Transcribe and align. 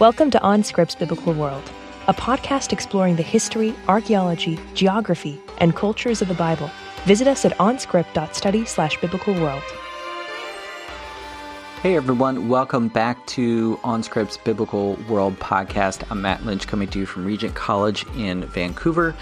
Welcome 0.00 0.30
to 0.30 0.38
OnScript's 0.38 0.94
Biblical 0.94 1.34
World, 1.34 1.62
a 2.08 2.14
podcast 2.14 2.72
exploring 2.72 3.16
the 3.16 3.22
history, 3.22 3.74
archaeology, 3.86 4.58
geography, 4.72 5.38
and 5.58 5.76
cultures 5.76 6.22
of 6.22 6.28
the 6.28 6.34
Bible. 6.34 6.70
Visit 7.04 7.28
us 7.28 7.44
at 7.44 7.52
onscript.study 7.58 8.64
slash 8.64 8.98
biblical 8.98 9.34
world. 9.34 9.62
Hey 11.82 11.96
everyone, 11.96 12.48
welcome 12.48 12.88
back 12.88 13.26
to 13.26 13.78
OnScript's 13.84 14.38
Biblical 14.38 14.94
World 15.06 15.38
podcast. 15.38 16.02
I'm 16.10 16.22
Matt 16.22 16.46
Lynch 16.46 16.66
coming 16.66 16.88
to 16.88 17.00
you 17.00 17.04
from 17.04 17.26
Regent 17.26 17.54
College 17.54 18.06
in 18.16 18.46
Vancouver. 18.46 19.14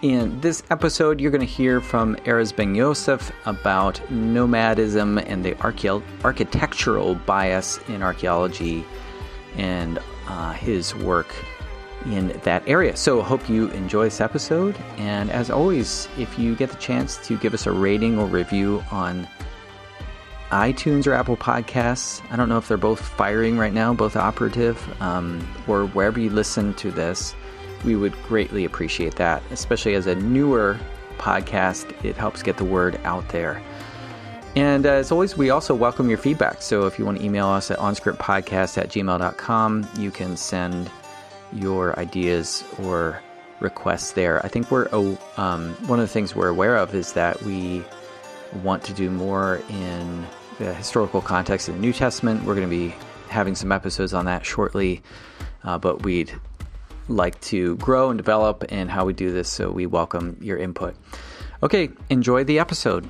In 0.00 0.40
this 0.40 0.62
episode, 0.70 1.20
you're 1.20 1.30
going 1.30 1.46
to 1.46 1.46
hear 1.46 1.82
from 1.82 2.16
Erez 2.24 2.56
Ben 2.56 2.74
Yosef 2.74 3.30
about 3.44 4.00
nomadism 4.10 5.18
and 5.18 5.44
the 5.44 5.60
architectural 5.62 7.16
bias 7.16 7.80
in 7.88 8.02
archaeology 8.02 8.86
and 9.58 9.98
uh, 10.26 10.52
his 10.52 10.94
work 10.94 11.34
in 12.06 12.28
that 12.44 12.62
area. 12.66 12.96
So, 12.96 13.22
hope 13.22 13.48
you 13.48 13.68
enjoy 13.70 14.04
this 14.04 14.20
episode. 14.20 14.76
And 14.96 15.30
as 15.30 15.50
always, 15.50 16.08
if 16.18 16.38
you 16.38 16.54
get 16.54 16.70
the 16.70 16.76
chance 16.76 17.16
to 17.26 17.36
give 17.36 17.54
us 17.54 17.66
a 17.66 17.72
rating 17.72 18.18
or 18.18 18.26
review 18.26 18.82
on 18.90 19.28
iTunes 20.50 21.06
or 21.06 21.14
Apple 21.14 21.36
Podcasts, 21.36 22.22
I 22.30 22.36
don't 22.36 22.48
know 22.48 22.58
if 22.58 22.68
they're 22.68 22.76
both 22.76 23.00
firing 23.00 23.56
right 23.56 23.72
now, 23.72 23.94
both 23.94 24.16
operative, 24.16 24.78
um, 25.00 25.46
or 25.66 25.86
wherever 25.86 26.20
you 26.20 26.28
listen 26.28 26.74
to 26.74 26.90
this, 26.90 27.34
we 27.84 27.96
would 27.96 28.14
greatly 28.24 28.64
appreciate 28.64 29.16
that, 29.16 29.42
especially 29.50 29.94
as 29.94 30.06
a 30.06 30.14
newer 30.14 30.78
podcast. 31.18 32.04
It 32.04 32.16
helps 32.16 32.42
get 32.42 32.56
the 32.58 32.64
word 32.64 33.00
out 33.04 33.28
there. 33.30 33.62
And 34.54 34.84
uh, 34.84 34.90
as 34.90 35.10
always, 35.10 35.36
we 35.36 35.48
also 35.50 35.74
welcome 35.74 36.08
your 36.10 36.18
feedback. 36.18 36.60
So 36.60 36.86
if 36.86 36.98
you 36.98 37.06
want 37.06 37.18
to 37.18 37.24
email 37.24 37.48
us 37.48 37.70
at 37.70 37.78
onscriptpodcast 37.78 38.76
at 38.76 38.90
gmail.com, 38.90 39.88
you 39.96 40.10
can 40.10 40.36
send 40.36 40.90
your 41.52 41.98
ideas 41.98 42.62
or 42.82 43.20
requests 43.60 44.12
there. 44.12 44.44
I 44.44 44.48
think 44.48 44.70
we're, 44.70 44.88
oh, 44.92 45.18
um, 45.38 45.74
one 45.86 46.00
of 46.00 46.06
the 46.06 46.12
things 46.12 46.34
we're 46.34 46.48
aware 46.48 46.76
of 46.76 46.94
is 46.94 47.14
that 47.14 47.42
we 47.42 47.82
want 48.62 48.82
to 48.84 48.92
do 48.92 49.10
more 49.10 49.62
in 49.70 50.26
the 50.58 50.74
historical 50.74 51.22
context 51.22 51.68
of 51.68 51.74
the 51.76 51.80
New 51.80 51.92
Testament. 51.92 52.44
We're 52.44 52.54
going 52.54 52.68
to 52.68 52.76
be 52.76 52.94
having 53.28 53.54
some 53.54 53.72
episodes 53.72 54.12
on 54.12 54.26
that 54.26 54.44
shortly, 54.44 55.02
uh, 55.64 55.78
but 55.78 56.02
we'd 56.02 56.32
like 57.08 57.40
to 57.40 57.76
grow 57.76 58.10
and 58.10 58.18
develop 58.18 58.64
in 58.64 58.88
how 58.88 59.06
we 59.06 59.14
do 59.14 59.32
this, 59.32 59.48
so 59.48 59.70
we 59.70 59.86
welcome 59.86 60.36
your 60.42 60.58
input. 60.58 60.94
Okay, 61.62 61.88
enjoy 62.10 62.44
the 62.44 62.58
episode. 62.58 63.08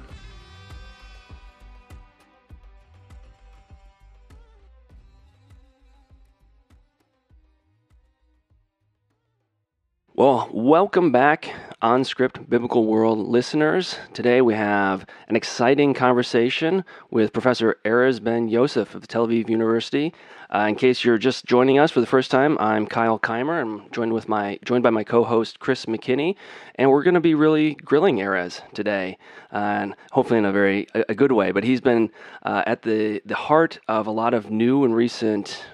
Well, 10.23 10.49
welcome 10.53 11.11
back, 11.11 11.53
OnScript 11.83 12.49
Biblical 12.49 12.87
World 12.87 13.19
listeners. 13.19 13.99
Today 14.13 14.41
we 14.41 14.55
have 14.55 15.05
an 15.27 15.35
exciting 15.35 15.95
conversation 15.95 16.85
with 17.11 17.33
Professor 17.33 17.79
Erez 17.85 18.23
Ben 18.23 18.47
Yosef 18.47 18.95
of 18.95 19.09
Tel 19.09 19.27
Aviv 19.27 19.49
University. 19.49 20.15
Uh, 20.55 20.67
in 20.69 20.77
case 20.77 21.05
you're 21.05 21.19
just 21.19 21.45
joining 21.45 21.81
us 21.81 21.91
for 21.91 22.01
the 22.01 22.07
first 22.07 22.31
time, 22.31 22.57
I'm 22.61 22.87
Kyle 22.87 23.19
Keimer. 23.19 23.61
I'm 23.61 23.91
joined 23.91 24.13
with 24.13 24.29
my 24.29 24.61
joined 24.65 24.85
by 24.85 24.91
my 24.91 25.03
co-host 25.03 25.59
Chris 25.59 25.87
McKinney, 25.87 26.37
and 26.77 26.89
we're 26.89 27.03
going 27.03 27.15
to 27.15 27.21
be 27.21 27.35
really 27.35 27.75
grilling 27.75 28.19
Erez 28.19 28.61
today, 28.75 29.19
uh, 29.53 29.57
and 29.57 29.97
hopefully 30.13 30.39
in 30.39 30.45
a 30.45 30.53
very 30.53 30.87
a, 30.95 31.05
a 31.09 31.15
good 31.17 31.33
way. 31.33 31.51
But 31.51 31.65
he's 31.65 31.81
been 31.81 32.13
uh, 32.45 32.63
at 32.65 32.83
the 32.83 33.23
the 33.27 33.35
heart 33.35 33.81
of 33.89 34.07
a 34.07 34.13
lot 34.13 34.35
of 34.35 34.53
new 34.53 34.85
and 34.85 34.95
recent 34.95 35.65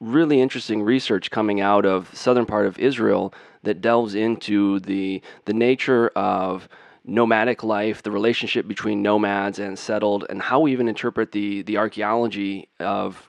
really 0.00 0.40
interesting 0.40 0.82
research 0.82 1.30
coming 1.30 1.60
out 1.60 1.84
of 1.84 2.16
southern 2.16 2.46
part 2.46 2.66
of 2.66 2.78
Israel 2.78 3.32
that 3.62 3.80
delves 3.80 4.14
into 4.14 4.80
the 4.80 5.22
the 5.44 5.54
nature 5.54 6.08
of 6.16 6.68
nomadic 7.04 7.62
life, 7.64 8.02
the 8.02 8.10
relationship 8.10 8.68
between 8.68 9.02
nomads 9.02 9.58
and 9.58 9.78
settled, 9.78 10.26
and 10.28 10.42
how 10.42 10.60
we 10.60 10.72
even 10.72 10.88
interpret 10.88 11.32
the 11.32 11.62
the 11.62 11.76
archaeology 11.76 12.68
of 12.80 13.28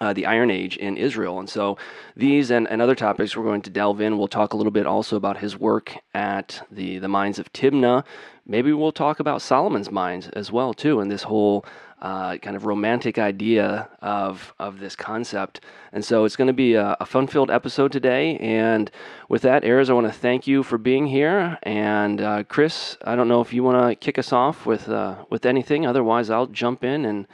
uh, 0.00 0.12
the 0.12 0.26
Iron 0.26 0.50
Age 0.50 0.76
in 0.76 0.96
Israel. 0.96 1.38
And 1.38 1.48
so 1.48 1.78
these 2.16 2.50
and, 2.50 2.68
and 2.68 2.82
other 2.82 2.94
topics 2.94 3.36
we're 3.36 3.44
going 3.44 3.62
to 3.62 3.70
delve 3.70 4.00
in. 4.00 4.18
We'll 4.18 4.28
talk 4.28 4.52
a 4.52 4.56
little 4.56 4.72
bit 4.72 4.86
also 4.86 5.16
about 5.16 5.38
his 5.38 5.56
work 5.56 5.96
at 6.14 6.66
the, 6.70 6.98
the 6.98 7.08
mines 7.08 7.38
of 7.38 7.52
Timna. 7.52 8.04
Maybe 8.46 8.72
we'll 8.72 8.92
talk 8.92 9.20
about 9.20 9.42
Solomon's 9.42 9.90
mines 9.90 10.28
as 10.30 10.52
well, 10.52 10.72
too, 10.74 11.00
and 11.00 11.10
this 11.10 11.24
whole 11.24 11.64
uh, 12.02 12.36
kind 12.38 12.56
of 12.56 12.64
romantic 12.64 13.18
idea 13.18 13.88
of 14.02 14.54
of 14.58 14.80
this 14.80 14.94
concept. 14.96 15.60
And 15.92 16.04
so 16.04 16.24
it's 16.24 16.36
going 16.36 16.48
to 16.48 16.52
be 16.52 16.74
a, 16.74 16.96
a 17.00 17.06
fun-filled 17.06 17.50
episode 17.50 17.92
today. 17.92 18.36
And 18.38 18.90
with 19.28 19.42
that, 19.42 19.62
Erez, 19.62 19.88
I 19.88 19.94
want 19.94 20.06
to 20.06 20.12
thank 20.12 20.46
you 20.46 20.62
for 20.62 20.78
being 20.78 21.06
here. 21.06 21.58
And 21.62 22.20
uh, 22.20 22.44
Chris, 22.44 22.96
I 23.04 23.16
don't 23.16 23.28
know 23.28 23.40
if 23.40 23.52
you 23.52 23.62
want 23.62 23.88
to 23.88 23.94
kick 23.96 24.18
us 24.18 24.32
off 24.32 24.66
with 24.66 24.88
uh, 24.88 25.24
with 25.30 25.46
anything. 25.46 25.86
Otherwise, 25.86 26.30
I'll 26.30 26.46
jump 26.46 26.84
in 26.84 27.04
and 27.04 27.26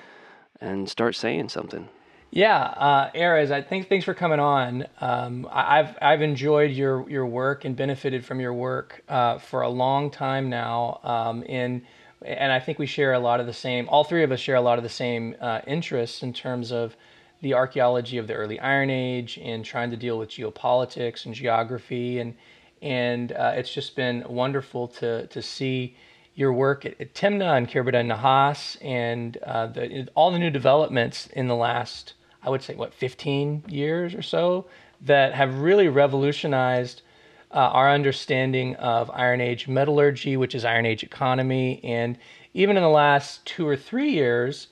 and 0.60 0.88
start 0.88 1.16
saying 1.16 1.48
something. 1.48 1.88
Yeah, 2.34 2.62
uh, 2.62 3.10
I 3.14 3.60
think 3.68 3.90
thanks 3.90 4.06
for 4.06 4.14
coming 4.14 4.40
on. 4.40 4.86
Um, 5.02 5.46
I've 5.52 5.98
I've 6.00 6.22
enjoyed 6.22 6.70
your 6.70 7.06
your 7.10 7.26
work 7.26 7.66
and 7.66 7.76
benefited 7.76 8.24
from 8.24 8.40
your 8.40 8.54
work 8.54 9.02
uh, 9.06 9.38
for 9.38 9.60
a 9.60 9.68
long 9.68 10.10
time 10.10 10.48
now. 10.48 11.00
Um, 11.02 11.42
in 11.42 11.82
and 12.25 12.53
I 12.53 12.60
think 12.60 12.78
we 12.78 12.87
share 12.87 13.12
a 13.12 13.19
lot 13.19 13.41
of 13.41 13.47
the 13.47 13.53
same. 13.53 13.88
All 13.88 14.05
three 14.05 14.22
of 14.22 14.33
us 14.33 14.41
share 14.41 14.56
a 14.56 14.60
lot 14.60 14.78
of 14.78 14.84
the 14.84 14.91
same 14.91 15.37
uh, 15.41 15.60
interests 15.66 16.22
in 16.22 16.33
terms 16.33 16.72
of 16.72 16.97
the 17.41 17.55
archaeology 17.55 18.19
of 18.19 18.27
the 18.27 18.34
early 18.34 18.59
Iron 18.60 18.91
Age 18.91 19.38
and 19.43 19.65
trying 19.65 19.91
to 19.91 19.97
deal 19.97 20.19
with 20.19 20.31
geopolitics 20.31 21.27
and 21.27 21.34
geography, 21.34 22.19
and 22.19 22.34
and 22.81 23.33
uh, 23.33 23.53
it's 23.55 23.72
just 23.72 23.97
been 23.97 24.25
wonderful 24.28 24.88
to 24.88 25.27
to 25.27 25.43
see 25.43 25.97
your 26.34 26.53
work 26.53 26.87
at, 26.87 27.00
at 27.00 27.15
Timna 27.15 27.56
and 27.56 27.69
Khirbet 27.69 27.94
Nahas 27.94 28.77
and 28.81 29.37
uh, 29.39 29.66
the, 29.66 30.09
all 30.15 30.31
the 30.31 30.39
new 30.39 30.50
developments 30.50 31.27
in 31.27 31.47
the 31.47 31.56
last, 31.56 32.15
I 32.43 32.50
would 32.50 32.62
say, 32.62 32.75
what 32.75 32.94
15 32.94 33.65
years 33.69 34.15
or 34.15 34.22
so 34.22 34.66
that 35.03 35.34
have 35.34 35.59
really 35.59 35.89
revolutionized 35.89 37.03
uh, 37.52 37.56
our 37.56 37.90
understanding 37.90 38.74
of 38.76 39.10
Iron 39.10 39.40
Age 39.40 39.68
metallurgy, 39.68 40.36
which 40.36 40.54
is 40.54 40.64
Iron 40.64 40.86
Age 40.86 41.02
economy. 41.02 41.80
And 41.84 42.18
even 42.54 42.76
in 42.76 42.82
the 42.82 42.88
last 42.88 43.44
two 43.44 43.66
or 43.66 43.76
three 43.76 44.10
years, 44.10 44.68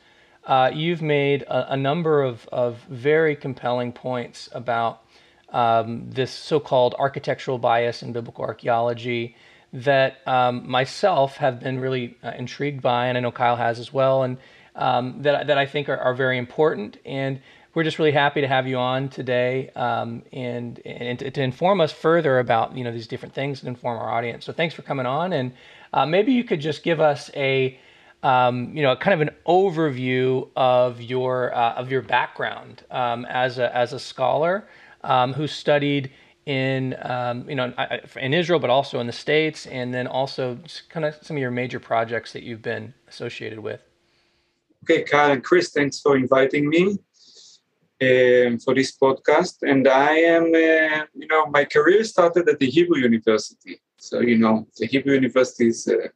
uh, 0.46 0.70
you've 0.72 1.02
made 1.02 1.42
a, 1.42 1.74
a, 1.74 1.76
number 1.76 2.22
of, 2.22 2.48
of 2.50 2.82
very 2.88 3.36
compelling 3.36 3.92
points 3.92 4.48
about 4.52 5.02
um, 5.50 6.10
this 6.10 6.30
so 6.30 6.58
called 6.58 6.94
architectural 6.98 7.58
bias 7.58 8.02
in 8.02 8.12
biblical 8.12 8.44
archaeology 8.44 9.36
that 9.72 10.26
um, 10.26 10.68
myself 10.68 11.36
have 11.36 11.60
been 11.60 11.78
really 11.78 12.16
uh, 12.24 12.32
intrigued 12.36 12.82
by, 12.82 13.06
and 13.06 13.18
I 13.18 13.20
know 13.20 13.30
Kyle 13.30 13.56
has 13.56 13.78
as 13.78 13.92
well, 13.92 14.22
and 14.22 14.38
um, 14.74 15.22
that, 15.22 15.46
that 15.46 15.58
I 15.58 15.66
think 15.66 15.88
are, 15.88 15.98
are 15.98 16.14
very 16.14 16.38
important. 16.38 16.96
And 17.04 17.40
we're 17.74 17.84
just 17.84 17.98
really 17.98 18.12
happy 18.12 18.40
to 18.40 18.48
have 18.48 18.66
you 18.66 18.76
on 18.76 19.08
today 19.08 19.70
um, 19.70 20.22
and, 20.32 20.80
and 20.84 21.18
to, 21.20 21.30
to, 21.30 21.42
inform 21.42 21.80
us 21.80 21.92
further 21.92 22.38
about 22.38 22.76
you 22.76 22.82
know 22.82 22.92
these 22.92 23.06
different 23.06 23.34
things 23.34 23.60
and 23.60 23.68
inform 23.68 23.98
our 23.98 24.10
audience. 24.10 24.44
So 24.44 24.52
thanks 24.52 24.74
for 24.74 24.82
coming 24.82 25.06
on, 25.06 25.32
and 25.32 25.52
uh, 25.92 26.06
maybe 26.06 26.32
you 26.32 26.44
could 26.44 26.60
just 26.60 26.82
give 26.82 27.00
us 27.00 27.30
a 27.34 27.78
um, 28.22 28.76
you 28.76 28.82
know 28.82 28.96
kind 28.96 29.20
of 29.20 29.26
an 29.26 29.34
overview 29.46 30.48
of 30.56 31.00
your 31.00 31.54
uh, 31.54 31.74
of 31.74 31.90
your 31.90 32.02
background 32.02 32.82
um, 32.90 33.24
as 33.26 33.58
a 33.58 33.74
as 33.76 33.92
a 33.92 34.00
scholar 34.00 34.66
um, 35.04 35.32
who 35.32 35.46
studied 35.46 36.10
in 36.46 36.96
um, 37.02 37.48
you 37.48 37.54
know 37.54 37.72
in 38.20 38.34
Israel, 38.34 38.58
but 38.58 38.70
also 38.70 38.98
in 38.98 39.06
the 39.06 39.12
states, 39.12 39.66
and 39.66 39.94
then 39.94 40.08
also 40.08 40.58
kind 40.88 41.06
of 41.06 41.16
some 41.22 41.36
of 41.36 41.40
your 41.40 41.52
major 41.52 41.78
projects 41.78 42.32
that 42.32 42.42
you've 42.42 42.62
been 42.62 42.92
associated 43.08 43.60
with. 43.60 43.80
Okay, 44.84 45.02
Kyle 45.02 45.30
and 45.30 45.44
Chris, 45.44 45.70
thanks 45.70 46.00
for 46.00 46.16
inviting 46.16 46.68
me 46.68 46.98
um, 48.02 48.58
for 48.58 48.74
this 48.74 48.96
podcast. 48.96 49.56
And 49.62 49.86
I 49.86 50.12
am, 50.36 50.44
uh, 50.44 51.04
you 51.14 51.26
know, 51.28 51.46
my 51.46 51.64
career 51.64 52.02
started 52.04 52.48
at 52.48 52.58
the 52.58 52.70
Hebrew 52.70 52.98
University. 52.98 53.80
So, 53.98 54.20
you 54.20 54.38
know, 54.38 54.66
the 54.78 54.86
Hebrew 54.86 55.14
University 55.14 55.68
is 55.68 55.86
uh, 55.86 56.08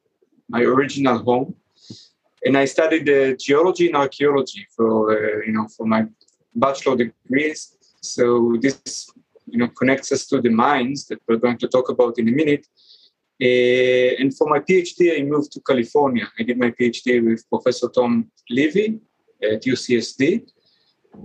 my 0.49 0.63
original 0.63 1.19
home. 1.19 1.55
And 2.45 2.57
I 2.57 2.65
studied 2.65 3.09
uh, 3.09 3.37
geology 3.39 3.87
and 3.89 3.97
archaeology 3.97 4.67
for, 4.77 5.13
uh, 5.13 5.45
you 5.47 5.53
know, 5.53 5.67
for 5.77 5.87
my 5.87 6.07
bachelor 6.55 6.97
degrees. 6.97 7.77
So 8.01 8.57
this, 8.61 9.11
you 9.47 9.59
know, 9.59 9.69
connects 9.69 10.13
us 10.13 10.27
to 10.27 10.41
the 10.41 10.51
mines 10.51 11.07
that 11.07 11.21
we're 11.27 11.37
going 11.37 11.59
to 11.59 11.69
talk 11.69 11.89
about 11.89 12.19
in 12.19 12.29
a 12.29 12.33
minute. 12.33 12.67
Uh, 13.43 14.21
and 14.21 14.35
for 14.37 14.49
my 14.49 14.61
PhD, 14.61 15.19
I 15.19 15.23
moved 15.23 15.53
to 15.53 15.61
California. 15.61 16.27
I 16.39 16.45
did 16.45 16.59
my 16.59 16.71
PhD 16.71 17.25
with 17.25 17.49
Professor 17.49 17.89
Tom 17.89 18.31
Levy 18.49 19.01
at 19.43 19.63
UCSD 19.63 20.47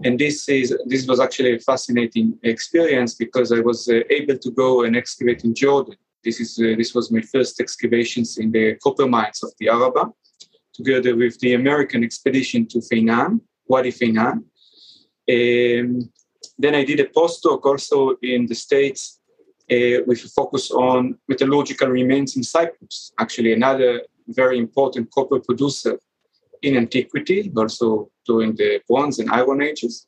and 0.03 0.17
this 0.19 0.47
is 0.49 0.77
this 0.85 1.07
was 1.07 1.19
actually 1.19 1.55
a 1.55 1.59
fascinating 1.59 2.37
experience 2.43 3.15
because 3.15 3.51
I 3.51 3.59
was 3.59 3.87
uh, 3.89 4.01
able 4.09 4.37
to 4.37 4.51
go 4.51 4.83
and 4.83 4.95
excavate 4.95 5.43
in 5.43 5.53
Jordan. 5.53 5.95
This 6.23 6.39
is 6.39 6.59
uh, 6.59 6.75
this 6.77 6.93
was 6.93 7.11
my 7.11 7.21
first 7.21 7.59
excavations 7.59 8.37
in 8.37 8.51
the 8.51 8.75
copper 8.83 9.07
mines 9.07 9.43
of 9.43 9.51
the 9.59 9.69
Araba, 9.69 10.11
together 10.73 11.15
with 11.15 11.39
the 11.39 11.53
American 11.53 12.03
expedition 12.03 12.67
to 12.67 12.79
Feinan, 12.79 13.41
Wadi 13.67 13.91
Feinan. 13.91 14.37
Um, 15.35 16.09
Then 16.63 16.75
I 16.75 16.83
did 16.83 16.99
a 16.99 17.09
postdoc 17.17 17.61
also 17.65 18.17
in 18.21 18.45
the 18.47 18.55
States 18.55 19.01
uh, 19.71 20.03
with 20.07 20.25
a 20.25 20.29
focus 20.39 20.71
on 20.71 21.17
metallurgical 21.27 21.87
remains 21.87 22.35
in 22.37 22.43
Cyprus, 22.43 23.13
actually 23.17 23.53
another 23.53 23.91
very 24.27 24.57
important 24.57 25.09
copper 25.15 25.39
producer 25.39 25.93
in 26.61 26.77
antiquity, 26.77 27.51
also 27.55 28.09
during 28.25 28.55
the 28.55 28.81
Bronze 28.87 29.19
and 29.19 29.29
Iron 29.31 29.61
Ages. 29.61 30.07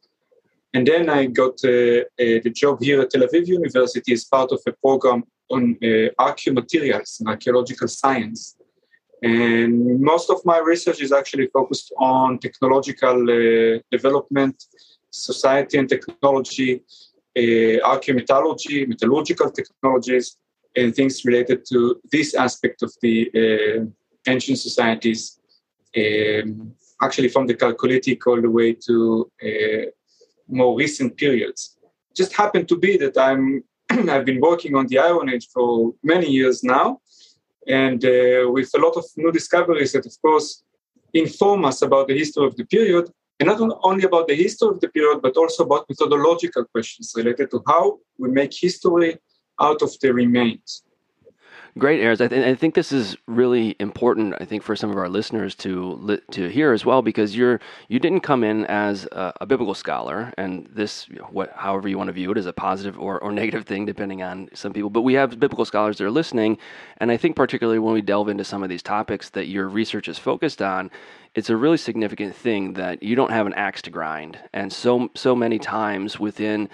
And 0.73 0.87
then 0.87 1.09
I 1.09 1.25
got 1.25 1.59
uh, 1.65 2.01
uh, 2.23 2.39
the 2.45 2.51
job 2.53 2.81
here 2.81 3.01
at 3.01 3.09
Tel 3.09 3.27
Aviv 3.27 3.47
University 3.47 4.13
as 4.13 4.23
part 4.23 4.51
of 4.51 4.59
a 4.67 4.71
program 4.71 5.23
on 5.49 5.77
uh, 5.83 6.09
archaeomaterials 6.19 7.19
and 7.19 7.27
archaeological 7.27 7.87
science. 7.87 8.55
And 9.21 9.99
most 10.01 10.29
of 10.29 10.43
my 10.45 10.59
research 10.59 11.01
is 11.01 11.11
actually 11.11 11.47
focused 11.47 11.93
on 11.99 12.39
technological 12.39 13.17
uh, 13.29 13.79
development, 13.91 14.63
society 15.11 15.77
and 15.77 15.89
technology, 15.89 16.83
uh, 17.37 17.41
archaeometallurgy, 17.93 18.87
metallurgical 18.87 19.51
technologies, 19.51 20.37
and 20.75 20.95
things 20.95 21.25
related 21.25 21.65
to 21.69 22.01
this 22.11 22.33
aspect 22.33 22.81
of 22.81 22.93
the 23.01 23.29
uh, 23.35 23.85
ancient 24.31 24.57
societies, 24.57 25.40
um, 25.97 26.73
actually 27.01 27.29
from 27.29 27.47
the 27.47 27.55
Chalcolithic 27.55 28.25
all 28.27 28.41
the 28.41 28.49
way 28.49 28.73
to 28.73 29.31
uh, 29.43 29.85
more 30.47 30.75
recent 30.75 31.17
periods. 31.17 31.77
Just 32.15 32.33
happened 32.33 32.67
to 32.69 32.77
be 32.77 32.97
that 32.97 33.17
I'm 33.17 33.63
I've 34.09 34.25
been 34.25 34.41
working 34.41 34.75
on 34.75 34.87
the 34.87 34.99
Iron 34.99 35.29
Age 35.29 35.47
for 35.53 35.93
many 36.03 36.29
years 36.29 36.63
now, 36.63 36.99
and 37.67 38.03
uh, 38.03 38.49
with 38.49 38.69
a 38.75 38.79
lot 38.79 38.95
of 38.95 39.05
new 39.17 39.31
discoveries 39.31 39.91
that, 39.93 40.05
of 40.05 40.15
course, 40.21 40.63
inform 41.13 41.65
us 41.65 41.81
about 41.81 42.07
the 42.07 42.17
history 42.17 42.45
of 42.45 42.55
the 42.55 42.65
period, 42.65 43.09
and 43.39 43.47
not 43.47 43.79
only 43.83 44.03
about 44.03 44.27
the 44.27 44.35
history 44.35 44.69
of 44.69 44.79
the 44.79 44.89
period, 44.89 45.21
but 45.21 45.35
also 45.35 45.63
about 45.63 45.85
methodological 45.89 46.65
questions 46.65 47.13
related 47.15 47.49
to 47.51 47.61
how 47.67 47.97
we 48.17 48.29
make 48.29 48.53
history 48.53 49.17
out 49.59 49.81
of 49.81 49.91
the 49.99 50.13
remains. 50.13 50.83
Great, 51.77 52.01
Erez. 52.01 52.19
I, 52.19 52.27
th- 52.27 52.45
I, 52.45 52.53
think 52.53 52.75
this 52.75 52.91
is 52.91 53.15
really 53.27 53.77
important. 53.79 54.35
I 54.41 54.43
think 54.43 54.61
for 54.61 54.75
some 54.75 54.91
of 54.91 54.97
our 54.97 55.07
listeners 55.07 55.55
to 55.55 55.93
li- 56.01 56.19
to 56.31 56.49
hear 56.49 56.73
as 56.73 56.83
well, 56.83 57.01
because 57.01 57.33
you're 57.33 57.61
you 57.87 57.97
didn't 57.97 58.21
come 58.21 58.43
in 58.43 58.65
as 58.65 59.05
a, 59.05 59.31
a 59.39 59.45
biblical 59.45 59.73
scholar, 59.73 60.33
and 60.37 60.67
this, 60.73 61.07
what, 61.29 61.53
however 61.55 61.87
you 61.87 61.97
want 61.97 62.09
to 62.09 62.13
view 62.13 62.29
it, 62.29 62.37
is 62.37 62.45
a 62.45 62.51
positive 62.51 62.99
or, 62.99 63.23
or 63.23 63.31
negative 63.41 63.65
thing 63.65 63.85
depending 63.85 64.21
on 64.21 64.49
some 64.53 64.73
people. 64.73 64.89
But 64.89 65.03
we 65.03 65.13
have 65.13 65.39
biblical 65.39 65.63
scholars 65.63 65.97
that 65.99 66.03
are 66.03 66.11
listening, 66.11 66.57
and 66.97 67.09
I 67.09 67.15
think 67.15 67.37
particularly 67.37 67.79
when 67.79 67.93
we 67.93 68.01
delve 68.01 68.27
into 68.27 68.43
some 68.43 68.63
of 68.63 68.69
these 68.69 68.83
topics 68.83 69.29
that 69.29 69.47
your 69.47 69.69
research 69.69 70.09
is 70.09 70.17
focused 70.17 70.61
on, 70.61 70.91
it's 71.35 71.49
a 71.49 71.55
really 71.55 71.77
significant 71.77 72.35
thing 72.35 72.73
that 72.73 73.01
you 73.01 73.15
don't 73.15 73.31
have 73.31 73.47
an 73.47 73.53
axe 73.53 73.81
to 73.83 73.89
grind, 73.89 74.37
and 74.51 74.73
so 74.73 75.09
so 75.15 75.33
many 75.33 75.57
times 75.57 76.19
within 76.19 76.67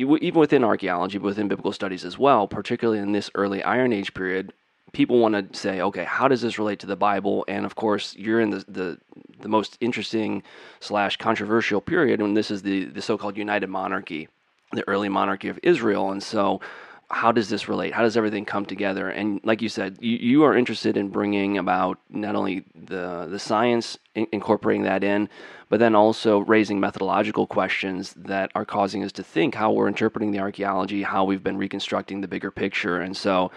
even 0.00 0.40
within 0.40 0.64
archaeology, 0.64 1.18
but 1.18 1.26
within 1.26 1.48
biblical 1.48 1.72
studies 1.72 2.04
as 2.04 2.18
well, 2.18 2.46
particularly 2.48 3.00
in 3.00 3.12
this 3.12 3.30
early 3.34 3.62
Iron 3.62 3.92
Age 3.92 4.14
period, 4.14 4.52
people 4.92 5.18
want 5.18 5.52
to 5.52 5.58
say, 5.58 5.80
okay, 5.80 6.04
how 6.04 6.28
does 6.28 6.40
this 6.40 6.58
relate 6.58 6.78
to 6.80 6.86
the 6.86 6.96
Bible? 6.96 7.44
And 7.48 7.64
of 7.64 7.74
course, 7.74 8.14
you're 8.16 8.40
in 8.40 8.50
the 8.50 8.64
the, 8.68 8.98
the 9.40 9.48
most 9.48 9.76
interesting 9.80 10.42
slash 10.80 11.16
controversial 11.16 11.80
period 11.80 12.20
when 12.20 12.34
this 12.34 12.50
is 12.50 12.62
the 12.62 12.84
the 12.84 13.02
so-called 13.02 13.36
United 13.36 13.68
Monarchy, 13.68 14.28
the 14.72 14.86
early 14.88 15.08
monarchy 15.08 15.48
of 15.48 15.58
Israel, 15.62 16.10
and 16.10 16.22
so. 16.22 16.60
How 17.10 17.32
does 17.32 17.48
this 17.48 17.68
relate? 17.68 17.92
How 17.92 18.02
does 18.02 18.16
everything 18.16 18.44
come 18.44 18.64
together? 18.64 19.08
And 19.08 19.40
like 19.42 19.62
you 19.62 19.68
said, 19.68 19.98
you, 20.00 20.16
you 20.16 20.44
are 20.44 20.56
interested 20.56 20.96
in 20.96 21.08
bringing 21.08 21.58
about 21.58 21.98
not 22.08 22.36
only 22.36 22.64
the 22.74 23.26
the 23.28 23.38
science, 23.38 23.98
in, 24.14 24.26
incorporating 24.32 24.84
that 24.84 25.02
in, 25.02 25.28
but 25.68 25.80
then 25.80 25.96
also 25.96 26.38
raising 26.40 26.78
methodological 26.78 27.46
questions 27.46 28.14
that 28.16 28.52
are 28.54 28.64
causing 28.64 29.02
us 29.02 29.12
to 29.12 29.22
think 29.24 29.54
how 29.54 29.72
we're 29.72 29.88
interpreting 29.88 30.30
the 30.30 30.38
archaeology, 30.38 31.02
how 31.02 31.24
we've 31.24 31.42
been 31.42 31.56
reconstructing 31.56 32.20
the 32.20 32.28
bigger 32.28 32.50
picture. 32.50 33.00
And 33.00 33.16
so 33.16 33.50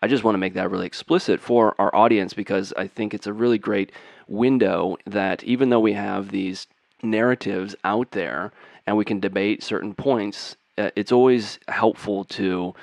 I 0.00 0.06
just 0.06 0.22
want 0.22 0.34
to 0.34 0.38
make 0.38 0.54
that 0.54 0.70
really 0.70 0.86
explicit 0.86 1.40
for 1.40 1.74
our 1.78 1.94
audience 1.94 2.32
because 2.32 2.72
I 2.76 2.86
think 2.86 3.14
it's 3.14 3.26
a 3.26 3.32
really 3.32 3.58
great 3.58 3.90
window 4.28 4.96
that 5.06 5.42
even 5.44 5.70
though 5.70 5.80
we 5.80 5.94
have 5.94 6.30
these 6.30 6.66
narratives 7.02 7.74
out 7.84 8.12
there 8.12 8.52
and 8.86 8.96
we 8.96 9.04
can 9.04 9.18
debate 9.18 9.62
certain 9.62 9.94
points, 9.94 10.56
uh, 10.76 10.90
it's 10.94 11.10
always 11.10 11.58
helpful 11.68 12.24
to 12.24 12.74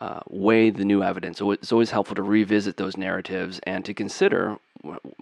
uh, 0.00 0.20
weigh 0.28 0.70
the 0.70 0.84
new 0.84 1.02
evidence. 1.02 1.38
So 1.38 1.50
it's 1.50 1.72
always 1.72 1.90
helpful 1.90 2.14
to 2.16 2.22
revisit 2.22 2.76
those 2.76 2.96
narratives 2.96 3.60
and 3.64 3.84
to 3.84 3.94
consider 3.94 4.58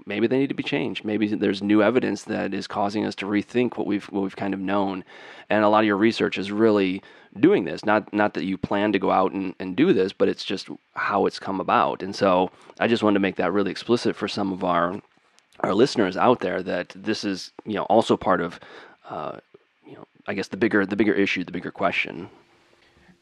maybe 0.05 0.26
they 0.26 0.38
need 0.38 0.49
to 0.49 0.55
be 0.55 0.62
changed. 0.62 1.05
Maybe 1.05 1.28
there's 1.28 1.62
new 1.62 1.82
evidence 1.82 2.25
that 2.25 2.52
is 2.52 2.67
causing 2.67 3.06
us 3.06 3.14
to 3.17 3.26
rethink 3.26 3.76
what 3.76 3.87
we've 3.87 4.05
what 4.06 4.23
we've 4.23 4.37
kind 4.37 4.55
of 4.55 4.61
known. 4.61 5.05
And 5.49 5.64
a 5.64 5.69
lot 5.69 5.81
of 5.81 5.87
your 5.87 5.96
research 5.96 6.37
is 6.38 6.52
really 6.52 7.02
doing 7.38 7.64
this. 7.64 7.84
Not 7.84 8.12
not 8.12 8.34
that 8.34 8.44
you 8.44 8.58
plan 8.58 8.93
to 8.93 8.99
go 8.99 9.11
out 9.11 9.32
and, 9.32 9.55
and 9.58 9.75
do 9.75 9.93
this, 9.93 10.12
but 10.12 10.28
it's 10.28 10.44
just 10.44 10.69
how 10.94 11.26
it's 11.26 11.38
come 11.38 11.61
about. 11.61 12.02
And 12.02 12.14
so 12.14 12.50
I 12.78 12.87
just 12.87 13.02
wanted 13.02 13.14
to 13.14 13.20
make 13.20 13.37
that 13.37 13.52
really 13.52 13.70
explicit 13.70 14.14
for 14.14 14.28
some 14.28 14.52
of 14.52 14.62
our 14.62 15.00
our 15.61 15.75
listeners 15.75 16.17
out 16.17 16.40
there 16.40 16.62
that 16.62 16.93
this 16.94 17.25
is 17.25 17.52
you 17.64 17.75
know 17.75 17.84
also 17.84 18.17
part 18.17 18.40
of 18.40 18.61
uh, 19.08 19.38
you 19.87 19.94
know 19.94 20.06
I 20.26 20.34
guess 20.34 20.49
the 20.49 20.58
bigger 20.58 20.84
the 20.84 20.96
bigger 20.96 21.14
issue, 21.14 21.44
the 21.44 21.52
bigger 21.52 21.70
question. 21.70 22.28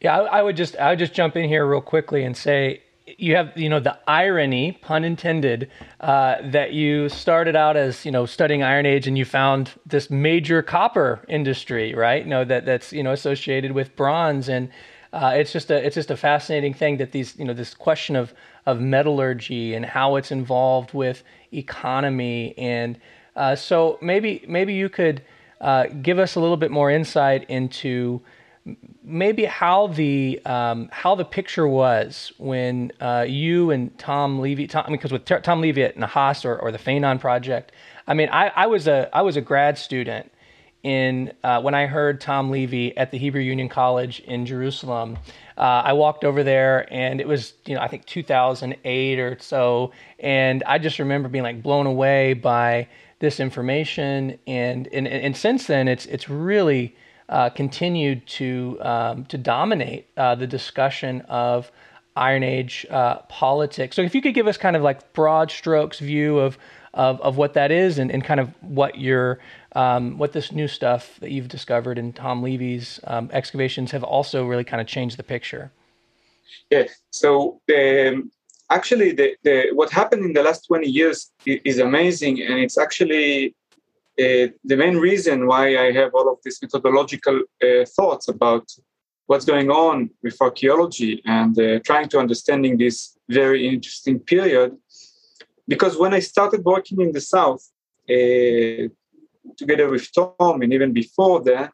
Yeah, 0.05 0.19
I, 0.19 0.41
I 0.41 0.43
would 0.43 0.55
just 0.55 0.77
I 0.77 0.91
would 0.91 0.99
just 0.99 1.15
jump 1.15 1.35
in 1.35 1.49
here 1.49 1.67
real 1.67 1.81
quickly 1.81 2.25
and 2.25 2.37
say 2.37 2.83
you 3.07 3.37
have 3.37 3.57
you 3.57 3.71
know 3.71 3.81
the 3.81 3.99
irony 4.07 4.73
pun 4.73 5.03
intended 5.03 5.71
uh, 6.03 6.37
that 6.45 6.75
you 6.75 7.09
started 7.09 7.57
out 7.57 7.79
as 7.79 8.05
you 8.05 8.13
know 8.13 8.27
studying 8.27 8.63
iron 8.63 8.85
age 8.85 9.07
and 9.07 9.17
you 9.17 9.25
found 9.25 9.71
this 9.87 10.11
major 10.11 10.61
copper 10.61 11.25
industry 11.27 11.95
right? 11.95 12.23
You 12.23 12.29
know 12.29 12.45
that 12.45 12.67
that's 12.67 12.93
you 12.93 13.03
know 13.03 13.13
associated 13.13 13.73
with 13.73 13.97
bronze. 13.97 14.51
And 14.51 14.69
uh, 15.15 15.33
it's 15.37 15.55
just 15.55 15.71
a 15.71 15.83
it's 15.83 15.95
just 15.95 16.11
a 16.11 16.19
fascinating 16.19 16.75
thing 16.75 16.99
that 16.99 17.13
these 17.13 17.39
you 17.39 17.47
know 17.47 17.55
this 17.55 17.73
question 17.73 18.15
of 18.15 18.35
of 18.67 18.83
metallurgy 18.83 19.73
and 19.73 19.87
how 19.87 20.17
it's 20.17 20.31
involved 20.31 20.93
with 20.93 21.23
economy. 21.51 22.53
And 22.59 23.01
uh, 23.37 23.57
so 23.57 23.99
maybe 24.03 24.45
maybe 24.47 24.75
you 24.75 24.91
could 24.91 25.23
uh, 25.63 25.87
give 26.03 26.19
us 26.19 26.35
a 26.35 26.41
little 26.41 26.59
bit 26.59 26.71
more 26.71 26.91
insight 26.91 27.49
into 27.49 28.21
maybe 29.05 29.45
how 29.45 29.89
the 29.89 30.41
um, 30.47 30.89
how 30.91 31.15
the 31.15 31.25
picture 31.25 31.69
was 31.69 32.33
when 32.39 32.91
uh, 33.01 33.25
you 33.29 33.71
and 33.71 33.97
Tom 33.99 34.41
Levy, 34.41 34.67
Tom, 34.67 34.87
because 34.91 35.13
with 35.13 35.25
Tom 35.25 35.61
Levy 35.61 35.83
at 35.83 35.97
Nahas 35.97 36.45
or, 36.45 36.59
or 36.59 36.73
the 36.73 36.79
Feinan 36.79 37.21
project, 37.21 37.73
I 38.07 38.15
mean, 38.15 38.29
I, 38.31 38.49
I 38.49 38.67
was 38.67 38.89
a 38.89 39.15
I 39.15 39.23
was 39.23 39.37
a 39.37 39.41
grad 39.41 39.77
student 39.79 40.33
in 40.83 41.33
uh, 41.43 41.61
when 41.61 41.75
I 41.75 41.87
heard 41.87 42.21
Tom 42.21 42.51
Levy 42.51 42.97
at 42.97 43.11
the 43.11 43.19
Hebrew 43.19 43.41
Union 43.43 43.69
College 43.69 44.21
in 44.21 44.47
Jerusalem. 44.47 45.19
Uh, 45.57 45.83
I 45.85 45.93
walked 45.93 46.25
over 46.25 46.43
there 46.43 46.93
and 46.93 47.21
it 47.21 47.29
was 47.29 47.55
you 47.67 47.75
know 47.75 47.81
I 47.81 47.89
think 47.89 48.07
2008 48.07 49.19
or 49.19 49.39
so, 49.39 49.93
and 50.19 50.63
I 50.65 50.79
just 50.79 50.99
remember 50.99 51.29
being 51.29 51.45
like 51.45 51.63
blown 51.63 51.87
away 51.87 52.35
by 52.35 52.89
this 53.19 53.39
information, 53.39 54.39
and 54.47 54.89
and 54.89 55.07
and 55.07 55.37
since 55.37 55.67
then 55.67 55.89
it's 55.89 56.07
it's 56.07 56.29
really 56.29 56.97
uh, 57.29 57.51
continued 57.51 58.27
to 58.27 58.79
um, 58.81 59.25
to 59.27 59.39
dominate 59.39 60.09
uh, 60.17 60.35
the 60.35 60.47
discussion 60.47 61.23
of 61.23 61.71
Iron 62.17 62.43
Age 62.43 62.87
uh, 62.91 63.17
politics. 63.29 63.97
So, 63.97 64.03
if 64.03 64.15
you 64.15 64.23
could 64.23 64.35
give 64.35 64.47
us 64.47 64.57
kind 64.57 64.77
of 64.77 64.83
like 64.83 65.13
broad 65.13 65.51
strokes 65.51 65.99
view 65.99 66.39
of 66.39 66.59
of, 66.95 67.21
of 67.21 67.37
what 67.37 67.55
that 67.55 67.71
is 67.71 67.99
and, 67.99 68.11
and 68.11 68.25
kind 68.25 68.41
of 68.41 68.51
what 68.63 68.99
your 68.99 69.39
um, 69.73 70.17
what 70.19 70.33
this 70.33 70.53
new 70.53 70.69
stuff 70.69 71.19
that 71.21 71.31
you've 71.31 71.49
discovered 71.49 71.99
in 71.99 72.13
Tom 72.13 72.43
Levy's 72.43 73.01
um, 73.05 73.29
excavations 73.33 73.91
have 73.91 74.05
also 74.05 74.47
really 74.47 74.65
kind 74.65 74.81
of 74.81 74.87
changed 74.87 75.17
the 75.17 75.23
picture. 75.23 75.73
Yeah. 76.71 76.85
So 77.11 77.61
um, 77.75 78.31
actually, 78.71 79.13
the, 79.13 79.37
the, 79.43 79.71
what 79.73 79.91
happened 79.91 80.25
in 80.25 80.33
the 80.33 80.43
last 80.43 80.67
20 80.67 80.87
years 80.87 81.31
is 81.45 81.79
amazing, 81.79 82.43
and 82.43 82.59
it's 82.59 82.79
actually 82.79 83.55
the 84.17 84.77
main 84.77 84.97
reason 84.97 85.47
why 85.47 85.77
I 85.77 85.93
have 85.93 86.15
all 86.15 86.31
of 86.33 86.39
these 86.45 86.61
methodological 86.63 87.43
uh, 87.63 87.85
thoughts 87.97 88.29
about 88.29 88.67
what's 89.27 89.45
going 89.45 89.71
on 89.71 90.11
with 90.23 90.37
archaeology 90.41 91.23
and 91.25 91.59
uh, 91.59 91.79
trying 91.81 92.09
to 92.11 92.19
understanding 92.19 92.77
this 92.77 93.17
very 93.29 93.67
interesting 93.67 94.19
period. 94.21 94.77
Because 95.67 95.97
when 95.97 96.13
I 96.13 96.21
started 96.21 96.63
working 96.65 97.01
in 97.01 97.13
the 97.13 97.21
South, 97.21 97.63
uh, 98.09 98.89
together 99.57 99.89
with 99.89 100.07
Tom, 100.13 100.63
and 100.63 100.73
even 100.73 100.93
before 100.93 101.43
that, 101.45 101.71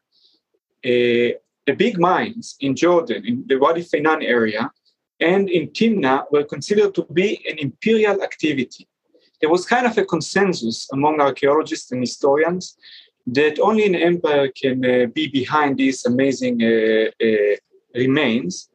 uh, 0.83 1.37
the 1.67 1.75
big 1.77 1.99
mines 1.99 2.55
in 2.59 2.75
Jordan, 2.75 3.25
in 3.25 3.43
the 3.47 3.57
Wadi 3.57 3.83
Fainan 3.83 4.23
area, 4.23 4.71
and 5.19 5.49
in 5.49 5.67
Timna 5.69 6.23
were 6.31 6.43
considered 6.43 6.95
to 6.95 7.05
be 7.13 7.45
an 7.47 7.59
imperial 7.59 8.23
activity 8.23 8.87
there 9.41 9.49
was 9.49 9.65
kind 9.65 9.85
of 9.85 9.97
a 9.97 10.05
consensus 10.05 10.87
among 10.93 11.19
archaeologists 11.19 11.91
and 11.91 12.01
historians 12.01 12.77
that 13.27 13.59
only 13.59 13.85
an 13.85 13.95
empire 13.95 14.49
can 14.49 14.83
uh, 14.85 15.05
be 15.07 15.27
behind 15.27 15.77
these 15.77 16.05
amazing 16.05 16.63
uh, 16.63 17.09
uh, 17.23 17.55
remains 17.95 18.69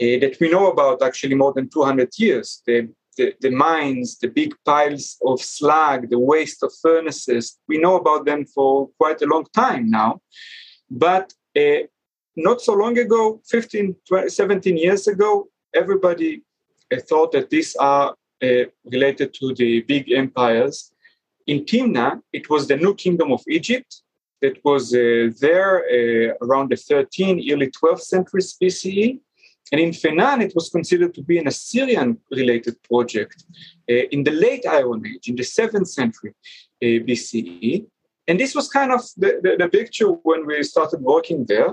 uh, 0.00 0.18
that 0.20 0.36
we 0.40 0.50
know 0.50 0.70
about 0.70 1.02
actually 1.02 1.34
more 1.34 1.52
than 1.52 1.68
200 1.68 2.10
years. 2.18 2.62
The, 2.66 2.88
the, 3.16 3.34
the, 3.40 3.50
mines, 3.50 4.18
the 4.18 4.28
big 4.28 4.54
piles 4.64 5.16
of 5.24 5.40
slag, 5.40 6.10
the 6.10 6.18
waste 6.18 6.62
of 6.62 6.72
furnaces, 6.82 7.58
we 7.68 7.78
know 7.78 7.96
about 7.96 8.26
them 8.26 8.44
for 8.44 8.90
quite 8.98 9.22
a 9.22 9.26
long 9.26 9.46
time 9.54 9.90
now. 9.90 10.20
But 10.90 11.32
uh, 11.56 11.86
not 12.36 12.60
so 12.60 12.74
long 12.74 12.98
ago, 12.98 13.40
15, 13.48 13.96
20, 14.06 14.28
17 14.28 14.76
years 14.76 15.08
ago, 15.08 15.48
everybody 15.74 16.42
uh, 16.92 16.98
thought 17.00 17.32
that 17.32 17.48
these 17.48 17.74
are 17.76 18.14
related 18.42 19.34
to 19.34 19.54
the 19.54 19.80
big 19.82 20.12
empires. 20.12 20.92
In 21.46 21.64
Timna, 21.64 22.20
it 22.32 22.50
was 22.50 22.66
the 22.66 22.76
new 22.76 22.94
kingdom 22.94 23.32
of 23.32 23.42
Egypt 23.48 24.02
that 24.42 24.56
was 24.64 24.94
uh, 24.94 25.30
there 25.40 25.72
uh, 25.78 26.34
around 26.42 26.70
the 26.70 26.76
13, 26.76 27.52
early 27.52 27.70
12th 27.70 28.00
century 28.00 28.42
BCE. 28.42 29.20
And 29.72 29.80
in 29.80 29.90
Fenan, 29.90 30.42
it 30.42 30.52
was 30.54 30.68
considered 30.70 31.12
to 31.14 31.22
be 31.22 31.38
an 31.38 31.48
Assyrian 31.48 32.18
related 32.30 32.80
project 32.84 33.44
uh, 33.90 33.94
in 34.12 34.22
the 34.22 34.30
late 34.30 34.64
Iron 34.66 35.04
Age, 35.06 35.28
in 35.28 35.36
the 35.36 35.42
7th 35.42 35.88
century 35.88 36.34
uh, 36.82 37.02
BCE. 37.06 37.86
And 38.28 38.38
this 38.38 38.54
was 38.54 38.68
kind 38.68 38.92
of 38.92 39.00
the, 39.16 39.40
the, 39.42 39.56
the 39.58 39.68
picture 39.68 40.08
when 40.08 40.46
we 40.46 40.62
started 40.62 41.00
working 41.00 41.46
there. 41.46 41.70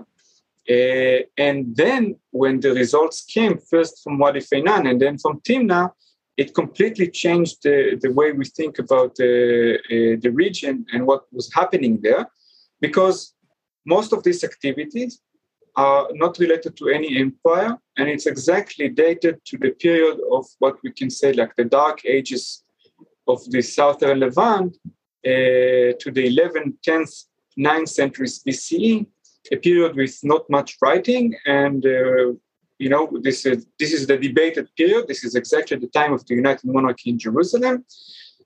Uh, 0.70 1.24
and 1.38 1.75
then 1.75 2.15
when 2.32 2.60
the 2.62 2.74
results 2.74 3.24
came, 3.25 3.58
first 3.58 4.01
from 4.03 4.17
Wadi 4.17 4.39
Fenan 4.39 4.89
and 4.89 5.00
then 5.00 5.17
from 5.17 5.41
Timna, 5.41 5.91
it 6.37 6.53
completely 6.55 7.09
changed 7.09 7.63
the, 7.63 7.97
the 8.01 8.11
way 8.11 8.31
we 8.31 8.45
think 8.45 8.79
about 8.79 9.11
uh, 9.19 9.25
uh, 9.25 10.15
the 10.23 10.31
region 10.33 10.85
and 10.91 11.05
what 11.05 11.23
was 11.31 11.53
happening 11.53 11.99
there 12.01 12.27
because 12.81 13.33
most 13.85 14.13
of 14.13 14.23
these 14.23 14.43
activities 14.43 15.21
are 15.75 16.07
not 16.13 16.37
related 16.39 16.75
to 16.77 16.89
any 16.89 17.17
empire 17.17 17.77
and 17.97 18.09
it's 18.09 18.25
exactly 18.25 18.89
dated 18.89 19.43
to 19.45 19.57
the 19.57 19.71
period 19.71 20.19
of 20.31 20.45
what 20.59 20.75
we 20.83 20.91
can 20.91 21.09
say 21.09 21.33
like 21.33 21.55
the 21.55 21.65
dark 21.65 22.05
ages 22.05 22.63
of 23.27 23.39
the 23.51 23.61
southern 23.61 24.19
levant 24.19 24.75
uh, 25.25 25.93
to 26.01 26.11
the 26.11 26.25
11th 26.35 26.75
10th 26.87 27.25
9th 27.57 27.89
centuries 27.89 28.43
bce 28.43 29.05
a 29.51 29.57
period 29.57 29.95
with 29.95 30.17
not 30.23 30.49
much 30.49 30.77
writing 30.81 31.35
and 31.45 31.85
uh, 31.85 32.31
you 32.79 32.89
know 32.89 33.09
this 33.21 33.45
is 33.45 33.65
this 33.79 33.93
is 33.93 34.07
the 34.07 34.17
debated 34.17 34.67
period. 34.75 35.07
This 35.07 35.23
is 35.23 35.35
exactly 35.35 35.77
the 35.77 35.87
time 35.87 36.13
of 36.13 36.25
the 36.25 36.35
united 36.35 36.65
monarchy 36.65 37.09
in 37.11 37.19
jerusalem. 37.19 37.85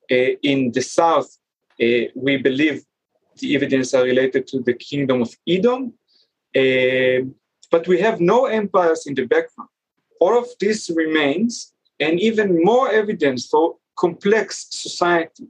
Uh, 0.09 0.33
in 0.51 0.71
the 0.71 0.81
south 0.81 1.29
uh, 1.81 2.05
we 2.15 2.37
believe 2.37 2.83
the 3.39 3.55
evidence 3.55 3.93
are 3.93 4.03
related 4.03 4.47
to 4.47 4.59
the 4.61 4.73
kingdom 4.73 5.21
of 5.21 5.35
edom. 5.47 5.93
Uh, 6.55 7.19
but 7.69 7.87
we 7.87 7.99
have 7.99 8.19
no 8.19 8.45
empires 8.45 9.05
in 9.05 9.13
the 9.13 9.25
background. 9.25 9.69
All 10.19 10.37
of 10.37 10.47
this 10.59 10.89
remains 10.89 11.73
and 11.99 12.19
even 12.19 12.63
more 12.63 12.89
evidence 12.89 13.47
for 13.47 13.75
complex 13.97 14.67
society 14.69 15.47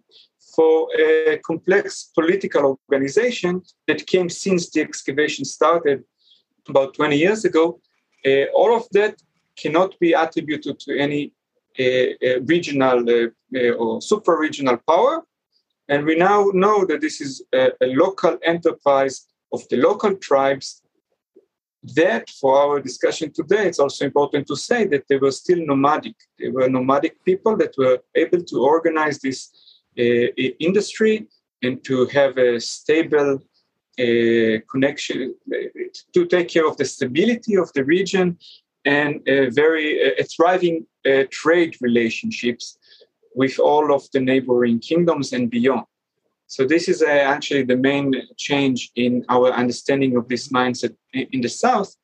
for 0.55 0.87
a 0.99 1.37
complex 1.45 2.09
political 2.15 2.79
organization 2.91 3.61
that 3.87 4.07
came 4.07 4.27
since 4.27 4.71
the 4.71 4.81
excavation 4.81 5.45
started 5.45 6.03
about 6.67 6.95
20 6.95 7.15
years 7.15 7.45
ago, 7.45 7.79
all 8.53 8.75
of 8.75 8.85
that 8.91 9.15
cannot 9.61 9.97
be 9.99 10.13
attributed 10.13 10.79
to 10.79 10.97
any 10.97 11.33
uh, 11.79 11.83
uh 11.83 12.39
regional 12.53 12.97
uh, 13.09 13.27
uh, 13.55 13.71
or 13.81 14.01
super 14.01 14.35
regional 14.37 14.77
power. 14.91 15.15
And 15.89 16.05
we 16.05 16.15
now 16.15 16.39
know 16.53 16.85
that 16.85 17.01
this 17.01 17.21
is 17.21 17.43
a, 17.53 17.71
a 17.81 17.87
local 18.03 18.37
enterprise 18.43 19.27
of 19.53 19.61
the 19.69 19.77
local 19.77 20.15
tribes. 20.15 20.81
That, 21.95 22.29
for 22.41 22.57
our 22.57 22.81
discussion 22.81 23.31
today, 23.31 23.67
it's 23.67 23.79
also 23.79 24.03
important 24.03 24.47
to 24.47 24.55
say 24.57 24.85
that 24.87 25.05
they 25.07 25.17
were 25.17 25.31
still 25.31 25.61
nomadic. 25.65 26.15
They 26.37 26.49
were 26.49 26.67
nomadic 26.67 27.23
people 27.23 27.55
that 27.57 27.73
were 27.77 27.99
able 28.15 28.43
to 28.43 28.57
organize 28.65 29.19
this 29.19 29.39
uh, 29.97 30.27
industry 30.59 31.27
and 31.63 31.81
to 31.85 32.05
have 32.07 32.37
a 32.37 32.59
stable 32.59 33.35
uh, 33.35 33.56
connection 33.97 35.35
to 36.13 36.25
take 36.25 36.49
care 36.49 36.67
of 36.67 36.77
the 36.77 36.85
stability 36.85 37.55
of 37.57 37.71
the 37.73 37.83
region 37.83 38.37
and 38.85 39.27
a 39.27 39.49
very 39.49 39.87
a 40.21 40.23
thriving 40.23 40.85
uh, 41.05 41.23
trade 41.29 41.75
relationships 41.81 42.77
with 43.35 43.59
all 43.59 43.93
of 43.93 44.03
the 44.13 44.19
neighboring 44.19 44.79
kingdoms 44.79 45.33
and 45.33 45.49
beyond. 45.49 45.85
So 46.47 46.65
this 46.65 46.87
is 46.87 47.01
uh, 47.01 47.07
actually 47.07 47.63
the 47.63 47.75
main 47.75 48.13
change 48.37 48.91
in 48.95 49.25
our 49.29 49.51
understanding 49.51 50.15
of 50.15 50.27
this 50.29 50.47
mindset 50.47 50.95
in 51.13 51.41
the 51.41 51.49
south, 51.49 51.95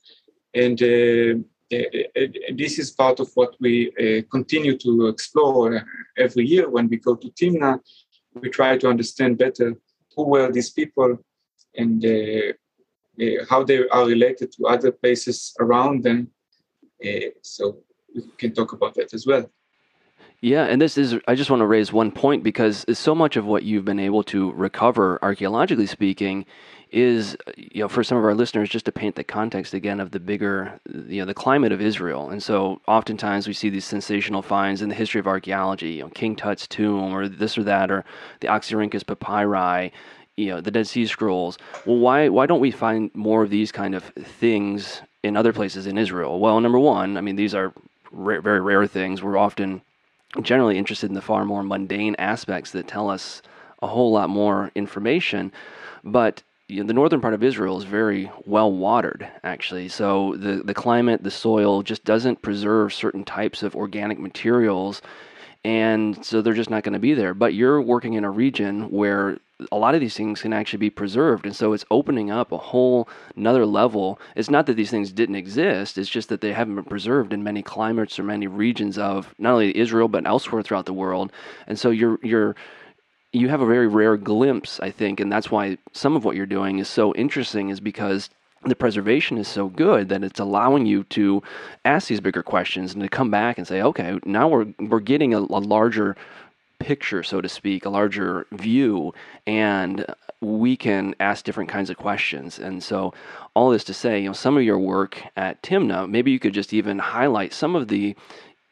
and 0.54 0.78
uh, 0.82 1.40
this 2.62 2.78
is 2.78 2.92
part 2.92 3.20
of 3.20 3.30
what 3.36 3.56
we 3.60 3.74
uh, 3.92 4.22
continue 4.30 4.78
to 4.80 5.08
explore 5.08 5.84
every 6.18 6.46
year 6.46 6.70
when 6.70 6.88
we 6.90 6.98
go 6.98 7.16
to 7.16 7.30
Timna. 7.30 7.80
We 8.42 8.50
try 8.50 8.78
to 8.78 8.90
understand 8.90 9.38
better 9.38 9.76
who 10.16 10.24
were 10.24 10.52
these 10.52 10.72
people 10.72 11.18
and 11.76 12.06
uh, 12.06 12.54
uh, 13.22 13.46
how 13.50 13.64
they 13.64 13.88
are 13.88 14.06
related 14.06 14.52
to 14.54 14.68
other 14.68 14.92
places 14.92 15.54
around 15.60 16.04
them. 16.04 16.30
so 17.42 17.78
we 18.16 18.22
can 18.38 18.54
talk 18.54 18.74
about 18.74 18.94
that 18.96 19.14
as 19.14 19.26
well. 19.26 19.50
Yeah, 20.42 20.66
and 20.66 20.82
this 20.82 20.98
is, 20.98 21.16
I 21.26 21.36
just 21.36 21.50
want 21.50 21.62
to 21.62 21.66
raise 21.66 21.94
one 21.94 22.12
point 22.12 22.44
because 22.44 22.86
so 22.92 23.16
much 23.16 23.38
of 23.38 23.46
what 23.46 23.64
you've 23.64 23.86
been 23.86 24.00
able 24.00 24.24
to 24.24 24.52
recover, 24.52 25.18
archaeologically 25.22 25.88
speaking, 25.88 26.46
is 26.94 27.36
you 27.58 27.82
know 27.82 27.88
for 27.88 28.04
some 28.04 28.18
of 28.18 28.24
our 28.24 28.36
listeners 28.36 28.70
just 28.70 28.86
to 28.86 28.92
paint 28.92 29.16
the 29.16 29.24
context 29.24 29.74
again 29.74 30.00
of 30.00 30.12
the 30.12 30.20
bigger 30.20 30.80
you 31.08 31.20
know 31.20 31.26
the 31.26 31.34
climate 31.34 31.72
of 31.72 31.82
Israel 31.82 32.30
and 32.30 32.42
so 32.42 32.80
oftentimes 32.88 33.48
we 33.48 33.54
see 33.54 33.68
these 33.68 33.84
sensational 33.84 34.44
finds 34.44 34.80
in 34.80 34.90
the 34.90 34.96
history 34.96 35.20
of 35.20 35.26
archaeology 35.26 35.94
you 35.94 36.04
know 36.04 36.10
King 36.10 36.36
Tut's 36.36 36.68
tomb 36.68 37.12
or 37.12 37.28
this 37.28 37.58
or 37.58 37.64
that 37.64 37.90
or 37.90 38.06
the 38.42 38.48
Oxyrhynchus 38.48 39.08
papyri 39.08 39.92
you 40.38 40.48
know 40.48 40.62
the 40.62 40.72
Dead 40.72 40.88
Sea 40.88 41.06
Scrolls 41.06 41.58
well 41.86 41.98
why 41.98 42.30
why 42.30 42.46
don't 42.46 42.60
we 42.60 42.72
find 42.72 43.12
more 43.14 43.44
of 43.44 43.50
these 43.50 43.72
kind 43.72 43.96
of 43.96 44.04
things 44.04 45.02
in 45.24 45.38
other 45.38 45.54
places 45.54 45.88
in 45.88 45.98
Israel 45.98 46.40
well 46.40 46.60
number 46.60 46.80
one 46.80 47.18
I 47.18 47.22
mean 47.22 47.36
these 47.36 47.56
are 47.56 47.74
very 48.12 48.62
rare 48.62 48.86
things 48.88 49.24
we're 49.24 49.38
often 49.38 49.82
generally 50.42 50.78
interested 50.78 51.10
in 51.10 51.16
the 51.16 51.22
far 51.22 51.46
more 51.46 51.64
mundane 51.64 52.16
aspects 52.18 52.72
that 52.72 52.88
tell 52.88 53.10
us 53.10 53.42
a 53.82 53.88
whole 53.88 54.12
lot 54.12 54.30
more 54.30 54.72
information 54.76 55.52
but 56.04 56.44
you 56.68 56.82
know, 56.82 56.88
the 56.88 56.94
northern 56.94 57.22
part 57.22 57.34
of 57.34 57.44
Israel 57.44 57.78
is 57.78 57.84
very 57.84 58.32
well 58.46 58.72
watered, 58.72 59.28
actually. 59.44 59.90
So 59.90 60.36
the, 60.38 60.64
the 60.64 60.74
climate, 60.74 61.24
the 61.24 61.32
soil 61.32 61.84
just 61.84 62.04
doesn't 62.04 62.42
preserve 62.42 62.94
certain 62.94 63.24
types 63.24 63.64
of 63.64 63.76
organic 63.76 64.20
materials. 64.20 65.02
And 65.64 66.26
so 66.26 66.42
they're 66.42 66.54
just 66.54 66.70
not 66.70 66.84
going 66.84 66.94
to 66.94 67.00
be 67.00 67.14
there. 67.14 67.34
But 67.34 67.54
you're 67.54 67.82
working 67.82 68.14
in 68.14 68.24
a 68.24 68.32
region 68.32 68.90
where 68.90 69.38
a 69.72 69.78
lot 69.78 69.96
of 69.96 70.02
these 70.02 70.16
things 70.16 70.42
can 70.42 70.54
actually 70.54 70.80
be 70.80 70.90
preserved. 70.90 71.46
And 71.46 71.56
so 71.56 71.74
it's 71.74 71.86
opening 71.90 72.32
up 72.32 72.52
a 72.52 72.58
whole 72.58 73.08
another 73.36 73.66
level. 73.66 74.20
It's 74.36 74.50
not 74.50 74.66
that 74.66 74.76
these 74.76 74.92
things 74.92 75.12
didn't 75.12 75.36
exist, 75.36 75.98
it's 75.98 76.10
just 76.10 76.30
that 76.30 76.42
they 76.42 76.54
haven't 76.54 76.76
been 76.76 76.84
preserved 76.86 77.34
in 77.34 77.44
many 77.44 77.62
climates 77.62 78.20
or 78.20 78.24
many 78.24 78.48
regions 78.48 78.98
of 78.98 79.34
not 79.38 79.54
only 79.54 79.78
Israel, 79.78 80.08
but 80.08 80.26
elsewhere 80.28 80.62
throughout 80.62 80.86
the 80.86 80.94
world. 80.94 81.32
And 81.68 81.78
so 81.80 81.90
you're, 81.90 82.20
you're, 82.22 82.56
you 83.32 83.50
have 83.50 83.62
a 83.62 83.66
very 83.66 83.88
rare 83.88 84.18
glimpse, 84.18 84.80
I 84.80 84.92
think, 84.92 85.20
and 85.20 85.32
that's 85.32 85.50
why 85.50 85.78
some 85.92 86.16
of 86.16 86.24
what 86.24 86.36
you're 86.36 86.46
doing 86.46 86.80
is 86.80 86.88
so 86.88 87.14
interesting, 87.16 87.70
is 87.70 87.80
because 87.80 88.30
the 88.66 88.76
preservation 88.76 89.38
is 89.38 89.48
so 89.48 89.68
good 89.68 90.10
that 90.10 90.24
it's 90.24 90.40
allowing 90.40 90.86
you 90.86 91.04
to 91.06 91.44
ask 91.84 92.08
these 92.08 92.22
bigger 92.22 92.44
questions 92.44 92.94
and 92.94 93.04
to 93.04 93.10
come 93.10 93.30
back 93.30 93.58
and 93.58 93.68
say, 93.68 93.82
okay, 93.82 94.20
now 94.26 94.48
we're 94.48 94.68
we're 94.80 95.00
getting 95.00 95.34
a, 95.34 95.40
a 95.40 95.62
larger 95.76 96.16
picture, 96.84 97.24
so 97.24 97.42
to 97.42 97.50
speak, 97.50 97.86
a 97.86 97.90
larger 97.90 98.46
view, 98.52 99.14
and 99.48 100.06
we 100.42 100.76
can 100.76 101.16
ask 101.20 101.46
different 101.46 101.70
kinds 101.70 101.90
of 101.90 101.98
questions. 101.98 102.60
And 102.60 102.84
so, 102.84 103.14
all 103.56 103.70
this 103.70 103.86
to 103.86 103.94
say, 103.94 104.20
you 104.20 104.28
know, 104.28 104.34
some 104.34 104.58
of 104.58 104.64
your 104.64 104.80
work 104.80 105.22
at 105.38 105.64
Timna, 105.64 106.10
maybe 106.10 106.32
you 106.32 106.40
could 106.40 106.54
just 106.54 106.74
even 106.74 107.00
highlight 107.00 107.54
some 107.54 107.76
of 107.76 107.88
the 107.88 108.16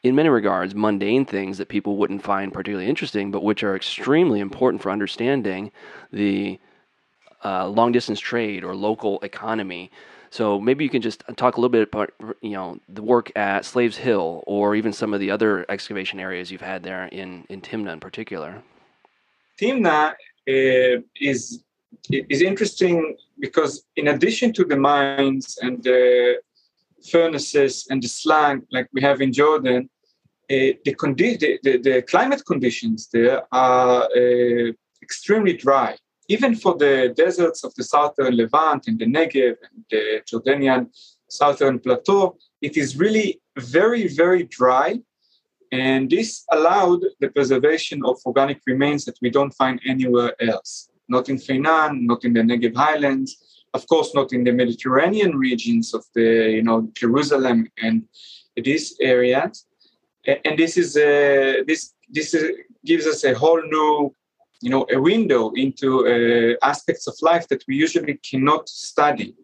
in 0.02 0.16
many 0.16 0.28
regards, 0.28 0.74
mundane 0.74 1.24
things 1.24 1.58
that 1.58 1.68
people 1.68 1.96
wouldn't 1.96 2.24
find 2.24 2.52
particularly 2.52 2.88
interesting, 2.88 3.30
but 3.30 3.44
which 3.44 3.62
are 3.62 3.76
extremely 3.76 4.40
important 4.40 4.82
for 4.82 4.90
understanding 4.90 5.70
the 6.12 6.58
uh, 7.44 7.68
long 7.68 7.92
distance 7.92 8.18
trade 8.18 8.64
or 8.64 8.74
local 8.74 9.20
economy. 9.20 9.90
So 10.32 10.58
maybe 10.58 10.82
you 10.82 10.88
can 10.88 11.02
just 11.02 11.22
talk 11.36 11.58
a 11.58 11.60
little 11.60 11.76
bit 11.78 11.88
about 11.92 12.10
you 12.40 12.56
know 12.56 12.78
the 12.88 13.02
work 13.02 13.30
at 13.36 13.66
Slaves 13.66 13.98
Hill 13.98 14.42
or 14.46 14.74
even 14.74 14.90
some 14.94 15.12
of 15.12 15.20
the 15.20 15.30
other 15.30 15.66
excavation 15.68 16.18
areas 16.18 16.50
you've 16.50 16.68
had 16.72 16.82
there 16.82 17.04
in 17.12 17.44
in 17.50 17.60
Timna 17.60 17.92
in 17.92 18.00
particular. 18.00 18.62
Timna 19.60 20.12
uh, 20.54 21.02
is 21.20 21.62
is 22.10 22.40
interesting 22.40 23.14
because 23.40 23.84
in 23.96 24.08
addition 24.08 24.54
to 24.54 24.64
the 24.64 24.76
mines 24.76 25.58
and 25.60 25.82
the 25.82 26.40
furnaces 27.10 27.86
and 27.90 28.02
the 28.02 28.08
slag 28.08 28.62
like 28.70 28.88
we 28.94 29.02
have 29.02 29.20
in 29.20 29.34
Jordan, 29.34 29.90
uh, 30.50 30.72
the, 30.86 30.94
condi- 31.02 31.38
the, 31.38 31.58
the, 31.62 31.76
the, 31.76 32.02
climate 32.02 32.42
conditions 32.46 33.08
there 33.12 33.42
are 33.52 34.04
uh, 34.04 34.72
extremely 35.02 35.54
dry. 35.58 35.94
Even 36.34 36.52
for 36.62 36.74
the 36.84 36.94
deserts 37.24 37.60
of 37.66 37.72
the 37.78 37.86
southern 37.94 38.32
Levant 38.40 38.82
and 38.88 38.98
the 39.02 39.08
Negev 39.16 39.56
and 39.68 39.78
the 39.92 40.04
Jordanian 40.28 40.82
southern 41.28 41.76
plateau, 41.84 42.22
it 42.68 42.74
is 42.82 42.88
really 43.04 43.28
very, 43.76 44.04
very 44.22 44.44
dry. 44.58 44.88
And 45.72 46.02
this 46.16 46.30
allowed 46.56 47.00
the 47.22 47.30
preservation 47.36 47.98
of 48.10 48.16
organic 48.26 48.60
remains 48.72 49.04
that 49.06 49.18
we 49.22 49.30
don't 49.36 49.54
find 49.62 49.76
anywhere 49.94 50.32
else. 50.50 50.70
Not 51.14 51.28
in 51.28 51.38
Feinan, 51.46 51.92
not 52.10 52.20
in 52.26 52.32
the 52.34 52.44
Negev 52.50 52.76
highlands, 52.86 53.30
of 53.74 53.82
course, 53.92 54.10
not 54.14 54.32
in 54.36 54.44
the 54.44 54.52
Mediterranean 54.52 55.32
regions 55.48 55.94
of 55.94 56.04
the, 56.14 56.28
you 56.56 56.62
know, 56.62 56.78
Jerusalem 57.02 57.58
and 57.86 57.96
these 58.56 58.86
areas. 59.00 59.66
And 60.44 60.58
this 60.62 60.76
is 60.82 60.90
uh, 60.96 61.64
this 61.68 61.94
this 62.16 62.28
is, 62.34 62.44
gives 62.84 63.06
us 63.12 63.24
a 63.24 63.34
whole 63.42 63.62
new, 63.76 64.14
you 64.62 64.70
know, 64.70 64.86
a 64.90 65.00
window 65.00 65.50
into 65.52 66.06
uh, 66.06 66.54
aspects 66.66 67.06
of 67.06 67.14
life 67.20 67.48
that 67.48 67.64
we 67.66 67.74
usually 67.76 68.18
cannot 68.30 68.68
study 68.68 69.34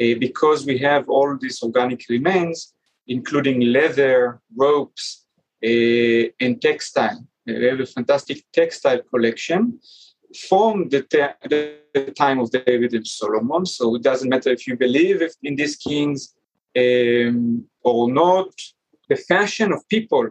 uh, 0.00 0.14
because 0.20 0.64
we 0.64 0.78
have 0.78 1.08
all 1.08 1.36
these 1.36 1.62
organic 1.62 2.04
remains, 2.08 2.74
including 3.08 3.60
leather, 3.60 4.40
ropes, 4.54 5.26
uh, 5.64 6.24
and 6.40 6.62
textile. 6.62 7.26
We 7.46 7.64
have 7.64 7.80
a 7.80 7.86
fantastic 7.86 8.44
textile 8.52 9.02
collection 9.02 9.80
from 10.48 10.88
the, 10.90 11.02
te- 11.02 11.48
the 11.48 12.12
time 12.16 12.38
of 12.38 12.50
David 12.50 12.94
and 12.94 13.06
Solomon. 13.06 13.66
So 13.66 13.96
it 13.96 14.02
doesn't 14.02 14.28
matter 14.28 14.50
if 14.50 14.66
you 14.66 14.76
believe 14.76 15.22
in 15.42 15.56
these 15.56 15.76
kings 15.76 16.34
um, 16.76 17.64
or 17.82 18.10
not. 18.10 18.50
The 19.08 19.16
fashion 19.16 19.72
of 19.72 19.88
people, 19.88 20.28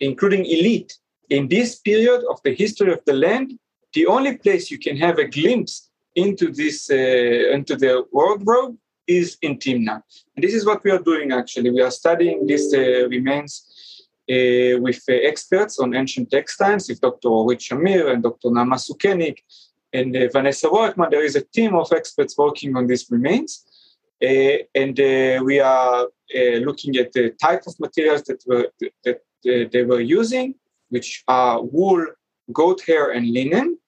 including 0.00 0.44
elite, 0.44 0.98
in 1.30 1.48
this 1.48 1.76
period 1.76 2.22
of 2.30 2.40
the 2.44 2.54
history 2.54 2.92
of 2.92 3.00
the 3.04 3.12
land, 3.12 3.58
the 3.92 4.06
only 4.06 4.36
place 4.36 4.70
you 4.70 4.78
can 4.78 4.96
have 4.96 5.18
a 5.18 5.26
glimpse 5.26 5.90
into 6.14 6.50
this 6.50 6.90
uh, 6.90 7.54
into 7.56 7.76
the 7.76 8.04
wardrobe 8.12 8.76
is 9.06 9.36
in 9.42 9.58
Timna. 9.58 10.02
And 10.34 10.42
this 10.44 10.54
is 10.54 10.66
what 10.66 10.82
we 10.84 10.90
are 10.90 10.98
doing 10.98 11.32
actually. 11.32 11.70
We 11.70 11.82
are 11.82 11.90
studying 11.90 12.46
these 12.46 12.74
uh, 12.74 13.08
remains 13.08 13.52
uh, 14.28 14.80
with 14.80 15.02
uh, 15.08 15.12
experts 15.12 15.78
on 15.78 15.94
ancient 15.94 16.30
textiles, 16.30 16.88
with 16.88 17.00
Dr. 17.00 17.28
Orit 17.28 17.60
Shamir 17.60 18.12
and 18.12 18.22
Dr. 18.22 18.48
Naama 18.48 18.76
Sukenik 18.76 19.38
and 19.92 20.16
uh, 20.16 20.28
Vanessa 20.32 20.68
Roitman. 20.68 21.10
There 21.10 21.24
is 21.24 21.36
a 21.36 21.42
team 21.42 21.76
of 21.76 21.92
experts 21.92 22.36
working 22.36 22.76
on 22.76 22.86
these 22.86 23.08
remains. 23.10 23.64
Uh, 24.20 24.64
and 24.74 24.96
we 25.44 25.60
are 25.60 26.06
looking 26.34 26.96
at 26.96 27.12
the 27.12 27.30
type 27.40 27.62
of 27.66 27.78
materials 27.78 28.22
that 28.22 28.42
were 28.46 28.66
that 29.04 29.20
they 29.44 29.84
were 29.84 30.00
using, 30.00 30.54
which 30.88 31.24
are 31.28 31.62
wool, 31.62 32.06
goat 32.52 32.82
hair, 32.86 33.10
and 33.10 33.30
linen. 33.30 33.78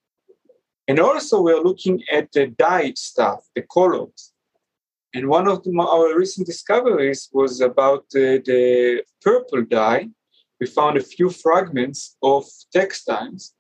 And 0.87 0.99
also, 0.99 1.43
we're 1.43 1.63
looking 1.63 2.03
at 2.11 2.33
the 2.33 2.47
dyed 2.47 2.97
stuff, 2.97 3.47
the 3.55 3.63
colors. 3.63 4.33
And 5.15 5.29
one 5.29 5.49
of 5.49 5.63
the, 5.63 5.71
our 5.81 6.17
recent 6.17 6.47
discoveries 6.47 7.29
was 7.33 7.61
about 7.61 8.09
the 8.11 9.03
purple 9.23 9.65
dye, 9.65 10.09
we 10.61 10.67
found 10.67 10.97
a 10.97 11.03
few 11.03 11.31
fragments 11.31 12.17
of 12.23 12.45
textiles 12.73 13.55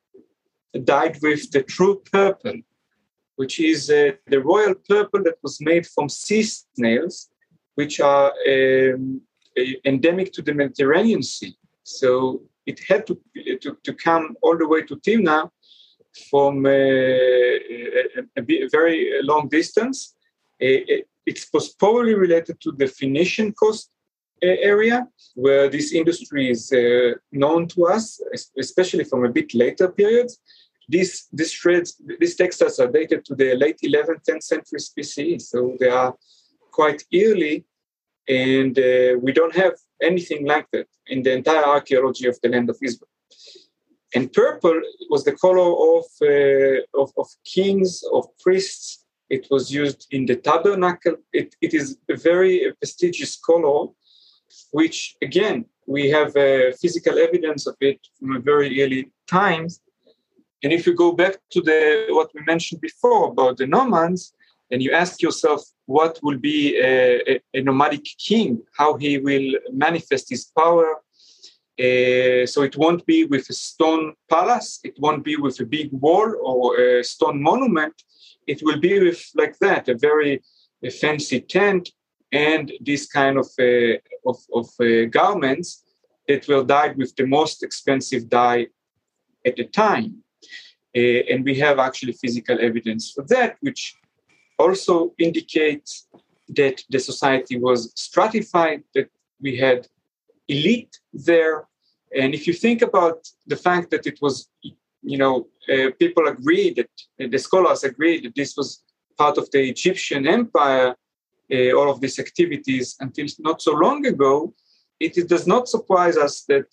dyed 0.85 1.19
with 1.23 1.51
the 1.51 1.63
true 1.63 2.03
purple, 2.13 2.61
which 3.37 3.61
is 3.61 3.91
uh, 3.91 4.13
the 4.27 4.41
royal 4.41 4.75
purple 4.89 5.23
that 5.23 5.37
was 5.43 5.61
made 5.61 5.87
from 5.87 6.09
sea 6.09 6.43
snails, 6.43 7.31
which 7.75 8.01
are 8.01 8.33
um, 8.49 9.21
endemic 9.85 10.33
to 10.33 10.43
the 10.43 10.53
Mediterranean 10.53 11.23
Sea. 11.23 11.57
So 11.85 12.43
it 12.69 12.79
had 12.89 13.07
to, 13.07 13.15
to, 13.63 13.77
to 13.83 13.93
come 13.95 14.37
all 14.43 14.57
the 14.59 14.69
way 14.69 14.83
to 14.83 14.97
Timna 14.97 15.51
from 16.31 16.67
uh, 16.67 16.69
a, 16.69 18.23
a, 18.37 18.69
very 18.79 18.99
long 19.23 19.49
distance. 19.49 20.15
Uh, 20.63 21.03
it 21.31 21.39
was 21.53 21.71
probably 21.83 22.15
related 22.15 22.61
to 22.61 22.73
the 22.73 22.87
Phoenician 22.87 23.53
coast 23.53 23.91
area 24.43 25.07
where 25.35 25.69
this 25.69 25.93
industry 25.93 26.51
is 26.51 26.73
uh, 26.73 27.13
known 27.33 27.67
to 27.69 27.87
us, 27.87 28.21
especially 28.59 29.05
from 29.05 29.25
a 29.25 29.33
bit 29.39 29.55
later 29.55 29.89
periods. 29.89 30.39
These, 30.89 31.29
these 31.33 31.53
threads, 31.53 32.01
these 32.21 32.37
textiles 32.37 32.79
are 32.81 32.91
dated 32.91 33.25
to 33.27 33.35
the 33.35 33.55
late 33.55 33.79
11th, 33.85 34.25
10th 34.29 34.43
century 34.43 34.81
BCE, 34.97 35.41
so 35.41 35.77
they 35.81 35.89
are 35.89 36.15
quite 36.71 37.03
early, 37.15 37.65
and 38.29 38.79
uh, 38.79 39.19
we 39.21 39.33
don't 39.33 39.55
have 39.55 39.75
anything 40.03 40.47
like 40.47 40.67
that 40.73 40.87
in 41.07 41.23
the 41.23 41.33
entire 41.33 41.65
archaeology 41.65 42.27
of 42.29 42.39
the 42.43 42.49
land 42.49 42.71
of 42.71 42.79
Israel. 42.83 43.09
And 44.15 44.33
purple 44.33 44.81
was 45.11 45.25
the 45.25 45.33
color 45.33 45.71
of, 45.97 46.05
uh, 46.23 47.03
of, 47.03 47.13
of 47.19 47.29
kings, 47.45 48.03
of 48.13 48.27
priests. 48.39 49.05
It 49.29 49.47
was 49.51 49.71
used 49.71 50.07
in 50.11 50.25
the 50.25 50.37
tabernacle. 50.37 51.17
It, 51.33 51.55
it 51.61 51.75
is 51.75 51.99
a 52.09 52.17
very 52.17 52.73
prestigious 52.81 53.37
color 53.37 53.89
which 54.71 55.17
again, 55.23 55.65
we 55.87 56.11
have 56.11 56.37
uh, 56.37 56.73
physical 56.81 57.19
evidence 57.19 57.67
of 57.67 57.77
it 57.81 58.01
from 58.19 58.37
a 58.37 58.41
very 58.41 58.83
early 58.83 59.11
times. 59.27 59.81
And 60.63 60.73
if 60.73 60.87
you 60.87 60.95
go 60.95 61.13
back 61.13 61.37
to 61.53 61.61
the 61.61 62.07
what 62.11 62.31
we 62.35 62.43
mentioned 62.47 62.81
before 62.81 63.29
about 63.29 63.57
the 63.59 63.67
nomads, 63.67 64.35
and 64.71 64.83
you 64.83 64.93
ask 64.93 65.23
yourself 65.23 65.63
what 65.89 66.19
will 66.23 66.37
be 66.37 66.79
a, 66.79 67.41
a, 67.55 67.61
nomadic 67.63 68.05
king, 68.19 68.63
how 68.77 68.99
he 68.99 69.17
will 69.17 69.49
manifest 69.73 70.29
his 70.29 70.45
power. 70.45 70.89
Uh, 71.81 72.45
so 72.53 72.59
it 72.63 72.77
won't 72.77 73.07
be 73.07 73.25
with 73.25 73.49
a 73.49 73.55
stone 73.55 74.13
palace, 74.29 74.81
it 74.85 74.95
won't 74.99 75.25
be 75.25 75.37
with 75.37 75.59
a 75.61 75.65
big 75.65 75.89
wall 75.91 76.29
or 76.43 76.79
a 76.79 77.03
stone 77.03 77.43
monument. 77.43 77.95
It 78.47 78.61
will 78.63 78.79
be 78.79 78.99
with 79.01 79.23
like 79.35 79.59
that, 79.61 79.89
a 79.89 79.97
very 79.97 80.43
a 80.85 80.91
fancy 80.91 81.41
tent 81.41 81.91
and 82.33 82.71
this 82.81 83.07
kind 83.07 83.39
of, 83.39 83.49
uh, 83.59 83.97
of, 84.27 84.39
of 84.53 84.69
uh, 84.81 85.07
garments 85.07 85.85
that 86.29 86.47
were 86.49 86.65
dyed 86.65 86.99
with 86.99 87.17
the 87.17 87.27
most 87.27 87.63
expensive 87.63 88.29
dye 88.29 88.67
at 89.47 89.57
the 89.57 89.65
time. 89.65 90.23
Uh, 90.95 91.21
and 91.31 91.45
we 91.47 91.55
have 91.59 91.79
actually 91.79 92.13
physical 92.13 92.59
evidence 92.61 93.13
for 93.13 93.25
that, 93.29 93.57
which 93.61 93.95
also 94.59 95.15
indicates 95.19 96.09
that 96.49 96.83
the 96.91 96.99
society 96.99 97.59
was 97.59 97.93
stratified, 97.95 98.83
that 98.95 99.09
we 99.41 99.57
had 99.57 99.87
elite 100.49 100.99
there. 101.13 101.67
And 102.17 102.35
if 102.35 102.47
you 102.47 102.53
think 102.53 102.83
about 102.83 103.29
the 103.47 103.57
fact 103.57 103.91
that 103.91 104.07
it 104.07 104.19
was, 104.21 104.49
you 105.03 105.19
know, 105.19 105.47
uh, 105.73 105.91
people 105.99 106.27
agree 106.27 106.73
that 106.75 106.91
uh, 107.21 107.29
the 107.31 107.39
scholars 107.39 107.85
agreed 107.85 108.25
that 108.25 108.35
this 108.35 108.57
was 108.57 108.83
part 109.17 109.37
of 109.37 109.51
the 109.51 109.69
Egyptian 109.69 110.27
empire, 110.27 110.95
uh, 111.53 111.73
all 111.73 111.91
of 111.91 112.01
these 112.01 112.19
activities 112.19 112.97
until 113.01 113.27
not 113.39 113.61
so 113.61 113.73
long 113.73 114.07
ago, 114.07 114.55
it, 115.01 115.17
it 115.17 115.29
does 115.29 115.47
not 115.47 115.69
surprise 115.69 116.17
us 116.17 116.43
that 116.49 116.67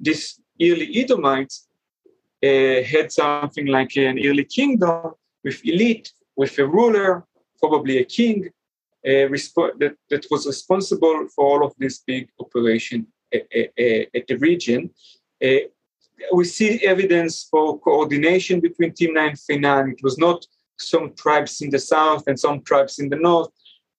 this 0.00 0.40
early 0.60 0.88
Edomites 1.00 1.68
uh, 2.42 2.82
had 2.82 3.10
something 3.10 3.66
like 3.66 3.96
an 3.96 4.18
early 4.24 4.44
kingdom 4.44 5.12
with 5.42 5.64
elite, 5.64 6.12
with 6.36 6.58
a 6.58 6.66
ruler, 6.66 7.24
probably 7.60 7.98
a 7.98 8.04
king, 8.04 8.50
uh, 9.06 9.28
resp- 9.34 9.78
that, 9.78 9.96
that 10.10 10.26
was 10.30 10.46
responsible 10.46 11.28
for 11.34 11.44
all 11.44 11.66
of 11.66 11.74
this 11.78 11.98
big 11.98 12.28
operation 12.40 13.06
at, 13.32 13.42
at, 13.54 14.08
at 14.14 14.26
the 14.26 14.36
region. 14.38 14.90
Uh, 15.44 15.66
we 16.32 16.44
see 16.44 16.80
evidence 16.84 17.46
for 17.50 17.78
coordination 17.80 18.60
between 18.60 18.92
Timna 18.92 19.28
and 19.28 19.38
Fenan. 19.38 19.92
It 19.92 20.02
was 20.02 20.16
not 20.16 20.46
some 20.78 21.12
tribes 21.14 21.60
in 21.60 21.70
the 21.70 21.78
south 21.78 22.24
and 22.26 22.38
some 22.38 22.62
tribes 22.62 22.98
in 22.98 23.08
the 23.08 23.16
north. 23.16 23.50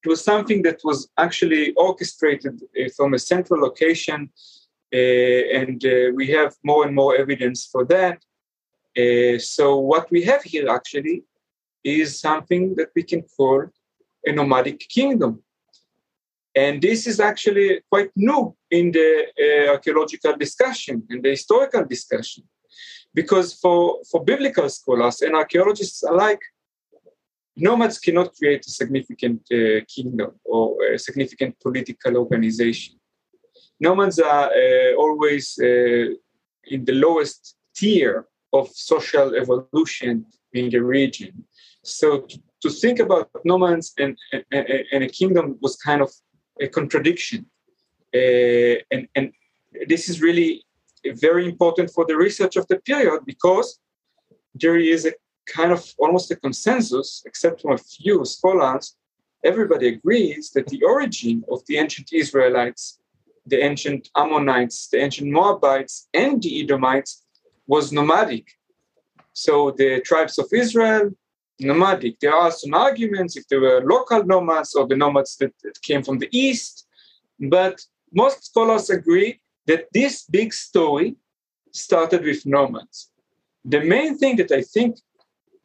It 0.03 0.09
was 0.09 0.23
something 0.23 0.61
that 0.63 0.81
was 0.83 1.07
actually 1.17 1.73
orchestrated 1.73 2.61
uh, 2.63 2.89
from 2.95 3.13
a 3.13 3.19
central 3.19 3.61
location, 3.61 4.29
uh, 4.93 4.97
and 4.97 5.83
uh, 5.85 6.11
we 6.13 6.27
have 6.27 6.55
more 6.63 6.85
and 6.85 6.95
more 6.95 7.15
evidence 7.15 7.65
for 7.65 7.85
that. 7.85 8.17
so, 9.41 9.77
what 9.77 10.09
we 10.09 10.21
have 10.23 10.43
here 10.43 10.69
actually 10.69 11.23
is 11.85 12.19
something 12.19 12.75
that 12.75 12.89
we 12.95 13.03
can 13.03 13.21
call 13.37 13.67
a 14.25 14.31
nomadic 14.31 14.79
kingdom. 14.89 15.43
And 16.55 16.81
this 16.81 17.05
is 17.05 17.19
actually 17.19 17.81
quite 17.89 18.11
new 18.15 18.55
in 18.71 18.91
the 18.91 19.25
uh, 19.45 19.71
archaeological 19.73 20.35
discussion, 20.35 21.03
and 21.09 21.21
the 21.21 21.29
historical 21.29 21.85
discussion. 21.85 22.43
Because 23.13 23.53
for, 23.53 23.99
for 24.09 24.23
biblical 24.23 24.67
scholars 24.69 25.21
and 25.21 25.35
archaeologists 25.35 26.03
alike, 26.03 26.41
nomads 27.55 27.99
cannot 27.99 28.35
create 28.35 28.65
a 28.65 28.71
significant 28.71 29.41
uh, 29.51 29.81
kingdom 29.87 30.31
or 30.43 30.83
a 30.93 30.99
significant 30.99 31.59
political 31.59 32.17
organization. 32.17 32.95
Nomads 33.79 34.19
are 34.19 34.49
uh, 34.49 34.95
always 34.97 35.57
uh, 35.61 36.07
in 36.65 36.83
the 36.83 36.93
lowest 36.93 37.55
tier 37.75 38.27
of 38.51 38.69
social 38.69 39.35
evolution 39.35 40.25
in 40.53 40.69
the 40.69 40.79
region. 40.79 41.43
So 41.85 42.27
to, 42.61 42.69
think 42.69 42.99
about 42.99 43.29
nomads 43.45 43.93
and, 43.99 44.17
and, 44.33 44.43
and, 44.91 45.03
a 45.03 45.07
kingdom 45.07 45.57
was 45.61 45.75
kind 45.75 46.01
of 46.01 46.11
a 46.59 46.67
contradiction. 46.67 47.45
Uh, 48.13 48.81
and, 48.91 49.07
and 49.13 49.31
this 49.87 50.09
is 50.09 50.19
really 50.19 50.65
very 51.05 51.45
important 51.45 51.91
for 51.91 52.03
the 52.05 52.17
research 52.17 52.55
of 52.55 52.67
the 52.67 52.77
period 52.77 53.21
because 53.25 53.79
there 54.55 54.77
is 54.77 55.05
a 55.05 55.13
kind 55.45 55.71
of 55.71 55.85
almost 55.99 56.31
a 56.31 56.35
consensus, 56.35 57.21
except 57.27 57.61
from 57.61 57.73
a 57.73 57.77
few 57.77 58.25
scholars, 58.25 58.95
everybody 59.43 59.87
agrees 59.89 60.49
that 60.51 60.65
the 60.67 60.81
origin 60.83 61.43
of 61.51 61.63
the 61.67 61.77
ancient 61.77 62.11
Israelites, 62.11 62.99
the 63.45 63.63
ancient 63.63 64.09
Ammonites, 64.15 64.87
the 64.87 64.97
ancient 64.97 65.29
Moabites, 65.29 66.07
and 66.15 66.41
the 66.41 66.63
Edomites 66.63 67.23
was 67.67 67.91
nomadic. 67.91 68.47
So 69.33 69.69
the 69.69 70.01
tribes 70.01 70.39
of 70.39 70.47
Israel 70.51 71.11
nomadic. 71.59 72.19
There 72.19 72.33
are 72.33 72.51
some 72.51 72.73
arguments 72.73 73.37
if 73.37 73.47
they 73.47 73.57
were 73.57 73.81
local 73.85 74.23
nomads 74.23 74.75
or 74.75 74.87
the 74.87 74.95
nomads 74.95 75.37
that, 75.37 75.53
that 75.63 75.81
came 75.81 76.03
from 76.03 76.19
the 76.19 76.29
east, 76.31 76.87
but 77.39 77.81
most 78.13 78.45
scholars 78.45 78.89
agree 78.89 79.39
that 79.67 79.87
this 79.93 80.23
big 80.23 80.53
story 80.53 81.15
started 81.71 82.23
with 82.23 82.45
nomads. 82.45 83.11
The 83.63 83.81
main 83.81 84.17
thing 84.17 84.35
that 84.37 84.51
I 84.51 84.61
think 84.61 84.97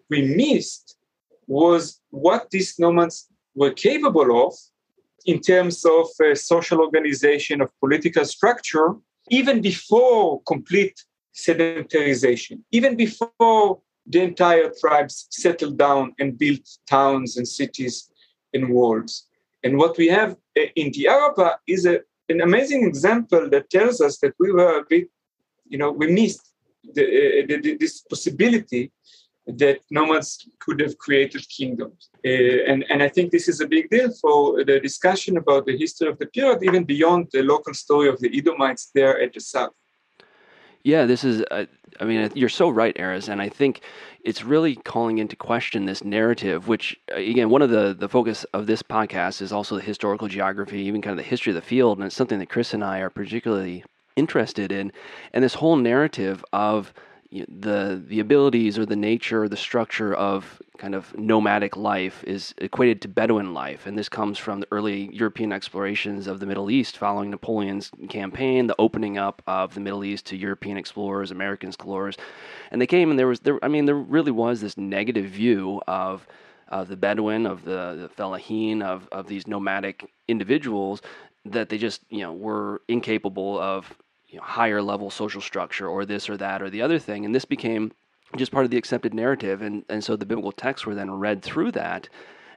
we 0.09 0.23
missed 0.23 0.97
was 1.47 2.01
what 2.11 2.51
these 2.51 2.79
nomads 2.79 3.29
were 3.55 3.73
capable 3.73 4.47
of 4.47 4.55
in 5.27 5.41
terms 5.41 5.85
of 5.85 6.07
uh, 6.25 6.35
social 6.35 6.81
organization, 6.81 7.61
of 7.61 7.71
political 7.81 8.25
structure, 8.25 8.95
even 9.29 9.61
before 9.61 10.43
complete 10.43 11.05
sedentarization, 11.35 12.61
even 12.73 12.97
before 12.97 13.81
the 14.11 14.21
entire 14.21 14.71
tribes 14.81 15.27
settled 15.31 15.79
down 15.79 16.15
and 16.19 16.39
built 16.39 16.67
towns 16.87 17.37
and 17.37 17.47
cities 17.47 18.11
and 18.55 18.69
walls. 18.71 19.27
And 19.63 19.77
what 19.77 19.97
we 19.97 20.09
have 20.09 20.33
uh, 20.59 20.63
in 20.75 20.91
the 20.93 21.09
Araba 21.09 21.59
is 21.67 21.87
a, 21.87 22.01
an 22.29 22.41
amazing 22.41 22.85
example 22.85 23.49
that 23.51 23.71
tells 23.71 24.01
us 24.01 24.19
that 24.19 24.35
we 24.39 24.53
were 24.53 24.79
a 24.79 24.85
bit, 24.89 25.09
you 25.69 25.79
know, 25.79 25.91
we 25.93 26.07
missed 26.11 26.47
the, 26.95 27.05
uh, 27.05 27.47
the, 27.49 27.77
this 27.79 28.01
possibility 28.01 28.93
that 29.47 29.81
nomads 29.91 30.49
could 30.61 30.81
have 30.81 30.97
created 30.99 31.47
kingdoms. 31.49 32.11
Uh, 32.25 32.31
and, 32.71 32.85
and 32.89 33.03
I 33.03 33.09
think 33.09 33.31
this 33.31 33.49
is 33.49 33.61
a 33.61 33.67
big 33.67 33.91
deal 33.91 34.11
for 34.21 34.65
the 34.65 34.81
discussion 34.81 35.37
about 35.37 35.67
the 35.67 35.77
history 35.77 36.09
of 36.09 36.19
the 36.19 36.27
period, 36.27 36.63
even 36.63 36.85
beyond 36.85 37.29
the 37.33 37.43
local 37.43 37.75
story 37.75 38.09
of 38.09 38.21
the 38.21 38.31
Edomites 38.37 38.91
there 38.95 39.21
at 39.21 39.33
the 39.33 39.41
south. 39.41 39.73
Yeah, 40.83 41.05
this 41.05 41.25
is, 41.25 41.43
uh, 41.51 41.67
I 42.01 42.05
mean, 42.05 42.31
you're 42.35 42.49
so 42.49 42.71
right, 42.71 42.95
Erez. 42.97 43.29
And 43.29 43.43
I 43.43 43.49
think 43.51 43.83
it's 44.25 44.43
really 44.43 44.77
calling 44.77 45.19
into 45.19 45.37
question 45.37 45.85
this 45.85 46.03
narrative, 46.03 46.69
which, 46.69 46.99
again, 47.09 47.51
one 47.51 47.61
of 47.63 47.71
the, 47.71 47.95
the 47.99 48.09
focus 48.09 48.45
of 48.55 48.67
this 48.67 48.83
podcast 48.83 49.43
is 49.43 49.53
also 49.53 49.77
the 49.77 49.83
historical 49.83 50.29
geography, 50.29 50.81
even 50.81 51.03
kind 51.03 51.13
of 51.13 51.23
the 51.23 51.29
history 51.29 51.51
of 51.51 51.57
the 51.57 51.61
field. 51.63 51.99
And 51.99 52.07
it's 52.07 52.17
something 52.17 52.39
that 52.39 52.49
Chris 52.49 52.73
and 52.73 52.83
I 52.83 53.01
are 53.01 53.11
particularly 53.11 53.85
interested 54.17 54.73
in. 54.73 54.91
And 55.35 55.45
this 55.45 55.55
whole 55.55 55.77
narrative 55.77 56.45
of, 56.53 56.95
the 57.33 58.03
the 58.09 58.19
abilities 58.19 58.77
or 58.77 58.85
the 58.85 58.97
nature 58.97 59.45
or 59.45 59.49
the 59.49 59.57
structure 59.57 60.13
of 60.15 60.61
kind 60.79 60.95
of 60.95 61.17
nomadic 61.17 61.77
life 61.77 62.25
is 62.25 62.55
equated 62.59 63.01
to 63.03 63.09
Bedouin 63.09 63.55
life, 63.55 63.87
and 63.87 63.97
this 63.97 64.09
comes 64.09 64.37
from 64.37 64.61
the 64.61 64.67
early 64.73 65.15
European 65.15 65.53
explorations 65.53 66.27
of 66.27 66.41
the 66.41 66.47
Middle 66.47 66.71
East 66.71 66.97
following 66.97 67.31
Napoleon's 67.31 67.93
campaign, 68.09 68.67
the 68.67 68.75
opening 68.79 69.17
up 69.17 69.43
of 69.47 69.75
the 69.75 69.81
Middle 69.81 70.05
East 70.05 70.27
to 70.27 70.37
European 70.37 70.77
explorers, 70.77 71.31
American 71.31 71.69
explorers, 71.69 72.17
and 72.73 72.81
they 72.81 72.87
came 72.87 73.11
and 73.11 73.19
there 73.19 73.29
was 73.29 73.41
there 73.41 73.65
I 73.65 73.69
mean 73.69 73.85
there 73.85 73.95
really 73.95 74.33
was 74.33 74.61
this 74.61 74.77
negative 74.77 75.27
view 75.27 75.81
of 75.87 76.27
of 76.67 76.87
the 76.89 76.97
Bedouin, 76.97 77.47
of 77.47 77.65
the, 77.65 77.97
the 78.01 78.09
fellahin, 78.09 78.83
of 78.83 79.09
of 79.13 79.29
these 79.29 79.47
nomadic 79.47 80.11
individuals 80.27 81.01
that 81.45 81.69
they 81.69 81.79
just 81.79 82.03
you 82.11 82.23
know 82.23 82.33
were 82.33 82.83
incapable 82.89 83.59
of 83.59 83.95
you 84.31 84.39
know, 84.39 84.45
higher 84.45 84.81
level 84.81 85.11
social 85.11 85.41
structure 85.41 85.89
or 85.89 86.05
this 86.05 86.29
or 86.29 86.37
that 86.37 86.63
or 86.63 86.71
the 86.71 86.83
other 86.83 86.99
thing. 86.99 87.25
And 87.25 87.35
this 87.35 87.45
became 87.45 87.93
just 88.37 88.53
part 88.53 88.65
of 88.65 88.71
the 88.71 88.77
accepted 88.77 89.13
narrative. 89.13 89.61
And, 89.61 89.85
and 89.89 90.03
so 90.03 90.17
the 90.17 90.27
biblical 90.27 90.53
texts 90.53 90.87
were 90.87 90.95
then 90.95 91.11
read 91.11 91.43
through 91.43 91.73
that. 91.73 92.09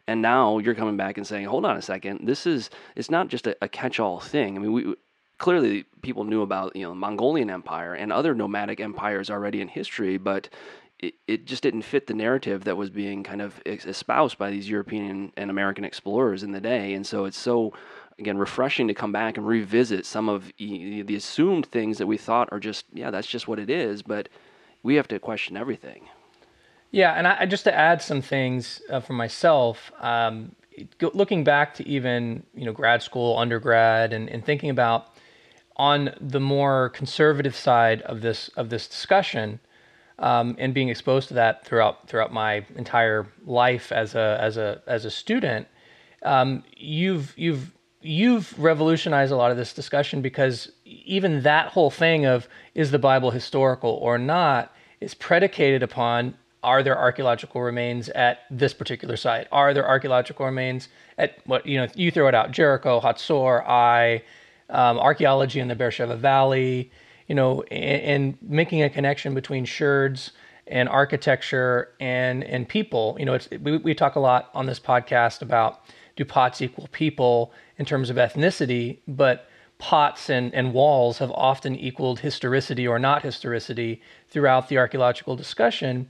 And 0.07 0.21
now 0.21 0.59
you're 0.59 0.75
coming 0.75 0.97
back 0.97 1.17
and 1.17 1.25
saying, 1.25 1.45
hold 1.45 1.65
on 1.65 1.77
a 1.77 1.81
second, 1.81 2.27
this 2.27 2.45
is, 2.45 2.69
it's 2.95 3.09
not 3.09 3.29
just 3.29 3.47
a, 3.47 3.55
a 3.61 3.67
catch 3.67 3.99
all 3.99 4.19
thing. 4.19 4.55
I 4.55 4.59
mean, 4.59 4.73
we, 4.73 4.95
clearly 5.37 5.85
people 6.01 6.25
knew 6.25 6.41
about, 6.41 6.75
you 6.75 6.83
know, 6.83 6.89
the 6.89 6.95
Mongolian 6.95 7.49
Empire 7.49 7.93
and 7.93 8.11
other 8.11 8.35
nomadic 8.35 8.79
empires 8.79 9.29
already 9.29 9.61
in 9.61 9.67
history, 9.67 10.17
but 10.17 10.49
it 11.27 11.45
just 11.45 11.63
didn't 11.63 11.81
fit 11.81 12.07
the 12.07 12.13
narrative 12.13 12.63
that 12.63 12.77
was 12.77 12.89
being 12.89 13.23
kind 13.23 13.41
of 13.41 13.61
espoused 13.65 14.37
by 14.37 14.49
these 14.49 14.69
European 14.69 15.33
and 15.35 15.49
American 15.49 15.83
explorers 15.83 16.43
in 16.43 16.51
the 16.51 16.61
day. 16.61 16.93
And 16.93 17.05
so 17.05 17.25
it's 17.25 17.37
so 17.37 17.73
again 18.19 18.37
refreshing 18.37 18.87
to 18.87 18.93
come 18.93 19.11
back 19.11 19.37
and 19.37 19.47
revisit 19.47 20.05
some 20.05 20.29
of 20.29 20.51
the 20.57 21.15
assumed 21.15 21.65
things 21.67 21.97
that 21.97 22.07
we 22.07 22.17
thought 22.17 22.49
are 22.51 22.59
just 22.59 22.85
yeah 22.93 23.11
that's 23.11 23.27
just 23.27 23.47
what 23.47 23.59
it 23.59 23.69
is 23.69 24.01
but 24.01 24.29
we 24.83 24.95
have 24.95 25.07
to 25.07 25.17
question 25.17 25.55
everything. 25.55 26.09
Yeah 26.91 27.13
and 27.13 27.27
I, 27.27 27.45
just 27.45 27.63
to 27.63 27.73
add 27.73 28.01
some 28.01 28.21
things 28.21 28.81
uh, 28.89 28.99
for 28.99 29.13
myself 29.13 29.91
um, 29.99 30.55
looking 31.01 31.43
back 31.43 31.73
to 31.75 31.87
even 31.87 32.43
you 32.53 32.65
know 32.65 32.71
grad 32.71 33.01
school 33.01 33.37
undergrad 33.37 34.13
and, 34.13 34.29
and 34.29 34.45
thinking 34.45 34.69
about 34.69 35.07
on 35.77 36.13
the 36.21 36.39
more 36.39 36.89
conservative 36.89 37.55
side 37.55 38.01
of 38.03 38.21
this 38.21 38.49
of 38.49 38.69
this 38.69 38.87
discussion 38.87 39.59
um, 40.19 40.55
and 40.59 40.73
being 40.73 40.89
exposed 40.89 41.27
to 41.29 41.33
that 41.33 41.65
throughout 41.65 42.07
throughout 42.07 42.31
my 42.31 42.65
entire 42.75 43.25
life 43.45 43.91
as 43.91 44.13
a 44.13 44.37
as 44.39 44.57
a 44.57 44.81
as 44.85 45.05
a 45.05 45.11
student 45.11 45.67
um, 46.23 46.63
you've 46.77 47.33
you've 47.37 47.71
you've 48.03 48.57
revolutionized 48.59 49.31
a 49.31 49.35
lot 49.35 49.51
of 49.51 49.57
this 49.57 49.73
discussion 49.73 50.21
because 50.21 50.71
even 50.85 51.41
that 51.43 51.67
whole 51.67 51.89
thing 51.89 52.25
of 52.25 52.47
is 52.75 52.91
the 52.91 52.99
Bible 52.99 53.31
historical 53.31 53.91
or 53.91 54.17
not 54.17 54.73
is 54.99 55.13
predicated 55.13 55.83
upon 55.83 56.35
are 56.63 56.81
there 56.81 56.97
archaeological 56.97 57.61
remains 57.61 58.07
at 58.09 58.43
this 58.49 58.73
particular 58.73 59.17
site? 59.17 59.47
Are 59.51 59.73
there 59.73 59.87
archaeological 59.87 60.45
remains 60.45 60.87
at 61.17 61.37
what 61.45 61.65
you 61.65 61.77
know? 61.77 61.87
You 61.93 62.09
throw 62.09 62.27
it 62.27 62.35
out: 62.35 62.51
Jericho, 62.51 63.01
Hatzor, 63.01 63.67
I, 63.67 64.23
um, 64.69 64.97
archaeology 64.97 65.59
in 65.59 65.67
the 65.67 65.75
Beersheba 65.75 66.15
Valley. 66.15 66.89
You 67.27 67.35
know, 67.35 67.63
and, 67.63 68.01
and 68.01 68.37
making 68.41 68.83
a 68.83 68.89
connection 68.89 69.33
between 69.33 69.65
sherds 69.65 70.31
and 70.67 70.87
architecture 70.87 71.89
and 71.99 72.43
and 72.45 72.67
people. 72.67 73.17
You 73.19 73.25
know, 73.25 73.33
it's 73.33 73.49
we, 73.61 73.77
we 73.77 73.93
talk 73.93 74.15
a 74.15 74.19
lot 74.21 74.49
on 74.53 74.65
this 74.65 74.79
podcast 74.79 75.41
about 75.41 75.81
do 76.15 76.23
pots 76.23 76.61
equal 76.61 76.87
people 76.91 77.51
in 77.77 77.85
terms 77.85 78.09
of 78.09 78.17
ethnicity, 78.17 78.99
but 79.07 79.47
pots 79.77 80.29
and, 80.29 80.53
and 80.53 80.73
walls 80.73 81.17
have 81.17 81.31
often 81.31 81.75
equaled 81.75 82.19
historicity 82.19 82.87
or 82.87 82.99
not 82.99 83.21
historicity 83.21 84.01
throughout 84.29 84.69
the 84.69 84.77
archaeological 84.77 85.35
discussion. 85.35 86.07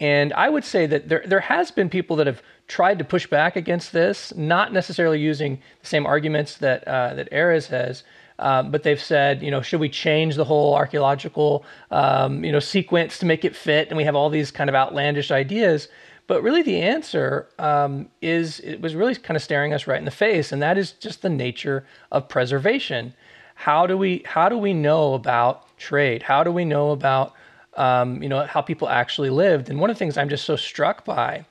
And 0.00 0.32
I 0.32 0.48
would 0.48 0.64
say 0.64 0.86
that 0.86 1.08
there, 1.08 1.22
there 1.26 1.40
has 1.40 1.70
been 1.70 1.88
people 1.88 2.16
that 2.16 2.26
have 2.26 2.42
tried 2.66 2.98
to 2.98 3.04
push 3.04 3.26
back 3.26 3.56
against 3.56 3.92
this, 3.92 4.34
not 4.36 4.72
necessarily 4.72 5.20
using 5.20 5.60
the 5.80 5.86
same 5.86 6.04
arguments 6.04 6.56
that, 6.58 6.86
uh, 6.88 7.14
that 7.14 7.30
Erez 7.30 7.68
has, 7.68 8.02
uh, 8.38 8.62
but 8.64 8.82
they've 8.82 9.00
said, 9.00 9.42
you 9.42 9.50
know, 9.50 9.62
should 9.62 9.80
we 9.80 9.88
change 9.88 10.34
the 10.34 10.44
whole 10.44 10.74
archaeological, 10.74 11.64
um, 11.90 12.44
you 12.44 12.50
know, 12.50 12.58
sequence 12.58 13.18
to 13.18 13.26
make 13.26 13.44
it 13.44 13.54
fit? 13.54 13.88
And 13.88 13.96
we 13.96 14.04
have 14.04 14.16
all 14.16 14.28
these 14.28 14.50
kind 14.50 14.68
of 14.68 14.74
outlandish 14.74 15.30
ideas. 15.30 15.88
But 16.26 16.42
really, 16.42 16.62
the 16.62 16.80
answer 16.80 17.48
um, 17.58 18.08
is 18.22 18.60
it 18.60 18.80
was 18.80 18.94
really 18.94 19.14
kind 19.14 19.36
of 19.36 19.42
staring 19.42 19.74
us 19.74 19.86
right 19.86 19.98
in 19.98 20.06
the 20.06 20.10
face, 20.10 20.52
and 20.52 20.62
that 20.62 20.78
is 20.78 20.92
just 20.92 21.22
the 21.22 21.28
nature 21.28 21.86
of 22.10 22.28
preservation. 22.28 23.14
How 23.54 23.86
do 23.86 23.96
we 23.98 24.22
how 24.24 24.48
do 24.48 24.56
we 24.56 24.72
know 24.72 25.14
about 25.14 25.76
trade? 25.76 26.22
How 26.22 26.42
do 26.42 26.50
we 26.50 26.64
know 26.64 26.90
about 26.92 27.34
um, 27.76 28.22
you 28.22 28.28
know 28.28 28.44
how 28.44 28.62
people 28.62 28.88
actually 28.88 29.30
lived? 29.30 29.68
And 29.68 29.80
one 29.80 29.90
of 29.90 29.96
the 29.96 29.98
things 29.98 30.16
I'm 30.16 30.30
just 30.30 30.44
so 30.44 30.56
struck 30.56 31.04
by 31.04 31.44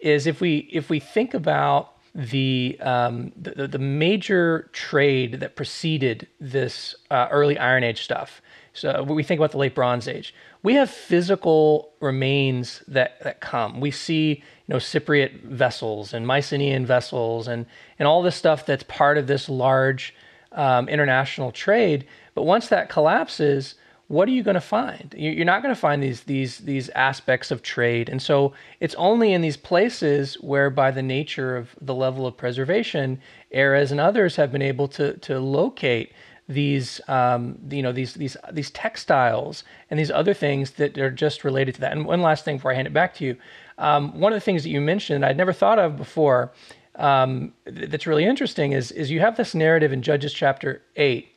is 0.00 0.26
if 0.26 0.40
we 0.40 0.68
if 0.72 0.90
we 0.90 0.98
think 0.98 1.32
about 1.32 1.92
the, 2.16 2.78
um, 2.80 3.30
the, 3.36 3.68
the 3.68 3.78
major 3.78 4.70
trade 4.72 5.40
that 5.40 5.54
preceded 5.54 6.26
this 6.40 6.94
uh, 7.10 7.28
early 7.30 7.58
Iron 7.58 7.84
Age 7.84 8.02
stuff. 8.02 8.40
So 8.72 9.02
we 9.02 9.22
think 9.22 9.38
about 9.38 9.52
the 9.52 9.58
late 9.58 9.74
Bronze 9.74 10.08
Age 10.08 10.34
we 10.66 10.74
have 10.74 10.90
physical 10.90 11.92
remains 12.00 12.82
that, 12.88 13.22
that 13.22 13.40
come. 13.40 13.78
We 13.78 13.92
see, 13.92 14.30
you 14.30 14.66
know, 14.66 14.78
Cypriot 14.78 15.44
vessels 15.44 16.12
and 16.12 16.26
Mycenaean 16.26 16.84
vessels 16.84 17.46
and, 17.46 17.66
and 18.00 18.08
all 18.08 18.20
this 18.20 18.34
stuff 18.34 18.66
that's 18.66 18.82
part 18.82 19.16
of 19.16 19.28
this 19.28 19.48
large 19.48 20.12
um, 20.50 20.88
international 20.88 21.52
trade. 21.52 22.04
But 22.34 22.46
once 22.46 22.66
that 22.66 22.88
collapses, 22.88 23.76
what 24.08 24.26
are 24.26 24.32
you 24.32 24.42
going 24.42 24.56
to 24.56 24.60
find? 24.60 25.14
You're 25.16 25.44
not 25.44 25.62
going 25.62 25.72
to 25.72 25.80
find 25.80 26.02
these 26.02 26.22
these 26.22 26.58
these 26.58 26.88
aspects 26.90 27.52
of 27.52 27.62
trade, 27.62 28.08
and 28.08 28.20
so 28.20 28.52
it's 28.80 28.94
only 28.96 29.32
in 29.32 29.42
these 29.42 29.56
places 29.56 30.34
where, 30.40 30.70
by 30.70 30.90
the 30.90 31.02
nature 31.02 31.56
of 31.56 31.76
the 31.80 31.94
level 31.94 32.26
of 32.26 32.36
preservation, 32.36 33.20
Erez 33.54 33.92
and 33.92 34.00
others 34.00 34.34
have 34.34 34.50
been 34.50 34.62
able 34.62 34.88
to 34.88 35.16
to 35.18 35.38
locate 35.38 36.12
these 36.48 37.00
um, 37.08 37.58
you 37.70 37.82
know 37.82 37.92
these 37.92 38.14
these 38.14 38.36
these 38.52 38.70
textiles 38.70 39.64
and 39.90 39.98
these 39.98 40.10
other 40.10 40.34
things 40.34 40.72
that 40.72 40.96
are 40.98 41.10
just 41.10 41.44
related 41.44 41.74
to 41.74 41.80
that. 41.80 41.92
And 41.92 42.06
one 42.06 42.22
last 42.22 42.44
thing 42.44 42.56
before 42.56 42.72
I 42.72 42.74
hand 42.74 42.86
it 42.86 42.92
back 42.92 43.14
to 43.14 43.24
you, 43.24 43.36
um, 43.78 44.18
one 44.20 44.32
of 44.32 44.36
the 44.36 44.44
things 44.44 44.62
that 44.62 44.70
you 44.70 44.80
mentioned 44.80 45.24
I'd 45.24 45.36
never 45.36 45.52
thought 45.52 45.78
of 45.78 45.96
before 45.96 46.52
um, 46.94 47.52
that's 47.64 48.06
really 48.06 48.24
interesting 48.24 48.72
is 48.72 48.92
is 48.92 49.10
you 49.10 49.20
have 49.20 49.36
this 49.36 49.54
narrative 49.54 49.92
in 49.92 50.02
Judges 50.02 50.32
chapter 50.32 50.82
eight 50.96 51.28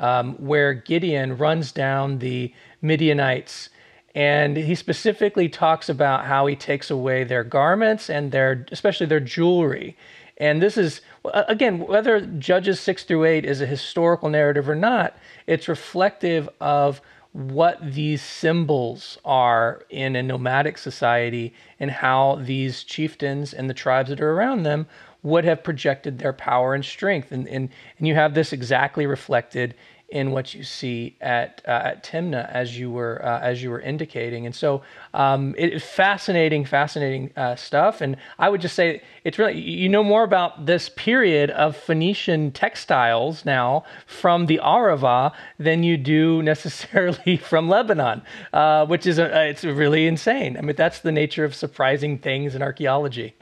um, 0.00 0.34
where 0.34 0.72
Gideon 0.74 1.36
runs 1.36 1.70
down 1.70 2.18
the 2.18 2.52
Midianites. 2.82 3.68
And 4.12 4.56
he 4.56 4.74
specifically 4.74 5.48
talks 5.48 5.88
about 5.88 6.24
how 6.24 6.46
he 6.46 6.56
takes 6.56 6.90
away 6.90 7.22
their 7.22 7.44
garments 7.44 8.10
and 8.10 8.32
their, 8.32 8.66
especially 8.72 9.06
their 9.06 9.20
jewelry. 9.20 9.96
And 10.38 10.60
this 10.60 10.76
is, 10.76 11.00
again, 11.24 11.80
whether 11.80 12.20
Judges 12.20 12.80
6 12.80 13.04
through 13.04 13.24
8 13.24 13.44
is 13.44 13.60
a 13.60 13.66
historical 13.66 14.28
narrative 14.28 14.68
or 14.68 14.74
not, 14.74 15.16
it's 15.46 15.68
reflective 15.68 16.48
of 16.60 17.00
what 17.32 17.78
these 17.94 18.22
symbols 18.22 19.18
are 19.24 19.84
in 19.88 20.16
a 20.16 20.22
nomadic 20.22 20.76
society 20.76 21.54
and 21.78 21.90
how 21.90 22.40
these 22.42 22.82
chieftains 22.82 23.52
and 23.52 23.70
the 23.70 23.74
tribes 23.74 24.08
that 24.08 24.20
are 24.20 24.32
around 24.32 24.64
them 24.64 24.86
would 25.22 25.44
have 25.44 25.62
projected 25.62 26.18
their 26.18 26.32
power 26.32 26.74
and 26.74 26.84
strength. 26.84 27.30
And, 27.30 27.46
and, 27.46 27.68
and 27.98 28.08
you 28.08 28.14
have 28.14 28.34
this 28.34 28.52
exactly 28.52 29.06
reflected 29.06 29.74
in 30.10 30.32
what 30.32 30.54
you 30.54 30.64
see 30.64 31.16
at 31.20 31.62
uh, 31.66 31.70
at 31.70 32.04
Timna 32.04 32.50
as 32.50 32.78
you 32.78 32.90
were 32.90 33.24
uh, 33.24 33.40
as 33.40 33.62
you 33.62 33.70
were 33.70 33.80
indicating. 33.80 34.46
And 34.46 34.54
so 34.54 34.82
um, 35.14 35.54
it's 35.56 35.84
fascinating, 35.84 36.64
fascinating 36.64 37.30
uh, 37.36 37.56
stuff. 37.56 38.00
And 38.00 38.16
I 38.38 38.48
would 38.48 38.60
just 38.60 38.74
say 38.74 39.02
it's 39.24 39.38
really 39.38 39.58
you 39.58 39.88
know 39.88 40.02
more 40.02 40.24
about 40.24 40.66
this 40.66 40.88
period 40.88 41.50
of 41.50 41.76
Phoenician 41.76 42.50
textiles 42.52 43.44
now 43.44 43.84
from 44.06 44.46
the 44.46 44.60
Arava 44.62 45.32
than 45.58 45.82
you 45.82 45.96
do 45.96 46.42
necessarily 46.50 47.36
from 47.36 47.68
Lebanon, 47.68 48.22
uh, 48.52 48.86
which 48.86 49.06
is 49.06 49.18
a, 49.18 49.48
it's 49.48 49.64
really 49.64 50.06
insane. 50.06 50.56
I 50.56 50.62
mean 50.62 50.76
that's 50.76 51.00
the 51.00 51.12
nature 51.12 51.44
of 51.44 51.54
surprising 51.54 52.18
things 52.18 52.54
in 52.54 52.62
archaeology 52.62 53.34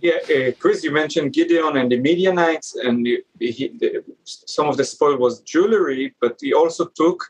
yeah, 0.00 0.18
uh, 0.34 0.52
Chris, 0.58 0.82
you 0.82 0.90
mentioned 0.90 1.32
Gideon 1.32 1.76
and 1.76 1.90
the 1.90 1.98
Midianites, 1.98 2.76
and 2.76 3.06
he, 3.38 3.68
the, 3.78 4.04
some 4.24 4.68
of 4.68 4.76
the 4.76 4.84
spoil 4.84 5.16
was 5.16 5.40
jewelry, 5.40 6.14
but 6.20 6.38
he 6.40 6.52
also 6.52 6.86
took 6.86 7.24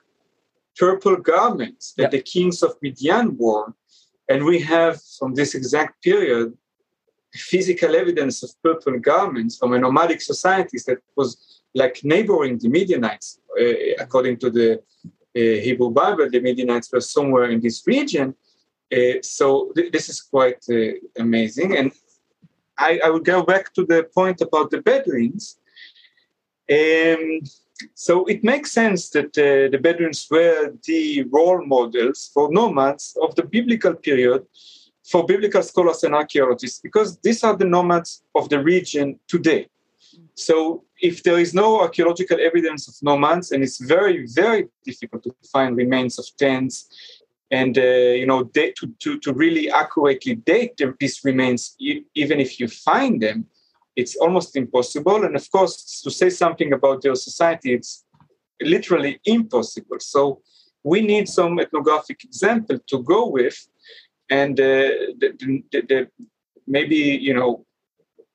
purple 0.77 1.17
garments 1.17 1.93
that 1.97 2.05
yep. 2.05 2.11
the 2.13 2.23
kings 2.23 2.63
of 2.63 2.75
Midian 2.83 3.37
wore. 3.37 3.75
And 4.29 4.45
we 4.45 4.61
have 4.61 5.01
from 5.19 5.35
this 5.35 5.55
exact 5.55 6.03
period 6.03 6.53
physical 7.33 7.95
evidence 7.95 8.43
of 8.43 8.51
purple 8.63 8.99
garments 8.99 9.59
from 9.59 9.73
a 9.75 9.79
nomadic 9.79 10.21
societies 10.21 10.85
that 10.85 10.99
was 11.17 11.63
like 11.75 12.01
neighboring 12.03 12.59
the 12.59 12.69
Midianites. 12.69 13.41
Uh, 13.59 13.95
according 13.99 14.39
to 14.39 14.51
the 14.51 14.75
uh, 14.75 14.81
Hebrew 15.35 15.91
Bible, 15.91 16.31
the 16.31 16.41
Midianites 16.41 16.91
were 16.93 17.01
somewhere 17.01 17.51
in 17.51 17.61
this 17.61 17.87
region. 17.87 18.35
Uh, 18.93 19.21
so 19.23 19.73
th- 19.75 19.93
this 19.93 20.09
is 20.09 20.21
quite 20.23 20.65
uh, 20.71 20.93
amazing. 21.19 21.77
And 21.77 21.93
I, 22.79 23.01
I 23.05 23.11
would 23.11 23.25
go 23.25 23.43
back 23.43 23.73
to 23.75 23.85
the 23.85 24.05
point 24.15 24.41
about 24.41 24.71
the 24.71 24.81
Bedouins. 24.83 25.59
Um, 26.71 27.41
so 27.95 28.25
it 28.25 28.43
makes 28.43 28.73
sense 28.73 29.11
that 29.11 29.37
uh, 29.39 29.71
the 29.71 29.79
Bedouins 29.81 30.27
were 30.31 30.75
the 30.85 31.25
role 31.31 31.65
models 31.65 32.31
for 32.33 32.51
nomads 32.51 33.17
of 33.21 33.35
the 33.35 33.45
biblical 33.45 33.95
period 33.95 34.47
for 35.05 35.25
biblical 35.25 35.63
scholars 35.63 36.03
and 36.03 36.15
archaeologists 36.15 36.81
because 36.81 37.19
these 37.19 37.45
are 37.45 37.57
the 37.57 37.65
nomads 37.65 38.23
of 38.35 38.49
the 38.49 38.63
region 38.63 39.19
today. 39.29 39.69
So 40.35 40.85
if 41.01 41.23
there 41.23 41.39
is 41.39 41.55
no 41.55 41.81
archaeological 41.81 42.39
evidence 42.41 42.89
of 42.89 42.95
nomads, 43.03 43.53
and 43.53 43.63
it's 43.63 43.79
very, 43.79 44.27
very 44.27 44.69
difficult 44.85 45.23
to 45.25 45.35
find 45.53 45.77
remains 45.77 46.19
of 46.19 46.27
tents 46.37 47.16
and 47.51 47.79
uh, 47.79 47.83
you 47.83 48.27
know 48.27 48.45
to, 48.45 48.73
to, 49.01 49.19
to 49.21 49.33
really 49.33 49.71
accurately 49.71 50.35
date 50.35 50.81
these 50.99 51.21
remains 51.25 51.77
even 51.79 52.41
if 52.41 52.59
you 52.59 52.69
find 52.69 53.23
them 53.23 53.47
it's 53.97 54.15
almost 54.17 54.55
impossible. 54.57 55.25
And 55.25 55.35
of 55.35 55.51
course 55.51 56.03
to 56.03 56.11
say 56.11 56.31
something 56.31 56.73
about 56.73 57.03
their 57.03 57.15
society 57.15 57.75
it's 57.75 58.05
literally 58.61 59.21
impossible. 59.25 59.99
So 60.01 60.43
we 60.85 61.01
need 61.01 61.29
some 61.29 61.59
ethnographic 61.59 62.23
example 62.23 62.79
to 62.87 63.03
go 63.03 63.29
with. 63.29 63.59
And 64.31 64.59
uh, 64.61 64.91
the, 65.21 65.63
the, 65.73 65.81
the, 65.83 66.09
maybe 66.67 66.97
you 66.97 67.35
know 67.35 67.65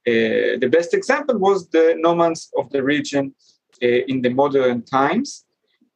uh, 0.08 0.58
the 0.60 0.69
best 0.71 0.93
example 0.93 1.38
was 1.38 1.69
the 1.69 1.95
nomads 1.97 2.50
of 2.58 2.71
the 2.71 2.82
region 2.84 3.36
uh, 3.84 3.88
in 4.12 4.21
the 4.21 4.30
modern 4.30 4.84
times 4.84 5.45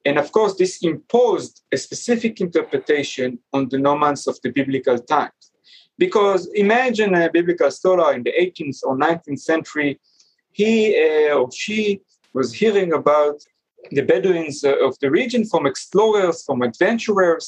and 0.06 0.20
of 0.20 0.32
course, 0.32 0.56
this 0.56 0.84
imposed 0.84 1.64
a 1.72 1.78
specific 1.78 2.40
interpretation 2.40 3.40
on 3.52 3.70
the 3.70 3.80
nomads 3.80 4.28
of 4.28 4.40
the 4.42 4.50
biblical 4.50 5.00
times. 5.00 5.52
Because 5.98 6.48
imagine 6.54 7.16
a 7.16 7.32
biblical 7.32 7.72
scholar 7.72 8.14
in 8.14 8.24
the 8.24 8.34
18th 8.40 8.80
or 8.84 8.98
19th 8.98 9.40
century, 9.40 10.00
he 10.52 10.96
uh, 10.96 11.36
or 11.36 11.52
she 11.52 12.02
was 12.34 12.54
hearing 12.54 12.94
about 12.94 13.44
the 13.92 14.02
Bedouins 14.02 14.64
uh, 14.64 14.76
of 14.86 14.98
the 15.00 15.10
region 15.10 15.46
from 15.46 15.66
explorers, 15.66 16.44
from 16.44 16.62
adventurers, 16.62 17.46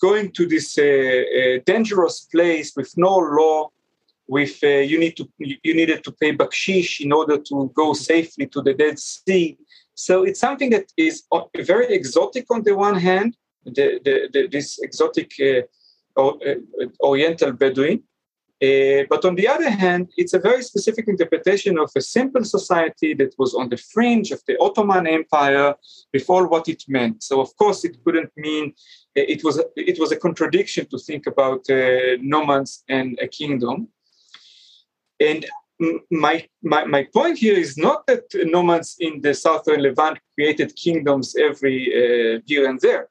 going 0.00 0.30
to 0.32 0.46
this 0.46 0.78
uh, 0.78 0.82
uh 0.82 1.58
dangerous 1.64 2.28
place 2.32 2.74
with 2.76 2.92
no 2.96 3.16
law, 3.16 3.70
with 4.28 4.58
uh, 4.62 4.82
you 4.90 4.98
need 5.00 5.16
to 5.16 5.28
you 5.38 5.74
needed 5.74 6.04
to 6.04 6.12
pay 6.12 6.36
bakshish 6.36 7.00
in 7.00 7.12
order 7.12 7.38
to 7.38 7.72
go 7.74 7.92
safely 7.94 8.46
to 8.46 8.60
the 8.62 8.74
Dead 8.74 8.98
Sea 8.98 9.56
so 9.96 10.24
it's 10.24 10.38
something 10.38 10.70
that 10.70 10.92
is 10.98 11.24
very 11.56 11.86
exotic 11.92 12.46
on 12.50 12.62
the 12.62 12.76
one 12.76 12.96
hand, 12.96 13.34
the, 13.64 13.98
the, 14.04 14.28
the, 14.32 14.46
this 14.46 14.78
exotic 14.78 15.32
uh, 15.40 16.20
uh, 16.20 16.34
Oriental 17.00 17.52
Bedouin. 17.52 18.02
Uh, 18.62 19.04
but 19.08 19.24
on 19.24 19.34
the 19.34 19.48
other 19.48 19.70
hand, 19.70 20.10
it's 20.16 20.34
a 20.34 20.38
very 20.38 20.62
specific 20.62 21.08
interpretation 21.08 21.78
of 21.78 21.90
a 21.96 22.00
simple 22.00 22.44
society 22.44 23.14
that 23.14 23.34
was 23.38 23.54
on 23.54 23.70
the 23.70 23.76
fringe 23.76 24.30
of 24.32 24.42
the 24.46 24.58
Ottoman 24.60 25.06
Empire 25.06 25.74
all 26.28 26.46
what 26.46 26.68
it 26.68 26.82
meant. 26.88 27.22
So, 27.22 27.40
of 27.40 27.54
course, 27.56 27.84
it 27.84 27.96
couldn't 28.04 28.32
mean 28.36 28.74
uh, 29.16 29.24
it 29.34 29.44
was 29.44 29.62
it 29.76 29.98
was 29.98 30.12
a 30.12 30.16
contradiction 30.16 30.86
to 30.86 30.98
think 30.98 31.26
about 31.26 31.68
uh, 31.70 32.16
nomads 32.20 32.84
and 32.88 33.18
a 33.20 33.28
kingdom. 33.28 33.88
And 35.20 35.46
my, 36.10 36.46
my, 36.62 36.84
my 36.84 37.06
point 37.12 37.38
here 37.38 37.56
is 37.56 37.76
not 37.76 38.06
that 38.06 38.24
nomads 38.34 38.96
in 38.98 39.20
the 39.20 39.34
southern 39.34 39.82
Levant 39.82 40.18
created 40.34 40.74
kingdoms 40.76 41.36
every 41.36 41.78
uh, 41.92 42.40
here 42.46 42.68
and 42.68 42.80
there. 42.80 43.08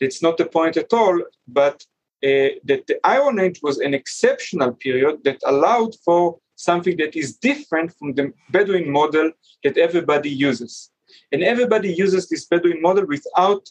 It's 0.00 0.22
not 0.22 0.36
the 0.36 0.46
point 0.46 0.76
at 0.76 0.92
all, 0.92 1.20
but 1.46 1.84
uh, 2.24 2.54
that 2.64 2.86
the 2.86 2.98
Iron 3.04 3.38
Age 3.38 3.60
was 3.62 3.78
an 3.78 3.94
exceptional 3.94 4.72
period 4.72 5.24
that 5.24 5.40
allowed 5.44 5.94
for 6.04 6.38
something 6.56 6.96
that 6.96 7.16
is 7.16 7.36
different 7.36 7.92
from 7.98 8.14
the 8.14 8.32
Bedouin 8.50 8.90
model 8.90 9.32
that 9.64 9.76
everybody 9.76 10.30
uses. 10.30 10.90
And 11.30 11.42
everybody 11.42 11.92
uses 11.92 12.28
this 12.28 12.46
Bedouin 12.46 12.80
model 12.80 13.06
without 13.06 13.68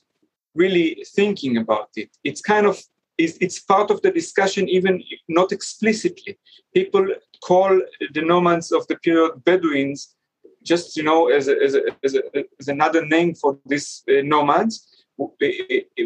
really 0.54 1.04
thinking 1.16 1.58
about 1.58 1.90
it. 1.96 2.10
It's 2.24 2.42
kind 2.42 2.66
of 2.66 2.82
it's 3.24 3.60
part 3.60 3.92
of 3.92 4.02
the 4.02 4.12
discussion, 4.12 4.70
even 4.70 5.04
not 5.28 5.52
explicitly. 5.52 6.38
People 6.74 7.08
call 7.44 7.82
the 8.14 8.22
nomads 8.22 8.72
of 8.72 8.88
the 8.88 8.96
period 8.98 9.44
Bedouins, 9.44 10.16
just 10.64 10.96
you 10.98 11.04
know, 11.04 11.30
as, 11.30 11.48
a, 11.48 11.56
as, 11.62 11.76
a, 11.76 11.82
as, 12.04 12.16
a, 12.16 12.22
as 12.60 12.68
another 12.68 13.06
name 13.06 13.34
for 13.36 13.58
these 13.66 14.04
uh, 14.10 14.22
nomads, 14.24 14.88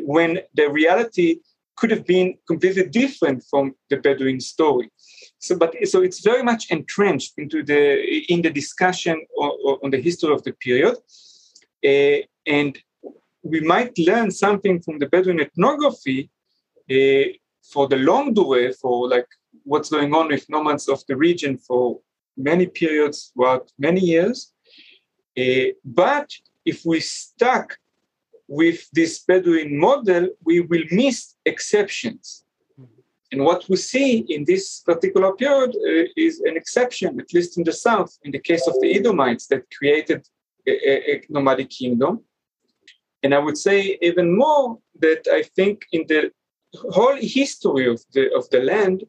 when 0.03 0.39
the 0.53 0.69
reality 0.69 1.39
could 1.75 1.91
have 1.91 2.05
been 2.05 2.37
completely 2.47 2.87
different 2.87 3.43
from 3.49 3.75
the 3.89 3.97
Bedouin 3.97 4.39
story. 4.39 4.89
So, 5.39 5.57
but 5.57 5.75
so 5.87 6.01
it's 6.01 6.21
very 6.21 6.43
much 6.43 6.71
entrenched 6.71 7.33
into 7.37 7.63
the 7.63 7.81
in 8.33 8.41
the 8.41 8.49
discussion 8.49 9.25
on, 9.37 9.91
the 9.91 10.01
history 10.01 10.33
of 10.33 10.43
the 10.43 10.53
period, 10.53 10.95
uh, 11.85 12.17
and 12.47 12.77
we 13.43 13.59
might 13.61 13.97
learn 13.97 14.31
something 14.31 14.81
from 14.81 14.99
the 14.99 15.07
Bedouin 15.07 15.39
ethnography 15.39 16.29
for 16.87 17.87
the 17.87 17.97
longue 17.97 18.35
durée, 18.35 18.75
for 18.75 19.09
like 19.09 19.27
what's 19.63 19.89
going 19.89 20.13
on 20.13 20.27
with 20.27 20.49
nomads 20.49 20.87
of 20.87 21.03
the 21.07 21.15
region 21.15 21.57
for 21.57 21.99
many 22.37 22.67
periods 22.67 23.31
throughout 23.33 23.71
many 23.77 24.01
years. 24.01 24.53
Uh, 25.37 25.73
but 25.83 26.29
if 26.65 26.85
we 26.85 26.99
stuck 26.99 27.77
with 28.47 28.87
this 28.91 29.19
Bedouin 29.19 29.77
model, 29.77 30.29
we 30.43 30.61
will 30.61 30.83
miss 30.91 31.35
exceptions. 31.45 32.43
And 33.31 33.43
what 33.43 33.67
we 33.67 33.75
see 33.75 34.19
in 34.29 34.45
this 34.45 34.81
particular 34.81 35.33
period 35.33 35.75
uh, 35.75 36.07
is 36.15 36.39
an 36.41 36.55
exception, 36.55 37.19
at 37.19 37.33
least 37.33 37.57
in 37.57 37.63
the 37.63 37.73
south, 37.73 38.17
in 38.23 38.31
the 38.31 38.39
case 38.39 38.67
of 38.67 38.79
the 38.79 38.95
Edomites 38.95 39.47
that 39.47 39.63
created 39.75 40.27
a, 40.67 41.15
a, 41.15 41.21
nomadic 41.29 41.69
kingdom. 41.69 42.21
And 43.23 43.33
I 43.33 43.39
would 43.39 43.57
say 43.57 43.97
even 44.01 44.37
more 44.37 44.77
that 44.99 45.27
I 45.31 45.41
think 45.41 45.85
in 45.91 46.05
the 46.07 46.31
whole 46.91 47.17
history 47.17 47.87
of 47.87 48.01
the, 48.13 48.33
of 48.35 48.49
the 48.49 48.61
land, 48.61 49.03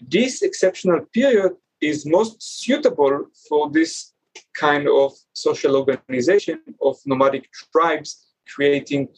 this 0.00 0.42
exceptional 0.42 1.00
period 1.12 1.52
is 1.80 2.06
most 2.06 2.42
suitable 2.42 3.26
for 3.48 3.70
this 3.70 4.12
kind 4.54 4.88
of 4.88 5.12
social 5.32 5.76
organization 5.76 6.60
of 6.82 6.96
nomadic 7.06 7.50
tribes 7.52 8.26
creating 8.54 9.08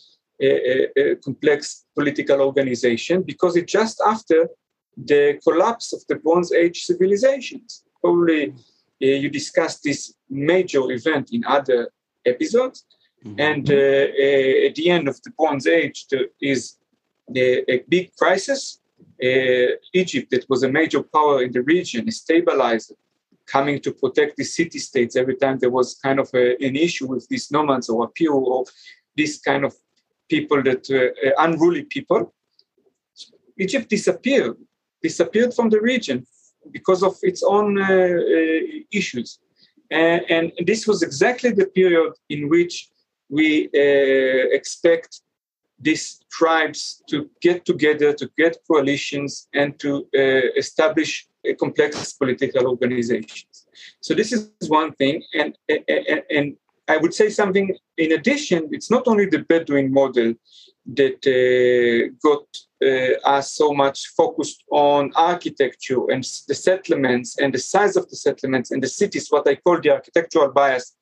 a, 0.41 0.51
a, 0.73 1.13
a 1.13 1.17
complex 1.17 1.85
political 1.95 2.41
organization 2.41 3.23
because 3.23 3.57
it's 3.57 3.73
just 3.73 4.01
after 4.07 4.49
the 4.97 5.39
collapse 5.43 5.93
of 5.93 6.01
the 6.09 6.17
Bronze 6.17 6.53
Age 6.53 6.85
civilizations. 6.85 7.85
Probably 8.01 8.51
uh, 8.51 8.55
you 9.01 9.31
discussed 9.31 9.83
this 9.83 10.15
major 10.29 10.91
event 10.91 11.31
in 11.33 11.45
other 11.45 11.91
episodes. 12.27 12.85
Mm-hmm. 13.25 13.41
And 13.41 13.71
uh, 13.71 13.75
uh, 13.75 14.67
at 14.69 14.75
the 14.75 14.91
end 14.91 15.09
of 15.09 15.21
the 15.23 15.31
Bronze 15.31 15.67
Age, 15.67 16.07
there 16.11 16.27
is 16.41 16.77
a, 17.35 17.73
a 17.73 17.85
big 17.89 18.15
crisis 18.17 18.81
uh, 19.23 19.77
Egypt, 19.93 20.31
that 20.31 20.45
was 20.49 20.63
a 20.63 20.71
major 20.71 21.03
power 21.03 21.43
in 21.43 21.53
the 21.53 21.63
region, 21.63 22.11
stabilized, 22.11 22.93
coming 23.47 23.81
to 23.81 23.93
protect 23.93 24.37
the 24.37 24.45
city 24.45 24.79
states 24.79 25.17
every 25.17 25.37
time 25.37 25.59
there 25.59 25.71
was 25.71 25.99
kind 26.03 26.19
of 26.19 26.29
a, 26.35 26.57
an 26.65 26.77
issue 26.77 27.07
with 27.07 27.27
these 27.29 27.51
nomads 27.51 27.89
or 27.89 28.09
Apiru 28.09 28.35
or 28.35 28.65
this 29.17 29.41
kind 29.41 29.65
of 29.65 29.75
people 30.29 30.63
that 30.63 30.85
uh, 30.91 31.31
unruly 31.39 31.85
people. 31.85 32.33
Egypt 33.59 33.89
disappeared, 33.89 34.57
disappeared 35.03 35.53
from 35.55 35.69
the 35.69 35.81
region 35.81 36.27
because 36.71 37.03
of 37.03 37.15
its 37.23 37.43
own 37.43 37.81
uh, 37.81 37.85
uh, 37.85 38.61
issues. 38.91 39.39
And, 39.91 40.23
and, 40.31 40.53
this 40.67 40.87
was 40.87 41.03
exactly 41.03 41.51
the 41.51 41.67
period 41.67 42.13
in 42.31 42.49
which 42.49 42.89
we 43.29 43.69
uh, 43.75 44.45
expect 44.59 45.21
these 45.83 46.21
tribes 46.31 47.03
to 47.11 47.29
get 47.41 47.65
together, 47.65 48.13
to 48.15 48.31
get 48.39 48.57
coalitions, 48.71 49.49
and 49.53 49.79
to 49.81 50.07
uh, 50.17 50.49
establish 50.57 51.27
complex 51.59 52.13
political 52.13 52.69
organizations. 52.69 53.67
So 54.01 54.15
this 54.15 54.33
is 54.33 54.51
one 54.69 54.93
thing, 54.93 55.23
and, 55.35 55.59
and, 55.69 56.23
and 56.31 56.57
I 56.89 56.97
would 56.97 57.15
say 57.15 57.29
something 57.31 57.77
in 57.97 58.13
addition. 58.13 58.69
It's 58.73 58.91
not 58.91 59.07
only 59.07 59.27
the 59.27 59.41
Bedouin 59.41 59.93
model 59.93 60.35
that 60.95 61.21
uh, 61.27 62.15
got 62.23 62.47
uh, 62.85 63.37
us 63.37 63.55
so 63.55 63.73
much 63.73 64.09
focused 64.17 64.65
on 64.71 65.13
architecture 65.15 66.11
and 66.11 66.25
the 66.49 66.55
settlements 66.55 67.39
and 67.39 67.55
the 67.55 67.59
size 67.59 67.97
of 67.97 68.09
the 68.11 68.17
settlements 68.17 68.71
and 68.73 68.83
the 68.83 68.89
cities, 68.89 69.29
what 69.31 69.47
I 69.47 69.57
call 69.57 69.81
the 69.81 69.91
architectural 69.91 70.51
bias. 70.51 70.97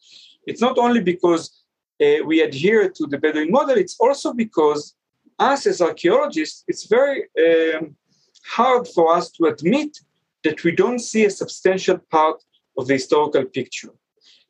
It's 0.46 0.60
not 0.60 0.78
only 0.78 1.00
because 1.00 1.59
uh, 2.00 2.24
we 2.24 2.40
adhere 2.42 2.88
to 2.88 3.06
the 3.06 3.18
Bedouin 3.18 3.50
model, 3.50 3.76
it's 3.76 3.96
also 3.98 4.32
because 4.32 4.94
us 5.38 5.66
as 5.66 5.80
archaeologists, 5.80 6.64
it's 6.68 6.86
very 6.86 7.24
um, 7.38 7.96
hard 8.44 8.86
for 8.88 9.14
us 9.14 9.30
to 9.32 9.46
admit 9.46 9.98
that 10.44 10.64
we 10.64 10.72
don't 10.72 11.00
see 11.00 11.24
a 11.24 11.30
substantial 11.30 11.98
part 12.10 12.42
of 12.78 12.86
the 12.86 12.94
historical 12.94 13.44
picture. 13.44 13.92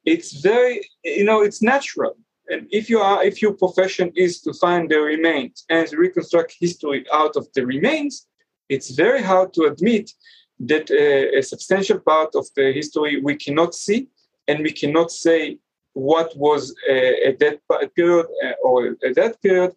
It's 0.04 0.32
very, 0.40 0.88
you 1.04 1.24
know, 1.24 1.42
it's 1.42 1.62
natural 1.62 2.16
and 2.50 2.66
if 2.70 2.90
you 2.90 2.98
are 2.98 3.24
if 3.24 3.40
your 3.40 3.52
profession 3.52 4.12
is 4.14 4.40
to 4.42 4.52
find 4.52 4.90
the 4.90 5.00
remains 5.00 5.64
and 5.70 5.90
reconstruct 5.92 6.56
history 6.58 7.06
out 7.12 7.36
of 7.36 7.46
the 7.54 7.64
remains 7.64 8.26
it's 8.68 8.90
very 8.90 9.22
hard 9.22 9.52
to 9.54 9.62
admit 9.64 10.10
that 10.58 10.90
uh, 10.90 11.38
a 11.38 11.42
substantial 11.42 11.98
part 11.98 12.34
of 12.34 12.46
the 12.56 12.72
history 12.72 13.20
we 13.20 13.34
cannot 13.36 13.74
see 13.74 14.08
and 14.48 14.60
we 14.62 14.72
cannot 14.72 15.10
say 15.10 15.58
what 15.94 16.36
was 16.36 16.74
uh, 16.88 17.28
at 17.28 17.38
that 17.38 17.60
period 17.94 18.26
uh, 18.44 18.52
or 18.62 18.96
at 19.04 19.14
that 19.16 19.40
period 19.42 19.72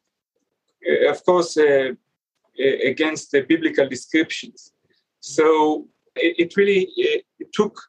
uh, 0.88 1.10
of 1.10 1.24
course 1.26 1.58
against 2.86 3.32
the 3.32 3.42
biblical 3.42 3.90
descriptions. 3.90 4.74
So 5.22 5.88
it, 6.16 6.56
really 6.56 6.88
it 6.96 7.26
took 7.54 7.82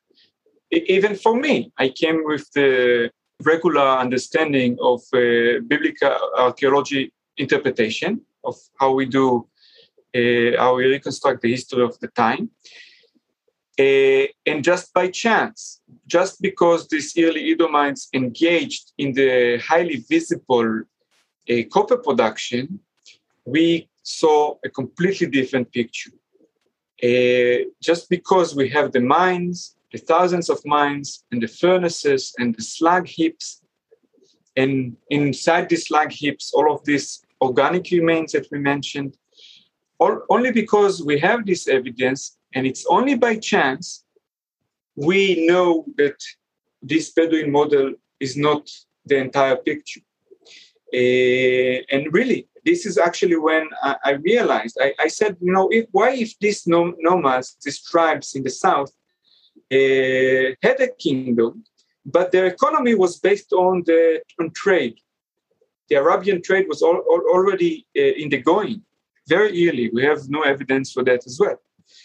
even 0.71 1.15
for 1.15 1.37
me 1.37 1.71
i 1.77 1.89
came 1.89 2.25
with 2.25 2.51
the 2.53 3.11
regular 3.43 3.87
understanding 4.05 4.79
of 4.81 5.03
biblical 5.69 6.17
archaeology 6.39 7.13
interpretation 7.37 8.21
of 8.45 8.57
how 8.81 8.91
we 8.93 9.05
do 9.05 9.47
how 10.59 10.75
we 10.77 10.87
reconstruct 10.87 11.43
the 11.43 11.51
history 11.51 11.83
of 11.83 11.99
the 12.01 12.09
time 12.09 12.49
uh, 13.79 14.27
and 14.47 14.63
just 14.63 14.93
by 14.95 15.09
chance 15.09 15.81
just 16.07 16.41
because 16.41 16.89
these 16.89 17.13
early 17.19 17.53
edomites 17.53 18.09
engaged 18.13 18.93
in 18.99 19.13
the 19.13 19.59
highly 19.59 20.05
visible 20.09 20.83
uh, 21.51 21.63
copper 21.73 21.99
production 21.99 22.81
we 23.45 23.89
saw 24.03 24.55
a 24.65 24.69
completely 24.69 25.27
different 25.27 25.71
picture 25.73 26.13
uh, 27.03 27.65
just 27.83 28.09
because 28.09 28.55
we 28.55 28.69
have 28.69 28.93
the 28.93 29.01
mines 29.01 29.75
the 29.95 30.01
thousands 30.01 30.51
of 30.51 30.59
mines 30.65 31.25
and 31.31 31.41
the 31.41 31.47
furnaces 31.47 32.35
and 32.41 32.53
the 32.57 32.63
slag 32.63 33.07
heaps. 33.07 33.63
And 34.57 34.97
inside 35.09 35.69
these 35.69 35.87
slag 35.87 36.11
heaps, 36.11 36.53
all 36.53 36.75
of 36.75 36.85
these 36.85 37.23
organic 37.41 37.89
remains 37.93 38.33
that 38.33 38.49
we 38.51 38.59
mentioned, 38.59 39.17
only 40.01 40.51
because 40.51 41.01
we 41.01 41.21
have 41.21 41.47
this 41.47 41.69
evidence, 41.69 42.37
and 42.55 42.67
it's 42.67 42.87
only 42.87 43.17
by 43.17 43.37
chance 43.37 44.05
we 44.97 45.47
know 45.47 45.85
that 45.97 46.17
this 46.81 47.11
Bedouin 47.13 47.51
model 47.51 47.95
is 48.21 48.37
not 48.37 48.71
the 49.05 49.17
entire 49.17 49.57
picture. 49.57 50.01
Uh, 50.93 51.83
and 51.91 52.13
really, 52.13 52.49
this 52.65 52.87
is 52.87 52.97
actually 52.97 53.37
when 53.37 53.69
I, 53.83 53.97
I 54.05 54.11
realized 54.13 54.79
I, 54.81 54.95
I, 55.01 55.09
said, 55.09 55.37
you 55.41 55.53
know, 55.53 55.69
if, 55.71 55.87
why 55.91 56.11
if 56.13 56.39
these 56.39 56.67
nomads, 56.67 57.57
these 57.65 57.83
tribes 57.83 58.35
in 58.37 58.45
the 58.45 58.51
south, 58.51 58.93
uh, 59.73 60.55
had 60.63 60.81
a 60.81 60.89
kingdom, 60.99 61.65
but 62.07 62.31
their 62.31 62.47
economy 62.47 62.95
was 62.95 63.19
based 63.19 63.53
on 63.53 63.83
the 63.87 64.21
on 64.39 64.51
trade. 64.51 64.97
The 65.89 65.97
Arabian 65.97 66.43
trade 66.43 66.67
was 66.69 66.83
al- 66.83 67.05
already 67.35 67.87
uh, 67.97 68.01
in 68.01 68.29
the 68.29 68.39
going 68.39 68.83
very 69.27 69.69
early. 69.69 69.91
We 69.93 70.05
have 70.05 70.29
no 70.29 70.43
evidence 70.43 70.93
for 70.93 71.03
that 71.05 71.27
as 71.27 71.39
well. 71.41 71.59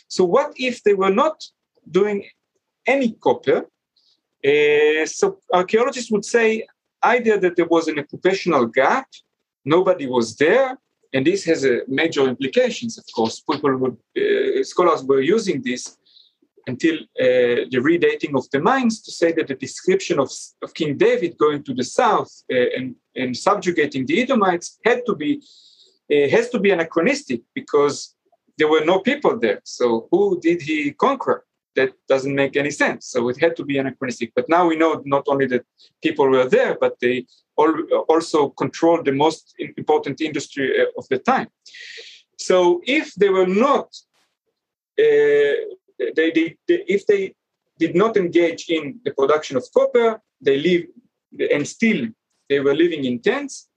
So, 0.10 0.26
what 0.26 0.54
if 0.58 0.84
they 0.84 0.96
were 0.96 1.16
not 1.24 1.38
doing 1.90 2.26
any 2.86 3.14
copper? 3.14 3.60
Uh, 4.44 5.06
so, 5.06 5.40
archaeologists 5.54 6.12
would 6.12 6.26
say 6.26 6.68
either 7.04 7.38
that 7.40 7.56
there 7.56 7.68
was 7.68 7.88
an 7.88 8.00
occupational 8.00 8.66
gap, 8.66 9.08
nobody 9.64 10.08
was 10.08 10.36
there, 10.36 10.78
and 11.14 11.26
this 11.26 11.44
has 11.46 11.64
a 11.64 11.82
major 11.88 12.28
implications. 12.28 12.98
Of 12.98 13.06
course, 13.16 13.40
people 13.40 13.78
would, 13.78 13.98
uh, 14.18 14.64
scholars 14.64 15.04
were 15.04 15.22
using 15.22 15.62
this 15.62 15.98
until 16.68 16.96
uh, 16.96 17.66
the 17.74 17.82
redating 17.90 18.36
of 18.36 18.50
the 18.52 18.60
mines 18.60 19.02
to 19.04 19.12
say 19.12 19.32
that 19.32 19.48
the 19.48 19.56
description 19.56 20.20
of, 20.20 20.30
of 20.64 20.74
King 20.74 20.98
David 20.98 21.38
going 21.38 21.64
to 21.64 21.74
the 21.74 21.84
south 21.84 22.32
uh, 22.52 22.56
and, 22.76 22.96
and 23.16 23.36
subjugating 23.36 24.06
the 24.06 24.22
Edomites 24.22 24.80
had 24.86 25.06
to 25.06 25.16
be 25.16 25.42
uh, 26.12 26.28
has 26.36 26.50
to 26.50 26.60
be 26.60 26.72
anachronistic 26.72 27.42
because 27.54 28.16
there 28.60 28.68
were 28.68 28.86
no 28.86 29.00
people 29.00 29.40
there. 29.40 29.62
So 29.64 30.08
who 30.12 30.40
did 30.40 30.62
he 30.62 30.92
conquer? 30.92 31.46
That 31.76 31.92
doesn't 32.08 32.36
make 32.36 32.56
any 32.58 32.72
sense. 32.72 33.08
So 33.08 33.30
it 33.30 33.38
had 33.40 33.56
to 33.58 33.64
be 33.64 33.78
anachronistic. 33.78 34.32
But 34.36 34.50
now 34.50 34.68
we 34.68 34.76
know 34.76 35.02
not 35.06 35.26
only 35.28 35.48
that 35.48 35.66
people 36.04 36.28
were 36.28 36.50
there, 36.58 36.78
but 36.84 36.94
they 37.00 37.26
also 38.14 38.50
controlled 38.50 39.06
the 39.06 39.18
most 39.26 39.56
important 39.78 40.22
industry 40.22 40.66
uh, 40.82 40.86
of 41.00 41.06
the 41.10 41.20
time. 41.20 41.48
So 42.38 42.82
if 42.86 43.14
they 43.16 43.30
were 43.30 43.52
not 43.68 43.88
uh, 45.00 45.56
they, 46.16 46.32
they, 46.32 46.58
they, 46.68 46.84
if 46.88 47.06
they 47.06 47.36
did 47.78 47.96
not 47.96 48.18
engage 48.18 48.70
in 48.70 49.00
the 49.06 49.12
production 49.12 49.58
of 49.58 49.66
copper, 49.74 50.22
they 50.42 50.58
live 50.58 50.86
and 51.54 51.68
still 51.68 52.08
they 52.50 52.60
were 52.60 52.76
living 52.76 53.06
in 53.06 53.20
tents. 53.20 53.70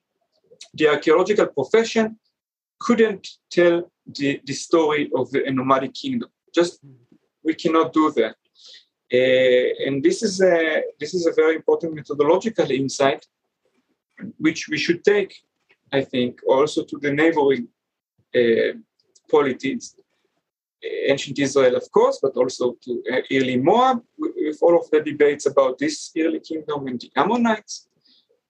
The 0.74 0.88
archaeological 0.88 1.46
profession 1.48 2.18
couldn't 2.80 3.28
tell 3.50 3.91
the, 4.06 4.40
the 4.44 4.52
story 4.52 5.10
of 5.14 5.30
the 5.30 5.50
nomadic 5.50 5.94
kingdom. 5.94 6.28
Just 6.54 6.80
we 7.42 7.54
cannot 7.54 7.92
do 7.92 8.12
that. 8.12 8.36
Uh, 9.12 9.86
and 9.86 10.02
this 10.02 10.22
is 10.22 10.40
a 10.40 10.82
this 10.98 11.12
is 11.14 11.26
a 11.26 11.32
very 11.32 11.56
important 11.56 11.94
methodological 11.94 12.70
insight, 12.70 13.26
which 14.38 14.68
we 14.68 14.78
should 14.78 15.04
take, 15.04 15.34
I 15.92 16.02
think, 16.02 16.40
also 16.46 16.84
to 16.84 16.98
the 16.98 17.12
neighboring 17.12 17.68
uh, 18.34 18.72
polities 19.30 19.96
ancient 21.08 21.38
Israel, 21.38 21.76
of 21.76 21.90
course, 21.92 22.18
but 22.20 22.36
also 22.36 22.76
to 22.84 23.02
uh, 23.12 23.20
early 23.30 23.56
Moab, 23.56 24.02
with 24.18 24.58
all 24.62 24.78
of 24.78 24.90
the 24.90 25.00
debates 25.00 25.46
about 25.46 25.78
this 25.78 26.10
early 26.18 26.40
kingdom 26.40 26.86
and 26.86 27.00
the 27.00 27.10
Ammonites. 27.16 27.88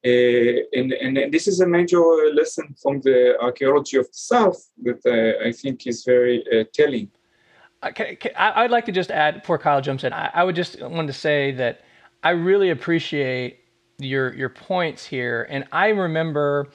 Uh, 0.04 0.66
and, 0.72 0.92
and, 0.92 1.32
this 1.32 1.46
is 1.46 1.60
a 1.60 1.66
major 1.66 2.02
lesson 2.34 2.74
from 2.82 3.00
the 3.02 3.36
archaeology 3.40 3.96
of 3.96 4.06
the 4.08 4.18
South 4.18 4.68
that 4.82 5.00
uh, 5.06 5.46
I 5.46 5.52
think 5.52 5.86
is 5.86 6.02
very 6.04 6.44
uh, 6.52 6.64
telling. 6.72 7.08
I, 7.82 8.62
would 8.62 8.72
like 8.72 8.84
to 8.86 8.92
just 8.92 9.12
add 9.12 9.40
before 9.40 9.58
Kyle 9.58 9.80
jumps 9.80 10.02
in. 10.02 10.12
I, 10.12 10.30
I 10.34 10.44
would 10.44 10.56
just 10.56 10.80
want 10.82 11.06
to 11.06 11.12
say 11.12 11.52
that 11.52 11.82
I 12.24 12.30
really 12.30 12.70
appreciate 12.70 13.60
your 13.98 14.34
your 14.34 14.48
points 14.48 15.04
here, 15.04 15.46
and 15.48 15.64
I 15.70 15.88
remember 15.88 16.70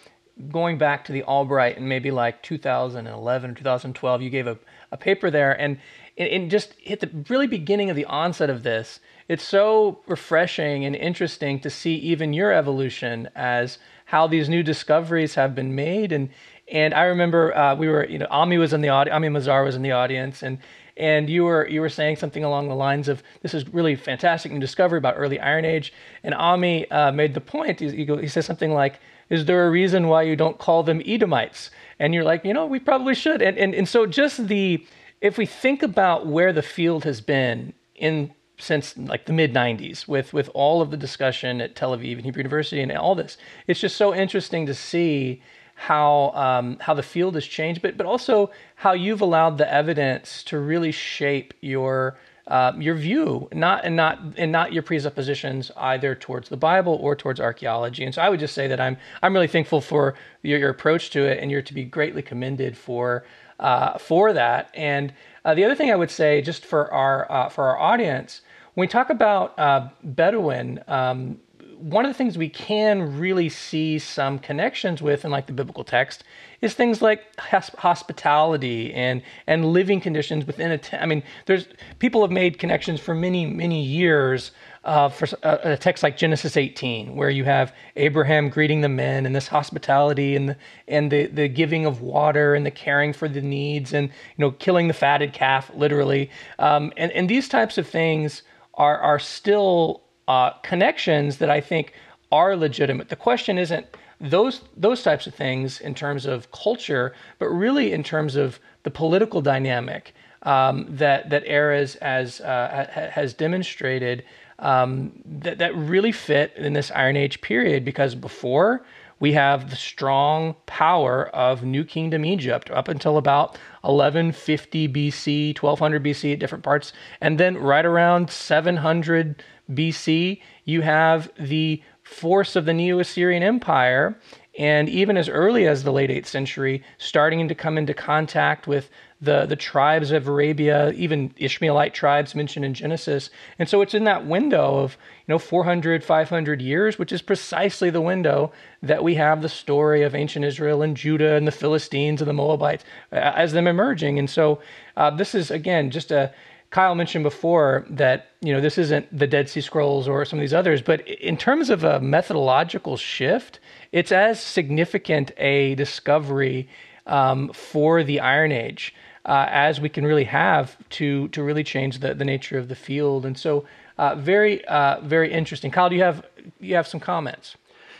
going 0.49 0.77
back 0.77 1.03
to 1.05 1.11
the 1.11 1.23
Albright 1.23 1.77
in 1.77 1.87
maybe 1.87 2.11
like 2.11 2.43
2011 2.43 3.51
or 3.51 3.53
2012. 3.53 4.21
You 4.21 4.29
gave 4.29 4.47
a 4.47 4.57
a 4.91 4.97
paper 4.97 5.29
there, 5.29 5.59
and 5.59 5.79
and 6.17 6.49
just 6.49 6.73
hit 6.79 6.99
the 6.99 7.09
really 7.29 7.47
beginning 7.47 7.89
of 7.89 7.95
the 7.95 8.05
onset 8.05 8.49
of 8.49 8.63
this. 8.63 8.99
It's 9.27 9.43
so 9.43 9.99
refreshing 10.07 10.85
and 10.85 10.95
interesting 10.95 11.59
to 11.61 11.69
see 11.69 11.95
even 11.95 12.33
your 12.33 12.51
evolution 12.51 13.29
as 13.35 13.77
how 14.05 14.27
these 14.27 14.47
new 14.47 14.63
discoveries 14.63 15.35
have 15.35 15.53
been 15.53 15.75
made. 15.75 16.11
And 16.11 16.29
and 16.69 16.93
I 16.93 17.03
remember 17.03 17.55
uh, 17.55 17.75
we 17.75 17.87
were, 17.87 18.05
you 18.05 18.19
know, 18.19 18.27
Ami 18.29 18.57
was 18.57 18.73
in 18.73 18.81
the 18.81 18.89
audience, 18.89 19.15
Ami 19.15 19.29
Mazar 19.29 19.63
was 19.63 19.75
in 19.75 19.81
the 19.81 19.91
audience, 19.91 20.43
and 20.43 20.59
and 20.95 21.29
you 21.29 21.43
were 21.43 21.67
you 21.67 21.81
were 21.81 21.89
saying 21.89 22.17
something 22.17 22.43
along 22.43 22.69
the 22.69 22.75
lines 22.75 23.07
of 23.07 23.23
this 23.41 23.53
is 23.53 23.67
really 23.73 23.95
fantastic 23.95 24.51
new 24.51 24.59
discovery 24.59 24.97
about 24.97 25.15
early 25.17 25.39
Iron 25.39 25.65
Age. 25.65 25.93
And 26.23 26.33
Ami 26.33 26.89
uh, 26.91 27.11
made 27.11 27.33
the 27.33 27.41
point. 27.41 27.79
He, 27.79 28.05
he 28.05 28.27
says 28.27 28.45
something 28.45 28.71
like, 28.73 28.99
"Is 29.29 29.45
there 29.45 29.67
a 29.67 29.69
reason 29.69 30.07
why 30.07 30.23
you 30.23 30.35
don't 30.35 30.57
call 30.57 30.83
them 30.83 31.01
Edomites?" 31.05 31.69
and 31.99 32.13
you're 32.13 32.23
like, 32.23 32.45
you 32.45 32.53
know, 32.53 32.65
we 32.65 32.79
probably 32.79 33.15
should. 33.15 33.41
And, 33.41 33.57
and, 33.57 33.73
and 33.73 33.87
so 33.87 34.05
just 34.05 34.47
the, 34.47 34.85
if 35.21 35.37
we 35.37 35.45
think 35.45 35.83
about 35.83 36.27
where 36.27 36.53
the 36.53 36.61
field 36.61 37.03
has 37.05 37.21
been 37.21 37.73
in 37.95 38.31
since 38.57 38.97
like 38.97 39.25
the 39.25 39.33
mid 39.33 39.53
90s 39.53 40.07
with, 40.07 40.33
with 40.33 40.49
all 40.53 40.81
of 40.81 40.91
the 40.91 40.97
discussion 40.97 41.61
at 41.61 41.75
Tel 41.75 41.95
Aviv 41.95 42.15
and 42.15 42.25
Hebrew 42.25 42.41
University 42.41 42.81
and 42.81 42.91
all 42.91 43.15
this, 43.15 43.37
it's 43.67 43.79
just 43.79 43.95
so 43.95 44.13
interesting 44.13 44.65
to 44.65 44.73
see 44.73 45.41
how 45.79 46.31
um, 46.33 46.77
how 46.79 46.95
the 46.95 47.03
field 47.03 47.35
has 47.35 47.45
changed, 47.45 47.83
but 47.83 47.97
but 47.97 48.07
also 48.07 48.49
how 48.75 48.93
you've 48.93 49.21
allowed 49.21 49.59
the 49.59 49.71
evidence 49.71 50.43
to 50.45 50.57
really 50.57 50.91
shape 50.91 51.53
your 51.61 52.17
uh, 52.47 52.73
your 52.79 52.95
view, 52.95 53.47
not 53.53 53.85
and 53.85 53.95
not 53.95 54.19
and 54.37 54.51
not 54.51 54.73
your 54.73 54.81
presuppositions 54.81 55.69
either 55.77 56.15
towards 56.15 56.49
the 56.49 56.57
Bible 56.57 56.97
or 56.99 57.15
towards 57.15 57.39
archaeology. 57.39 58.03
And 58.03 58.15
so 58.15 58.23
I 58.23 58.29
would 58.29 58.39
just 58.39 58.55
say 58.55 58.67
that 58.67 58.81
I'm 58.81 58.97
I'm 59.21 59.33
really 59.33 59.47
thankful 59.47 59.79
for 59.79 60.15
your, 60.41 60.57
your 60.57 60.69
approach 60.71 61.11
to 61.11 61.25
it, 61.25 61.39
and 61.39 61.51
you're 61.51 61.61
to 61.61 61.73
be 61.73 61.83
greatly 61.83 62.23
commended 62.23 62.75
for 62.75 63.23
uh, 63.59 63.99
for 63.99 64.33
that. 64.33 64.71
And 64.73 65.13
uh, 65.45 65.53
the 65.53 65.63
other 65.63 65.75
thing 65.75 65.91
I 65.91 65.95
would 65.95 66.11
say, 66.11 66.41
just 66.41 66.65
for 66.65 66.91
our 66.91 67.31
uh, 67.31 67.49
for 67.49 67.65
our 67.65 67.77
audience, 67.77 68.41
when 68.77 68.83
we 68.83 68.87
talk 68.87 69.09
about 69.09 69.57
uh, 69.57 69.89
Bedouin, 70.03 70.83
um, 70.87 71.39
one 71.79 72.05
of 72.05 72.11
the 72.11 72.13
things 72.13 72.37
we 72.37 72.47
can 72.47 73.17
really 73.17 73.49
see 73.49 73.97
some 73.97 74.37
connections 74.37 75.01
with 75.01 75.25
in 75.25 75.31
like 75.31 75.47
the 75.47 75.53
biblical 75.53 75.83
text 75.83 76.23
is 76.61 76.75
things 76.75 77.01
like 77.01 77.23
hospitality 77.39 78.93
and 78.93 79.23
and 79.47 79.65
living 79.65 79.99
conditions 79.99 80.45
within 80.45 80.69
a. 80.69 80.77
T- 80.77 80.95
I 80.95 81.07
mean, 81.07 81.23
there's 81.47 81.65
people 81.97 82.21
have 82.21 82.29
made 82.29 82.59
connections 82.59 82.99
for 82.99 83.15
many 83.15 83.47
many 83.47 83.83
years 83.83 84.51
uh, 84.83 85.09
for 85.09 85.27
a, 85.41 85.71
a, 85.71 85.77
text 85.77 86.03
like 86.03 86.15
Genesis 86.15 86.55
18, 86.55 87.15
where 87.15 87.31
you 87.31 87.45
have 87.45 87.73
Abraham 87.95 88.47
greeting 88.47 88.81
the 88.81 88.89
men 88.89 89.25
and 89.25 89.35
this 89.35 89.47
hospitality 89.47 90.35
and 90.35 90.49
the, 90.49 90.57
and 90.87 91.11
the 91.11 91.25
the 91.25 91.47
giving 91.47 91.87
of 91.87 92.01
water 92.01 92.53
and 92.53 92.63
the 92.63 92.71
caring 92.71 93.11
for 93.11 93.27
the 93.27 93.41
needs 93.41 93.91
and 93.91 94.09
you 94.09 94.37
know 94.37 94.51
killing 94.51 94.87
the 94.87 94.93
fatted 94.93 95.33
calf 95.33 95.71
literally, 95.73 96.29
um, 96.59 96.93
and 96.95 97.11
and 97.13 97.27
these 97.27 97.49
types 97.49 97.79
of 97.79 97.87
things 97.87 98.43
are 98.77 98.99
are 98.99 99.19
still 99.19 100.01
uh, 100.27 100.51
connections 100.63 101.37
that 101.37 101.49
I 101.49 101.61
think 101.61 101.93
are 102.31 102.55
legitimate. 102.55 103.09
The 103.09 103.15
question 103.15 103.57
isn't 103.57 103.85
those 104.19 104.61
those 104.75 105.03
types 105.03 105.27
of 105.27 105.35
things 105.35 105.79
in 105.79 105.93
terms 105.93 106.25
of 106.25 106.51
culture, 106.51 107.13
but 107.39 107.47
really 107.47 107.91
in 107.91 108.03
terms 108.03 108.35
of 108.35 108.59
the 108.83 108.91
political 108.91 109.41
dynamic 109.41 110.13
um, 110.43 110.85
that 110.89 111.29
that 111.29 111.45
Erez 111.45 111.95
as 111.97 112.41
uh, 112.41 113.09
has 113.13 113.33
demonstrated 113.33 114.23
um, 114.59 115.11
that 115.25 115.57
that 115.59 115.75
really 115.75 116.11
fit 116.11 116.53
in 116.55 116.73
this 116.73 116.91
Iron 116.91 117.17
Age 117.17 117.41
period 117.41 117.85
because 117.85 118.15
before 118.15 118.83
we 119.19 119.33
have 119.33 119.69
the 119.69 119.75
strong 119.75 120.55
power 120.65 121.27
of 121.29 121.63
New 121.63 121.83
Kingdom 121.83 122.25
Egypt 122.25 122.69
up 122.71 122.87
until 122.87 123.17
about 123.17 123.51
1150 123.81 124.87
BC, 124.87 125.61
1200 125.61 126.03
BC 126.03 126.33
at 126.33 126.39
different 126.39 126.63
parts, 126.63 126.93
and 127.21 127.39
then 127.39 127.57
right 127.57 127.85
around 127.85 128.29
700 128.29 129.43
BC, 129.71 130.41
you 130.65 130.81
have 130.81 131.31
the 131.39 131.81
force 132.03 132.55
of 132.55 132.65
the 132.65 132.73
Neo 132.73 132.99
Assyrian 132.99 133.43
Empire, 133.43 134.17
and 134.57 134.87
even 134.89 135.17
as 135.17 135.29
early 135.29 135.67
as 135.67 135.83
the 135.83 135.91
late 135.91 136.09
8th 136.09 136.25
century, 136.25 136.83
starting 136.97 137.47
to 137.47 137.55
come 137.55 137.77
into 137.77 137.93
contact 137.93 138.65
with 138.65 138.89
the, 139.19 139.45
the 139.45 139.55
tribes 139.55 140.11
of 140.11 140.27
Arabia, 140.27 140.91
even 140.91 141.33
Ishmaelite 141.37 141.93
tribes 141.93 142.35
mentioned 142.35 142.65
in 142.65 142.73
Genesis. 142.75 143.31
And 143.57 143.67
so 143.67 143.81
it's 143.81 143.95
in 143.95 144.03
that 144.03 144.27
window 144.27 144.77
of, 144.77 144.95
you 145.27 145.33
know, 145.33 145.39
400, 145.39 146.03
500 146.03 146.61
years, 146.61 146.99
which 146.99 147.11
is 147.11 147.21
precisely 147.23 147.89
the 147.89 148.01
window 148.01 148.51
that 148.83 149.03
we 149.03 149.15
have 149.15 149.41
the 149.41 149.49
story 149.49 150.03
of 150.03 150.13
ancient 150.13 150.45
Israel 150.45 150.83
and 150.83 150.95
Judah 150.95 151.33
and 151.33 151.47
the 151.47 151.51
Philistines 151.51 152.21
and 152.21 152.29
the 152.29 152.33
Moabites 152.33 152.83
as 153.11 153.53
them 153.53 153.65
emerging. 153.65 154.19
And 154.19 154.29
so 154.29 154.59
uh, 154.95 155.09
this 155.09 155.33
is, 155.33 155.49
again, 155.49 155.89
just 155.89 156.11
a, 156.11 156.31
Kyle 156.69 156.95
mentioned 156.95 157.23
before 157.23 157.85
that 157.89 158.27
you 158.41 158.53
know 158.53 158.59
this 158.59 158.77
isn't 158.77 159.17
the 159.17 159.25
Dead 159.25 159.49
Sea 159.49 159.61
Scrolls 159.61 160.07
or 160.07 160.25
some 160.25 160.37
of 160.37 160.41
these 160.41 160.53
others, 160.53 160.81
but 160.81 161.07
in 161.07 161.37
terms 161.37 161.69
of 161.69 161.85
a 161.85 162.01
methodological 162.01 162.97
shift, 162.97 163.59
it's 163.93 164.11
as 164.11 164.41
significant 164.41 165.31
a 165.37 165.75
discovery 165.75 166.67
um, 167.05 167.53
for 167.53 168.03
the 168.03 168.19
Iron 168.19 168.51
Age 168.51 168.93
uh, 169.27 169.45
as 169.49 169.79
we 169.81 169.89
can 169.89 170.05
really 170.05 170.23
have 170.23 170.77
to 170.89 171.27
to 171.29 171.43
really 171.43 171.63
change 171.63 171.99
the, 171.99 172.13
the 172.13 172.25
nature 172.25 172.57
of 172.57 172.69
the 172.69 172.75
field. 172.75 173.25
And 173.25 173.37
so, 173.37 173.65
uh, 173.97 174.15
very 174.15 174.65
uh, 174.65 175.01
very 175.01 175.31
interesting. 175.31 175.69
Kyle, 175.69 175.89
do 175.89 175.95
you 175.95 176.03
have 176.03 176.25
you 176.59 176.75
have 176.75 176.87
some 176.87 176.99
comments? 176.99 177.57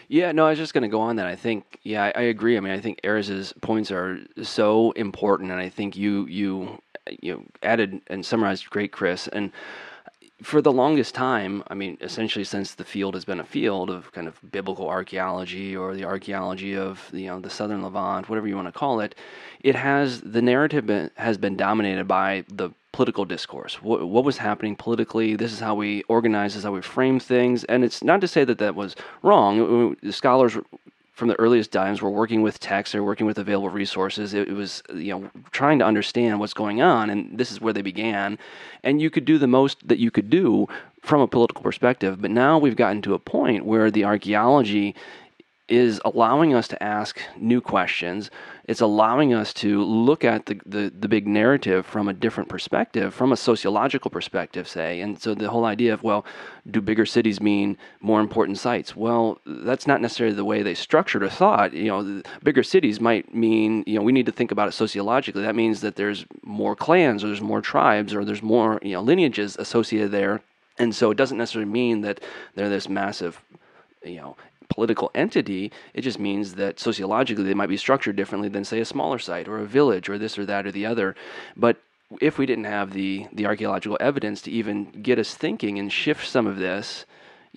Yeah, 0.10 0.32
no, 0.32 0.46
I 0.46 0.52
was 0.52 0.58
just 0.58 0.74
going 0.74 0.84
to 0.84 0.88
go 0.88 1.02
on 1.02 1.18
that. 1.18 1.28
I 1.28 1.36
think, 1.36 1.80
yeah, 1.84 2.06
I, 2.06 2.14
I, 2.16 2.22
agree. 2.22 2.56
I 2.56 2.62
mean, 2.62 2.72
I 2.72 2.80
think 2.80 3.02
Erez's 3.04 3.54
points 3.60 3.92
are 3.92 4.20
so 4.42 4.92
important, 4.92 5.52
and 5.52 5.60
I 5.60 5.68
think 5.68 5.98
you 5.98 6.26
you 6.28 6.82
you 7.22 7.46
added 7.62 8.02
and 8.08 8.26
summarized 8.26 8.70
great, 8.70 8.94
Chris. 8.94 9.28
And 9.28 9.52
for 10.42 10.62
the 10.62 10.72
longest 10.72 11.16
time, 11.16 11.64
I 11.68 11.74
mean, 11.74 11.98
essentially 12.00 12.46
since 12.46 12.76
the 12.76 12.84
field 12.84 13.16
has 13.16 13.26
been 13.26 13.40
a 13.40 13.44
field 13.44 13.90
of 13.90 14.12
kind 14.12 14.28
of 14.28 14.40
biblical 14.52 14.88
archaeology 14.88 15.76
or 15.76 15.96
the 15.96 16.06
archaeology 16.06 16.76
of 16.76 17.10
you 17.12 17.28
know 17.28 17.40
the 17.40 17.50
Southern 17.50 17.82
Levant, 17.82 18.30
whatever 18.30 18.48
you 18.48 18.56
want 18.56 18.68
to 18.68 18.72
call 18.72 19.00
it, 19.00 19.16
it 19.62 19.76
has 19.76 20.22
the 20.22 20.42
narrative 20.42 20.86
been, 20.86 21.10
has 21.16 21.38
been 21.38 21.58
dominated 21.58 22.08
by 22.08 22.46
the 22.50 22.70
political 22.92 23.26
discourse. 23.26 23.82
What, 23.82 24.08
what, 24.08 24.24
was 24.24 24.38
happening 24.38 24.76
politically? 24.76 25.36
This 25.36 25.54
is 25.54 25.60
how 25.60 25.76
we 25.76 26.04
organize. 26.04 26.54
This 26.54 26.60
is 26.60 26.64
how 26.64 26.72
we 26.72 26.82
frame 26.82 27.20
things. 27.20 27.64
And 27.66 27.84
it's 27.84 28.04
not 28.04 28.22
to 28.22 28.28
say 28.28 28.44
that 28.44 28.58
that 28.60 28.76
was 28.76 28.96
wrong. 29.22 29.96
Scholars 30.10 30.58
from 31.18 31.30
the 31.30 31.40
earliest 31.40 31.72
times 31.72 32.00
we 32.00 32.06
were 32.06 32.16
working 32.16 32.44
with 32.44 32.60
text 32.60 32.94
or 32.94 33.04
working 33.04 33.26
with 33.26 33.40
available 33.40 33.70
resources. 33.70 34.36
It, 34.36 34.50
it, 34.50 34.54
was 34.54 34.84
you 34.94 35.12
know 35.12 35.32
trying 35.50 35.80
to 35.80 35.86
understand 35.86 36.40
what's 36.40 36.54
going 36.54 36.80
on, 36.80 37.10
and 37.10 37.40
this 37.40 37.52
is 37.52 37.60
where 37.60 37.74
they 37.74 37.82
began. 37.82 38.38
And 38.84 39.02
you 39.02 39.10
could 39.10 39.26
do 39.26 39.40
the 39.40 39.48
most 39.48 39.88
that 39.88 39.98
you 39.98 40.12
could 40.12 40.30
do 40.30 40.68
from 41.02 41.20
a 41.22 41.28
political 41.28 41.64
perspective. 41.64 42.22
But 42.22 42.30
now 42.30 42.60
we've 42.60 42.76
gotten 42.76 43.02
to 43.02 43.16
a 43.16 43.20
point 43.20 43.66
where 43.66 43.90
the 43.90 44.06
archaeology 44.06 44.94
is 45.68 46.00
allowing 46.06 46.54
us 46.54 46.68
to 46.70 46.82
ask 46.82 47.20
new 47.36 47.60
questions. 47.60 48.32
It's 48.66 48.80
allowing 48.80 49.34
us 49.34 49.54
to 49.56 49.84
look 49.84 50.24
at 50.24 50.46
the, 50.46 50.60
the, 50.66 50.94
the, 50.98 51.10
big 51.10 51.28
narrative 51.28 51.86
from 51.86 52.08
a 52.08 52.14
different 52.14 52.48
perspective, 52.48 53.14
from 53.14 53.32
a 53.34 53.38
sociological 53.38 54.10
perspective, 54.10 54.68
say. 54.68 55.02
And 55.02 55.22
so 55.22 55.36
the 55.36 55.50
whole 55.50 55.66
idea 55.66 55.94
of, 55.94 56.04
well, 56.04 56.26
do 56.70 56.80
bigger 56.80 57.06
cities 57.06 57.42
mean 57.42 57.78
more 58.00 58.22
important 58.22 58.58
sites? 58.58 58.96
Well, 58.96 59.42
that's 59.46 59.88
not 59.88 60.02
necessarily 60.02 60.36
the 60.36 60.46
way 60.46 60.64
they 60.64 60.74
structured 60.74 61.24
or 61.24 61.30
thought. 61.30 61.74
You 61.74 61.88
know, 61.88 62.22
bigger 62.44 62.64
cities 62.64 63.02
might 63.02 63.34
mean, 63.34 63.84
you 63.86 63.96
know, 63.96 64.04
we 64.04 64.14
need 64.14 64.26
to 64.28 64.32
think 64.32 64.52
about 64.52 64.70
it 64.70 64.74
sociologically. 64.74 65.42
That 65.42 65.56
means 65.56 65.82
that 65.82 65.98
there's 65.98 66.26
more 66.44 66.76
clans 66.76 67.24
or 67.24 67.28
there's 67.28 67.42
more 67.42 67.62
tribes 67.62 68.14
or 68.14 68.24
there's 68.24 68.44
more, 68.44 68.80
you 68.82 68.94
know, 68.94 69.02
lineages 69.02 69.58
associated 69.58 70.12
there. 70.12 70.42
And 70.80 70.96
so 70.96 71.12
it 71.12 71.18
doesn't 71.18 71.38
necessarily 71.38 71.70
mean 71.70 72.02
that 72.02 72.22
they're 72.56 72.70
this 72.70 72.88
massive 72.88 73.42
you 74.04 74.18
know 74.18 74.36
political 74.70 75.12
entity. 75.16 75.72
It 75.94 76.02
just 76.02 76.20
means 76.20 76.56
that 76.56 76.80
sociologically 76.80 77.44
they 77.44 77.54
might 77.54 77.70
be 77.70 77.78
structured 77.78 78.16
differently 78.16 78.50
than, 78.50 78.64
say, 78.64 78.80
a 78.80 78.86
smaller 78.86 79.20
site 79.20 79.48
or 79.48 79.60
a 79.60 79.66
village 79.66 80.10
or 80.10 80.18
this 80.18 80.38
or 80.38 80.46
that 80.46 80.66
or 80.66 80.72
the 80.72 80.86
other. 80.86 81.16
But 81.56 81.78
if 82.22 82.38
we 82.38 82.46
didn't 82.46 82.66
have 82.66 82.94
the 82.94 83.28
the 83.34 83.46
archaeological 83.46 83.98
evidence 84.00 84.42
to 84.44 84.52
even 84.52 84.86
get 85.02 85.20
us 85.20 85.34
thinking 85.34 85.78
and 85.78 85.92
shift 85.92 86.28
some 86.28 86.48
of 86.48 86.58
this, 86.58 87.06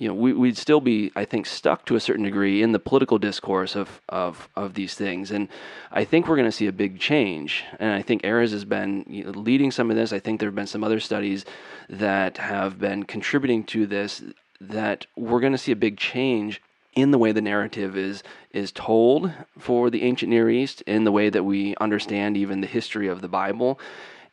you 0.01 0.09
know, 0.09 0.15
we, 0.15 0.33
would 0.33 0.57
still 0.57 0.81
be, 0.81 1.13
I 1.15 1.25
think, 1.25 1.47
stuck 1.47 1.85
to 1.87 1.95
a 1.95 2.01
certain 2.01 2.25
degree 2.25 2.63
in 2.63 2.73
the 2.73 2.79
political 2.79 3.19
discourse 3.19 3.77
of 3.77 4.01
of, 4.09 4.49
of 4.57 4.75
these 4.75 4.95
things. 4.95 5.31
And 5.31 5.49
I 5.93 6.05
think 6.05 6.27
we're 6.27 6.37
going 6.37 6.49
to 6.49 6.53
see 6.53 6.67
a 6.67 6.73
big 6.73 6.99
change. 6.99 7.65
And 7.79 7.93
I 7.93 8.03
think 8.03 8.23
Erez 8.23 8.53
has 8.53 8.65
been 8.65 9.05
you 9.09 9.25
know, 9.25 9.31
leading 9.31 9.71
some 9.71 9.91
of 9.91 9.97
this. 9.97 10.13
I 10.13 10.19
think 10.19 10.41
there 10.41 10.49
have 10.49 10.55
been 10.55 10.67
some 10.67 10.85
other 10.85 11.01
studies 11.01 11.45
that 11.89 12.39
have 12.39 12.79
been 12.79 13.05
contributing 13.05 13.65
to 13.65 13.87
this. 13.87 14.23
That 14.61 15.07
we're 15.17 15.41
going 15.41 15.53
to 15.53 15.59
see 15.59 15.73
a 15.73 15.77
big 15.77 15.97
change 15.97 16.61
in 16.95 17.11
the 17.11 17.19
way 17.19 17.33
the 17.33 17.41
narrative 17.41 17.97
is 17.97 18.23
is 18.53 18.73
told 18.73 19.33
for 19.59 19.91
the 19.91 20.03
ancient 20.03 20.31
Near 20.31 20.51
East, 20.51 20.83
in 20.83 21.05
the 21.05 21.13
way 21.13 21.31
that 21.31 21.45
we 21.45 21.75
understand 21.81 22.37
even 22.37 22.61
the 22.61 22.67
history 22.67 23.09
of 23.09 23.21
the 23.21 23.29
Bible, 23.29 23.79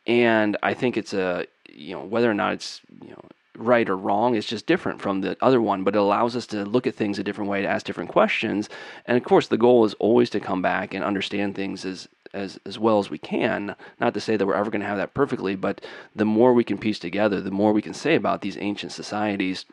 and 0.06 0.56
I 0.62 0.74
think 0.74 0.96
it's 0.96 1.14
a 1.14 1.46
you 1.68 1.94
know 1.94 2.04
whether 2.04 2.30
or 2.30 2.34
not 2.34 2.54
it's 2.54 2.80
you 3.02 3.10
know 3.10 3.24
right 3.56 3.88
or 3.88 3.96
wrong 3.96 4.36
it's 4.36 4.46
just 4.46 4.66
different 4.66 5.00
from 5.00 5.20
the 5.20 5.36
other 5.40 5.60
one 5.60 5.82
but 5.82 5.96
it 5.96 5.98
allows 5.98 6.36
us 6.36 6.46
to 6.46 6.64
look 6.64 6.86
at 6.86 6.94
things 6.94 7.18
a 7.18 7.24
different 7.24 7.50
way 7.50 7.60
to 7.60 7.68
ask 7.68 7.84
different 7.84 8.10
questions. 8.10 8.68
And 9.06 9.16
of 9.16 9.24
course 9.24 9.48
the 9.48 9.58
goal 9.58 9.84
is 9.84 9.94
always 9.94 10.30
to 10.30 10.40
come 10.40 10.62
back 10.62 10.94
and 10.94 11.04
understand 11.04 11.54
things 11.54 11.84
as 11.84 12.08
as 12.34 12.58
as 12.64 12.78
well 12.78 12.98
as 12.98 13.10
we 13.10 13.18
can. 13.18 13.74
Not 14.00 14.14
to 14.14 14.20
say 14.20 14.36
that 14.36 14.46
we're 14.46 14.54
ever 14.54 14.70
going 14.70 14.82
to 14.82 14.86
have 14.86 14.98
that 14.98 15.14
perfectly 15.14 15.54
but 15.56 15.84
the 16.14 16.24
more 16.24 16.52
we 16.52 16.64
can 16.64 16.78
piece 16.78 16.98
together 16.98 17.40
the 17.40 17.50
more 17.50 17.72
we 17.72 17.82
can 17.82 17.94
say 17.94 18.14
about 18.14 18.40
these 18.40 18.56
ancient 18.58 18.92
societies 18.92 19.64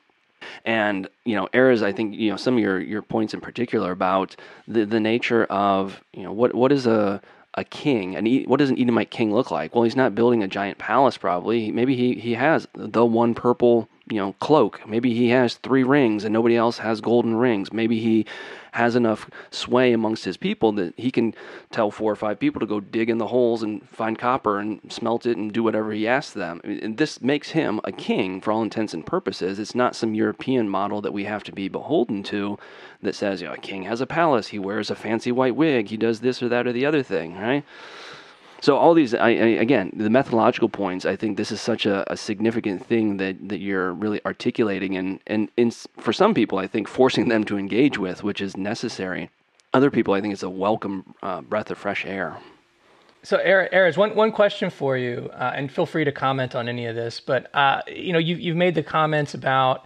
and 0.66 1.08
you 1.24 1.36
know, 1.36 1.48
Erez, 1.54 1.84
I 1.84 1.92
think 1.92 2.16
you 2.16 2.32
know 2.32 2.38
some 2.38 2.56
of 2.56 2.60
your 2.60 2.80
your 2.80 3.02
points 3.02 3.34
in 3.34 3.42
particular 3.42 3.92
about 3.92 4.36
the 4.68 4.86
the 4.86 5.00
nature 5.00 5.46
of 5.46 6.02
you 6.14 6.24
know 6.24 6.32
what 6.32 6.54
what 6.54 6.72
is 6.72 6.88
a 6.88 7.22
a 7.56 7.64
king 7.64 8.16
and 8.16 8.46
what 8.48 8.58
does 8.58 8.70
an 8.70 8.80
Edomite 8.80 9.10
king 9.10 9.34
look 9.34 9.50
like? 9.50 9.74
Well, 9.74 9.84
he's 9.84 9.96
not 9.96 10.14
building 10.14 10.44
a 10.44 10.48
giant 10.48 10.78
palace. 10.78 11.18
Probably 11.18 11.72
maybe 11.72 11.96
he 11.96 12.16
he 12.16 12.34
has 12.34 12.68
the 12.74 13.06
one 13.06 13.34
purple 13.34 13.88
you 14.10 14.18
know 14.18 14.34
cloak. 14.34 14.82
Maybe 14.88 15.14
he 15.14 15.30
has 15.30 15.56
three 15.56 15.84
rings 15.84 16.24
and 16.24 16.34
nobody 16.34 16.56
else 16.56 16.78
has 16.80 17.02
golden 17.02 17.36
rings. 17.36 17.74
Maybe 17.74 18.00
he 18.00 18.26
has 18.74 18.96
enough 18.96 19.30
sway 19.52 19.94
amongst 19.94 20.26
his 20.26 20.36
people 20.36 20.74
that 20.74 20.94
he 20.98 21.10
can 21.10 21.34
tell 21.72 21.90
four 21.90 22.12
or 22.12 22.16
five 22.16 22.38
people 22.38 22.60
to 22.60 22.66
go 22.66 22.82
dig 22.82 23.10
in 23.10 23.18
the 23.18 23.28
holes 23.28 23.64
and 23.64 23.88
find 23.88 24.20
copper 24.20 24.60
and 24.60 24.82
smelt 24.92 25.26
it 25.26 25.38
and 25.38 25.54
do 25.54 25.64
whatever 25.64 25.94
he 25.94 26.08
asks 26.08 26.34
them. 26.34 26.60
And 26.64 26.98
this 26.98 27.22
makes 27.22 27.52
him 27.52 27.80
a 27.86 27.92
king 27.94 28.42
for 28.42 28.52
all 28.52 28.62
intents 28.62 28.94
and 28.94 29.06
purposes. 29.06 29.60
It's 29.60 29.76
not 29.76 29.96
some 29.96 30.14
European 30.14 30.68
model 30.68 31.02
that 31.02 31.14
we 31.14 31.24
have 31.24 31.44
to 31.46 31.54
be 31.54 31.70
beholden 31.70 32.22
to 32.24 32.60
that 33.02 33.16
says, 33.16 33.42
you 33.42 33.48
know, 33.48 33.54
a 33.54 33.58
king 33.58 33.84
has 33.84 34.02
a 34.02 34.08
palace, 34.08 34.48
he 34.48 34.60
wears 34.60 34.92
a 34.92 34.96
fancy 34.96 35.32
white 35.32 35.56
wig, 35.56 35.88
he 35.88 35.98
does 35.98 36.20
this 36.20 36.44
or 36.44 36.50
that 36.50 36.68
or 36.68 36.74
the 36.74 36.86
other 36.86 37.02
thing, 37.02 37.38
right? 37.38 37.64
So 38.62 38.78
all 38.78 38.94
these, 38.94 39.14
I, 39.14 39.30
I, 39.30 39.32
again, 39.60 39.92
the 39.96 40.10
methodological 40.10 40.70
points. 40.70 41.06
I 41.06 41.16
think 41.16 41.38
this 41.38 41.52
is 41.52 41.62
such 41.62 41.86
a, 41.86 42.10
a, 42.12 42.18
significant 42.18 42.86
thing 42.86 43.18
that, 43.18 43.50
that 43.50 43.60
you're 43.60 43.92
really 43.94 44.22
articulating, 44.26 44.96
and 44.96 45.20
and 45.28 45.50
in, 45.58 45.72
for 45.72 46.14
some 46.14 46.34
people, 46.34 46.58
I 46.58 46.68
think 46.68 46.88
forcing 46.88 47.28
them 47.28 47.44
to 47.46 47.58
engage 47.58 47.98
with, 47.98 48.24
which 48.24 48.42
is 48.42 48.58
necessary. 48.58 49.30
Other 49.74 49.92
people, 49.92 50.14
I 50.14 50.22
think, 50.22 50.34
it's 50.34 50.44
a 50.44 50.50
welcome 50.50 51.16
uh, 51.22 51.42
breath 51.42 51.70
of 51.70 51.78
fresh 51.78 52.06
air. 52.06 52.38
So, 53.24 53.38
Erez, 53.38 53.98
one 53.98 54.16
one 54.16 54.32
question 54.32 54.70
for 54.70 54.98
you, 54.98 55.30
uh, 55.34 55.52
and 55.56 55.72
feel 55.72 55.86
free 55.86 56.06
to 56.06 56.12
comment 56.12 56.56
on 56.56 56.70
any 56.70 56.86
of 56.86 56.96
this. 56.96 57.20
But 57.20 57.54
uh, 57.54 57.82
you 57.88 58.14
know, 58.14 58.20
you 58.20 58.36
you've 58.36 58.56
made 58.56 58.76
the 58.76 58.84
comments 58.84 59.34
about 59.34 59.86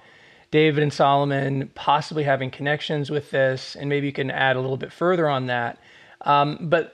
David 0.51 0.83
and 0.83 0.91
Solomon 0.91 1.71
possibly 1.73 2.23
having 2.23 2.51
connections 2.51 3.09
with 3.09 3.31
this, 3.31 3.75
and 3.75 3.89
maybe 3.89 4.07
you 4.07 4.13
can 4.13 4.29
add 4.29 4.55
a 4.55 4.61
little 4.61 4.77
bit 4.77 4.91
further 4.91 5.29
on 5.29 5.47
that. 5.47 5.79
Um, 6.21 6.57
but 6.61 6.93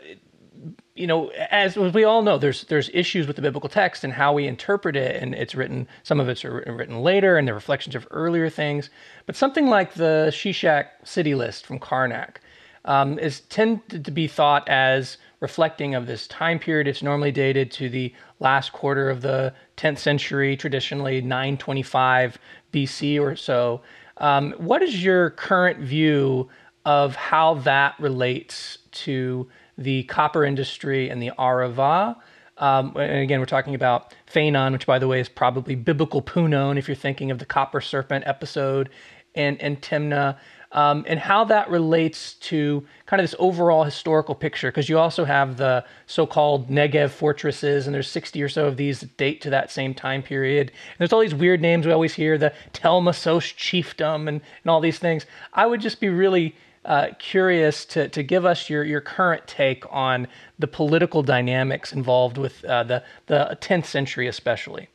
you 0.96 1.08
know, 1.08 1.28
as 1.52 1.76
we 1.76 2.06
all 2.06 2.22
know, 2.22 2.38
there's 2.38 2.64
there's 2.66 2.90
issues 2.94 3.28
with 3.28 3.36
the 3.36 3.42
biblical 3.42 3.70
text 3.70 4.06
and 4.06 4.14
how 4.14 4.32
we 4.32 4.48
interpret 4.48 4.96
it, 4.96 5.22
and 5.22 5.36
it's 5.36 5.54
written. 5.54 5.88
Some 6.04 6.22
of 6.22 6.30
it's 6.30 6.46
written 6.46 7.02
later, 7.02 7.38
and 7.38 7.46
the 7.46 7.54
reflections 7.54 7.96
of 7.96 8.08
earlier 8.12 8.50
things. 8.50 8.90
But 9.26 9.36
something 9.36 9.68
like 9.68 9.96
the 9.96 10.32
Shishak 10.32 10.86
city 11.04 11.36
list 11.36 11.66
from 11.66 11.80
Karnak 11.80 12.38
um, 12.86 13.20
is 13.20 13.42
tended 13.42 14.06
to 14.06 14.12
be 14.12 14.28
thought 14.28 14.68
as 14.70 15.18
reflecting 15.42 15.96
of 15.96 16.08
this 16.08 16.28
time 16.28 16.60
period. 16.60 16.88
It's 16.88 17.04
normally 17.04 17.32
dated 17.32 17.72
to 17.72 17.90
the 17.90 18.14
last 18.40 18.72
quarter 18.72 19.10
of 19.10 19.22
the 19.22 19.54
10th 19.76 19.98
century, 19.98 20.56
traditionally 20.56 21.20
925 21.20 22.38
BC 22.72 23.20
or 23.20 23.36
so. 23.36 23.82
Um, 24.18 24.54
what 24.54 24.82
is 24.82 25.04
your 25.04 25.32
current 25.32 25.80
view 25.80 26.48
of 26.86 27.16
how 27.16 27.56
that 27.56 28.00
relates 28.00 28.78
to 28.92 29.48
the 29.78 30.04
copper 30.04 30.46
industry 30.46 31.10
and 31.10 31.22
the 31.22 31.32
Arava. 31.38 32.16
Um, 32.58 32.96
and 32.96 33.20
again, 33.20 33.40
we're 33.40 33.46
talking 33.46 33.76
about 33.76 34.14
Feinan, 34.32 34.72
which, 34.72 34.86
by 34.86 35.00
the 35.00 35.08
way, 35.08 35.20
is 35.20 35.28
probably 35.30 35.76
biblical 35.76 36.22
Punon 36.22 36.78
if 36.78 36.88
you're 36.88 36.96
thinking 36.96 37.32
of 37.32 37.40
the 37.40 37.46
copper 37.46 37.82
serpent 37.82 38.26
episode, 38.26 38.90
and, 39.36 39.62
and 39.62 39.82
Timna, 39.82 40.38
um, 40.72 41.04
and 41.08 41.20
how 41.20 41.44
that 41.46 41.70
relates 41.70 42.36
to 42.36 42.86
kind 43.06 43.20
of 43.20 43.24
this 43.26 43.36
overall 43.40 43.84
historical 43.84 44.34
picture. 44.34 44.70
Because 44.72 44.88
you 44.88 44.98
also 44.98 45.26
have 45.26 45.58
the 45.58 45.84
so 46.06 46.26
called 46.26 46.70
Negev 46.70 47.12
fortresses, 47.12 47.86
and 47.88 47.94
there's 47.94 48.10
60 48.10 48.42
or 48.42 48.48
so 48.48 48.68
of 48.68 48.78
these 48.78 49.02
that 49.02 49.18
date 49.18 49.42
to 49.42 49.50
that 49.50 49.70
same 49.70 49.94
time 49.94 50.24
period. 50.24 50.70
And 50.70 50.98
there's 51.00 51.12
all 51.12 51.20
these 51.20 51.36
weird 51.36 51.62
names 51.62 51.86
we 51.86 51.92
always 51.92 52.14
hear 52.14 52.38
the 52.38 52.54
Tel 52.72 53.02
Masos 53.02 53.54
chiefdom 53.56 54.30
and, 54.30 54.40
and 54.40 54.70
all 54.70 54.80
these 54.80 55.00
things. 55.00 55.26
I 55.54 55.66
would 55.66 55.82
just 55.82 56.00
be 56.00 56.08
really 56.08 56.56
uh, 56.86 57.08
curious 57.20 57.86
to, 57.86 58.08
to 58.10 58.24
give 58.24 58.46
us 58.46 58.70
your, 58.70 58.84
your 58.84 59.02
current 59.02 59.48
take 59.48 59.84
on 59.92 60.28
the 60.60 60.68
political 60.68 61.24
dynamics 61.24 61.92
involved 61.92 62.38
with 62.38 62.64
uh, 62.66 62.84
the, 62.84 63.04
the 63.26 63.58
10th 63.62 63.86
century, 63.86 64.28
especially. 64.28 64.90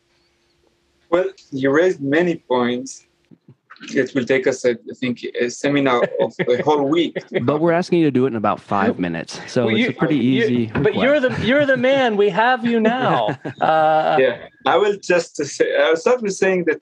Well, 1.11 1.31
you 1.51 1.71
raised 1.71 2.01
many 2.01 2.37
points. 2.37 3.07
It 3.95 4.15
will 4.15 4.27
take 4.27 4.47
us, 4.47 4.65
I 4.65 4.77
think, 4.97 5.25
a 5.41 5.49
seminar 5.49 6.05
of 6.21 6.35
a 6.47 6.63
whole 6.63 6.85
week. 6.85 7.17
But 7.43 7.61
we're 7.61 7.73
asking 7.73 8.01
you 8.01 8.05
to 8.05 8.11
do 8.11 8.25
it 8.27 8.29
in 8.29 8.37
about 8.37 8.61
five 8.61 8.99
minutes, 8.99 9.41
so 9.51 9.67
well, 9.67 9.77
it's 9.77 9.89
a 9.89 9.93
pretty 9.95 10.19
easy. 10.19 10.55
You, 10.75 10.83
but 10.83 10.95
you're 10.95 11.19
the 11.19 11.35
you're 11.43 11.65
the 11.65 11.79
man. 11.79 12.19
We 12.19 12.29
have 12.29 12.65
you 12.67 12.79
now. 12.79 13.39
Uh, 13.61 14.17
yeah, 14.21 14.49
I 14.67 14.77
will 14.77 14.97
just 14.99 15.37
say. 15.37 15.75
I'll 15.77 15.97
start 15.97 16.21
with 16.21 16.35
saying 16.35 16.67
that 16.67 16.81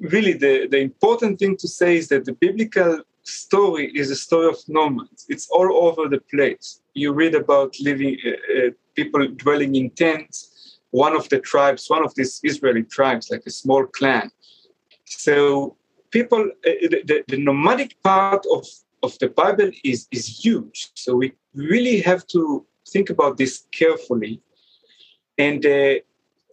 really 0.00 0.34
the 0.34 0.68
the 0.68 0.78
important 0.78 1.38
thing 1.38 1.56
to 1.56 1.68
say 1.68 1.96
is 1.96 2.08
that 2.08 2.26
the 2.26 2.32
biblical 2.32 3.00
story 3.26 3.90
is 3.94 4.10
a 4.10 4.16
story 4.16 4.48
of 4.48 4.56
nomads. 4.68 5.26
It's 5.28 5.48
all 5.48 5.86
over 5.86 6.08
the 6.08 6.20
place. 6.20 6.80
You 6.94 7.12
read 7.12 7.34
about 7.34 7.74
living 7.80 8.18
uh, 8.24 8.30
uh, 8.30 8.70
people 8.94 9.26
dwelling 9.28 9.74
in 9.74 9.90
tents. 9.90 10.78
One 10.90 11.14
of 11.14 11.28
the 11.28 11.40
tribes, 11.40 11.90
one 11.90 12.04
of 12.04 12.14
these 12.14 12.40
Israeli 12.42 12.84
tribes, 12.84 13.30
like 13.30 13.42
a 13.46 13.50
small 13.50 13.84
clan. 13.86 14.30
So 15.04 15.76
people, 16.10 16.40
uh, 16.66 16.70
the, 17.04 17.24
the, 17.28 17.36
nomadic 17.36 18.00
part 18.02 18.44
of 18.52 18.66
of 19.02 19.18
the 19.18 19.28
Bible 19.28 19.70
is 19.84 20.06
is 20.10 20.44
huge. 20.44 20.90
So 20.94 21.16
we 21.16 21.32
really 21.54 22.00
have 22.00 22.26
to 22.28 22.64
think 22.88 23.10
about 23.10 23.36
this 23.36 23.66
carefully. 23.72 24.40
And 25.36 25.66
uh, 25.66 25.96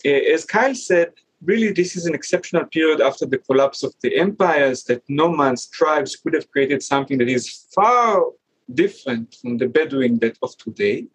uh 0.05 0.33
as 0.35 0.45
Kyle 0.45 0.75
said, 0.75 1.11
really 1.43 1.71
this 1.71 1.95
is 1.95 2.05
an 2.05 2.15
exceptional 2.15 2.65
period 2.65 3.01
after 3.01 3.25
the 3.25 3.37
collapse 3.37 3.83
of 3.83 3.93
the 4.01 4.17
empires 4.17 4.83
that 4.85 5.03
nomads, 5.09 5.67
tribes 5.67 6.15
could 6.15 6.33
have 6.33 6.49
created 6.51 6.81
something 6.81 7.17
that 7.17 7.29
is 7.29 7.67
far 7.73 8.25
different 8.73 9.35
from 9.41 9.57
the 9.57 9.67
Bedouin 9.67 10.19
that 10.19 10.37
of 10.41 10.57
today. 10.57 11.07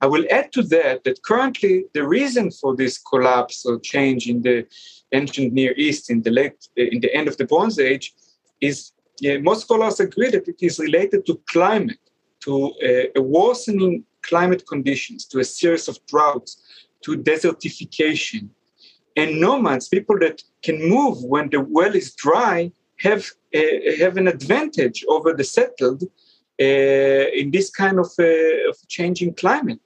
I 0.00 0.06
will 0.06 0.26
add 0.30 0.52
to 0.52 0.62
that 0.64 1.04
that 1.04 1.22
currently 1.22 1.84
the 1.94 2.06
reason 2.06 2.50
for 2.50 2.76
this 2.76 2.98
collapse 2.98 3.64
or 3.64 3.78
change 3.80 4.28
in 4.28 4.42
the 4.42 4.66
ancient 5.12 5.52
Near 5.52 5.74
East 5.76 6.10
in 6.10 6.22
the 6.22 6.30
late 6.30 6.68
in 6.76 7.00
the 7.00 7.14
end 7.14 7.28
of 7.28 7.36
the 7.36 7.46
Bronze 7.46 7.78
Age 7.78 8.12
is 8.60 8.92
yeah, 9.20 9.38
most 9.38 9.62
scholars 9.62 10.00
agree 10.00 10.30
that 10.30 10.48
it 10.48 10.56
is 10.60 10.78
related 10.78 11.24
to 11.26 11.40
climate, 11.48 11.98
to 12.40 12.72
uh, 12.82 13.20
a 13.20 13.22
worsening 13.22 14.04
climate 14.22 14.64
conditions, 14.66 15.26
to 15.26 15.38
a 15.38 15.44
series 15.44 15.86
of 15.86 16.04
droughts, 16.06 16.62
to 17.02 17.16
desertification, 17.16 18.48
and 19.16 19.40
nomads, 19.40 19.88
people 19.88 20.18
that 20.20 20.42
can 20.62 20.78
move 20.88 21.22
when 21.24 21.50
the 21.50 21.60
well 21.60 21.94
is 21.94 22.14
dry, 22.14 22.72
have 22.98 23.24
uh, 23.54 23.60
have 23.98 24.16
an 24.16 24.28
advantage 24.28 25.04
over 25.08 25.34
the 25.34 25.44
settled 25.44 26.02
uh, 26.60 27.26
in 27.40 27.50
this 27.50 27.70
kind 27.70 27.98
of, 27.98 28.10
uh, 28.18 28.68
of 28.70 28.76
changing 28.88 29.34
climate. 29.34 29.80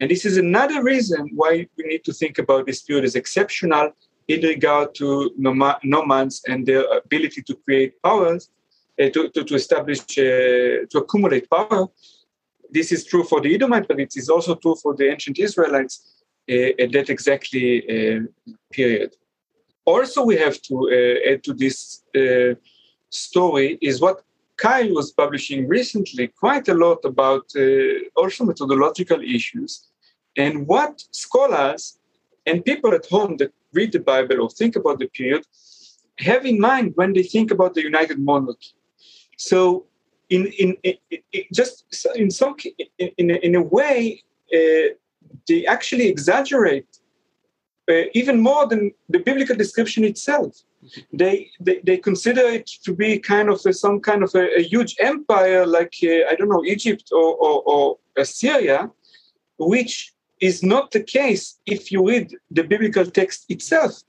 And 0.00 0.10
this 0.10 0.24
is 0.24 0.36
another 0.36 0.82
reason 0.82 1.30
why 1.34 1.66
we 1.76 1.84
need 1.84 2.04
to 2.04 2.12
think 2.12 2.38
about 2.38 2.66
this 2.66 2.82
period 2.82 3.04
as 3.04 3.16
exceptional 3.16 3.92
in 4.28 4.42
regard 4.42 4.94
to 4.96 5.32
nomads 5.36 6.42
and 6.46 6.66
their 6.66 6.84
ability 6.98 7.42
to 7.42 7.54
create 7.64 8.00
powers, 8.02 8.50
uh, 9.00 9.08
to, 9.08 9.28
to, 9.30 9.42
to, 9.42 9.54
establish, 9.54 10.00
uh, 10.18 10.86
to 10.90 10.98
accumulate 10.98 11.48
power. 11.50 11.88
This 12.70 12.92
is 12.92 13.04
true 13.04 13.24
for 13.24 13.40
the 13.40 13.54
Edomite, 13.54 13.88
but 13.88 13.98
it 13.98 14.14
is 14.16 14.28
also 14.28 14.54
true 14.54 14.76
for 14.76 14.94
the 14.94 15.10
ancient 15.10 15.38
Israelites 15.38 16.17
at 16.48 16.92
that 16.92 17.10
exactly 17.10 17.66
uh, 17.88 18.20
period. 18.72 19.14
Also, 19.84 20.22
we 20.22 20.36
have 20.36 20.60
to 20.62 20.74
uh, 20.76 21.32
add 21.32 21.42
to 21.44 21.54
this 21.54 22.02
story 23.10 23.78
is 23.80 24.00
what 24.00 24.22
Kyle 24.56 24.92
was 24.92 25.12
publishing 25.12 25.68
recently 25.68 26.28
quite 26.28 26.68
a 26.68 26.74
lot 26.74 27.04
about 27.04 27.46
also 28.16 28.44
methodological 28.44 29.20
issues 29.20 29.88
and 30.36 30.66
what 30.66 31.02
scholars 31.12 31.98
and 32.44 32.64
people 32.64 32.92
at 32.92 33.06
home 33.06 33.36
that 33.38 33.52
read 33.72 33.92
the 33.92 34.00
Bible 34.00 34.40
or 34.42 34.50
think 34.50 34.76
about 34.76 34.98
the 34.98 35.08
period 35.08 35.44
have 36.18 36.44
in 36.44 36.60
mind 36.60 36.92
when 36.96 37.12
they 37.12 37.22
think 37.22 37.50
about 37.50 37.74
the 37.74 37.82
United 37.82 38.18
Monarchy. 38.18 38.72
So, 39.36 39.86
in 40.30 40.46
in, 40.46 40.76
in, 40.82 40.94
in 41.32 41.44
just 41.54 41.74
in 42.16 42.30
some 42.30 42.56
in, 42.98 43.10
in, 43.18 43.30
in 43.30 43.54
a 43.54 43.62
way, 43.62 44.22
uh, 44.54 44.88
they 45.48 45.66
actually 45.66 46.06
exaggerate 46.08 46.86
uh, 47.90 48.02
even 48.12 48.40
more 48.40 48.66
than 48.66 48.92
the 49.08 49.18
biblical 49.18 49.56
description 49.56 50.04
itself. 50.04 50.62
They, 51.12 51.50
they, 51.58 51.80
they 51.82 51.96
consider 51.96 52.42
it 52.42 52.66
to 52.84 52.94
be 52.94 53.18
kind 53.18 53.48
of 53.48 53.60
a, 53.66 53.72
some 53.72 54.00
kind 54.00 54.22
of 54.22 54.34
a, 54.34 54.58
a 54.58 54.62
huge 54.62 54.96
empire 55.00 55.66
like, 55.66 55.94
uh, 56.02 56.28
I 56.30 56.34
don't 56.36 56.50
know, 56.50 56.64
Egypt 56.64 57.10
or, 57.12 57.34
or, 57.36 57.62
or 57.66 57.98
Assyria, 58.16 58.90
which 59.58 60.12
is 60.40 60.62
not 60.62 60.92
the 60.92 61.02
case 61.02 61.58
if 61.66 61.90
you 61.90 62.06
read 62.06 62.32
the 62.50 62.62
biblical 62.62 63.06
text 63.06 63.46
itself. 63.48 64.02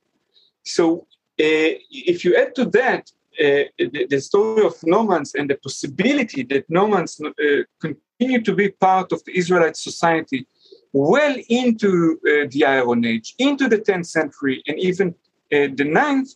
So 0.63 1.07
uh, 1.39 1.71
if 1.89 2.23
you 2.23 2.35
add 2.35 2.53
to 2.55 2.65
that 2.65 3.11
uh, 3.39 3.63
the, 3.77 4.05
the, 4.09 4.19
story 4.19 4.65
of 4.65 4.75
nomads 4.83 5.33
and 5.33 5.49
the 5.49 5.55
possibility 5.55 6.43
that 6.43 6.69
nomads 6.69 7.21
uh, 7.21 7.31
continue 7.79 8.41
to 8.41 8.53
be 8.53 8.69
part 8.69 9.13
of 9.13 9.23
the 9.23 9.37
Israelite 9.37 9.77
society 9.77 10.45
well 10.93 11.35
into 11.49 12.19
uh, 12.27 12.47
the 12.51 12.65
Iron 12.65 13.05
Age, 13.05 13.35
into 13.37 13.67
the 13.67 13.77
10th 13.77 14.07
century, 14.07 14.63
and 14.67 14.79
even 14.79 15.09
uh, 15.51 15.67
the 15.75 15.85
9th, 15.85 16.35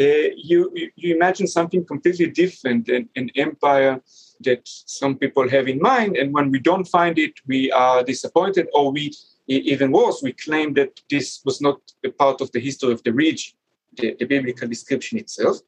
uh, 0.00 0.30
you, 0.36 0.72
you 0.96 1.14
imagine 1.14 1.46
something 1.46 1.84
completely 1.84 2.30
different, 2.30 2.88
an, 2.88 3.08
an 3.16 3.30
empire 3.36 4.00
that 4.40 4.62
some 4.64 5.16
people 5.16 5.48
have 5.48 5.68
in 5.68 5.78
mind. 5.80 6.16
And 6.16 6.32
when 6.32 6.50
we 6.50 6.58
don't 6.58 6.86
find 6.86 7.18
it, 7.18 7.34
we 7.46 7.70
are 7.72 8.02
disappointed, 8.02 8.68
or 8.72 8.92
we, 8.92 9.12
even 9.48 9.92
worse, 9.92 10.20
we 10.22 10.32
claim 10.32 10.74
that 10.74 11.00
this 11.10 11.42
was 11.44 11.60
not 11.60 11.80
a 12.04 12.10
part 12.10 12.40
of 12.40 12.50
the 12.52 12.60
history 12.60 12.92
of 12.92 13.02
the 13.02 13.12
region. 13.12 13.52
the, 13.94 14.16
the 14.18 14.24
biblical 14.24 14.68
description 14.68 15.18
itself. 15.18 15.58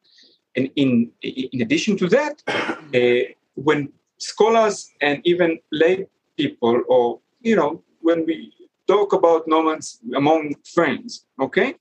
And 0.57 0.71
in, 0.77 1.11
in 1.23 1.63
addition 1.63 1.97
to 1.99 2.09
that, 2.09 2.43
uh, 2.49 3.33
when 3.55 3.93
scholars 4.19 4.91
and 5.01 5.21
even 5.25 5.59
lay 5.71 6.07
people, 6.37 6.83
or, 6.89 7.21
you 7.41 7.57
know, 7.57 7.83
when 8.03 8.27
we 8.27 8.53
talk 8.87 9.13
about 9.13 9.49
nomads 9.49 9.99
among 10.15 10.55
friends, 10.75 11.27
okay, 11.41 11.75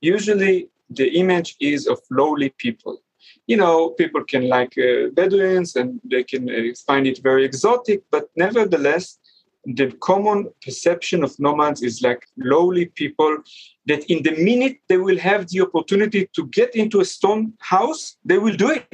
usually 0.00 0.68
the 0.90 1.08
image 1.18 1.56
is 1.60 1.86
of 1.86 1.98
lowly 2.10 2.50
people. 2.58 2.98
You 3.46 3.56
know, 3.56 3.90
people 3.90 4.22
can 4.24 4.48
like 4.48 4.74
uh, 4.78 5.08
Bedouins 5.12 5.76
and 5.76 6.00
they 6.04 6.24
can 6.24 6.48
uh, 6.48 6.74
find 6.86 7.06
it 7.06 7.20
very 7.22 7.44
exotic, 7.44 8.02
but 8.10 8.28
nevertheless, 8.36 9.18
the 9.66 9.90
common 10.00 10.50
perception 10.62 11.24
of 11.24 11.38
nomads 11.38 11.82
is 11.82 12.02
like 12.02 12.22
lowly 12.36 12.86
people 12.86 13.38
that 13.86 14.04
in 14.10 14.22
the 14.22 14.32
minute 14.32 14.76
they 14.88 14.98
will 14.98 15.18
have 15.18 15.48
the 15.48 15.62
opportunity 15.62 16.28
to 16.34 16.46
get 16.48 16.74
into 16.74 17.00
a 17.00 17.04
stone 17.04 17.54
house, 17.60 18.16
they 18.24 18.38
will 18.38 18.56
do 18.56 18.70
it. 18.70 18.86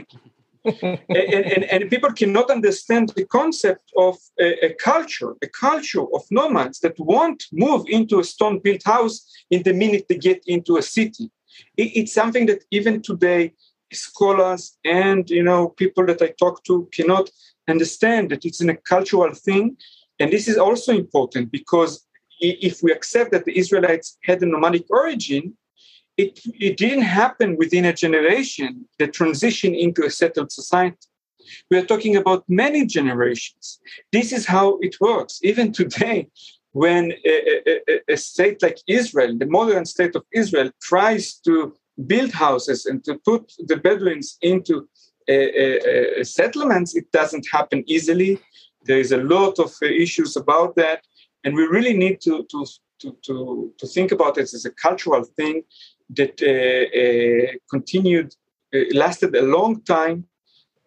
and, 0.83 1.01
and, 1.09 1.65
and, 1.65 1.91
people 1.91 2.13
cannot 2.13 2.51
understand 2.51 3.11
the 3.17 3.25
concept 3.25 3.91
of 3.97 4.19
a, 4.39 4.67
a, 4.67 4.75
culture, 4.75 5.35
a 5.43 5.49
culture 5.49 6.05
of 6.15 6.23
nomads 6.31 6.81
that 6.81 6.99
won't 6.99 7.45
move 7.53 7.85
into 7.89 8.21
a 8.21 8.25
stone 8.25 8.59
built 8.59 8.83
house 8.85 9.27
in 9.51 9.63
the 9.63 9.73
minute 9.73 10.05
they 10.09 10.19
get 10.19 10.43
into 10.47 10.77
a 10.77 10.83
city. 10.83 11.31
It, 11.77 11.97
it's 11.97 12.13
something 12.13 12.47
that 12.47 12.65
even 12.71 13.01
today, 13.01 13.55
scholars 13.93 14.79
and 14.85 15.29
you 15.29 15.43
know 15.43 15.71
people 15.71 16.07
that 16.07 16.23
I 16.23 16.33
talk 16.39 16.63
to 16.65 16.89
cannot 16.93 17.29
understand 17.69 18.31
that 18.31 18.45
it's 18.45 18.61
a 18.61 18.77
cultural 18.77 19.35
thing 19.35 19.77
and 20.21 20.31
this 20.31 20.47
is 20.47 20.59
also 20.59 20.93
important 20.93 21.51
because 21.51 22.07
if 22.41 22.83
we 22.83 22.93
accept 22.93 23.33
that 23.33 23.47
the 23.47 23.59
Israelites 23.59 24.19
had 24.23 24.43
a 24.43 24.47
nomadic 24.47 24.85
origin, 24.91 25.57
it, 26.21 26.41
it 26.69 26.77
didn't 26.77 27.09
happen 27.23 27.57
within 27.57 27.85
a 27.87 27.93
generation, 27.93 28.71
the 28.99 29.09
transition 29.09 29.75
into 29.75 30.05
a 30.05 30.11
settled 30.11 30.51
society. 30.53 31.07
We 31.71 31.79
are 31.79 31.87
talking 31.93 32.17
about 32.17 32.45
many 32.49 32.87
generations. 32.87 33.81
This 34.13 34.33
is 34.33 34.45
how 34.47 34.79
it 34.87 34.95
works. 35.01 35.41
Even 35.43 35.73
today, 35.73 36.29
when 36.73 37.13
a, 37.27 37.35
a, 37.73 38.01
a, 38.15 38.17
state 38.17 38.63
like 38.63 38.79
Israel, 38.87 39.37
the 39.37 39.47
modern 39.59 39.85
state 39.85 40.15
of 40.15 40.25
Israel, 40.33 40.71
tries 40.81 41.35
to 41.47 41.75
build 42.07 42.33
houses 42.33 42.87
and 42.87 43.03
to 43.05 43.15
put 43.31 43.43
the 43.71 43.77
Bedouins 43.77 44.39
into 44.43 44.89
settlements, 46.23 46.95
it 46.95 47.11
doesn't 47.13 47.47
happen 47.57 47.83
easily. 47.87 48.39
There 48.85 48.99
is 48.99 49.13
a 49.13 49.23
lot 49.35 49.59
of 49.59 49.71
uh, 49.83 49.87
issues 49.87 50.37
about 50.37 50.75
that, 50.77 51.01
and 51.45 51.55
we 51.55 51.65
really 51.77 51.97
need 52.05 52.21
to 52.27 52.35
to 52.53 52.61
to 53.01 53.09
to, 53.27 53.35
to 53.81 53.87
think 53.95 54.11
about 54.13 54.39
it 54.39 54.49
as 54.57 54.65
a 54.65 54.77
cultural 54.87 55.25
thing 55.39 55.57
that 56.17 56.35
uh, 56.43 56.53
uh, 57.01 57.53
continued, 57.71 58.35
uh, 58.75 58.79
lasted 58.95 59.35
a 59.35 59.43
long 59.43 59.83
time, 59.83 60.25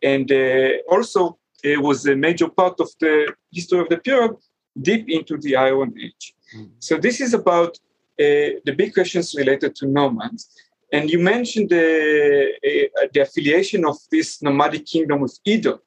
and 0.01 0.31
uh, 0.31 0.69
also 0.89 1.37
it 1.63 1.81
was 1.81 2.05
a 2.05 2.15
major 2.15 2.49
part 2.49 2.79
of 2.79 2.89
the 2.99 3.33
history 3.51 3.79
of 3.79 3.89
the 3.89 3.97
period 3.97 4.35
deep 4.81 5.05
into 5.07 5.37
the 5.37 5.55
Iron 5.55 5.93
Age. 5.97 6.33
Mm. 6.55 6.71
So 6.79 6.97
this 6.97 7.21
is 7.21 7.33
about 7.33 7.77
uh, 8.19 8.59
the 8.65 8.73
big 8.75 8.93
questions 8.93 9.33
related 9.35 9.75
to 9.77 9.87
nomads. 9.87 10.49
And 10.91 11.09
you 11.09 11.19
mentioned 11.19 11.69
the, 11.69 12.51
uh, 12.63 13.07
the 13.13 13.21
affiliation 13.21 13.85
of 13.85 13.97
this 14.11 14.41
nomadic 14.41 14.85
kingdom 14.85 15.21
with 15.21 15.39
Edom. 15.47 15.79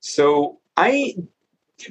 So 0.00 0.60
I 0.76 1.16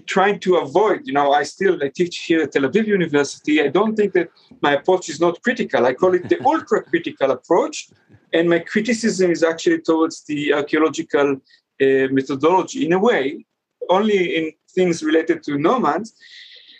trying 0.05 0.39
to 0.39 0.57
avoid, 0.57 1.01
you 1.05 1.13
know, 1.13 1.31
I 1.34 1.43
still 1.43 1.77
I 1.84 1.89
teach 1.89 2.19
here 2.19 2.41
at 2.43 2.51
Tel 2.51 2.63
Aviv 2.63 2.88
University. 2.88 3.61
I 3.61 3.67
don't 3.67 3.95
think 3.95 4.13
that 4.13 4.29
my 4.61 4.73
approach 4.73 5.09
is 5.09 5.19
not 5.19 5.41
critical. 5.41 5.86
I 5.86 5.93
call 5.93 6.13
it 6.13 6.29
the 6.29 6.43
ultra 6.45 6.84
critical 6.84 7.31
approach, 7.31 7.89
and 8.34 8.49
my 8.49 8.59
criticism 8.59 9.31
is 9.31 9.43
actually 9.43 9.81
towards 9.81 10.23
the 10.25 10.53
archaeological 10.53 11.34
uh, 11.81 12.07
methodology 12.11 12.86
in 12.86 12.93
a 12.93 12.99
way, 12.99 13.45
only 13.89 14.38
in 14.38 14.51
things 14.73 15.03
related 15.03 15.43
to 15.43 15.57
nomads. 15.57 16.13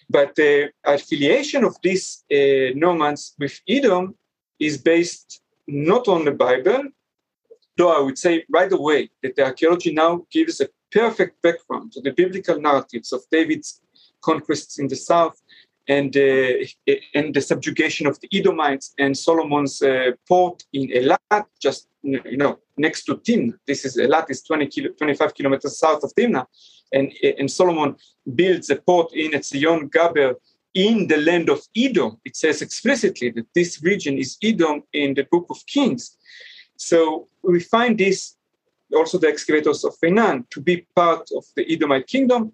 But 0.10 0.36
the 0.36 0.66
uh, 0.86 0.94
affiliation 0.94 1.64
of 1.64 1.76
these 1.82 2.24
uh, 2.32 2.74
nomads 2.76 3.36
with 3.40 3.60
Edom 3.68 4.16
is 4.60 4.78
based 4.78 5.42
not 5.68 6.08
on 6.08 6.26
the 6.26 6.32
Bible, 6.32 6.84
though 7.78 7.96
I 7.98 8.02
would 8.02 8.18
say 8.18 8.46
right 8.52 8.72
away 8.72 9.10
that 9.22 9.36
the 9.36 9.46
archaeology 9.46 9.94
now 9.94 10.26
gives 10.32 10.62
a 10.62 10.68
perfect 10.94 11.42
background 11.42 11.92
to 11.94 12.02
the 12.02 12.12
biblical 12.12 12.60
narratives 12.60 13.12
of 13.12 13.22
David's 13.32 13.82
conquests 14.22 14.80
in 14.80 14.88
the 14.88 14.96
south 14.96 15.42
and, 15.88 16.16
uh, 16.16 16.94
and 17.14 17.34
the 17.34 17.42
subjugation 17.42 18.08
of 18.08 18.20
the 18.22 18.30
Edomites 18.32 18.94
and 18.98 19.18
Solomon's 19.18 19.82
uh, 19.82 20.12
port 20.28 20.64
in 20.72 20.90
Elat, 20.90 21.46
just 21.60 21.88
you 22.04 22.38
know 22.38 22.60
next 22.78 23.04
to 23.06 23.16
Timna. 23.18 23.54
This 23.68 23.86
is 23.86 23.98
Elat 23.98 24.30
is 24.30 24.44
20 24.44 24.68
kilo, 24.68 24.90
25 24.92 25.34
kilometers 25.34 25.78
south 25.78 26.04
of 26.04 26.14
Timna, 26.16 26.46
and, 26.94 27.12
and 27.38 27.52
Solomon 27.52 27.96
builds 28.36 28.70
a 28.70 28.78
port 28.78 29.14
in 29.14 29.32
Etzion 29.32 29.90
Gaber 29.90 30.36
in 30.74 31.08
the 31.08 31.18
land 31.18 31.50
of 31.50 31.62
Edom. 31.76 32.18
It 32.26 32.36
says 32.36 32.62
explicitly 32.62 33.32
that 33.32 33.48
this 33.54 33.84
region 33.84 34.18
is 34.18 34.38
Edom 34.42 34.84
in 34.94 35.14
the 35.14 35.28
Book 35.30 35.48
of 35.50 35.66
Kings. 35.68 36.18
So 36.78 37.28
we 37.44 37.60
find 37.60 37.98
this 37.98 38.36
also 38.94 39.18
the 39.18 39.28
excavators 39.28 39.84
of 39.84 39.96
Feinan 40.00 40.50
to 40.50 40.62
be 40.62 40.86
part 40.96 41.30
of 41.36 41.46
the 41.56 41.72
Edomite 41.72 42.08
kingdom 42.08 42.52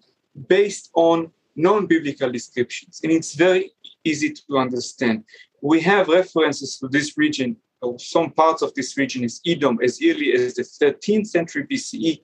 based 0.48 0.90
on 0.94 1.30
non-biblical 1.56 2.30
descriptions. 2.32 3.00
And 3.02 3.12
it's 3.12 3.34
very 3.34 3.72
easy 4.04 4.32
to 4.32 4.58
understand. 4.58 5.24
We 5.60 5.80
have 5.82 6.08
references 6.08 6.78
to 6.78 6.88
this 6.88 7.18
region, 7.18 7.56
or 7.82 7.98
some 7.98 8.30
parts 8.30 8.62
of 8.62 8.74
this 8.74 8.96
region 8.96 9.24
is 9.24 9.40
Edom 9.46 9.78
as 9.82 10.00
early 10.02 10.32
as 10.32 10.54
the 10.54 10.62
13th 10.62 11.26
century 11.26 11.66
BCE. 11.70 12.20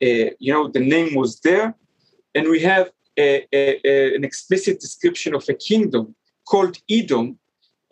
Uh, 0.00 0.30
you 0.38 0.52
know, 0.52 0.68
the 0.68 0.80
name 0.80 1.14
was 1.14 1.40
there. 1.40 1.74
And 2.34 2.48
we 2.48 2.60
have 2.60 2.90
a, 3.18 3.46
a, 3.52 3.80
a, 3.84 4.14
an 4.14 4.24
explicit 4.24 4.80
description 4.80 5.34
of 5.34 5.44
a 5.48 5.54
kingdom 5.54 6.14
called 6.46 6.78
Edom 6.88 7.38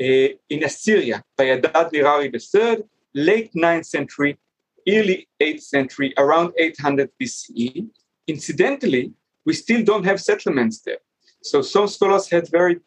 uh, 0.01 0.29
in 0.49 0.63
Assyria 0.63 1.25
by 1.37 1.45
Adad 1.45 1.91
Nirari 1.93 2.33
III, 2.33 2.85
late 3.15 3.53
9th 3.55 3.87
century 3.87 4.39
early 4.89 5.29
8th 5.41 5.63
century, 5.63 6.15
around 6.17 6.53
800 6.59 7.11
BCE. 7.21 7.89
Incidentally, 8.27 9.13
we 9.45 9.53
still 9.53 9.83
don't 9.83 10.05
have 10.05 10.21
settlements 10.21 10.81
there. 10.81 10.99
So 11.43 11.63
some 11.63 11.87
scholars 11.89 12.29
had 12.29 12.51
very 12.51 12.81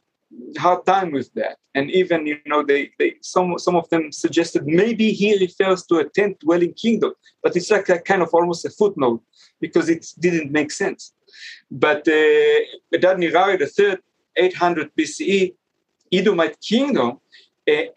hard 0.57 0.85
time 0.85 1.11
with 1.11 1.33
that. 1.33 1.57
And 1.75 1.89
even, 1.91 2.25
you 2.25 2.37
know, 2.45 2.63
they, 2.63 2.91
they 2.99 3.15
some 3.21 3.57
some 3.57 3.75
of 3.75 3.89
them 3.89 4.11
suggested 4.11 4.65
maybe 4.65 5.11
he 5.11 5.37
refers 5.39 5.85
to 5.85 5.95
a 5.97 6.09
tent 6.09 6.39
dwelling 6.39 6.73
kingdom, 6.73 7.13
but 7.41 7.55
it's 7.55 7.71
like 7.71 7.89
a 7.89 7.99
kind 7.99 8.21
of 8.21 8.29
almost 8.33 8.65
a 8.65 8.69
footnote 8.69 9.21
because 9.61 9.89
it 9.89 10.05
didn't 10.19 10.51
make 10.51 10.71
sense. 10.71 11.13
But 11.71 12.07
uh, 12.07 12.59
Adad 12.93 13.17
Nirari 13.17 13.61
III, 13.61 13.97
800 14.35 14.91
BCE, 14.97 15.53
Edomite 16.11 16.59
kingdom 16.61 17.19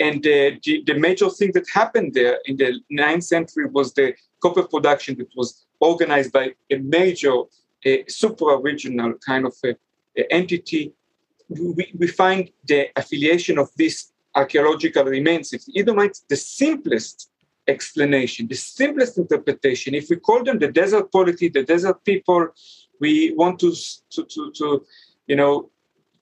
and 0.01 0.23
the, 0.23 0.61
the 0.87 0.95
major 0.99 1.29
thing 1.31 1.53
that 1.55 1.66
happened 1.73 2.14
there 2.14 2.39
in 2.47 2.57
the 2.57 2.81
9th 2.91 3.25
century 3.25 3.66
was 3.66 3.93
the 3.95 4.14
copper 4.41 4.64
production 4.64 5.16
that 5.18 5.29
was 5.37 5.64
organized 5.81 6.33
by 6.33 6.55
a 6.70 6.77
major 6.79 7.37
supra-regional 8.09 9.14
kind 9.14 9.47
of 9.47 9.55
a, 9.64 9.75
a 10.16 10.33
entity. 10.33 10.93
We, 11.49 11.93
we 11.99 12.07
find 12.07 12.51
the 12.64 12.89
affiliation 12.97 13.59
of 13.59 13.68
these 13.77 14.12
archaeological 14.35 15.05
remains 15.05 15.51
the 15.51 15.61
Edomites 15.77 16.25
the 16.29 16.37
simplest 16.37 17.31
explanation, 17.68 18.49
the 18.49 18.55
simplest 18.55 19.18
interpretation. 19.18 19.95
If 19.95 20.09
we 20.11 20.16
call 20.16 20.43
them 20.43 20.59
the 20.59 20.68
desert 20.68 21.12
polity, 21.12 21.49
the 21.49 21.62
desert 21.62 22.05
people, 22.05 22.49
we 23.01 23.33
want 23.35 23.61
to, 23.61 23.73
to, 24.11 24.25
to, 24.25 24.53
to 24.53 24.87
you 25.27 25.37
know, 25.37 25.70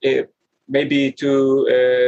uh, 0.05 0.23
maybe 0.67 1.11
to 1.13 1.29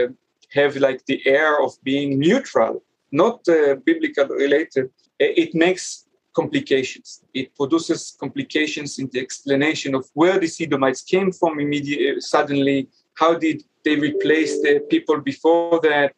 uh, 0.09 0.13
have 0.53 0.75
like 0.77 1.05
the 1.05 1.21
air 1.25 1.61
of 1.61 1.71
being 1.83 2.19
neutral, 2.19 2.83
not 3.11 3.47
uh, 3.47 3.75
biblical 3.85 4.27
related, 4.27 4.89
it 5.19 5.53
makes 5.53 6.05
complications. 6.33 7.23
It 7.33 7.55
produces 7.55 8.15
complications 8.19 8.99
in 8.99 9.09
the 9.11 9.19
explanation 9.19 9.95
of 9.95 10.09
where 10.13 10.39
the 10.39 10.51
Edomites 10.59 11.01
came 11.01 11.31
from 11.31 11.59
immediately, 11.59 12.21
suddenly. 12.21 12.89
How 13.15 13.35
did 13.35 13.63
they 13.85 13.95
replace 13.95 14.61
the 14.61 14.79
people 14.89 15.21
before 15.21 15.79
that? 15.81 16.13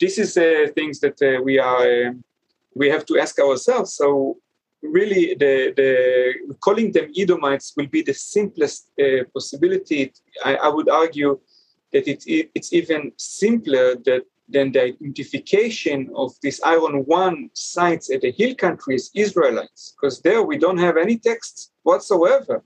This 0.00 0.18
is 0.18 0.36
uh, 0.36 0.68
things 0.74 1.00
that 1.00 1.20
uh, 1.22 1.42
we 1.42 1.58
are 1.58 2.08
uh, 2.08 2.12
we 2.74 2.88
have 2.88 3.04
to 3.06 3.18
ask 3.18 3.38
ourselves. 3.38 3.94
So 3.94 4.38
really, 4.82 5.34
the, 5.34 5.72
the 5.76 6.56
calling 6.60 6.90
them 6.92 7.12
Edomites 7.16 7.74
will 7.76 7.86
be 7.86 8.02
the 8.02 8.14
simplest 8.14 8.90
possibility. 9.34 10.12
I, 10.42 10.56
I 10.56 10.68
would 10.68 10.88
argue 10.88 11.38
that 11.92 12.08
it, 12.08 12.50
it's 12.54 12.72
even 12.72 13.12
simpler 13.16 13.96
that, 14.06 14.22
than 14.48 14.72
the 14.72 14.82
identification 14.82 16.10
of 16.14 16.32
these 16.42 16.60
Iron 16.62 17.04
One 17.06 17.50
sites 17.54 18.10
at 18.10 18.20
the 18.22 18.32
hill 18.32 18.54
countries, 18.54 19.10
Israelites, 19.14 19.94
because 19.94 20.20
there 20.20 20.42
we 20.42 20.58
don't 20.58 20.78
have 20.78 20.96
any 20.96 21.16
texts 21.18 21.72
whatsoever. 21.82 22.62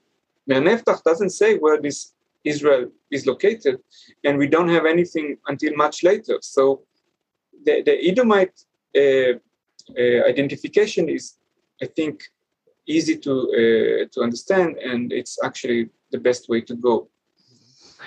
Merneptah 0.49 1.03
doesn't 1.03 1.31
say 1.31 1.59
where 1.59 1.81
this 1.81 2.13
Israel 2.45 2.91
is 3.11 3.27
located, 3.27 3.79
and 4.25 4.39
we 4.39 4.47
don't 4.47 4.69
have 4.69 4.87
anything 4.87 5.37
until 5.49 5.75
much 5.77 6.03
later. 6.03 6.39
So 6.41 6.83
the, 7.65 7.83
the 7.83 8.09
Edomite 8.09 8.59
uh, 8.97 9.33
uh, 9.99 10.29
identification 10.29 11.09
is, 11.09 11.35
I 11.83 11.87
think, 11.87 12.23
easy 12.87 13.17
to 13.19 13.33
uh, 13.33 14.07
to 14.13 14.21
understand, 14.23 14.77
and 14.77 15.13
it's 15.13 15.39
actually 15.43 15.91
the 16.13 16.19
best 16.19 16.49
way 16.49 16.61
to 16.61 16.75
go. 16.77 17.09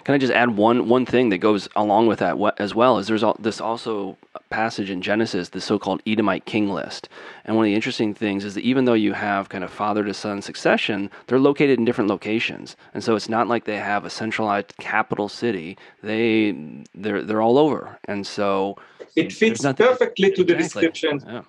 Can 0.03 0.15
I 0.15 0.17
just 0.17 0.33
add 0.33 0.55
one 0.57 0.87
one 0.87 1.05
thing 1.05 1.29
that 1.29 1.39
goes 1.39 1.67
along 1.75 2.07
with 2.07 2.19
that 2.19 2.37
as 2.57 2.73
well? 2.73 2.97
Is 2.97 3.07
there's 3.07 3.23
this 3.39 3.61
also 3.61 4.17
passage 4.49 4.89
in 4.89 5.01
Genesis, 5.01 5.49
the 5.49 5.61
so-called 5.61 6.01
Edomite 6.07 6.45
king 6.45 6.69
list, 6.69 7.09
and 7.45 7.55
one 7.55 7.65
of 7.65 7.69
the 7.69 7.75
interesting 7.75 8.13
things 8.13 8.45
is 8.45 8.55
that 8.55 8.63
even 8.63 8.85
though 8.85 8.93
you 8.93 9.13
have 9.13 9.49
kind 9.49 9.63
of 9.63 9.71
father 9.71 10.03
to 10.03 10.13
son 10.13 10.41
succession, 10.41 11.09
they're 11.27 11.39
located 11.39 11.79
in 11.79 11.85
different 11.85 12.09
locations, 12.09 12.75
and 12.93 13.03
so 13.03 13.15
it's 13.15 13.29
not 13.29 13.47
like 13.47 13.65
they 13.65 13.77
have 13.77 14.05
a 14.05 14.09
centralized 14.09 14.73
capital 14.77 15.29
city. 15.29 15.77
They 16.01 16.55
they're 16.93 17.23
they're 17.23 17.41
all 17.41 17.57
over, 17.57 17.99
and 18.05 18.25
so 18.25 18.77
it 19.15 19.33
fits 19.33 19.61
perfectly 19.61 20.31
to 20.31 20.43
the 20.43 20.55
exactly. 20.55 20.87
description. 20.87 21.23
Yeah. 21.25 21.41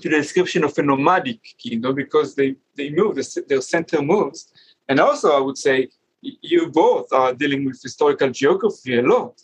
To 0.00 0.08
the 0.08 0.16
description 0.16 0.64
of 0.64 0.76
a 0.78 0.82
nomadic 0.82 1.40
kingdom 1.58 1.94
because 1.94 2.34
they, 2.34 2.56
they 2.76 2.88
move, 2.88 3.20
their 3.46 3.60
center 3.60 4.00
moves. 4.00 4.50
And 4.88 4.98
also, 4.98 5.36
I 5.36 5.40
would 5.40 5.58
say 5.58 5.90
you 6.22 6.68
both 6.68 7.12
are 7.12 7.34
dealing 7.34 7.64
with 7.64 7.80
historical 7.82 8.30
geography 8.30 8.98
a 8.98 9.02
lot. 9.02 9.42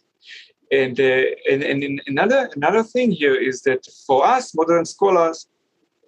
And, 0.71 0.99
uh, 1.01 1.23
and, 1.51 1.63
and 1.63 2.03
another, 2.07 2.51
another 2.55 2.83
thing 2.83 3.11
here 3.11 3.35
is 3.35 3.63
that 3.63 3.87
for 4.07 4.27
us, 4.27 4.55
modern 4.55 4.85
scholars, 4.85 5.49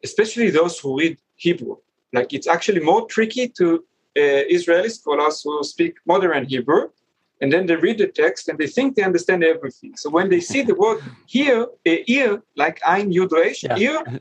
especially 0.04 0.50
those 0.50 0.78
who 0.78 0.98
read 0.98 1.18
Hebrew, 1.36 1.76
like 2.12 2.32
it's 2.32 2.46
actually 2.46 2.80
more 2.80 3.06
tricky 3.06 3.48
to 3.48 3.84
uh, 4.16 4.44
Israeli 4.56 4.88
scholars 4.88 5.42
who 5.42 5.62
speak 5.64 5.94
modern 6.06 6.44
Hebrew, 6.44 6.88
and 7.40 7.50
then 7.52 7.66
they 7.66 7.76
read 7.76 7.98
the 7.98 8.08
text 8.08 8.48
and 8.48 8.58
they 8.58 8.66
think 8.66 8.96
they 8.96 9.02
understand 9.02 9.42
everything. 9.42 9.96
So 9.96 10.10
when 10.10 10.28
they 10.28 10.40
see 10.40 10.62
the 10.62 10.74
word 10.74 11.00
here, 11.26 11.62
uh, 11.62 11.96
ear, 12.06 12.42
like 12.56 12.80
Ein 12.86 13.12
Yud 13.12 13.32
Resh, 13.32 13.62
yeah. 13.62 13.78
ear, 13.78 14.20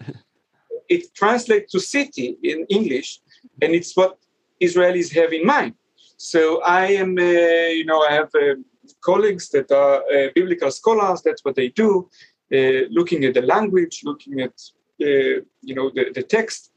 it 0.88 1.14
translates 1.14 1.72
to 1.74 1.80
city 1.80 2.38
in 2.44 2.66
English, 2.70 3.20
and 3.62 3.74
it's 3.74 3.96
what 3.96 4.18
Israelis 4.62 5.14
have 5.14 5.34
in 5.34 5.46
mind. 5.46 5.74
So 6.22 6.62
I 6.64 6.88
am, 6.88 7.18
uh, 7.18 7.70
you 7.80 7.86
know, 7.86 8.02
I 8.02 8.12
have 8.12 8.30
uh, 8.36 8.56
colleagues 9.00 9.48
that 9.52 9.72
are 9.72 10.04
uh, 10.04 10.28
biblical 10.36 10.70
scholars. 10.70 11.22
That's 11.22 11.46
what 11.46 11.56
they 11.56 11.70
do, 11.70 12.10
uh, 12.54 12.90
looking 12.92 13.24
at 13.24 13.36
the 13.36 13.42
language, 13.42 14.02
looking 14.04 14.42
at, 14.42 14.52
uh, 15.02 15.40
you 15.62 15.76
know, 15.76 15.90
the, 15.96 16.12
the 16.14 16.24
text. 16.24 16.74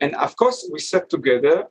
And 0.00 0.14
of 0.14 0.34
course, 0.34 0.66
we 0.72 0.78
sat 0.78 1.10
together 1.10 1.66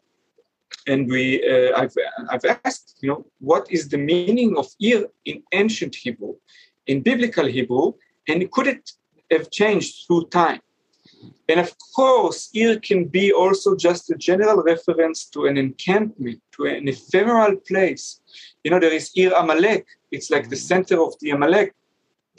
and 0.86 1.10
we, 1.10 1.42
uh, 1.50 1.76
I've, 1.80 1.96
I've 2.30 2.46
asked, 2.64 3.00
you 3.02 3.10
know, 3.10 3.26
what 3.40 3.66
is 3.72 3.90
the 3.90 3.98
meaning 3.98 4.56
of 4.56 4.68
ear 4.80 5.08
in 5.26 5.42
ancient 5.52 5.96
Hebrew, 5.96 6.36
in 6.86 7.02
biblical 7.02 7.48
Hebrew, 7.48 7.94
and 8.28 8.52
could 8.52 8.68
it 8.68 8.92
have 9.32 9.50
changed 9.50 10.06
through 10.06 10.28
time? 10.28 10.62
And 11.48 11.60
of 11.60 11.74
course, 11.96 12.50
ear 12.54 12.80
can 12.80 13.06
be 13.06 13.34
also 13.34 13.76
just 13.76 14.12
a 14.12 14.16
general 14.16 14.62
reference 14.62 15.26
to 15.26 15.46
an 15.46 15.58
encampment, 15.58 16.42
to 16.54 16.66
an 16.66 16.88
ephemeral 16.88 17.56
place. 17.56 18.22
You 18.64 18.72
know, 18.72 18.80
there 18.80 18.94
is 18.94 19.12
Ir 19.16 19.32
Amalek. 19.36 19.86
It's 20.12 20.30
like 20.30 20.50
the 20.50 20.56
center 20.56 21.02
of 21.02 21.14
the 21.20 21.32
Amalek, 21.32 21.74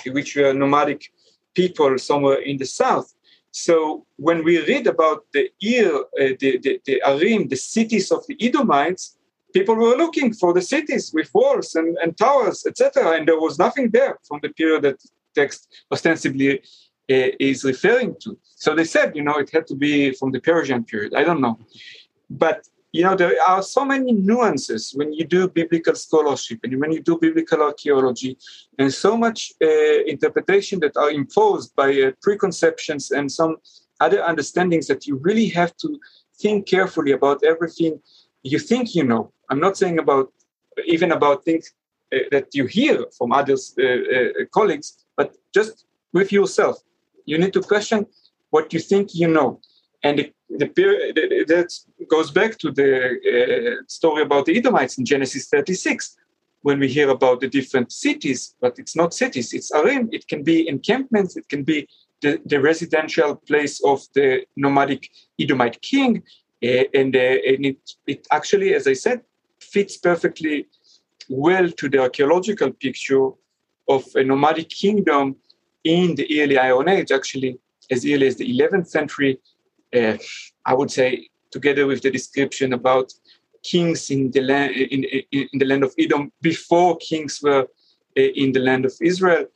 which 0.06 0.36
were 0.36 0.52
nomadic 0.52 1.12
people 1.54 1.98
somewhere 1.98 2.40
in 2.40 2.56
the 2.58 2.66
south. 2.66 3.12
So 3.52 4.06
when 4.16 4.44
we 4.44 4.64
read 4.64 4.86
about 4.86 5.24
the 5.32 5.50
Ir, 5.60 5.92
uh, 5.96 6.36
the, 6.38 6.58
the, 6.58 6.80
the 6.84 7.02
Arim, 7.04 7.48
the 7.50 7.56
cities 7.56 8.12
of 8.12 8.24
the 8.28 8.36
Edomites, 8.40 9.16
people 9.52 9.74
were 9.74 9.96
looking 9.96 10.32
for 10.32 10.52
the 10.52 10.62
cities 10.62 11.10
with 11.12 11.30
walls 11.34 11.74
and, 11.74 11.98
and 12.02 12.16
towers, 12.16 12.64
etc. 12.66 13.12
And 13.16 13.26
there 13.26 13.40
was 13.40 13.58
nothing 13.58 13.90
there 13.90 14.18
from 14.26 14.38
the 14.42 14.50
period 14.50 14.82
that 14.82 15.02
text 15.34 15.84
ostensibly 15.90 16.62
is 17.10 17.64
referring 17.64 18.14
to. 18.22 18.38
So 18.56 18.74
they 18.74 18.84
said, 18.84 19.16
you 19.16 19.22
know, 19.22 19.38
it 19.38 19.50
had 19.50 19.66
to 19.68 19.74
be 19.74 20.12
from 20.12 20.30
the 20.32 20.40
Persian 20.40 20.84
period. 20.84 21.14
I 21.14 21.24
don't 21.24 21.40
know. 21.40 21.58
But, 22.28 22.68
you 22.92 23.02
know, 23.02 23.16
there 23.16 23.34
are 23.48 23.62
so 23.62 23.84
many 23.84 24.12
nuances 24.12 24.92
when 24.94 25.12
you 25.12 25.24
do 25.24 25.48
biblical 25.48 25.94
scholarship 25.94 26.60
and 26.62 26.80
when 26.80 26.92
you 26.92 27.02
do 27.02 27.18
biblical 27.18 27.62
archaeology, 27.62 28.38
and 28.78 28.92
so 28.92 29.16
much 29.16 29.52
uh, 29.62 30.04
interpretation 30.06 30.80
that 30.80 30.96
are 30.96 31.10
imposed 31.10 31.74
by 31.74 31.90
uh, 32.00 32.10
preconceptions 32.22 33.10
and 33.10 33.30
some 33.30 33.56
other 34.00 34.22
understandings 34.22 34.86
that 34.86 35.06
you 35.06 35.16
really 35.16 35.48
have 35.48 35.76
to 35.76 35.98
think 36.40 36.66
carefully 36.66 37.12
about 37.12 37.44
everything 37.44 38.00
you 38.42 38.58
think 38.58 38.94
you 38.94 39.04
know. 39.04 39.32
I'm 39.50 39.60
not 39.60 39.76
saying 39.76 39.98
about 39.98 40.32
even 40.86 41.12
about 41.12 41.44
things 41.44 41.72
uh, 42.12 42.18
that 42.30 42.54
you 42.54 42.66
hear 42.66 43.04
from 43.16 43.32
others, 43.32 43.74
uh, 43.78 43.84
uh, 43.84 44.44
colleagues, 44.52 45.04
but 45.16 45.36
just 45.52 45.84
with 46.12 46.32
yourself 46.32 46.82
you 47.26 47.38
need 47.38 47.52
to 47.52 47.62
question 47.62 48.06
what 48.50 48.72
you 48.72 48.80
think 48.80 49.14
you 49.14 49.28
know. 49.28 49.60
And 50.02 50.30
the, 50.48 50.66
that 51.48 51.72
goes 52.08 52.30
back 52.30 52.58
to 52.58 52.70
the 52.72 53.80
uh, 53.80 53.82
story 53.86 54.22
about 54.22 54.46
the 54.46 54.56
Edomites 54.56 54.98
in 54.98 55.04
Genesis 55.04 55.48
36, 55.48 56.16
when 56.62 56.78
we 56.78 56.88
hear 56.88 57.08
about 57.10 57.40
the 57.40 57.48
different 57.48 57.92
cities, 57.92 58.54
but 58.60 58.78
it's 58.78 58.96
not 58.96 59.14
cities, 59.14 59.52
it's 59.52 59.70
arim. 59.72 60.08
It 60.12 60.28
can 60.28 60.42
be 60.42 60.68
encampments, 60.68 61.36
it 61.36 61.48
can 61.48 61.62
be 61.62 61.88
the, 62.20 62.40
the 62.44 62.60
residential 62.60 63.36
place 63.36 63.82
of 63.84 64.02
the 64.14 64.44
nomadic 64.56 65.08
Edomite 65.38 65.80
king. 65.80 66.22
Uh, 66.62 66.84
and, 66.92 67.16
uh, 67.16 67.36
and 67.48 67.64
it, 67.66 67.90
it 68.06 68.26
actually, 68.30 68.74
as 68.74 68.86
I 68.86 68.92
said, 68.92 69.22
fits 69.60 69.96
perfectly 69.96 70.66
well 71.30 71.70
to 71.70 71.88
the 71.88 71.98
archaeological 71.98 72.72
picture 72.72 73.30
of 73.88 74.04
a 74.14 74.22
nomadic 74.22 74.68
kingdom 74.68 75.36
in 75.84 76.14
the 76.14 76.42
early 76.42 76.58
Iron 76.58 76.88
Age, 76.88 77.12
actually 77.12 77.58
as 77.90 78.04
early 78.04 78.26
as 78.26 78.36
the 78.36 78.58
11th 78.58 78.88
century. 78.88 79.40
Uh, 79.94 80.16
I 80.64 80.74
would 80.74 80.90
say, 80.90 81.28
together 81.50 81.86
with 81.86 82.02
the 82.02 82.10
description 82.10 82.72
about 82.72 83.12
kings 83.62 84.10
in 84.10 84.30
the 84.30 84.40
land 84.40 84.72
in, 84.74 85.04
in, 85.04 85.48
in 85.52 85.58
the 85.58 85.64
land 85.64 85.84
of 85.84 85.92
Edom 85.98 86.32
before 86.40 86.96
kings 86.98 87.40
were 87.42 87.62
uh, 87.62 88.20
in 88.20 88.52
the 88.52 88.60
land 88.60 88.84
of 88.84 88.94
Israel. 89.02 89.46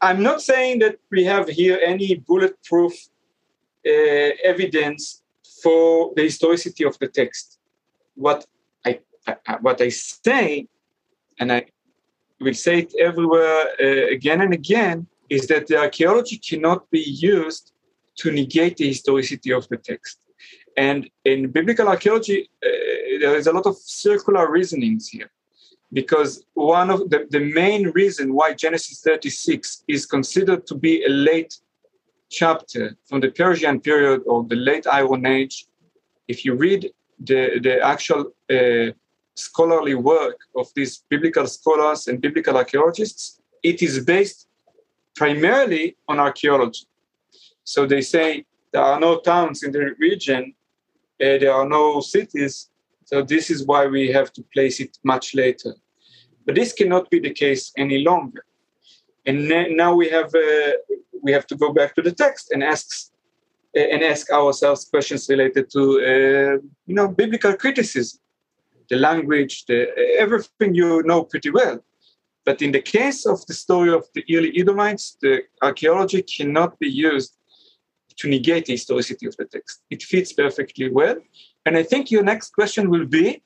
I'm 0.00 0.22
not 0.22 0.42
saying 0.42 0.80
that 0.80 0.98
we 1.10 1.24
have 1.24 1.48
here 1.48 1.78
any 1.84 2.16
bulletproof 2.16 2.92
uh, 3.86 4.30
evidence 4.44 5.22
for 5.62 6.12
the 6.16 6.22
historicity 6.22 6.84
of 6.84 6.98
the 6.98 7.08
text. 7.08 7.58
What 8.14 8.46
I, 8.84 9.00
I 9.26 9.56
what 9.60 9.80
I 9.80 9.88
say, 9.88 10.68
and 11.38 11.52
I 11.52 11.66
will 12.42 12.54
say 12.66 12.80
it 12.80 12.92
everywhere 13.08 13.60
uh, 13.80 14.06
again 14.16 14.40
and 14.40 14.52
again, 14.52 15.06
is 15.28 15.46
that 15.46 15.66
the 15.66 15.78
archaeology 15.78 16.36
cannot 16.36 16.90
be 16.90 17.00
used 17.00 17.72
to 18.16 18.30
negate 18.30 18.76
the 18.76 18.88
historicity 18.88 19.52
of 19.52 19.66
the 19.68 19.78
text. 19.78 20.18
And 20.76 21.08
in 21.24 21.50
biblical 21.50 21.88
archaeology, 21.88 22.48
uh, 22.64 22.68
there 23.20 23.36
is 23.36 23.46
a 23.46 23.52
lot 23.52 23.66
of 23.66 23.76
circular 23.76 24.50
reasonings 24.50 25.08
here. 25.08 25.30
Because 25.92 26.44
one 26.54 26.88
of 26.90 27.10
the, 27.10 27.26
the 27.30 27.40
main 27.40 27.90
reason 27.90 28.32
why 28.32 28.54
Genesis 28.54 29.00
36 29.02 29.84
is 29.88 30.06
considered 30.06 30.66
to 30.66 30.74
be 30.74 31.04
a 31.04 31.08
late 31.08 31.54
chapter 32.30 32.96
from 33.04 33.20
the 33.20 33.30
Persian 33.30 33.78
period 33.80 34.22
or 34.26 34.44
the 34.44 34.56
late 34.56 34.86
Iron 34.86 35.26
Age, 35.26 35.66
if 36.28 36.44
you 36.44 36.54
read 36.54 36.90
the, 37.20 37.60
the 37.62 37.80
actual 37.80 38.32
uh, 38.50 38.92
scholarly 39.34 39.94
work 39.94 40.38
of 40.56 40.68
these 40.74 41.04
biblical 41.08 41.46
scholars 41.46 42.06
and 42.08 42.20
biblical 42.20 42.56
archaeologists, 42.56 43.40
it 43.62 43.82
is 43.82 44.04
based 44.04 44.48
primarily 45.14 45.96
on 46.08 46.20
archaeology. 46.20 46.86
So 47.64 47.86
they 47.86 48.02
say 48.02 48.44
there 48.72 48.82
are 48.82 49.00
no 49.00 49.20
towns 49.20 49.62
in 49.62 49.72
the 49.72 49.94
region, 49.98 50.54
uh, 51.20 51.38
there 51.38 51.52
are 51.52 51.68
no 51.68 52.00
cities, 52.00 52.70
so 53.04 53.22
this 53.22 53.50
is 53.50 53.66
why 53.66 53.86
we 53.86 54.10
have 54.10 54.32
to 54.34 54.42
place 54.54 54.80
it 54.80 54.98
much 55.04 55.34
later. 55.34 55.74
But 56.44 56.54
this 56.54 56.72
cannot 56.72 57.10
be 57.10 57.20
the 57.20 57.32
case 57.32 57.72
any 57.76 57.98
longer. 57.98 58.44
And 59.26 59.48
now 59.76 59.94
we 59.94 60.08
have 60.08 60.34
uh, 60.34 60.72
we 61.22 61.30
have 61.30 61.46
to 61.46 61.56
go 61.56 61.72
back 61.72 61.94
to 61.94 62.02
the 62.02 62.10
text 62.10 62.50
and 62.52 62.64
ask 62.64 63.12
uh, 63.76 63.80
and 63.80 64.02
ask 64.02 64.30
ourselves 64.32 64.84
questions 64.86 65.28
related 65.28 65.70
to 65.70 65.82
uh, 66.10 66.54
you 66.86 66.94
know 66.98 67.08
biblical 67.08 67.54
criticism 67.54 68.18
the 68.92 68.98
language, 68.98 69.64
the, 69.64 69.78
everything 70.18 70.74
you 70.74 71.02
know 71.04 71.24
pretty 71.24 71.50
well. 71.50 71.78
But 72.44 72.60
in 72.60 72.72
the 72.72 72.82
case 72.82 73.24
of 73.24 73.38
the 73.46 73.54
story 73.54 73.90
of 73.90 74.04
the 74.14 74.22
early 74.34 74.52
Edomites, 74.60 75.16
the 75.22 75.44
archaeology 75.62 76.20
cannot 76.22 76.78
be 76.78 76.90
used 76.90 77.32
to 78.18 78.28
negate 78.28 78.66
the 78.66 78.74
historicity 78.74 79.26
of 79.26 79.34
the 79.38 79.46
text. 79.46 79.82
It 79.90 80.02
fits 80.02 80.34
perfectly 80.34 80.90
well. 80.90 81.16
And 81.64 81.78
I 81.78 81.84
think 81.84 82.10
your 82.10 82.22
next 82.22 82.50
question 82.52 82.90
will 82.90 83.06
be 83.06 83.42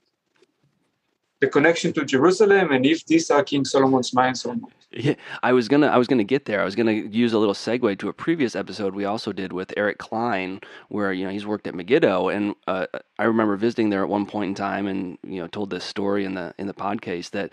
the 1.46 1.52
connection 1.52 1.92
to 1.92 2.04
Jerusalem 2.04 2.72
and 2.72 2.84
if 2.84 3.06
these 3.06 3.30
are 3.30 3.44
King 3.44 3.64
Solomon's 3.64 4.12
mines 4.12 4.44
or 4.44 4.56
not. 4.56 4.72
Yeah, 4.90 5.14
I 5.42 5.52
was 5.52 5.68
gonna 5.68 5.88
I 5.88 5.98
was 5.98 6.06
gonna 6.06 6.24
get 6.24 6.46
there. 6.46 6.60
I 6.60 6.64
was 6.64 6.74
gonna 6.74 6.92
use 6.92 7.32
a 7.32 7.38
little 7.38 7.54
segue 7.54 7.98
to 7.98 8.08
a 8.08 8.12
previous 8.12 8.56
episode 8.56 8.94
we 8.94 9.04
also 9.04 9.32
did 9.32 9.52
with 9.52 9.72
Eric 9.76 9.98
Cline, 9.98 10.60
where 10.88 11.12
you 11.12 11.24
know 11.24 11.30
he's 11.30 11.46
worked 11.46 11.66
at 11.66 11.74
Megiddo, 11.74 12.28
and 12.28 12.54
uh, 12.66 12.86
I 13.18 13.24
remember 13.24 13.56
visiting 13.56 13.90
there 13.90 14.02
at 14.02 14.08
one 14.08 14.26
point 14.26 14.48
in 14.48 14.54
time, 14.54 14.86
and 14.86 15.18
you 15.22 15.40
know 15.40 15.48
told 15.48 15.70
this 15.70 15.84
story 15.84 16.24
in 16.24 16.34
the 16.34 16.54
in 16.58 16.66
the 16.66 16.74
podcast 16.74 17.30
that 17.30 17.52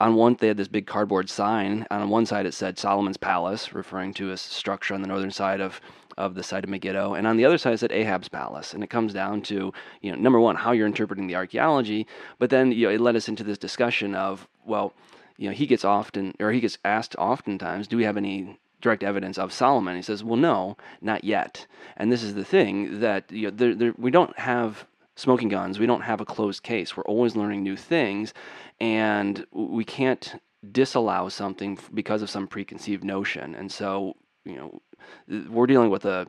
on 0.00 0.14
one 0.14 0.36
they 0.40 0.48
had 0.48 0.56
this 0.56 0.68
big 0.68 0.86
cardboard 0.86 1.30
sign. 1.30 1.86
On 1.90 2.08
one 2.10 2.26
side 2.26 2.46
it 2.46 2.54
said 2.54 2.78
Solomon's 2.78 3.16
Palace, 3.18 3.72
referring 3.72 4.12
to 4.14 4.32
a 4.32 4.36
structure 4.36 4.94
on 4.94 5.02
the 5.02 5.08
northern 5.08 5.30
side 5.30 5.60
of 5.60 5.80
of 6.16 6.34
the 6.34 6.42
site 6.42 6.64
of 6.64 6.70
Megiddo, 6.70 7.14
and 7.14 7.26
on 7.26 7.36
the 7.36 7.44
other 7.44 7.58
side 7.58 7.74
it 7.74 7.78
said 7.78 7.92
Ahab's 7.92 8.28
palace. 8.28 8.74
And 8.74 8.82
it 8.82 8.90
comes 8.90 9.12
down 9.12 9.42
to 9.42 9.72
you 10.00 10.12
know 10.12 10.18
number 10.18 10.40
one 10.40 10.56
how 10.56 10.72
you're 10.72 10.86
interpreting 10.86 11.26
the 11.26 11.36
archaeology, 11.36 12.06
but 12.38 12.50
then 12.50 12.72
you 12.72 12.86
know 12.86 12.94
it 12.94 13.00
led 13.00 13.16
us 13.16 13.28
into 13.28 13.44
this 13.44 13.58
discussion 13.58 14.14
of 14.14 14.48
well, 14.64 14.92
you 15.36 15.48
know 15.48 15.54
he 15.54 15.66
gets 15.66 15.84
often 15.84 16.34
or 16.40 16.52
he 16.52 16.60
gets 16.60 16.78
asked 16.84 17.16
oftentimes, 17.16 17.86
do 17.88 17.96
we 17.96 18.04
have 18.04 18.16
any 18.16 18.58
direct 18.80 19.02
evidence 19.02 19.38
of 19.38 19.52
Solomon? 19.52 19.96
He 19.96 20.02
says, 20.02 20.22
well, 20.22 20.36
no, 20.36 20.76
not 21.00 21.24
yet. 21.24 21.66
And 21.96 22.12
this 22.12 22.22
is 22.22 22.34
the 22.34 22.44
thing 22.44 23.00
that 23.00 23.30
you 23.32 23.50
know 23.50 23.56
there, 23.56 23.74
there, 23.74 23.94
we 23.98 24.10
don't 24.10 24.38
have 24.38 24.86
smoking 25.16 25.48
guns. 25.48 25.78
We 25.78 25.86
don't 25.86 26.02
have 26.02 26.20
a 26.20 26.26
closed 26.26 26.62
case. 26.62 26.96
We're 26.96 27.04
always 27.04 27.34
learning 27.34 27.62
new 27.62 27.76
things, 27.76 28.32
and 28.80 29.46
we 29.50 29.84
can't 29.84 30.34
disallow 30.72 31.28
something 31.28 31.78
because 31.94 32.22
of 32.22 32.30
some 32.30 32.46
preconceived 32.46 33.04
notion. 33.04 33.54
And 33.54 33.70
so, 33.70 34.16
you 34.44 34.56
know, 34.56 34.80
we're 35.28 35.66
dealing 35.66 35.90
with 35.90 36.04
a 36.04 36.26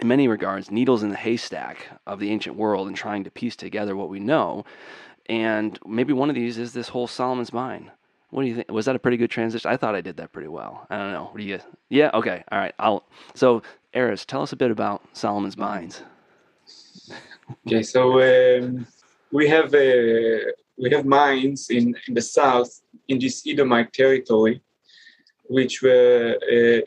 in 0.00 0.08
many 0.08 0.28
regards, 0.28 0.70
needles 0.70 1.02
in 1.02 1.10
the 1.10 1.16
haystack 1.16 1.88
of 2.06 2.20
the 2.20 2.30
ancient 2.30 2.56
world 2.56 2.86
and 2.86 2.96
trying 2.96 3.24
to 3.24 3.30
piece 3.30 3.56
together 3.56 3.96
what 3.96 4.08
we 4.08 4.20
know. 4.20 4.64
And 5.26 5.78
maybe 5.86 6.12
one 6.12 6.28
of 6.28 6.34
these 6.34 6.58
is 6.58 6.72
this 6.72 6.88
whole 6.88 7.06
Solomon's 7.06 7.52
mine. 7.52 7.90
What 8.30 8.42
do 8.42 8.48
you 8.48 8.56
think? 8.56 8.70
Was 8.70 8.84
that 8.86 8.94
a 8.96 8.98
pretty 8.98 9.16
good 9.16 9.30
transition? 9.30 9.70
I 9.70 9.76
thought 9.76 9.94
I 9.94 10.00
did 10.00 10.16
that 10.18 10.32
pretty 10.32 10.48
well. 10.48 10.86
I 10.90 10.98
don't 10.98 11.12
know. 11.12 11.24
What 11.24 11.38
do 11.38 11.44
you? 11.44 11.58
Yeah. 11.88 12.10
Okay. 12.12 12.44
All 12.52 12.58
right. 12.58 12.74
I'll. 12.78 13.04
So, 13.34 13.62
Erez, 13.94 14.26
tell 14.26 14.42
us 14.42 14.52
a 14.52 14.56
bit 14.56 14.70
about 14.70 15.02
Solomon's 15.14 15.56
mines. 15.56 16.02
Okay. 17.66 17.82
So 17.82 18.20
um, 18.20 18.86
we 19.32 19.48
have 19.48 19.74
uh, 19.74 20.52
we 20.76 20.90
have 20.92 21.06
mines 21.06 21.70
in, 21.70 21.94
in 22.06 22.14
the 22.14 22.20
south 22.20 22.82
in 23.08 23.18
this 23.18 23.46
Edomite 23.46 23.94
territory, 23.94 24.60
which 25.44 25.80
were 25.82 26.36
uh, 26.52 26.86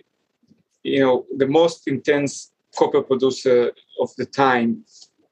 you 0.83 0.99
know 0.99 1.25
the 1.37 1.47
most 1.47 1.87
intense 1.87 2.51
copper 2.75 3.01
producer 3.01 3.71
of 3.99 4.09
the 4.17 4.25
time 4.25 4.83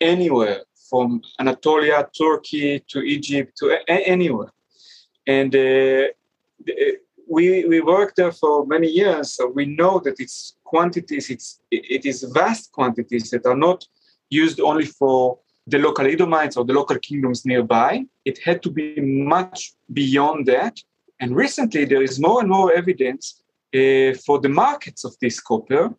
anywhere 0.01 0.63
from 0.89 1.21
Anatolia, 1.39 2.07
Turkey 2.17 2.83
to 2.87 2.99
Egypt 3.01 3.55
to 3.57 3.77
a- 3.87 4.07
anywhere. 4.07 4.51
And 5.27 5.55
uh, 5.55 6.07
we, 7.29 7.65
we 7.65 7.79
worked 7.81 8.15
there 8.15 8.31
for 8.31 8.65
many 8.65 8.87
years, 8.87 9.35
so 9.35 9.47
we 9.47 9.65
know 9.65 9.99
that 9.99 10.19
it's 10.19 10.55
quantities, 10.63 11.29
it's, 11.29 11.61
it 11.69 12.05
is 12.05 12.23
vast 12.33 12.71
quantities 12.71 13.29
that 13.29 13.45
are 13.45 13.55
not 13.55 13.85
used 14.29 14.59
only 14.59 14.85
for 14.85 15.37
the 15.67 15.77
local 15.77 16.07
Edomites 16.07 16.57
or 16.57 16.65
the 16.65 16.73
local 16.73 16.97
kingdoms 16.97 17.45
nearby. 17.45 18.03
It 18.25 18.39
had 18.39 18.63
to 18.63 18.71
be 18.71 18.99
much 18.99 19.73
beyond 19.93 20.47
that. 20.47 20.79
And 21.19 21.35
recently, 21.35 21.85
there 21.85 22.01
is 22.01 22.19
more 22.19 22.39
and 22.41 22.49
more 22.49 22.73
evidence 22.73 23.23
uh, 23.33 23.48
for 23.71 24.39
the 24.39 24.49
markets 24.49 25.03
of 25.03 25.15
this 25.21 25.39
copper, 25.39 25.93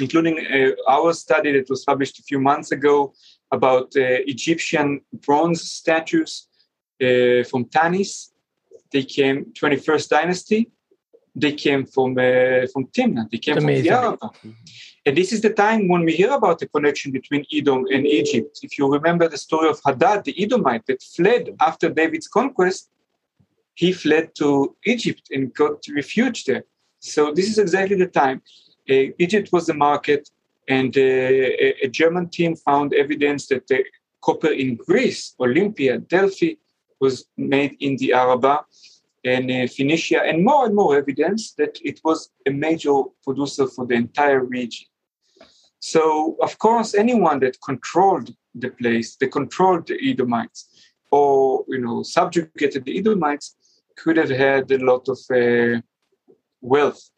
including 0.00 0.38
uh, 0.38 0.70
our 0.88 1.12
study 1.12 1.52
that 1.52 1.68
was 1.68 1.84
published 1.84 2.18
a 2.18 2.22
few 2.22 2.40
months 2.40 2.72
ago 2.72 3.12
about 3.52 3.88
uh, 3.96 4.34
Egyptian 4.34 5.00
bronze 5.26 5.70
statues 5.70 6.48
uh, 7.02 7.44
from 7.50 7.64
Tanis. 7.66 8.30
They 8.92 9.04
came 9.04 9.46
21st 9.54 10.08
dynasty. 10.08 10.70
They 11.36 11.52
came 11.52 11.84
from 11.84 12.12
uh, 12.12 12.66
from 12.72 12.86
Timna. 12.96 13.28
They 13.30 13.38
came 13.38 13.58
Amazing. 13.58 13.90
from 13.90 14.02
the 14.02 14.06
Araba. 14.06 14.30
And 15.06 15.16
this 15.16 15.32
is 15.32 15.40
the 15.42 15.50
time 15.50 15.88
when 15.88 16.04
we 16.04 16.12
hear 16.14 16.32
about 16.32 16.60
the 16.60 16.68
connection 16.68 17.12
between 17.12 17.44
Edom 17.52 17.84
and 17.92 18.06
Egypt. 18.06 18.60
If 18.62 18.78
you 18.78 18.90
remember 18.90 19.28
the 19.28 19.36
story 19.36 19.68
of 19.68 19.80
Hadad, 19.84 20.24
the 20.24 20.34
Edomite 20.42 20.86
that 20.86 21.02
fled 21.02 21.54
after 21.60 21.90
David's 21.90 22.28
conquest, 22.28 22.88
he 23.74 23.92
fled 23.92 24.34
to 24.36 24.76
Egypt 24.86 25.24
and 25.30 25.52
got 25.52 25.84
refuge 25.94 26.44
there. 26.44 26.64
So 27.04 27.32
this 27.34 27.48
is 27.50 27.58
exactly 27.58 27.96
the 27.96 28.06
time. 28.06 28.40
Uh, 28.88 29.12
Egypt 29.18 29.50
was 29.52 29.66
the 29.66 29.74
market, 29.74 30.30
and 30.68 30.96
uh, 30.96 31.00
a, 31.00 31.74
a, 31.82 31.88
German 31.88 32.30
team 32.30 32.56
found 32.56 32.94
evidence 32.94 33.46
that 33.48 33.66
the 33.66 33.84
copper 34.22 34.48
in 34.48 34.76
Greece, 34.76 35.34
Olympia, 35.38 35.98
Delphi, 35.98 36.54
was 37.00 37.26
made 37.36 37.76
in 37.80 37.96
the 37.98 38.14
Araba 38.14 38.64
and 39.22 39.50
uh, 39.50 39.66
Phoenicia, 39.66 40.22
and 40.22 40.42
more 40.42 40.64
and 40.64 40.74
more 40.74 40.96
evidence 40.96 41.52
that 41.58 41.78
it 41.84 42.00
was 42.04 42.30
a 42.46 42.50
major 42.50 43.02
producer 43.22 43.66
for 43.66 43.86
the 43.86 43.94
entire 43.94 44.42
region. 44.42 44.86
So, 45.80 46.36
of 46.40 46.58
course, 46.58 46.94
anyone 46.94 47.38
that 47.40 47.58
controlled 47.62 48.34
the 48.54 48.70
place, 48.70 49.16
they 49.16 49.28
controlled 49.28 49.88
the 49.88 49.98
Edomites, 50.10 50.60
or 51.10 51.66
you 51.68 51.80
know, 51.80 52.02
subjugated 52.02 52.86
the 52.86 52.98
Edomites, 52.98 53.56
could 53.94 54.16
have 54.16 54.30
had 54.30 54.72
a 54.72 54.78
lot 54.78 55.06
of 55.08 55.18
uh, 55.30 55.82
wealth 56.64 57.10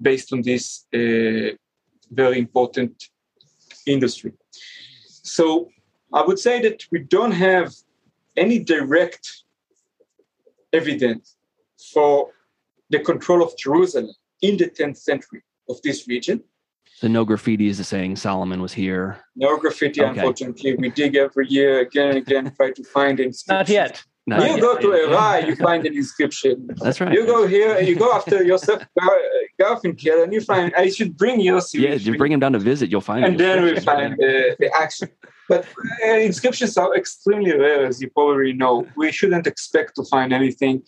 based 0.00 0.32
on 0.32 0.42
this 0.42 0.86
uh, 0.94 1.54
very 2.10 2.38
important 2.38 2.94
industry. 3.86 4.32
So, 5.06 5.68
I 6.12 6.22
would 6.22 6.38
say 6.38 6.60
that 6.62 6.84
we 6.90 7.00
don't 7.00 7.32
have 7.32 7.74
any 8.36 8.58
direct 8.58 9.44
evidence 10.72 11.36
for 11.92 12.30
the 12.88 13.00
control 13.00 13.42
of 13.42 13.56
Jerusalem 13.58 14.14
in 14.40 14.56
the 14.56 14.68
10th 14.70 14.98
century 14.98 15.42
of 15.68 15.80
this 15.82 16.08
region. 16.08 16.42
So 16.96 17.08
no 17.08 17.24
graffiti 17.24 17.68
is 17.68 17.86
saying 17.86 18.16
Solomon 18.16 18.60
was 18.60 18.72
here. 18.72 19.18
No 19.36 19.56
graffiti, 19.56 20.00
okay. 20.00 20.10
unfortunately. 20.10 20.74
We 20.76 20.90
dig 20.90 21.14
every 21.14 21.46
year 21.48 21.80
again 21.80 22.08
and 22.08 22.18
again, 22.18 22.52
try 22.56 22.70
to 22.72 22.84
find 22.84 23.20
inscriptions. 23.20 23.48
Not 23.48 23.68
yet. 23.68 24.02
You 24.30 24.60
go 24.60 24.76
to 24.78 24.92
Era, 24.94 25.46
you 25.46 25.56
find 25.56 25.86
an 25.86 25.94
inscription. 25.94 26.68
That's 26.82 27.00
right. 27.00 27.12
You 27.12 27.26
go 27.26 27.46
here, 27.46 27.80
you 27.80 27.96
go 27.96 28.12
after 28.12 28.42
Yosef 28.42 28.86
Garfinkel, 29.60 30.24
and 30.24 30.32
you 30.32 30.40
find 30.40 30.72
I 30.76 30.90
should 30.90 31.16
bring 31.16 31.40
Yosef. 31.40 31.80
Yeah, 31.80 31.94
you 31.94 32.16
bring 32.16 32.32
him 32.32 32.40
down 32.40 32.52
to 32.52 32.58
visit, 32.58 32.90
you'll 32.90 33.00
find. 33.00 33.24
And 33.24 33.38
then 33.38 33.62
we 33.64 33.78
find 33.80 34.16
the, 34.18 34.56
the 34.58 34.70
action. 34.74 35.08
But 35.48 35.64
uh, 36.06 36.12
inscriptions 36.12 36.76
are 36.76 36.94
extremely 36.94 37.52
rare, 37.56 37.86
as 37.86 38.02
you 38.02 38.10
probably 38.10 38.52
know. 38.52 38.86
We 38.96 39.10
shouldn't 39.12 39.46
expect 39.46 39.96
to 39.96 40.04
find 40.04 40.32
anything, 40.32 40.82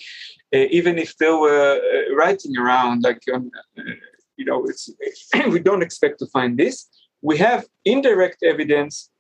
uh, 0.55 0.67
even 0.79 0.99
if 0.99 1.17
they 1.17 1.31
were 1.31 1.81
uh, 1.81 2.15
writing 2.15 2.57
around 2.59 3.03
like 3.03 3.23
um, 3.33 3.51
you 4.41 4.47
know, 4.47 4.65
it's, 4.65 4.91
we 5.55 5.61
don't 5.61 5.83
expect 5.83 6.19
to 6.19 6.27
find 6.27 6.59
this. 6.59 6.89
We 7.23 7.37
have 7.39 7.67
indirect 7.85 8.43
evidence 8.43 9.11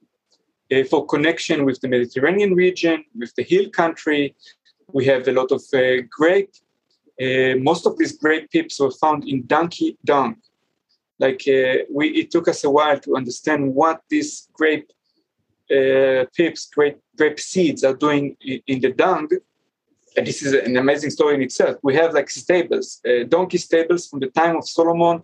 uh, 0.73 0.85
for 0.85 1.07
connection 1.07 1.65
with 1.65 1.81
the 1.81 1.89
Mediterranean 1.89 2.55
region, 2.55 3.05
with 3.19 3.35
the 3.35 3.43
hill 3.43 3.69
country. 3.71 4.35
We 4.93 5.05
have 5.07 5.29
a 5.29 5.33
lot 5.33 5.51
of 5.53 5.63
uh, 5.75 6.03
grape. 6.11 6.53
Uh, 7.21 7.57
most 7.59 7.87
of 7.87 7.99
these 7.99 8.17
grape 8.17 8.51
pips 8.51 8.81
were 8.81 8.91
found 8.91 9.29
in 9.29 9.47
donkey 9.47 9.99
dung. 10.05 10.37
Like 11.19 11.43
uh, 11.47 11.85
we, 11.93 12.09
it 12.11 12.31
took 12.31 12.49
us 12.49 12.65
a 12.65 12.71
while 12.71 12.99
to 13.01 13.17
understand 13.17 13.75
what 13.75 14.03
these 14.09 14.49
grape 14.53 14.91
uh, 15.71 16.25
pips, 16.35 16.67
grape, 16.75 16.99
grape 17.17 17.39
seeds 17.39 17.85
are 17.85 17.95
doing 17.95 18.37
in, 18.41 18.61
in 18.67 18.81
the 18.81 18.91
dung 18.91 19.29
and 20.17 20.27
this 20.27 20.43
is 20.43 20.53
an 20.53 20.77
amazing 20.77 21.11
story 21.11 21.35
in 21.35 21.43
itself. 21.43 21.77
We 21.83 21.95
have 21.97 22.15
like 22.15 22.31
stables, 22.31 23.01
uh, 23.09 23.25
donkey 23.29 23.59
stables 23.59 24.09
from 24.09 24.21
the 24.21 24.29
time 24.29 24.57
of 24.57 24.69
Solomon, 24.69 25.23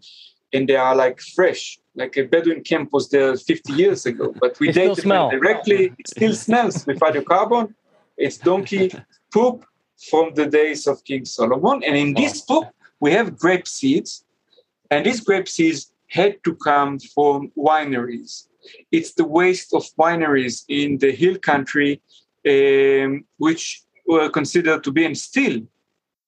and 0.52 0.68
they 0.68 0.76
are 0.76 0.94
like 0.94 1.20
fresh. 1.20 1.78
Like 1.96 2.16
a 2.18 2.24
Bedouin 2.24 2.62
camp 2.62 2.92
was 2.92 3.08
there 3.08 3.34
50 3.34 3.72
years 3.72 4.04
ago, 4.06 4.34
but 4.38 4.60
we 4.60 4.70
date 4.70 4.96
them 4.96 5.30
directly. 5.30 5.94
It 5.98 6.08
still 6.08 6.34
smells 6.34 6.86
with 6.86 7.00
radiocarbon. 7.00 7.74
It's 8.18 8.36
donkey 8.36 8.92
poop 9.32 9.64
from 10.10 10.34
the 10.34 10.46
days 10.46 10.86
of 10.86 11.02
King 11.04 11.24
Solomon. 11.24 11.82
And 11.82 11.96
in 11.96 12.12
this 12.12 12.42
poop, 12.42 12.66
we 13.00 13.12
have 13.12 13.38
grape 13.38 13.66
seeds, 13.66 14.24
and 14.90 15.06
these 15.06 15.20
grape 15.20 15.48
seeds 15.48 15.92
had 16.08 16.42
to 16.44 16.54
come 16.56 16.98
from 16.98 17.50
wineries. 17.56 18.48
It's 18.92 19.14
the 19.14 19.24
waste 19.24 19.74
of 19.74 19.84
wineries 19.98 20.64
in 20.68 20.98
the 20.98 21.12
hill 21.12 21.38
country, 21.38 22.02
um, 22.46 23.24
which 23.38 23.82
were 24.06 24.28
considered 24.28 24.84
to 24.84 24.92
be 24.92 25.04
and 25.04 25.16
still 25.16 25.60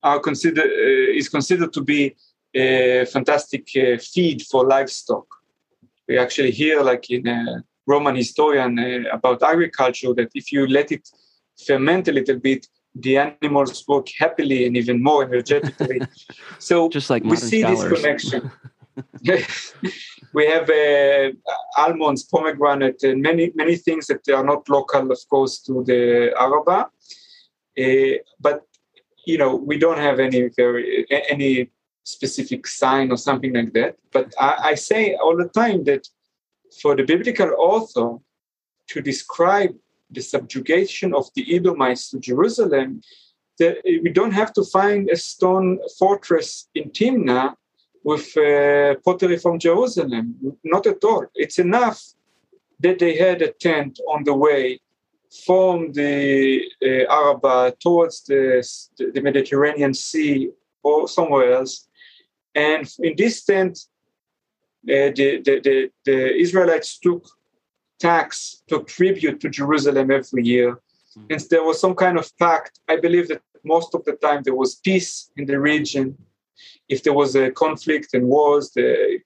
are 0.02 0.20
considered 0.20 0.64
uh, 0.64 1.18
is 1.18 1.28
considered 1.28 1.72
to 1.72 1.82
be 1.82 2.14
a 2.54 3.04
fantastic 3.06 3.68
uh, 3.76 3.98
feed 3.98 4.42
for 4.42 4.66
livestock. 4.66 5.26
We 6.08 6.18
actually 6.18 6.50
hear, 6.50 6.82
like 6.82 7.10
in 7.10 7.26
a 7.26 7.62
Roman 7.86 8.16
historian, 8.16 8.78
uh, 8.78 9.14
about 9.14 9.42
agriculture 9.42 10.14
that 10.14 10.30
if 10.34 10.52
you 10.52 10.66
let 10.66 10.90
it 10.92 11.08
ferment 11.66 12.08
a 12.08 12.12
little 12.12 12.38
bit, 12.38 12.66
the 12.94 13.18
animals 13.18 13.84
work 13.86 14.08
happily 14.18 14.66
and 14.66 14.76
even 14.76 15.02
more 15.02 15.24
energetically. 15.24 16.00
so 16.58 16.88
just 16.88 17.10
like 17.10 17.24
we 17.24 17.36
see 17.36 17.60
scholars. 17.60 17.90
this 17.90 18.00
connection. 18.00 18.50
we 20.34 20.46
have 20.46 20.68
uh, 20.68 21.30
almonds, 21.76 22.24
pomegranate, 22.24 23.02
and 23.04 23.22
many 23.22 23.52
many 23.54 23.76
things 23.76 24.06
that 24.06 24.28
are 24.28 24.44
not 24.44 24.68
local, 24.68 25.12
of 25.12 25.20
course, 25.30 25.60
to 25.60 25.84
the 25.84 26.34
Araba. 26.36 26.88
Uh, 27.78 28.18
but 28.40 28.62
you 29.24 29.38
know, 29.38 29.54
we 29.54 29.78
don't 29.78 29.98
have 29.98 30.18
any 30.18 30.50
very 30.56 31.06
any 31.28 31.70
specific 32.08 32.66
sign 32.66 33.10
or 33.12 33.18
something 33.18 33.52
like 33.52 33.72
that. 33.74 33.96
But 34.12 34.34
I, 34.40 34.70
I 34.70 34.74
say 34.74 35.14
all 35.14 35.36
the 35.36 35.48
time 35.48 35.84
that 35.84 36.08
for 36.80 36.96
the 36.96 37.04
biblical 37.04 37.50
author 37.58 38.18
to 38.88 39.00
describe 39.00 39.74
the 40.10 40.22
subjugation 40.22 41.14
of 41.14 41.26
the 41.34 41.44
Edomites 41.56 42.10
to 42.10 42.18
Jerusalem, 42.18 43.02
that 43.58 43.76
we 43.84 44.10
don't 44.10 44.32
have 44.32 44.52
to 44.54 44.64
find 44.64 45.10
a 45.10 45.16
stone 45.16 45.78
fortress 45.98 46.68
in 46.74 46.90
Timna 46.90 47.54
with 48.04 48.36
uh, 48.36 48.94
pottery 49.04 49.38
from 49.38 49.58
Jerusalem. 49.58 50.24
Not 50.64 50.86
at 50.86 51.04
all. 51.04 51.26
It's 51.34 51.58
enough 51.58 52.00
that 52.80 52.98
they 52.98 53.16
had 53.16 53.42
a 53.42 53.52
tent 53.52 54.00
on 54.08 54.24
the 54.24 54.34
way 54.34 54.80
from 55.44 55.92
the 55.92 56.62
uh, 56.82 57.12
Araba 57.12 57.74
towards 57.80 58.22
the, 58.22 58.64
the 58.96 59.20
Mediterranean 59.20 59.92
Sea 59.92 60.50
or 60.82 61.08
somewhere 61.08 61.52
else. 61.52 61.87
And 62.54 62.90
in 63.00 63.14
this 63.16 63.44
tent, 63.44 63.78
uh, 64.84 65.12
the, 65.14 65.42
the, 65.44 65.60
the, 65.62 65.90
the, 66.04 66.36
Israelites 66.36 66.98
took 66.98 67.28
tax, 67.98 68.62
took 68.68 68.86
tribute 68.86 69.40
to 69.40 69.48
Jerusalem 69.48 70.10
every 70.10 70.44
year. 70.44 70.74
Mm-hmm. 70.74 71.32
And 71.32 71.40
there 71.50 71.64
was 71.64 71.80
some 71.80 71.94
kind 71.94 72.18
of 72.18 72.30
pact. 72.38 72.80
I 72.88 72.96
believe 72.96 73.28
that 73.28 73.42
most 73.64 73.94
of 73.94 74.04
the 74.04 74.12
time 74.12 74.42
there 74.42 74.54
was 74.54 74.76
peace 74.76 75.30
in 75.36 75.46
the 75.46 75.60
region. 75.60 76.16
If 76.88 77.02
there 77.02 77.12
was 77.12 77.36
a 77.36 77.50
conflict 77.50 78.14
and 78.14 78.26
wars, 78.26 78.70
the, 78.70 79.20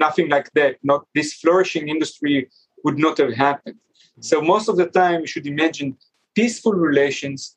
nothing 0.00 0.28
like 0.28 0.50
that, 0.52 0.76
not 0.82 1.06
this 1.14 1.34
flourishing 1.34 1.88
industry 1.88 2.48
would 2.84 2.98
not 2.98 3.18
have 3.18 3.34
happened. 3.34 3.76
So 4.20 4.40
most 4.40 4.68
of 4.68 4.76
the 4.76 4.86
time, 4.86 5.20
you 5.20 5.26
should 5.26 5.46
imagine 5.46 5.96
peaceful 6.34 6.72
relations 6.72 7.56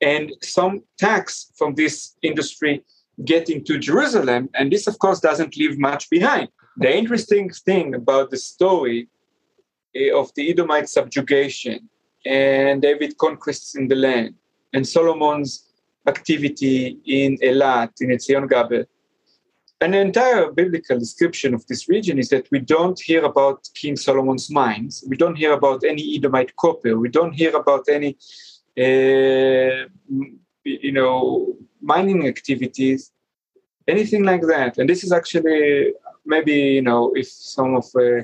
and 0.00 0.32
some 0.42 0.82
tax 0.98 1.52
from 1.56 1.74
this 1.74 2.16
industry 2.22 2.82
getting 3.24 3.64
to 3.64 3.78
Jerusalem. 3.78 4.48
And 4.54 4.72
this, 4.72 4.86
of 4.86 4.98
course, 4.98 5.20
doesn't 5.20 5.56
leave 5.56 5.78
much 5.78 6.08
behind. 6.10 6.48
The 6.76 6.96
interesting 6.96 7.50
thing 7.50 7.94
about 7.94 8.30
the 8.30 8.38
story 8.38 9.08
eh, 9.94 10.10
of 10.12 10.32
the 10.34 10.50
Edomite 10.50 10.88
subjugation 10.88 11.88
and 12.24 12.82
David 12.82 13.18
conquests 13.18 13.74
in 13.74 13.88
the 13.88 13.96
land 13.96 14.34
and 14.72 14.86
Solomon's 14.86 15.66
activity 16.06 16.98
in 17.04 17.36
Elat, 17.42 17.92
in 18.00 18.10
Etzion 18.10 18.48
Geber, 18.48 18.86
an 19.82 19.94
entire 19.94 20.52
biblical 20.52 20.98
description 20.98 21.54
of 21.54 21.66
this 21.66 21.88
region 21.88 22.18
is 22.18 22.28
that 22.28 22.46
we 22.50 22.58
don't 22.58 23.00
hear 23.00 23.24
about 23.24 23.66
King 23.74 23.96
Solomon's 23.96 24.50
mines. 24.50 25.02
We 25.08 25.16
don't 25.16 25.36
hear 25.36 25.52
about 25.54 25.84
any 25.84 26.16
Edomite 26.16 26.54
copper. 26.56 26.98
We 26.98 27.08
don't 27.08 27.32
hear 27.32 27.56
about 27.56 27.88
any, 27.88 28.18
uh, 28.78 29.88
you 30.64 30.92
know, 30.92 31.56
mining 31.80 32.26
activities, 32.26 33.12
anything 33.88 34.24
like 34.24 34.42
that. 34.42 34.78
And 34.78 34.88
this 34.88 35.04
is 35.04 35.12
actually 35.12 35.94
maybe 36.24 36.52
you 36.52 36.82
know 36.82 37.12
if 37.14 37.28
some 37.28 37.74
of 37.74 37.84
uh, 37.96 38.22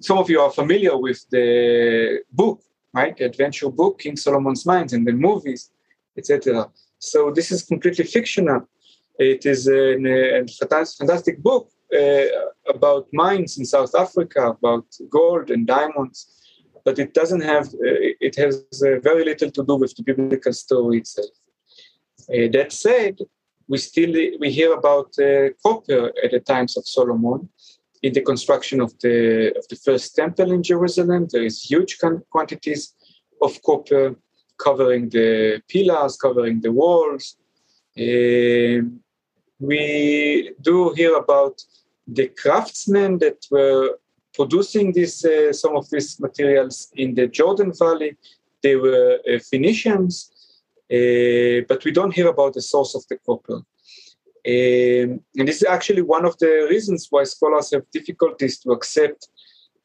some 0.00 0.18
of 0.18 0.30
you 0.30 0.40
are 0.40 0.50
familiar 0.50 0.96
with 0.96 1.28
the 1.30 2.20
book, 2.32 2.60
right, 2.92 3.16
the 3.16 3.24
adventure 3.24 3.70
book, 3.70 4.00
King 4.00 4.16
Solomon's 4.16 4.64
Mines, 4.66 4.92
and 4.92 5.06
the 5.06 5.12
movies, 5.12 5.70
etc. 6.16 6.70
So 6.98 7.30
this 7.30 7.50
is 7.50 7.62
completely 7.62 8.04
fictional 8.04 8.66
it 9.18 9.46
is 9.46 9.68
a, 9.68 9.96
fantastic 10.98 11.42
book 11.42 11.70
uh, 11.94 12.24
about 12.68 13.06
mines 13.12 13.58
in 13.58 13.64
South 13.64 13.94
Africa, 13.94 14.48
about 14.50 14.86
gold 15.08 15.50
and 15.50 15.66
diamonds, 15.66 16.26
but 16.84 16.98
it 16.98 17.14
doesn't 17.14 17.42
have, 17.42 17.68
uh, 17.68 18.10
it 18.20 18.36
has 18.36 18.64
uh, 18.82 18.98
very 19.00 19.24
little 19.24 19.50
to 19.50 19.64
do 19.64 19.76
with 19.76 19.94
the 19.96 20.02
biblical 20.02 20.52
story 20.52 20.98
itself. 20.98 21.30
Uh, 22.28 22.48
that 22.52 22.72
said, 22.72 23.18
we 23.68 23.78
still 23.78 24.12
we 24.40 24.50
hear 24.50 24.72
about 24.72 25.18
uh, 25.18 25.48
copper 25.62 26.12
at 26.22 26.30
the 26.30 26.40
times 26.40 26.76
of 26.76 26.86
Solomon. 26.86 27.48
In 28.02 28.12
the 28.12 28.20
construction 28.20 28.80
of 28.80 28.92
the 29.00 29.56
of 29.56 29.66
the 29.68 29.76
first 29.76 30.14
temple 30.14 30.52
in 30.52 30.62
Jerusalem, 30.62 31.26
there 31.30 31.42
is 31.44 31.62
huge 31.62 31.98
quantities 32.30 32.94
of 33.40 33.62
copper 33.62 34.16
covering 34.58 35.08
the 35.08 35.62
pillars, 35.68 36.16
covering 36.16 36.60
the 36.60 36.72
walls. 36.72 37.36
Um, 37.98 39.00
we 39.58 40.52
do 40.60 40.92
hear 40.92 41.16
about 41.16 41.62
the 42.06 42.28
craftsmen 42.28 43.18
that 43.18 43.46
were 43.50 43.98
producing 44.34 44.92
this, 44.92 45.24
uh, 45.24 45.52
some 45.52 45.76
of 45.76 45.88
these 45.90 46.20
materials 46.20 46.88
in 46.96 47.14
the 47.14 47.26
Jordan 47.26 47.72
Valley. 47.78 48.16
They 48.62 48.76
were 48.76 49.20
uh, 49.28 49.38
Phoenicians, 49.38 50.32
but 50.88 51.84
we 51.84 51.92
don't 51.92 52.14
hear 52.14 52.28
about 52.28 52.54
the 52.54 52.62
source 52.62 52.94
of 52.94 53.06
the 53.08 53.18
copper. 53.26 53.60
Um, 54.46 55.20
and 55.38 55.48
this 55.48 55.62
is 55.62 55.64
actually 55.64 56.02
one 56.02 56.26
of 56.26 56.36
the 56.38 56.66
reasons 56.68 57.06
why 57.10 57.24
scholars 57.24 57.72
have 57.72 57.90
difficulties 57.90 58.58
to 58.58 58.72
accept 58.72 59.28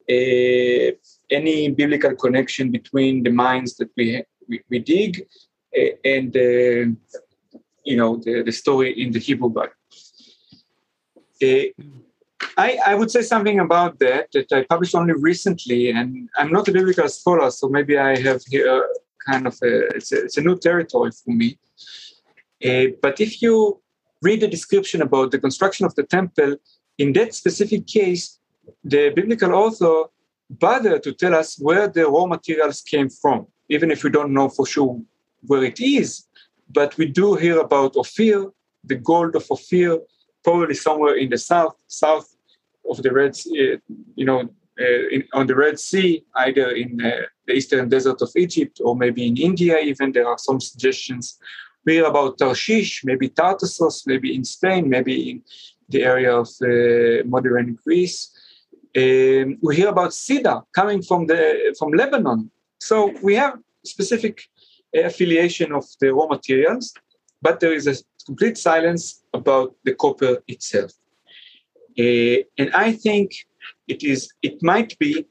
uh, 0.10 0.92
any 1.32 1.70
biblical 1.70 2.16
connection 2.16 2.72
between 2.72 3.24
the 3.24 3.32
mines 3.32 3.78
that 3.78 3.90
we, 3.96 4.24
we, 4.50 4.62
we 4.70 4.80
dig 4.80 5.26
and 6.04 6.36
uh, 6.36 6.86
you 7.86 7.98
know 7.98 8.18
the, 8.18 8.44
the 8.44 8.52
story 8.52 9.02
in 9.02 9.12
the 9.12 9.20
Hebrew 9.20 9.50
Bible. 9.50 9.74
I, 12.58 12.78
I 12.86 12.96
would 12.96 13.12
say 13.12 13.22
something 13.22 13.60
about 13.60 14.00
that 14.00 14.32
that 14.34 14.52
I 14.52 14.64
published 14.64 14.96
only 14.96 15.14
recently, 15.14 15.92
and 15.92 16.30
I'm 16.38 16.52
not 16.52 16.68
a 16.68 16.72
biblical 16.72 17.08
scholar, 17.08 17.52
so 17.52 17.70
maybe 17.70 17.98
I 17.98 18.18
have 18.20 18.42
here 18.50 18.86
kind 19.30 19.48
of 19.48 19.56
a 19.64 19.72
it's 19.96 20.12
a, 20.12 20.24
it's 20.26 20.38
a 20.38 20.42
new 20.42 20.58
territory 20.58 21.12
for 21.12 21.32
me. 21.32 21.58
Uh, 22.68 22.88
but 23.02 23.20
if 23.20 23.42
you 23.42 23.82
read 24.22 24.42
the 24.42 24.48
description 24.48 25.02
about 25.02 25.32
the 25.32 25.40
construction 25.40 25.86
of 25.86 25.96
the 25.96 26.04
temple, 26.04 26.56
in 26.98 27.14
that 27.14 27.34
specific 27.34 27.88
case, 27.88 28.40
the 28.84 29.10
biblical 29.10 29.54
author 29.54 29.98
bothered 30.50 31.04
to 31.04 31.14
tell 31.14 31.36
us 31.36 31.58
where 31.60 31.88
the 31.88 32.06
raw 32.08 32.26
materials 32.26 32.82
came 32.82 33.10
from, 33.10 33.48
even 33.70 33.92
if 33.92 34.04
we 34.04 34.10
don't 34.10 34.34
know 34.34 34.50
for 34.50 34.66
sure 34.66 35.00
where 35.48 35.64
it 35.64 35.80
is. 35.80 36.26
But 36.72 36.98
we 36.98 37.06
do 37.06 37.36
hear 37.36 37.60
about 37.60 37.96
Ophir, 37.96 38.48
the 38.84 38.96
gold 38.96 39.36
of 39.36 39.46
Ophir, 39.50 40.00
probably 40.44 40.76
somewhere 40.76 41.16
in 41.16 41.30
the 41.30 41.38
south, 41.38 41.76
south 41.88 42.28
of 42.90 43.02
the 43.02 43.12
Red, 43.12 43.36
Sea, 43.36 43.78
you 44.16 44.26
know, 44.26 44.42
uh, 44.80 45.08
in, 45.12 45.24
on 45.34 45.48
the 45.48 45.56
Red 45.56 45.80
Sea, 45.80 46.24
either 46.36 46.70
in 46.72 47.02
uh, 47.02 47.22
the 47.50 47.56
eastern 47.56 47.90
desert 47.90 48.22
of 48.22 48.32
Egypt 48.36 48.80
or 48.86 48.96
maybe 48.96 49.28
in 49.28 49.36
India. 49.38 49.80
Even 49.80 50.12
there 50.12 50.28
are 50.28 50.38
some 50.38 50.60
suggestions. 50.62 51.40
We 51.86 51.94
hear 51.94 52.06
about 52.06 52.38
Tarshish, 52.38 53.04
maybe 53.04 53.30
Tartessos, 53.30 54.06
maybe 54.06 54.36
in 54.36 54.44
Spain, 54.44 54.90
maybe 54.90 55.16
in 55.32 55.42
the 55.90 56.04
area 56.04 56.34
of 56.44 56.50
uh, 56.62 57.26
modern 57.26 57.78
Greece. 57.84 58.20
Um, 58.96 59.58
we 59.62 59.76
hear 59.76 59.90
about 59.90 60.14
Cedar 60.14 60.62
coming 60.74 61.02
from 61.02 61.28
the 61.28 61.76
from 61.78 61.92
Lebanon. 61.92 62.52
So 62.80 62.96
we 63.22 63.36
have 63.36 63.54
specific 63.84 64.36
affiliation 64.94 65.72
of 65.72 65.86
the 66.00 66.14
raw 66.14 66.28
materials, 66.28 66.94
but 67.42 67.60
there 67.60 67.74
is 67.74 67.88
a 67.88 67.96
complete 68.26 68.58
silence 68.58 69.24
about 69.34 69.76
the 69.86 69.94
copper 69.94 70.34
itself. 70.48 70.92
Uh, 71.98 72.38
and 72.60 72.70
I 72.74 72.94
think 73.06 73.28
it 73.88 74.04
is 74.04 74.30
it 74.42 74.62
might 74.62 74.98
be 75.00 75.26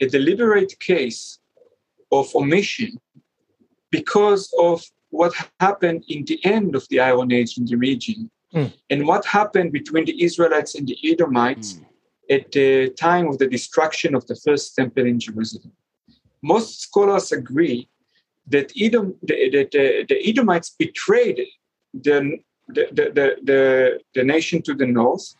a 0.00 0.06
deliberate 0.06 0.78
case 0.80 1.38
of 2.20 2.34
omission 2.34 2.98
because 3.90 4.52
of 4.58 4.82
what 5.10 5.32
happened 5.60 6.04
in 6.08 6.24
the 6.24 6.44
end 6.44 6.74
of 6.74 6.86
the 6.88 7.00
Iron 7.00 7.32
Age 7.32 7.56
in 7.58 7.64
the 7.66 7.76
region 7.76 8.30
mm. 8.52 8.72
and 8.90 9.06
what 9.06 9.24
happened 9.24 9.72
between 9.72 10.04
the 10.04 10.22
Israelites 10.22 10.74
and 10.74 10.86
the 10.88 10.98
Edomites 11.10 11.74
mm. 11.74 11.84
at 12.36 12.50
the 12.52 12.90
time 12.90 13.28
of 13.28 13.38
the 13.38 13.46
destruction 13.46 14.14
of 14.14 14.26
the 14.26 14.36
first 14.36 14.74
temple 14.74 15.06
in 15.06 15.20
Jerusalem. 15.20 15.72
Most 16.42 16.80
scholars 16.80 17.32
agree 17.32 17.88
that 18.48 18.72
Edom, 18.78 19.14
the, 19.22 19.68
the, 19.72 20.04
the 20.08 20.28
Edomites 20.28 20.74
betrayed 20.78 21.40
the, 21.94 22.38
the, 22.68 22.84
the, 22.92 23.36
the, 23.42 24.00
the 24.14 24.24
nation 24.24 24.60
to 24.62 24.74
the 24.74 24.86
north 24.86 25.34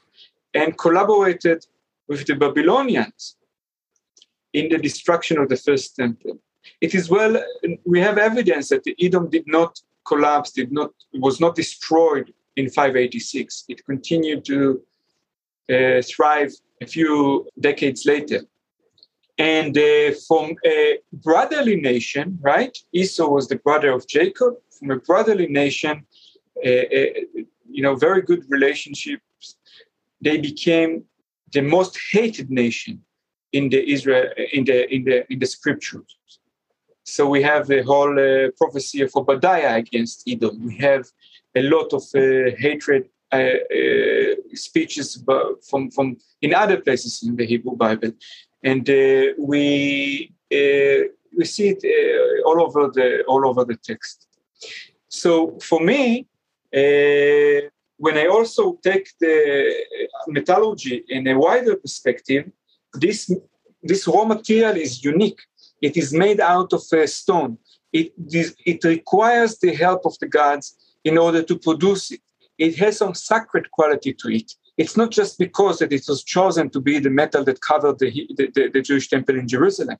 and 0.54 0.78
collaborated 0.78 1.66
with 2.08 2.26
the 2.26 2.34
Babylonians 2.34 3.36
in 4.52 4.68
the 4.68 4.78
destruction 4.78 5.38
of 5.38 5.48
the 5.48 5.56
first 5.56 5.96
temple. 5.96 6.38
It 6.80 6.94
is 6.94 7.10
well, 7.10 7.42
we 7.84 8.00
have 8.00 8.18
evidence 8.18 8.68
that 8.68 8.84
the 8.84 8.96
Edom 9.00 9.28
did 9.30 9.46
not 9.46 9.80
collapse, 10.06 10.50
did 10.52 10.72
not 10.72 10.92
was 11.12 11.40
not 11.40 11.54
destroyed 11.54 12.32
in 12.56 12.68
586. 12.68 13.64
It 13.68 13.84
continued 13.84 14.44
to 14.46 14.82
uh, 15.70 16.02
thrive 16.02 16.52
a 16.80 16.86
few 16.86 17.48
decades 17.60 18.04
later 18.04 18.42
and 19.38 19.76
uh, 19.76 20.12
from 20.28 20.54
a 20.64 20.98
brotherly 21.12 21.76
nation, 21.76 22.38
right? 22.40 22.76
Esau 22.92 23.28
was 23.28 23.48
the 23.48 23.56
brother 23.56 23.90
of 23.90 24.06
Jacob. 24.06 24.54
From 24.78 24.90
a 24.90 24.96
brotherly 24.96 25.48
nation, 25.48 26.06
uh, 26.64 26.68
uh, 26.68 27.06
you 27.68 27.82
know, 27.82 27.96
very 27.96 28.22
good 28.22 28.44
relationships. 28.48 29.56
They 30.20 30.38
became 30.38 31.04
the 31.52 31.62
most 31.62 31.98
hated 32.12 32.50
nation 32.50 33.02
in 33.52 33.68
the 33.68 33.92
Israel 33.92 34.30
in 34.52 34.64
the 34.64 34.92
in 34.92 35.04
the 35.04 35.32
in 35.32 35.38
the 35.38 35.46
scriptures. 35.46 36.16
So 37.05 37.28
we 37.28 37.42
have 37.42 37.66
the 37.66 37.82
whole 37.82 38.18
uh, 38.18 38.50
prophecy 38.57 39.02
of 39.02 39.12
Obadiah 39.14 39.76
against 39.76 40.24
Edom. 40.26 40.64
We 40.64 40.76
have 40.78 41.05
a 41.55 41.62
lot 41.62 41.92
of 41.92 42.02
uh, 42.14 42.57
hatred 42.59 43.09
uh, 43.32 43.36
uh, 43.36 44.34
speeches 44.52 45.22
from 45.68 45.90
from 45.90 46.16
in 46.40 46.55
other 46.55 46.78
places 46.80 47.22
in 47.26 47.34
the 47.36 47.44
Hebrew 47.44 47.76
Bible 47.76 48.12
and 48.62 48.88
uh, 48.88 49.34
we 49.38 50.32
uh, 50.52 51.00
we 51.36 51.44
see 51.44 51.68
it 51.74 51.82
all 52.46 52.62
over 52.62 52.90
the 52.96 53.24
all 53.26 53.46
over 53.48 53.64
the 53.64 53.76
text. 53.76 54.28
So 55.09 55.59
for 55.61 55.80
me, 55.80 56.26
when 56.70 58.16
I 58.22 58.26
also 58.26 58.78
take 58.82 59.07
the 59.18 59.34
metallurgy 60.28 61.05
in 61.09 61.26
a 61.26 61.38
wider 61.38 61.76
perspective, 61.76 62.50
this 62.94 63.32
this 63.82 64.07
raw 64.07 64.24
material 64.24 64.76
is 64.76 65.05
unique. 65.05 65.40
It 65.89 65.97
is 66.03 66.11
made 66.24 66.41
out 66.41 66.72
of 66.72 66.82
a 66.93 67.07
stone. 67.07 67.59
It, 67.93 68.12
it 68.72 68.82
requires 68.85 69.53
the 69.59 69.72
help 69.74 70.07
of 70.07 70.18
the 70.18 70.30
gods 70.41 70.66
in 71.05 71.18
order 71.18 71.43
to 71.43 71.59
produce 71.59 72.05
it. 72.11 72.22
It 72.66 72.76
has 72.82 72.99
some 72.99 73.14
sacred 73.14 73.70
quality 73.70 74.12
to 74.20 74.28
it. 74.41 74.49
It's 74.78 74.97
not 74.97 75.11
just 75.11 75.39
because 75.39 75.76
that 75.80 75.93
it 75.93 76.05
was 76.09 76.24
chosen 76.24 76.70
to 76.70 76.80
be 76.80 76.99
the 76.99 77.11
metal 77.20 77.45
that 77.45 77.61
covered 77.61 77.99
the, 77.99 78.11
the, 78.39 78.47
the, 78.55 78.62
the 78.74 78.82
Jewish 78.89 79.09
temple 79.09 79.37
in 79.37 79.47
Jerusalem. 79.47 79.99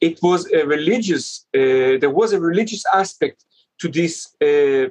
It 0.00 0.18
was 0.22 0.40
a 0.52 0.66
religious, 0.66 1.46
uh, 1.54 1.96
there 2.02 2.16
was 2.20 2.34
a 2.34 2.40
religious 2.50 2.84
aspect 3.02 3.38
to 3.80 3.88
this, 3.88 4.14
uh, 4.42 4.88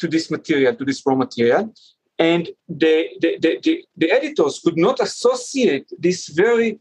to 0.00 0.06
this 0.14 0.30
material, 0.30 0.74
to 0.74 0.84
this 0.86 1.02
raw 1.04 1.14
material. 1.14 1.74
And 2.18 2.48
the, 2.66 2.94
the, 3.22 3.30
the, 3.44 3.84
the, 3.96 4.10
editors 4.10 4.60
could 4.64 4.78
not 4.78 5.00
associate 5.00 5.86
this 5.98 6.28
very 6.28 6.78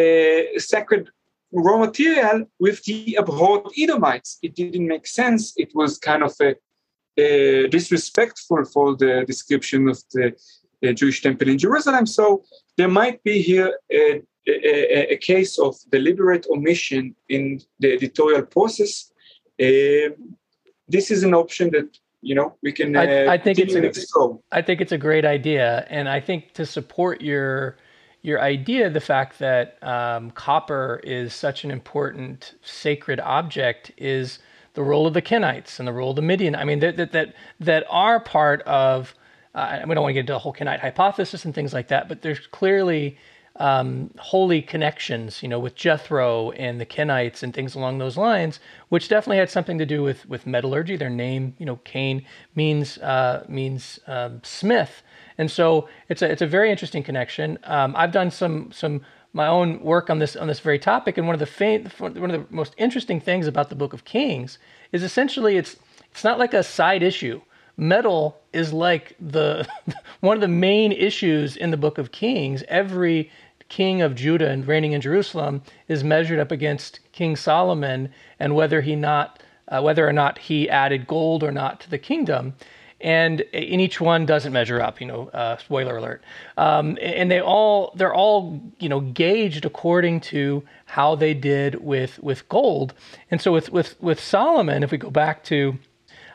uh, 0.00 0.58
sacred 0.58 1.10
raw 1.52 1.78
material 1.78 2.46
with 2.58 2.82
the 2.84 3.16
abhorred 3.16 3.66
Edomites. 3.76 4.38
It 4.42 4.54
didn't 4.54 4.86
make 4.86 5.06
sense. 5.06 5.52
It 5.56 5.72
was 5.74 5.98
kind 5.98 6.22
of 6.22 6.32
a, 6.40 6.54
a 7.20 7.68
disrespectful 7.68 8.64
for 8.64 8.96
the 8.96 9.24
description 9.26 9.88
of 9.88 9.98
the, 10.12 10.32
the, 10.80 10.94
Jewish 10.94 11.22
temple 11.22 11.48
in 11.48 11.58
Jerusalem. 11.58 12.06
So 12.06 12.44
there 12.76 12.88
might 12.88 13.22
be 13.24 13.42
here 13.42 13.78
a, 13.92 14.22
a, 14.48 15.12
a 15.12 15.16
case 15.16 15.58
of 15.58 15.76
deliberate 15.90 16.46
omission 16.50 17.14
in 17.28 17.60
the 17.80 17.92
editorial 17.92 18.42
process. 18.42 19.12
Uh, 19.60 20.14
this 20.88 21.10
is 21.10 21.22
an 21.22 21.34
option 21.34 21.70
that 21.70 21.98
you 22.22 22.34
know 22.34 22.56
we 22.62 22.72
can. 22.72 22.96
Uh, 22.96 23.00
I, 23.00 23.34
I 23.34 23.38
think 23.38 23.58
it's 23.58 23.74
a, 23.74 24.38
I 24.50 24.62
think 24.62 24.80
it's 24.80 24.92
a 24.92 24.98
great 24.98 25.24
idea, 25.24 25.86
and 25.88 26.08
I 26.08 26.20
think 26.20 26.52
to 26.54 26.66
support 26.66 27.20
your 27.20 27.76
your 28.22 28.40
idea, 28.40 28.90
the 28.90 29.00
fact 29.00 29.38
that 29.38 29.82
um, 29.82 30.30
copper 30.32 31.00
is 31.04 31.34
such 31.34 31.64
an 31.64 31.70
important 31.70 32.54
sacred 32.62 33.20
object, 33.20 33.92
is 33.96 34.38
the 34.74 34.82
role 34.82 35.06
of 35.06 35.14
the 35.14 35.22
Kenites 35.22 35.78
and 35.78 35.88
the 35.88 35.92
role 35.92 36.10
of 36.10 36.16
the 36.16 36.22
Midian. 36.22 36.54
I 36.54 36.64
mean, 36.64 36.80
that 36.80 36.96
that 36.96 37.12
that, 37.12 37.34
that 37.60 37.84
are 37.88 38.20
part 38.20 38.62
of. 38.62 39.14
Uh, 39.52 39.80
we 39.84 39.94
don't 39.94 40.02
want 40.02 40.10
to 40.10 40.14
get 40.14 40.20
into 40.20 40.32
the 40.32 40.38
whole 40.38 40.52
Kenite 40.52 40.78
hypothesis 40.78 41.44
and 41.44 41.52
things 41.52 41.72
like 41.72 41.88
that, 41.88 42.08
but 42.08 42.22
there's 42.22 42.46
clearly 42.46 43.18
um, 43.56 44.10
holy 44.18 44.62
connections, 44.62 45.42
you 45.42 45.48
know, 45.48 45.58
with 45.58 45.74
Jethro 45.74 46.50
and 46.52 46.80
the 46.80 46.86
Kenites 46.86 47.42
and 47.42 47.52
things 47.52 47.74
along 47.74 47.98
those 47.98 48.16
lines, 48.16 48.58
which 48.88 49.08
definitely 49.08 49.36
had 49.36 49.50
something 49.50 49.78
to 49.78 49.86
do 49.86 50.02
with 50.02 50.28
with 50.28 50.46
metallurgy. 50.46 50.96
Their 50.96 51.10
name, 51.10 51.54
you 51.58 51.66
know, 51.66 51.76
Cain 51.84 52.24
means 52.54 52.96
uh, 52.98 53.44
means 53.48 54.00
um, 54.06 54.40
smith, 54.42 55.02
and 55.40 55.50
so 55.50 55.88
it's 56.10 56.20
a 56.20 56.30
it's 56.30 56.42
a 56.42 56.46
very 56.46 56.70
interesting 56.70 57.02
connection. 57.02 57.58
Um, 57.64 57.94
I've 57.96 58.12
done 58.12 58.30
some 58.30 58.70
some 58.72 59.00
my 59.32 59.46
own 59.46 59.80
work 59.80 60.10
on 60.10 60.18
this 60.18 60.36
on 60.36 60.48
this 60.48 60.60
very 60.60 60.78
topic, 60.78 61.16
and 61.16 61.26
one 61.26 61.32
of 61.34 61.40
the 61.40 61.90
one 61.98 62.30
of 62.30 62.32
the 62.32 62.54
most 62.54 62.74
interesting 62.76 63.20
things 63.20 63.46
about 63.46 63.70
the 63.70 63.74
Book 63.74 63.94
of 63.94 64.04
Kings 64.04 64.58
is 64.92 65.02
essentially 65.02 65.56
it's 65.56 65.76
it's 66.10 66.22
not 66.22 66.38
like 66.38 66.52
a 66.52 66.62
side 66.62 67.02
issue. 67.02 67.40
Metal 67.78 68.38
is 68.52 68.74
like 68.74 69.16
the 69.18 69.66
one 70.20 70.36
of 70.36 70.42
the 70.42 70.48
main 70.48 70.92
issues 70.92 71.56
in 71.56 71.70
the 71.70 71.78
Book 71.78 71.96
of 71.96 72.12
Kings. 72.12 72.62
Every 72.68 73.30
king 73.70 74.02
of 74.02 74.14
Judah 74.14 74.50
and 74.50 74.66
reigning 74.66 74.92
in 74.92 75.00
Jerusalem 75.00 75.62
is 75.88 76.04
measured 76.04 76.38
up 76.38 76.50
against 76.50 77.00
King 77.12 77.34
Solomon 77.34 78.12
and 78.38 78.54
whether 78.54 78.82
he 78.82 78.94
not 78.94 79.42
uh, 79.68 79.80
whether 79.80 80.06
or 80.06 80.12
not 80.12 80.36
he 80.36 80.68
added 80.68 81.06
gold 81.06 81.42
or 81.42 81.50
not 81.50 81.80
to 81.80 81.88
the 81.88 81.96
kingdom 81.96 82.52
and 83.00 83.40
in 83.40 83.80
each 83.80 84.00
one 84.00 84.26
doesn't 84.26 84.52
measure 84.52 84.80
up. 84.80 85.00
You 85.00 85.06
know, 85.06 85.28
uh, 85.28 85.56
spoiler 85.58 85.96
alert. 85.96 86.22
Um, 86.56 86.98
and 87.00 87.30
they 87.30 87.40
all 87.40 87.92
they're 87.96 88.14
all 88.14 88.60
you 88.78 88.88
know 88.88 89.00
gauged 89.00 89.64
according 89.64 90.20
to 90.20 90.62
how 90.86 91.14
they 91.14 91.34
did 91.34 91.76
with 91.76 92.18
with 92.22 92.48
gold. 92.48 92.94
And 93.30 93.40
so 93.40 93.52
with 93.52 93.70
with 93.70 94.00
with 94.00 94.20
Solomon, 94.20 94.82
if 94.82 94.90
we 94.90 94.98
go 94.98 95.10
back 95.10 95.44
to 95.44 95.78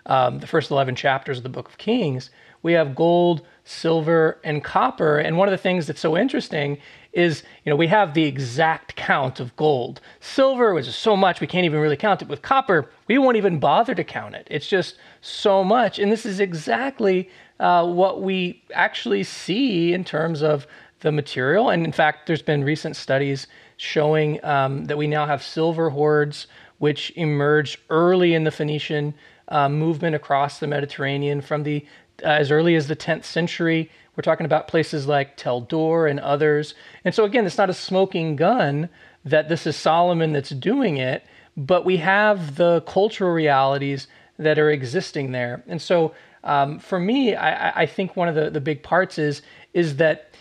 um, 0.05 0.39
the 0.39 0.47
first 0.47 0.71
eleven 0.71 0.95
chapters 0.95 1.37
of 1.37 1.43
the 1.43 1.49
Book 1.49 1.69
of 1.69 1.77
Kings, 1.77 2.29
we 2.61 2.73
have 2.73 2.95
gold, 2.95 3.45
silver, 3.63 4.39
and 4.43 4.63
copper. 4.63 5.19
And 5.19 5.37
one 5.37 5.47
of 5.47 5.51
the 5.51 5.57
things 5.57 5.87
that's 5.87 6.01
so 6.01 6.17
interesting 6.17 6.79
is, 7.15 7.43
you 7.63 7.69
know, 7.69 7.75
we 7.75 7.87
have 7.87 8.13
the 8.13 8.25
exact 8.25 8.95
count 8.95 9.39
of 9.39 9.55
gold. 9.55 10.01
Silver 10.19 10.73
was 10.73 10.93
so 10.93 11.15
much 11.15 11.39
we 11.39 11.47
can't 11.47 11.65
even 11.65 11.79
really 11.79 11.95
count 11.95 12.21
it. 12.21 12.27
With 12.27 12.41
copper, 12.41 12.89
we 13.07 13.17
won't 13.17 13.37
even 13.37 13.57
bother 13.57 13.95
to 13.95 14.03
count 14.03 14.35
it. 14.35 14.47
It's 14.51 14.67
just 14.67 14.97
so 15.21 15.63
much. 15.63 15.97
And 15.97 16.11
this 16.11 16.25
is 16.25 16.39
exactly 16.39 17.29
uh, 17.59 17.87
what 17.87 18.21
we 18.21 18.61
actually 18.73 19.23
see 19.23 19.93
in 19.93 20.03
terms 20.03 20.43
of 20.43 20.67
the 20.99 21.11
material. 21.11 21.69
And 21.69 21.85
in 21.85 21.93
fact, 21.93 22.27
there's 22.27 22.41
been 22.41 22.63
recent 22.63 22.97
studies 22.97 23.47
showing 23.77 24.43
um, 24.43 24.85
that 24.85 24.97
we 24.97 25.07
now 25.07 25.25
have 25.25 25.41
silver 25.41 25.89
hoards, 25.89 26.47
which 26.79 27.13
emerged 27.15 27.79
early 27.89 28.33
in 28.33 28.43
the 28.43 28.51
Phoenician 28.51 29.13
uh, 29.49 29.69
movement 29.69 30.15
across 30.15 30.59
the 30.59 30.67
Mediterranean 30.67 31.41
from 31.41 31.63
the 31.63 31.85
uh, 32.23 32.27
as 32.27 32.49
early 32.49 32.75
as 32.75 32.87
the 32.87 32.95
10th 32.95 33.25
century 33.25 33.89
we're 34.15 34.21
talking 34.21 34.45
about 34.45 34.67
places 34.67 35.07
like 35.07 35.35
Tel 35.35 35.61
Dor 35.61 36.07
and 36.07 36.19
others. 36.19 36.73
And 37.03 37.13
so, 37.13 37.25
again, 37.25 37.45
it's 37.45 37.57
not 37.57 37.69
a 37.69 37.73
smoking 37.73 38.35
gun 38.35 38.89
that 39.25 39.49
this 39.49 39.67
is 39.67 39.75
Solomon 39.75 40.33
that's 40.33 40.51
doing 40.51 40.97
it, 40.97 41.25
but 41.57 41.85
we 41.85 41.97
have 41.97 42.55
the 42.55 42.81
cultural 42.81 43.31
realities 43.31 44.07
that 44.37 44.59
are 44.59 44.69
existing 44.69 45.31
there. 45.31 45.63
And 45.67 45.81
so, 45.81 46.13
um, 46.43 46.79
for 46.79 46.99
me, 46.99 47.35
I, 47.35 47.81
I, 47.81 47.85
think 47.87 48.15
one 48.15 48.27
of 48.27 48.35
the, 48.35 48.51
the 48.51 48.61
big 48.61 48.83
parts 48.83 49.17
is 49.17 49.41
is 49.73 49.95
that 49.95 50.34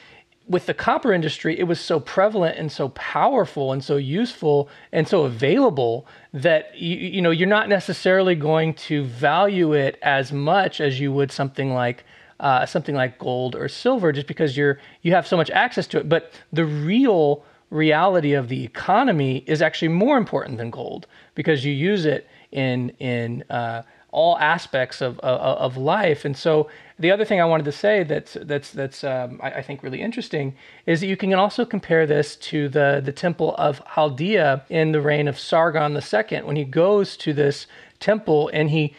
with 0.47 0.67
the 0.67 0.75
copper 0.75 1.13
industry, 1.13 1.59
it 1.59 1.65
was 1.65 1.81
so 1.81 1.99
prevalent 1.99 2.59
and 2.59 2.71
so 2.71 2.91
powerful 2.91 3.73
and 3.73 3.83
so 3.83 3.97
useful 3.97 4.69
and 4.93 5.09
so 5.09 5.23
available 5.23 6.07
that 6.33 6.77
you, 6.77 6.97
you 6.97 7.23
know 7.23 7.31
you're 7.31 7.49
not 7.49 7.69
necessarily 7.69 8.35
going 8.35 8.75
to 8.75 9.05
value 9.05 9.73
it 9.73 9.99
as 10.03 10.33
much 10.33 10.81
as 10.81 11.01
you 11.01 11.13
would 11.13 11.33
something 11.33 11.73
like 11.73 12.05
uh, 12.41 12.67
something 12.67 12.95
like 12.95 13.19
gold 13.19 13.55
or 13.55 13.69
silver 13.69 14.13
just 14.13 14.27
because 14.27 14.57
you're 14.57 14.79
you 15.03 15.13
have 15.13 15.27
so 15.27 15.37
much 15.37 15.51
access 15.51 15.87
to 15.87 15.99
it. 15.99 16.09
But 16.09 16.33
the 16.53 16.67
real 16.67 17.45
reality 17.71 18.35
of 18.35 18.49
the 18.49 18.65
economy 18.65 19.45
is 19.47 19.63
actually 19.63 19.89
more 19.89 20.19
important 20.19 20.59
than 20.59 20.71
gold 20.71 21.07
because 21.35 21.65
you 21.65 21.73
use 21.73 22.05
it 22.05 22.29
in 22.53 22.91
in 22.99 23.45
uh, 23.49 23.83
all 24.11 24.39
aspects 24.39 25.01
of, 25.01 25.19
of, 25.21 25.59
of 25.59 25.77
life. 25.77 26.25
And 26.25 26.37
so 26.37 26.69
the 26.99 27.11
other 27.11 27.25
thing 27.25 27.41
I 27.41 27.45
wanted 27.45 27.65
to 27.65 27.73
say 27.73 28.05
that's 28.05 28.37
that's 28.43 28.71
that's 28.71 29.05
um, 29.05 29.41
I, 29.43 29.53
I, 29.53 29.63
think 29.63 29.83
really 29.83 30.01
interesting 30.01 30.55
is 30.87 31.01
that 31.01 31.07
you 31.07 31.17
can 31.17 31.33
also 31.35 31.65
compare 31.65 32.07
this 32.07 32.37
to 32.37 32.69
the 32.69 33.03
the 33.05 33.13
temple 33.13 33.55
of 33.57 33.83
Chaldea 33.95 34.65
in 34.69 34.93
the 34.93 35.01
reign 35.01 35.27
of 35.27 35.39
Sargon 35.39 35.97
II 35.97 36.43
when 36.43 36.57
he 36.57 36.65
goes 36.65 37.17
to 37.19 37.33
this 37.33 37.67
temple 37.99 38.51
and 38.53 38.71
he 38.71 38.95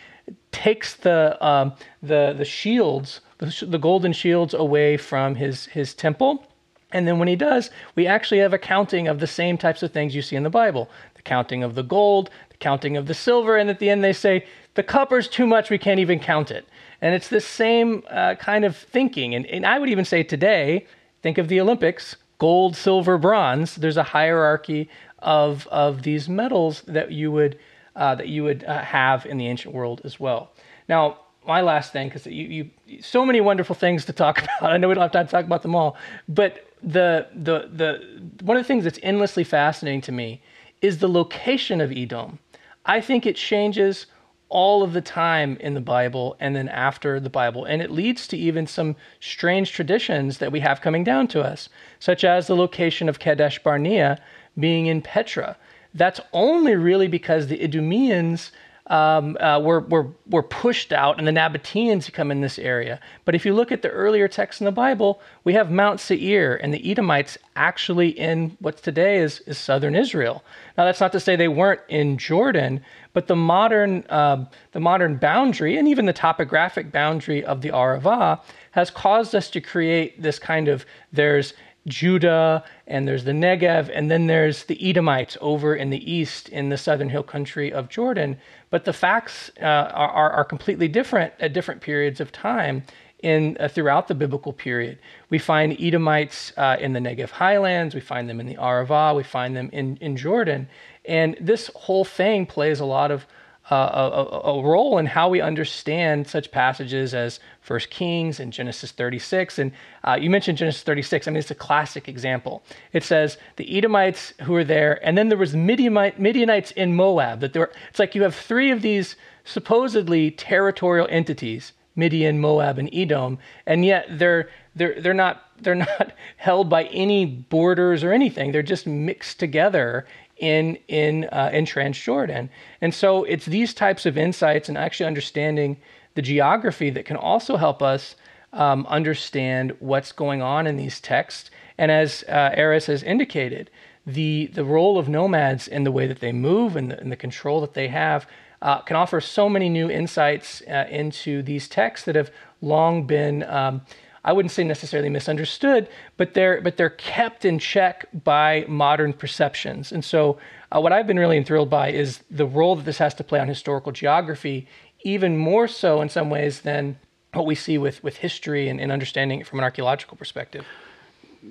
takes 0.52 0.96
the 0.96 1.44
um, 1.46 1.74
the 2.02 2.34
the 2.38 2.46
shields 2.46 3.22
the, 3.38 3.66
the 3.68 3.78
golden 3.78 4.14
shields 4.14 4.54
away 4.54 4.98
from 4.98 5.36
his, 5.36 5.66
his 5.68 5.94
temple. 5.94 6.46
And 6.92 7.08
then 7.08 7.20
when 7.20 7.28
he 7.28 7.36
does, 7.36 7.72
we 7.96 8.08
actually 8.08 8.40
have 8.40 8.54
a 8.54 8.58
counting 8.58 9.08
of 9.08 9.20
the 9.20 9.28
same 9.28 9.58
types 9.58 9.84
of 9.84 9.92
things 9.92 10.16
you 10.16 10.22
see 10.22 10.36
in 10.36 10.44
the 10.44 10.50
Bible 10.50 10.90
the 11.16 11.22
counting 11.22 11.64
of 11.64 11.76
the 11.76 11.84
gold, 11.84 12.30
the 12.50 12.58
counting 12.58 12.96
of 12.96 13.08
the 13.08 13.14
silver, 13.14 13.58
and 13.58 13.70
at 13.70 13.80
the 13.80 13.90
end 13.90 14.04
they 14.04 14.14
say, 14.14 14.46
the 14.76 14.84
copper's 14.84 15.28
too 15.28 15.48
much, 15.48 15.70
we 15.70 15.78
can't 15.78 16.00
even 16.00 16.20
count 16.20 16.52
it. 16.52 16.68
And 17.06 17.14
it's 17.14 17.28
the 17.28 17.40
same 17.40 18.02
uh, 18.10 18.34
kind 18.34 18.66
of 18.66 18.76
thinking. 18.76 19.36
And, 19.36 19.46
and 19.46 19.64
I 19.64 19.78
would 19.78 19.90
even 19.90 20.06
say 20.06 20.24
today, 20.24 20.88
think 21.22 21.38
of 21.38 21.50
the 21.50 21.62
Olympics 21.62 22.16
gold, 22.40 22.76
silver, 22.76 23.20
bronze. 23.20 23.76
There's 23.76 23.96
a 23.96 24.02
hierarchy 24.02 24.90
of, 25.20 25.68
of 25.68 26.02
these 26.02 26.28
medals 26.28 26.82
that 26.88 27.12
you 27.12 27.32
would, 27.32 27.60
uh, 27.96 28.16
that 28.16 28.28
you 28.28 28.44
would 28.44 28.64
uh, 28.64 28.82
have 28.82 29.28
in 29.28 29.38
the 29.38 29.46
ancient 29.46 29.76
world 29.76 30.02
as 30.04 30.20
well. 30.20 30.52
Now, 30.90 31.20
my 31.46 31.62
last 31.62 31.94
thing, 31.94 32.08
because 32.08 32.26
you, 32.26 32.72
you 32.88 33.02
so 33.04 33.24
many 33.24 33.40
wonderful 33.40 33.76
things 33.76 34.06
to 34.06 34.12
talk 34.12 34.40
about. 34.58 34.72
I 34.72 34.78
know 34.78 34.88
we 34.88 34.96
don't 34.96 35.04
have 35.04 35.12
time 35.12 35.28
to 35.28 35.32
talk 35.32 35.46
about 35.46 35.62
them 35.62 35.76
all, 35.76 35.98
but 36.28 36.68
the 36.82 37.28
the 37.36 37.70
the 37.72 38.20
one 38.42 38.58
of 38.58 38.64
the 38.64 38.68
things 38.68 38.84
that's 38.84 39.00
endlessly 39.04 39.44
fascinating 39.44 40.02
to 40.02 40.12
me 40.12 40.42
is 40.82 40.98
the 40.98 41.08
location 41.08 41.82
of 41.82 41.92
Edom. 41.92 42.40
I 42.84 43.00
think 43.00 43.28
it 43.28 43.36
changes 43.36 44.08
all 44.50 44.84
of 44.84 44.94
the 44.94 45.02
time 45.02 45.58
in 45.60 45.74
the 45.74 45.82
Bible 45.82 46.36
and 46.40 46.56
then 46.56 46.70
after 46.70 47.20
the 47.20 47.30
Bible, 47.30 47.66
and 47.66 47.82
it 47.82 47.92
leads 47.92 48.28
to 48.28 48.38
even 48.38 48.68
some 48.68 48.96
strange 49.20 49.72
traditions 49.72 50.38
that 50.38 50.52
we 50.52 50.60
have 50.60 50.82
coming 50.82 51.04
down 51.04 51.28
to 51.30 51.42
us, 51.42 51.70
such 52.00 52.24
as 52.24 52.48
the 52.48 52.56
location 52.56 53.10
of 53.10 53.20
Kadesh 53.20 53.60
Barnea 53.60 54.20
being 54.58 54.86
in 54.86 55.02
Petra. 55.02 55.58
That's 55.94 56.20
only 56.34 56.76
really 56.76 57.08
because 57.08 57.48
the 57.48 57.64
Idumeans 57.64 58.52
um, 58.88 59.36
uh, 59.40 59.60
were, 59.60 59.80
were, 59.82 60.08
were 60.30 60.44
pushed 60.44 60.94
out, 60.94 61.18
and 61.18 61.28
the 61.28 61.32
Nabateans 61.32 62.12
come 62.14 62.30
in 62.30 62.42
this 62.42 62.60
area. 62.60 63.00
But 63.24 63.34
if 63.34 63.46
you 63.46 63.54
look 63.54 63.72
at 63.72 63.82
the 63.82 63.90
earlier 63.90 64.28
texts 64.28 64.62
in 64.62 64.66
the 64.66 64.72
Bible, 64.72 65.22
we 65.44 65.54
have 65.54 65.72
Mount 65.72 66.00
Seir 66.00 66.56
and 66.56 66.74
the 66.74 66.92
Edomites 66.92 67.38
actually 67.56 68.10
in 68.10 68.56
what 68.60 68.78
today 68.78 69.18
is, 69.18 69.40
is 69.42 69.58
southern 69.58 69.96
Israel. 69.96 70.44
Now, 70.78 70.86
that's 70.86 71.00
not 71.00 71.12
to 71.14 71.20
say 71.20 71.36
they 71.36 71.48
weren't 71.48 71.82
in 71.90 72.18
Jordan, 72.18 72.84
but 73.14 73.28
the 73.28 73.36
modern, 73.36 74.04
uh, 74.10 74.46
the 74.74 74.80
modern 74.80 75.18
boundary 75.18 75.78
and 75.78 75.88
even 75.88 76.06
the 76.06 76.14
topographic 76.14 76.92
boundary 76.92 77.44
of 77.44 77.62
the 77.62 77.70
Arava 77.70 78.42
has 78.72 78.92
caused 78.92 79.34
us 79.34 79.50
to 79.52 79.62
create 79.62 80.22
this 80.22 80.38
kind 80.38 80.68
of 80.68 80.86
there's 81.12 81.54
Judah, 81.88 82.64
and 82.88 83.08
there's 83.08 83.24
the 83.24 83.32
Negev, 83.32 83.92
and 83.94 84.10
then 84.10 84.28
there's 84.28 84.64
the 84.66 84.90
Edomites 84.90 85.38
over 85.40 85.76
in 85.76 85.90
the 85.92 86.12
east 86.12 86.50
in 86.50 86.70
the 86.70 86.78
southern 86.78 87.10
hill 87.10 87.24
country 87.24 87.72
of 87.72 87.90
Jordan. 87.90 88.38
But 88.72 88.86
the 88.86 88.94
facts 88.94 89.52
uh, 89.62 89.66
are, 89.66 90.32
are 90.32 90.46
completely 90.46 90.88
different 90.88 91.34
at 91.40 91.54
different 91.54 91.82
periods 91.82 92.20
of 92.20 92.32
time 92.32 92.84
in 93.20 93.58
uh, 93.60 93.68
throughout 93.68 94.08
the 94.08 94.16
biblical 94.16 94.54
period. 94.54 94.98
We 95.30 95.40
find 95.40 95.80
Edomites 95.80 96.54
uh, 96.58 96.78
in 96.80 96.94
the 96.94 97.00
Negev 97.00 97.30
highlands, 97.30 97.96
we 97.96 98.02
find 98.02 98.30
them 98.30 98.40
in 98.40 98.48
the 98.48 98.56
Arava, 98.56 99.16
we 99.16 99.24
find 99.24 99.56
them 99.56 99.70
in, 99.72 99.98
in 99.98 100.18
Jordan. 100.18 100.68
And 101.06 101.38
this 101.40 101.72
whole 101.76 102.06
thing 102.06 102.46
plays 102.46 102.80
a 102.80 102.86
lot 102.86 103.12
of 103.12 103.26
a, 103.72 104.42
a, 104.44 104.62
role 104.62 105.00
in 105.00 105.08
how 105.08 105.28
we 105.28 105.42
understand 105.42 106.28
such 106.28 106.52
passages 106.52 107.16
as 107.16 107.40
First 107.62 107.90
Kings 107.90 108.40
and 108.40 108.54
Genesis 108.54 108.92
36. 108.92 109.58
And 109.58 109.72
uh, 110.04 110.18
you 110.22 110.30
mentioned 110.30 110.60
Genesis 110.60 110.84
36. 110.84 111.28
I 111.28 111.32
mean, 111.32 111.40
it's 111.40 111.50
a 111.50 111.56
classic 111.56 112.08
example. 112.08 112.62
It 112.94 113.04
says 113.04 113.38
the 113.56 113.78
Edomites 113.78 114.34
who 114.44 114.54
were 114.54 114.64
there, 114.64 115.04
and 115.06 115.18
then 115.18 115.30
there 115.30 115.38
was 115.38 115.56
Midianite, 115.56 116.20
Midianites 116.20 116.72
in 116.72 116.96
Moab. 116.96 117.40
That 117.40 117.54
there, 117.54 117.72
it's 117.90 117.98
like 117.98 118.14
you 118.14 118.22
have 118.22 118.36
three 118.36 118.70
of 118.70 118.84
these 118.84 119.16
supposedly 119.46 120.30
territorial 120.30 121.08
entities: 121.10 121.74
Midian, 121.96 122.40
Moab, 122.40 122.78
and 122.78 122.90
Edom, 122.94 123.40
and 123.66 123.84
yet 123.84 124.06
they're 124.12 124.50
they're 124.76 125.02
they're 125.02 125.14
not 125.16 125.42
they're 125.60 125.76
not 125.76 126.14
held 126.38 126.70
by 126.70 126.84
any 126.86 127.26
borders 127.26 128.04
or 128.04 128.14
anything. 128.14 128.52
They're 128.52 128.62
just 128.62 128.86
mixed 128.86 129.40
together 129.40 130.06
in 130.38 130.78
in 130.88 131.26
uh, 131.26 131.50
in 131.54 131.66
Transjordan. 131.66 132.50
And 132.82 132.94
so 132.94 133.24
it's 133.24 133.46
these 133.46 133.74
types 133.74 134.06
of 134.06 134.18
insights 134.18 134.70
and 134.70 134.78
actually 134.78 135.08
understanding 135.08 135.78
the 136.16 136.22
geography 136.22 136.90
that 136.90 137.06
can 137.06 137.18
also 137.18 137.58
help 137.58 137.82
us 137.82 138.16
um, 138.54 138.86
understand 138.88 139.76
what's 139.80 140.12
going 140.12 140.42
on 140.42 140.68
in 140.68 140.78
these 140.78 141.00
texts. 141.00 141.52
And 141.78 141.92
as 141.92 142.24
uh, 142.30 142.52
Erez 142.58 142.86
has 142.88 143.04
indicated, 143.04 143.70
the 144.06 144.48
the 144.54 144.64
role 144.64 144.98
of 144.98 145.10
nomads 145.10 145.68
in 145.68 145.84
the 145.84 145.92
way 145.92 146.08
that 146.08 146.20
they 146.20 146.32
move 146.32 146.76
and 146.76 146.92
the, 146.92 147.00
and 147.00 147.12
the 147.12 147.18
control 147.18 147.62
that 147.62 147.74
they 147.74 147.88
have 147.88 148.28
uh, 148.62 148.82
can 148.82 148.96
offer 148.96 149.20
so 149.20 149.50
many 149.50 149.70
new 149.70 149.90
insights 149.90 150.62
uh, 150.68 150.86
into 150.90 151.42
these 151.42 151.68
texts 151.68 152.06
that 152.06 152.16
have 152.16 152.32
long 152.62 153.06
been 153.06 153.44
um, 153.44 153.82
I 154.26 154.34
wouldn't 154.34 154.52
say 154.52 154.64
necessarily 154.64 155.10
misunderstood, 155.10 155.88
but 156.18 156.34
they're 156.34 156.60
but 156.60 156.78
they're 156.78 156.90
kept 156.90 157.46
in 157.46 157.60
check 157.60 158.08
by 158.24 158.66
modern 158.68 159.14
perceptions. 159.14 159.92
And 159.92 160.04
so, 160.04 160.40
uh, 160.72 160.82
what 160.82 160.92
I've 160.92 161.06
been 161.06 161.20
really 161.20 161.38
enthralled 161.38 161.70
by 161.70 161.92
is 161.92 162.24
the 162.32 162.46
role 162.46 162.76
that 162.76 162.86
this 162.86 162.98
has 162.98 163.14
to 163.16 163.24
play 163.24 163.40
on 163.40 163.48
historical 163.48 163.92
geography, 163.92 164.68
even 165.04 165.38
more 165.38 165.68
so 165.68 166.02
in 166.02 166.10
some 166.10 166.32
ways 166.32 166.62
than 166.62 166.98
what 167.34 167.46
we 167.46 167.54
see 167.54 167.78
with 167.78 168.04
with 168.04 168.18
history 168.18 168.68
and, 168.68 168.82
and 168.82 168.92
understanding 168.92 169.42
it 169.42 169.48
from 169.48 169.60
an 169.60 169.64
archaeological 169.64 170.18
perspective. 170.18 170.66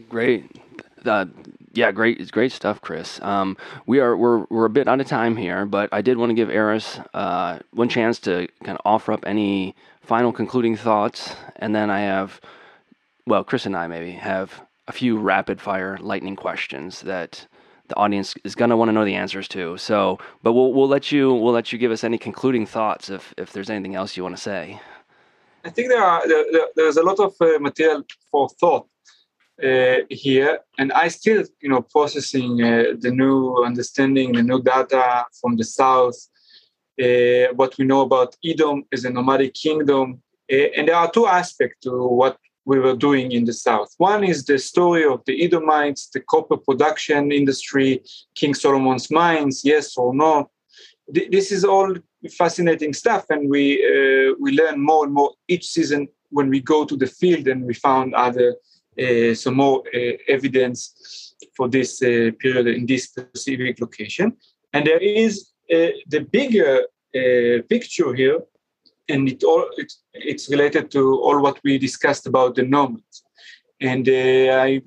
Great. 0.08 0.50
Uh, 1.06 1.26
yeah, 1.74 1.92
great, 1.92 2.30
great 2.32 2.50
stuff, 2.50 2.80
Chris. 2.80 3.20
Um, 3.22 3.56
we 3.86 4.00
are 4.00 4.16
we're 4.16 4.46
we're 4.50 4.64
a 4.64 4.70
bit 4.70 4.88
out 4.88 5.00
of 5.00 5.06
time 5.06 5.36
here, 5.36 5.64
but 5.64 5.90
I 5.92 6.02
did 6.02 6.16
want 6.16 6.30
to 6.30 6.34
give 6.34 6.48
Erez 6.48 7.06
uh, 7.14 7.60
one 7.72 7.88
chance 7.88 8.18
to 8.20 8.48
kind 8.64 8.76
of 8.76 8.82
offer 8.84 9.12
up 9.12 9.24
any 9.26 9.76
final 10.02 10.32
concluding 10.32 10.76
thoughts, 10.76 11.36
and 11.56 11.72
then 11.72 11.88
I 11.90 12.00
have 12.00 12.40
well, 13.26 13.44
Chris 13.44 13.66
and 13.66 13.76
I 13.76 13.86
maybe 13.86 14.12
have 14.12 14.62
a 14.86 14.92
few 14.92 15.18
rapid 15.18 15.60
fire 15.60 15.96
lightning 15.98 16.36
questions 16.36 17.00
that 17.02 17.46
the 17.88 17.96
audience 17.96 18.34
is 18.44 18.54
going 18.54 18.70
to 18.70 18.76
want 18.76 18.88
to 18.88 18.92
know 18.92 19.04
the 19.04 19.14
answers 19.14 19.48
to. 19.48 19.76
So, 19.76 20.18
but 20.42 20.52
we'll 20.52 20.72
we'll 20.72 20.88
let 20.88 21.12
you 21.12 21.32
we'll 21.32 21.52
let 21.52 21.72
you 21.72 21.78
give 21.78 21.92
us 21.92 22.04
any 22.04 22.18
concluding 22.18 22.66
thoughts 22.66 23.10
if 23.10 23.34
if 23.36 23.52
there's 23.52 23.70
anything 23.70 23.94
else 23.94 24.16
you 24.16 24.22
want 24.22 24.36
to 24.36 24.42
say. 24.42 24.80
I 25.64 25.70
think 25.70 25.88
there 25.88 26.02
are 26.02 26.26
there, 26.28 26.44
there's 26.76 26.96
a 26.96 27.02
lot 27.02 27.18
of 27.20 27.34
uh, 27.40 27.58
material 27.58 28.04
for 28.30 28.48
thought 28.60 28.86
uh, 29.62 29.98
here, 30.10 30.60
and 30.78 30.92
I 30.92 31.08
still 31.08 31.44
you 31.60 31.68
know 31.68 31.82
processing 31.82 32.62
uh, 32.62 32.84
the 32.98 33.10
new 33.10 33.64
understanding, 33.64 34.32
the 34.32 34.42
new 34.42 34.62
data 34.62 35.24
from 35.40 35.56
the 35.56 35.64
south. 35.64 36.16
Uh, 37.00 37.52
what 37.56 37.76
we 37.76 37.84
know 37.84 38.02
about 38.02 38.36
Edom 38.44 38.84
as 38.92 39.04
a 39.04 39.10
nomadic 39.10 39.54
kingdom, 39.54 40.22
uh, 40.52 40.68
and 40.76 40.86
there 40.88 40.94
are 40.94 41.10
two 41.10 41.26
aspects 41.26 41.78
to 41.82 42.06
what 42.06 42.38
we 42.64 42.78
were 42.78 42.96
doing 42.96 43.32
in 43.32 43.44
the 43.44 43.52
south. 43.52 43.94
One 43.98 44.24
is 44.24 44.44
the 44.44 44.58
story 44.58 45.04
of 45.04 45.20
the 45.26 45.44
Edomites, 45.44 46.08
the 46.08 46.20
copper 46.20 46.56
production 46.56 47.32
industry, 47.32 48.02
King 48.34 48.54
Solomon's 48.54 49.10
mines, 49.10 49.62
yes 49.64 49.96
or 49.96 50.14
no. 50.14 50.50
This 51.08 51.52
is 51.52 51.64
all 51.64 51.94
fascinating 52.38 52.94
stuff, 52.94 53.26
and 53.28 53.50
we 53.50 53.64
uh, 53.84 54.34
we 54.40 54.52
learn 54.52 54.80
more 54.80 55.04
and 55.04 55.12
more 55.12 55.32
each 55.48 55.66
season 55.66 56.08
when 56.30 56.48
we 56.48 56.60
go 56.60 56.84
to 56.86 56.96
the 56.96 57.06
field, 57.06 57.46
and 57.48 57.64
we 57.64 57.74
found 57.74 58.14
other 58.14 58.56
uh, 58.98 59.34
some 59.34 59.56
more 59.56 59.82
uh, 59.94 60.16
evidence 60.28 61.34
for 61.56 61.68
this 61.68 62.02
uh, 62.02 62.30
period 62.38 62.66
in 62.68 62.86
this 62.86 63.04
specific 63.04 63.80
location. 63.80 64.36
And 64.72 64.86
there 64.86 64.98
is 64.98 65.50
uh, 65.70 65.92
the 66.08 66.20
bigger 66.20 66.80
uh, 67.14 67.62
picture 67.68 68.14
here 68.14 68.40
and 69.08 69.28
it 69.28 69.42
all 69.44 69.66
it's, 69.76 70.02
it's 70.12 70.50
related 70.50 70.90
to 70.92 71.20
all 71.20 71.40
what 71.40 71.60
we 71.64 71.78
discussed 71.78 72.26
about 72.26 72.54
the 72.54 72.62
nomads. 72.62 73.24
And 73.80 74.08
uh, 74.08 74.62
I 74.62 74.82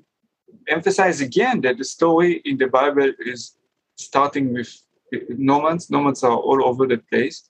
emphasize 0.68 1.20
again 1.20 1.60
that 1.62 1.78
the 1.78 1.84
story 1.84 2.42
in 2.44 2.58
the 2.58 2.66
Bible 2.66 3.12
is 3.20 3.56
starting 3.96 4.52
with 4.52 4.82
nomads. 5.28 5.90
Nomads 5.90 6.22
are 6.24 6.36
all 6.36 6.64
over 6.64 6.86
the 6.86 6.98
place. 6.98 7.48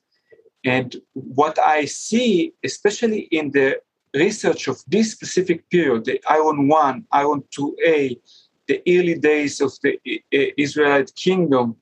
And 0.64 0.96
what 1.12 1.58
I 1.58 1.84
see, 1.84 2.52
especially 2.64 3.20
in 3.30 3.50
the 3.52 3.80
research 4.14 4.68
of 4.68 4.82
this 4.86 5.12
specific 5.12 5.68
period, 5.70 6.04
the 6.04 6.20
Iron 6.28 6.68
1, 6.68 7.06
Iron 7.12 7.42
2A, 7.56 8.18
the 8.66 8.82
early 8.86 9.14
days 9.14 9.60
of 9.60 9.72
the 9.82 9.98
Israelite 10.30 11.14
kingdom, 11.14 11.76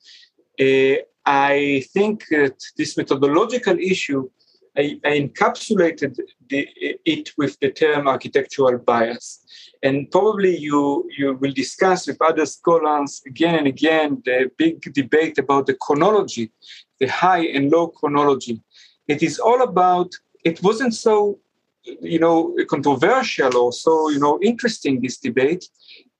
uh, 0.61 0.97
I 1.25 1.85
think 1.93 2.27
that 2.31 2.63
this 2.77 2.97
methodological 2.97 3.79
issue 3.79 4.31
I, 4.77 5.01
I 5.05 5.21
encapsulated 5.21 6.19
the, 6.49 6.69
it 7.05 7.33
with 7.39 7.59
the 7.61 7.71
term 7.71 8.07
architectural 8.09 8.79
bias. 8.79 9.45
And 9.83 10.11
probably 10.11 10.57
you, 10.57 11.09
you 11.17 11.35
will 11.35 11.53
discuss 11.53 12.07
with 12.07 12.21
other 12.21 12.47
scholars 12.47 13.23
again 13.27 13.55
and 13.55 13.67
again 13.67 14.23
the 14.25 14.51
big 14.57 14.81
debate 14.93 15.39
about 15.39 15.67
the 15.67 15.75
chronology, 15.75 16.51
the 16.99 17.07
high 17.07 17.47
and 17.47 17.71
low 17.71 17.89
chronology. 17.89 18.61
It 19.09 19.23
is 19.23 19.39
all 19.39 19.63
about, 19.63 20.13
it 20.45 20.63
wasn't 20.63 20.95
so, 20.95 21.39
you 21.85 22.19
know, 22.19 22.55
controversial 22.69 23.57
or 23.57 23.73
so, 23.73 24.11
you 24.11 24.19
know, 24.19 24.39
interesting, 24.43 25.01
this 25.01 25.19
debate, 25.19 25.69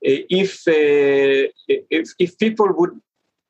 uh, 0.07 0.23
if, 0.31 0.67
uh, 0.69 1.51
if, 1.67 2.11
if 2.19 2.39
people 2.39 2.73
would 2.73 3.01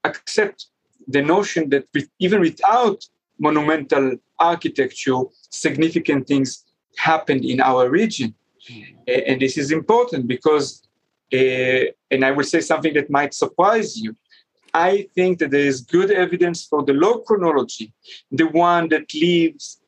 accept 0.05 0.67
the 1.09 1.23
notion 1.23 1.69
that 1.71 1.87
with, 1.95 2.09
even 2.19 2.41
without 2.41 3.05
monumental 3.39 4.17
architecture, 4.39 5.23
significant 5.51 6.27
things 6.27 6.65
happened 6.97 7.45
in 7.45 7.61
our 7.61 7.89
region. 7.89 8.35
Mm. 8.71 9.29
And 9.29 9.41
this 9.41 9.57
is 9.57 9.71
important 9.71 10.27
because, 10.27 10.83
uh, 11.33 11.85
and 12.11 12.25
I 12.25 12.31
will 12.31 12.45
say 12.45 12.61
something 12.61 12.95
that 12.95 13.11
might 13.11 13.35
surprise 13.35 13.97
you. 13.97 14.17
I 14.75 15.09
think 15.15 15.39
that 15.39 15.51
there 15.51 15.61
is 15.61 15.81
good 15.81 16.11
evidence 16.11 16.67
for 16.67 16.85
the 16.85 16.93
low 16.93 17.21
chronology, 17.21 17.93
the 18.31 18.47
one 18.47 18.89
that 18.91 19.13
leaves 19.15 19.81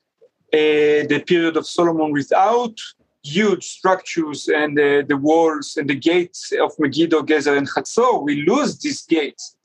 uh, 0.52 1.04
the 1.12 1.22
period 1.26 1.56
of 1.58 1.66
Solomon 1.66 2.10
without 2.12 2.78
huge 3.22 3.64
structures 3.64 4.48
and 4.48 4.78
uh, 4.78 5.02
the 5.06 5.16
walls 5.16 5.76
and 5.76 5.90
the 5.90 5.94
gates 5.94 6.52
of 6.52 6.72
Megiddo, 6.78 7.22
Gezer, 7.22 7.56
and 7.58 7.68
Hatzor. 7.68 8.24
We 8.24 8.42
lose 8.42 8.78
these 8.78 9.02
gates. 9.02 9.56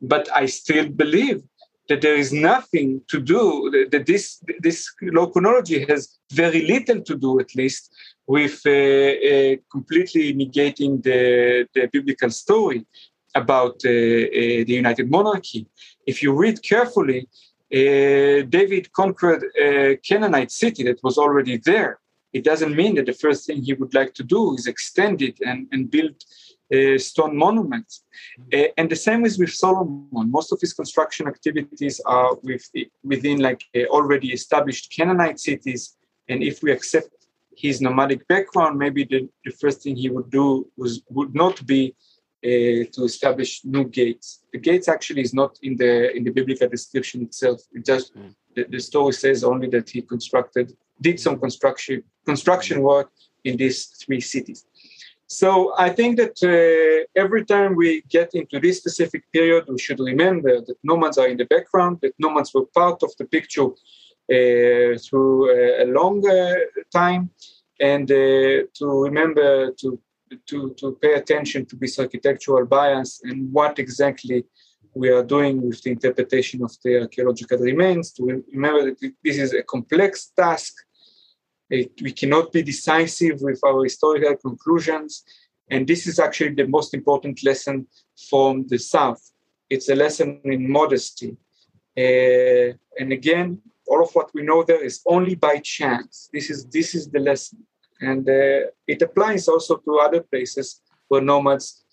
But 0.00 0.30
I 0.34 0.46
still 0.46 0.88
believe 0.88 1.42
that 1.90 2.00
there 2.02 2.14
is 2.14 2.32
nothing 2.32 3.02
to 3.08 3.18
do, 3.20 3.44
that 3.90 4.06
this, 4.06 4.40
this 4.60 4.88
chronology 5.32 5.84
has 5.86 6.00
very 6.30 6.62
little 6.74 7.00
to 7.02 7.16
do, 7.16 7.40
at 7.40 7.52
least, 7.56 7.92
with 8.28 8.62
uh, 8.64 8.70
uh, 8.70 9.56
completely 9.74 10.32
negating 10.32 11.02
the, 11.02 11.66
the 11.74 11.88
biblical 11.92 12.30
story 12.30 12.86
about 13.34 13.76
uh, 13.84 13.90
uh 13.90 14.60
the 14.68 14.76
United 14.82 15.06
Monarchy. 15.16 15.66
If 16.06 16.16
you 16.22 16.30
read 16.44 16.56
carefully, 16.72 17.20
uh, 17.80 18.38
David 18.56 18.84
conquered 18.92 19.42
a 19.60 19.96
Canaanite 20.08 20.52
city 20.62 20.82
that 20.84 21.00
was 21.02 21.18
already 21.18 21.56
there. 21.70 21.98
It 22.32 22.44
doesn't 22.44 22.76
mean 22.76 22.94
that 22.96 23.06
the 23.06 23.20
first 23.24 23.40
thing 23.46 23.62
he 23.62 23.74
would 23.74 23.94
like 24.00 24.12
to 24.14 24.24
do 24.36 24.54
is 24.54 24.66
extend 24.68 25.22
it 25.22 25.36
and, 25.48 25.66
and 25.72 25.90
build 25.90 26.16
uh, 26.72 26.98
stone 26.98 27.36
monuments. 27.36 28.04
Uh, 28.52 28.68
and 28.76 28.90
the 28.90 28.96
same 28.96 29.24
is 29.24 29.38
with 29.38 29.52
Solomon. 29.52 30.30
Most 30.30 30.52
of 30.52 30.60
his 30.60 30.72
construction 30.72 31.26
activities 31.26 32.00
are 32.06 32.36
with, 32.42 32.68
within 33.02 33.38
like 33.40 33.62
uh, 33.76 33.84
already 33.86 34.32
established 34.32 34.92
Canaanite 34.94 35.40
cities. 35.40 35.96
And 36.28 36.42
if 36.42 36.62
we 36.62 36.70
accept 36.70 37.10
his 37.56 37.80
nomadic 37.80 38.26
background, 38.28 38.78
maybe 38.78 39.04
the, 39.04 39.28
the 39.44 39.50
first 39.52 39.82
thing 39.82 39.96
he 39.96 40.08
would 40.08 40.30
do 40.30 40.66
was 40.76 41.02
would 41.10 41.34
not 41.34 41.64
be 41.66 41.94
uh, 42.44 42.88
to 42.94 43.04
establish 43.04 43.64
new 43.64 43.84
gates. 43.84 44.40
The 44.52 44.58
gates 44.58 44.88
actually 44.88 45.22
is 45.22 45.34
not 45.34 45.58
in 45.62 45.76
the 45.76 46.16
in 46.16 46.24
the 46.24 46.30
biblical 46.30 46.68
description 46.68 47.22
itself. 47.22 47.60
It 47.72 47.84
just 47.84 48.16
mm. 48.16 48.34
the, 48.54 48.64
the, 48.64 48.80
story 48.80 49.12
says 49.12 49.44
only 49.44 49.68
that 49.68 49.90
he 49.90 50.00
constructed 50.02 50.74
did 51.00 51.20
some 51.20 51.38
construction 51.38 52.02
construction 52.24 52.80
work 52.80 53.10
in 53.44 53.56
these 53.56 53.86
three 54.02 54.20
cities. 54.20 54.64
So 55.32 55.72
I 55.78 55.90
think 55.90 56.16
that 56.16 56.36
uh, 56.42 57.06
every 57.14 57.44
time 57.44 57.76
we 57.76 58.02
get 58.08 58.34
into 58.34 58.58
this 58.58 58.78
specific 58.78 59.22
period, 59.32 59.64
we 59.68 59.78
should 59.78 60.00
remember 60.00 60.60
that 60.60 60.76
nomads 60.82 61.18
are 61.18 61.28
in 61.28 61.36
the 61.36 61.44
background, 61.44 61.98
that 62.02 62.14
nomads 62.18 62.52
were 62.52 62.66
part 62.74 63.04
of 63.04 63.12
the 63.16 63.26
picture 63.26 63.66
uh, 63.66 64.98
through 64.98 65.50
a, 65.50 65.84
a 65.84 65.86
long 65.86 66.20
time, 66.92 67.30
and 67.78 68.10
uh, 68.10 68.66
to 68.74 68.86
remember 69.08 69.70
to 69.80 70.00
to, 70.46 70.74
to 70.78 70.98
pay 71.02 71.14
attention 71.14 71.66
to 71.66 71.76
this 71.76 71.98
architectural 71.98 72.64
bias 72.66 73.20
and 73.24 73.52
what 73.52 73.78
exactly 73.80 74.44
we 74.94 75.08
are 75.10 75.24
doing 75.24 75.60
with 75.62 75.82
the 75.82 75.90
interpretation 75.90 76.62
of 76.62 76.72
the 76.84 77.02
archaeological 77.02 77.58
remains. 77.58 78.12
To 78.12 78.42
remember 78.52 78.84
that 78.84 79.12
this 79.24 79.38
is 79.38 79.54
a 79.54 79.62
complex 79.62 80.32
task. 80.36 80.74
It, 81.70 81.92
we 82.02 82.12
cannot 82.12 82.52
be 82.52 82.62
decisive 82.62 83.40
with 83.40 83.60
our 83.64 83.82
historical 83.84 84.36
conclusions. 84.36 85.24
And 85.70 85.86
this 85.86 86.06
is 86.06 86.18
actually 86.18 86.54
the 86.54 86.66
most 86.66 86.94
important 86.94 87.44
lesson 87.44 87.86
from 88.28 88.66
the 88.66 88.78
South. 88.78 89.22
It's 89.68 89.88
a 89.88 89.94
lesson 89.94 90.40
in 90.44 90.70
modesty. 90.70 91.36
Uh, 91.96 92.74
and 92.98 93.12
again, 93.12 93.60
all 93.86 94.02
of 94.02 94.10
what 94.14 94.30
we 94.34 94.42
know 94.42 94.64
there 94.64 94.84
is 94.84 95.00
only 95.06 95.36
by 95.36 95.58
chance. 95.58 96.28
This 96.32 96.50
is 96.50 96.66
this 96.66 96.94
is 96.94 97.08
the 97.08 97.20
lesson 97.20 97.66
and 98.00 98.28
uh, 98.28 98.70
it 98.86 99.02
applies 99.02 99.48
also 99.48 99.76
to 99.76 99.98
other 99.98 100.22
places 100.22 100.80
where 101.08 101.20
nomads, 101.20 101.84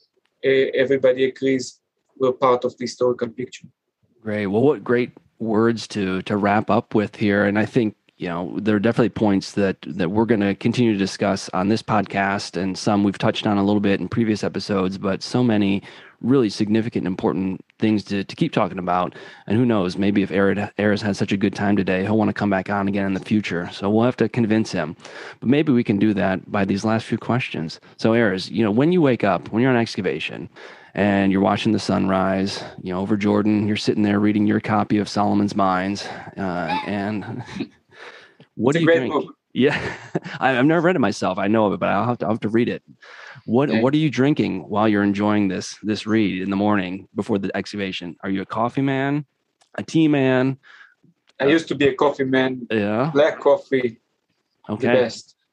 uh, 0.45 0.49
everybody 0.73 1.25
agrees, 1.25 1.79
were 2.17 2.31
part 2.31 2.63
of 2.65 2.77
the 2.77 2.85
historical 2.85 3.29
picture. 3.29 3.67
Great. 4.21 4.47
Well, 4.47 4.61
what 4.61 4.83
great 4.83 5.11
words 5.39 5.87
to 5.89 6.21
to 6.23 6.37
wrap 6.37 6.69
up 6.69 6.95
with 6.95 7.15
here, 7.15 7.45
and 7.45 7.59
I 7.59 7.65
think 7.65 7.95
you 8.17 8.27
know 8.27 8.53
there 8.59 8.75
are 8.75 8.79
definitely 8.79 9.09
points 9.09 9.51
that 9.53 9.77
that 9.85 10.09
we're 10.09 10.25
going 10.25 10.41
to 10.41 10.55
continue 10.55 10.91
to 10.91 10.97
discuss 10.97 11.49
on 11.53 11.69
this 11.69 11.83
podcast 11.83 12.61
and 12.61 12.77
some 12.77 13.03
we've 13.03 13.17
touched 13.17 13.45
on 13.45 13.57
a 13.57 13.63
little 13.63 13.79
bit 13.79 13.99
in 13.99 14.07
previous 14.07 14.43
episodes 14.43 14.97
but 14.97 15.21
so 15.21 15.43
many 15.43 15.81
really 16.19 16.49
significant 16.49 17.05
important 17.05 17.63
things 17.77 18.03
to, 18.03 18.23
to 18.23 18.35
keep 18.35 18.51
talking 18.51 18.79
about. 18.79 19.13
And 19.45 19.55
who 19.55 19.67
knows 19.67 19.97
maybe 19.97 20.23
if 20.23 20.31
Erez 20.31 21.01
has 21.03 21.15
such 21.15 21.31
a 21.31 21.37
good 21.37 21.53
time 21.53 21.75
today 21.75 22.01
he'll 22.01 22.17
want 22.17 22.29
to 22.29 22.33
come 22.33 22.49
back 22.49 22.71
on 22.71 22.87
again 22.87 23.05
in 23.05 23.13
the 23.13 23.19
future. 23.19 23.69
So 23.71 23.87
we'll 23.87 24.05
have 24.05 24.17
to 24.17 24.27
convince 24.27 24.71
him. 24.71 24.95
But 25.39 25.49
maybe 25.49 25.71
we 25.71 25.83
can 25.83 25.99
do 25.99 26.15
that 26.15 26.51
by 26.51 26.65
these 26.65 26.83
last 26.83 27.05
few 27.05 27.19
questions. 27.19 27.79
So 27.97 28.13
Erez 28.13 28.49
you 28.49 28.63
know 28.63 28.71
when 28.71 28.91
you 28.91 29.01
wake 29.01 29.23
up 29.23 29.51
when 29.51 29.61
you're 29.61 29.71
on 29.71 29.77
excavation 29.77 30.49
and 30.95 31.31
you're 31.31 31.41
watching 31.41 31.73
the 31.73 31.79
sunrise, 31.79 32.63
you 32.81 32.91
know, 32.91 32.99
over 32.99 33.15
Jordan. 33.15 33.67
You're 33.67 33.77
sitting 33.77 34.01
there 34.01 34.19
reading 34.19 34.47
your 34.47 34.59
copy 34.59 34.97
of 34.97 35.07
Solomon's 35.07 35.55
Mines, 35.55 36.03
uh, 36.37 36.75
and 36.87 37.43
what 38.57 38.75
it's 38.75 38.85
do 38.85 38.91
you 38.91 38.97
drink? 38.97 39.13
Book. 39.13 39.35
Yeah, 39.53 39.95
I've 40.39 40.65
never 40.65 40.81
read 40.81 40.95
it 40.95 40.99
myself. 40.99 41.37
I 41.37 41.47
know 41.47 41.67
of 41.67 41.73
it, 41.73 41.79
but 41.79 41.89
I'll 41.89 42.05
have 42.05 42.17
to, 42.19 42.25
I'll 42.25 42.33
have 42.33 42.41
to 42.41 42.49
read 42.49 42.69
it. 42.69 42.83
What 43.45 43.71
What 43.81 43.93
are 43.93 43.97
you 43.97 44.09
drinking 44.09 44.67
while 44.67 44.87
you're 44.87 45.03
enjoying 45.03 45.47
this 45.47 45.77
this 45.83 46.05
read 46.05 46.41
in 46.41 46.49
the 46.49 46.55
morning 46.55 47.07
before 47.15 47.37
the 47.39 47.55
excavation? 47.55 48.17
Are 48.23 48.29
you 48.29 48.41
a 48.41 48.45
coffee 48.45 48.81
man, 48.81 49.25
a 49.75 49.83
tea 49.83 50.07
man? 50.07 50.57
I 51.39 51.45
uh, 51.45 51.47
used 51.47 51.67
to 51.69 51.75
be 51.75 51.87
a 51.87 51.95
coffee 51.95 52.25
man. 52.25 52.67
Yeah, 52.69 53.11
black 53.13 53.39
coffee. 53.39 53.99
Okay. 54.69 55.09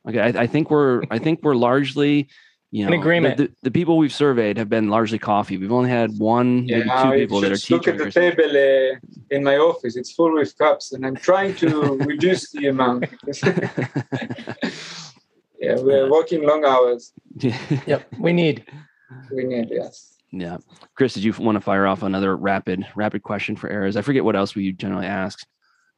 Okay, 0.06 0.20
I, 0.20 0.42
I 0.42 0.46
think 0.46 0.70
we're 0.70 1.02
I 1.10 1.18
think 1.18 1.40
we're 1.42 1.54
largely 1.54 2.28
you 2.74 2.84
know, 2.84 2.92
An 2.92 2.98
agreement. 2.98 3.36
The, 3.36 3.52
the, 3.62 3.70
people 3.70 3.98
we've 3.98 4.12
surveyed 4.12 4.58
have 4.58 4.68
been 4.68 4.88
largely 4.88 5.16
coffee. 5.16 5.56
We've 5.58 5.70
only 5.70 5.90
had 5.90 6.18
one, 6.18 6.66
yeah, 6.66 6.78
maybe 6.78 6.90
two 6.90 7.12
people 7.20 7.40
that 7.42 7.52
are 7.52 7.56
teachers. 7.56 7.70
Look 7.70 7.86
at 7.86 7.98
the 7.98 8.10
table 8.10 8.50
uh, 8.50 8.96
in 9.30 9.44
my 9.44 9.58
office; 9.58 9.94
it's 9.94 10.10
full 10.10 10.34
with 10.34 10.58
cups, 10.58 10.90
and 10.90 11.06
I'm 11.06 11.14
trying 11.14 11.54
to 11.62 11.96
reduce 11.98 12.50
the 12.50 12.66
amount. 12.66 13.04
yeah, 15.60 15.78
we're 15.78 16.10
working 16.10 16.44
long 16.44 16.64
hours. 16.64 17.12
yep, 17.86 18.08
we 18.18 18.32
need. 18.32 18.66
We 19.30 19.44
need 19.44 19.68
yes. 19.70 20.16
Yeah, 20.32 20.56
Chris, 20.96 21.14
did 21.14 21.22
you 21.22 21.32
want 21.38 21.54
to 21.54 21.60
fire 21.60 21.86
off 21.86 22.02
another 22.02 22.36
rapid 22.36 22.88
rapid 22.96 23.22
question 23.22 23.54
for 23.54 23.70
Erez? 23.70 23.94
I 23.94 24.02
forget 24.02 24.24
what 24.24 24.34
else 24.34 24.56
we 24.56 24.72
generally 24.72 25.06
ask 25.06 25.46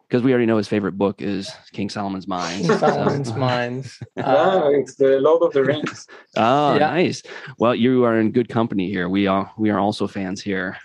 because 0.09 0.23
we 0.23 0.33
already 0.33 0.47
know 0.47 0.57
his 0.57 0.69
favorite 0.69 0.93
book 0.93 1.21
is 1.21 1.51
King 1.73 1.91
Solomon's 1.91 2.29
Mines. 2.29 2.67
Solomon's 2.67 3.35
Mines. 3.35 3.99
Uh, 4.17 4.71
it's 4.73 4.97
the 4.97 5.21
Lord 5.21 5.43
of 5.43 5.53
the 5.53 5.63
Rings. 5.71 6.07
oh, 6.37 6.75
yeah. 6.75 6.79
nice. 6.79 7.23
Well, 7.59 7.75
you 7.75 8.05
are 8.05 8.19
in 8.19 8.33
good 8.33 8.49
company 8.49 8.91
here. 8.91 9.09
We 9.09 9.27
are 9.27 9.53
we 9.59 9.71
are 9.71 9.79
also 9.79 10.07
fans 10.07 10.43
here. 10.43 10.77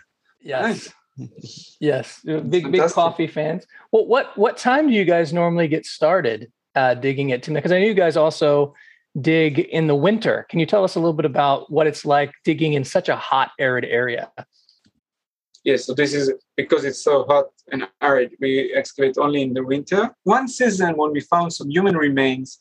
Yes. 0.41 0.89
Nice. 1.17 1.77
Yes, 1.79 2.21
big 2.23 2.71
big 2.71 2.89
coffee 2.91 3.27
fans. 3.27 3.65
Well, 3.91 4.05
what 4.05 4.37
what 4.37 4.57
time 4.57 4.87
do 4.87 4.93
you 4.93 5.05
guys 5.05 5.33
normally 5.33 5.67
get 5.67 5.85
started 5.85 6.51
uh, 6.75 6.95
digging 6.95 7.29
it? 7.29 7.45
Because 7.45 7.71
I 7.71 7.79
know 7.79 7.85
you 7.85 7.93
guys 7.93 8.17
also 8.17 8.73
dig 9.19 9.59
in 9.59 9.87
the 9.87 9.95
winter. 9.95 10.45
Can 10.49 10.59
you 10.59 10.65
tell 10.65 10.83
us 10.83 10.95
a 10.95 10.99
little 10.99 11.13
bit 11.13 11.25
about 11.25 11.71
what 11.71 11.87
it's 11.87 12.05
like 12.05 12.31
digging 12.45 12.73
in 12.73 12.83
such 12.83 13.09
a 13.09 13.15
hot, 13.15 13.51
arid 13.59 13.85
area? 13.85 14.31
Yes, 15.63 15.85
so 15.85 15.93
this 15.93 16.13
is 16.13 16.31
because 16.57 16.85
it's 16.85 17.03
so 17.03 17.23
hot 17.25 17.49
and 17.71 17.87
arid. 18.01 18.31
We 18.39 18.73
excavate 18.73 19.17
only 19.17 19.43
in 19.43 19.53
the 19.53 19.63
winter. 19.63 20.09
One 20.23 20.47
season 20.47 20.97
when 20.97 21.11
we 21.11 21.21
found 21.21 21.53
some 21.53 21.69
human 21.69 21.95
remains, 21.95 22.59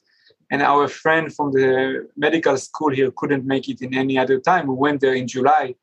and 0.51 0.63
our 0.63 0.89
friend 0.89 1.35
from 1.35 1.53
the 1.53 2.09
medical 2.17 2.57
school 2.57 2.91
here 2.91 3.11
couldn't 3.17 3.47
make 3.47 3.69
it 3.69 3.81
in 3.81 3.95
any 3.95 4.19
other 4.19 4.39
time. 4.39 4.67
We 4.67 4.75
went 4.75 5.01
there 5.01 5.15
in 5.15 5.27
July, 5.27 5.75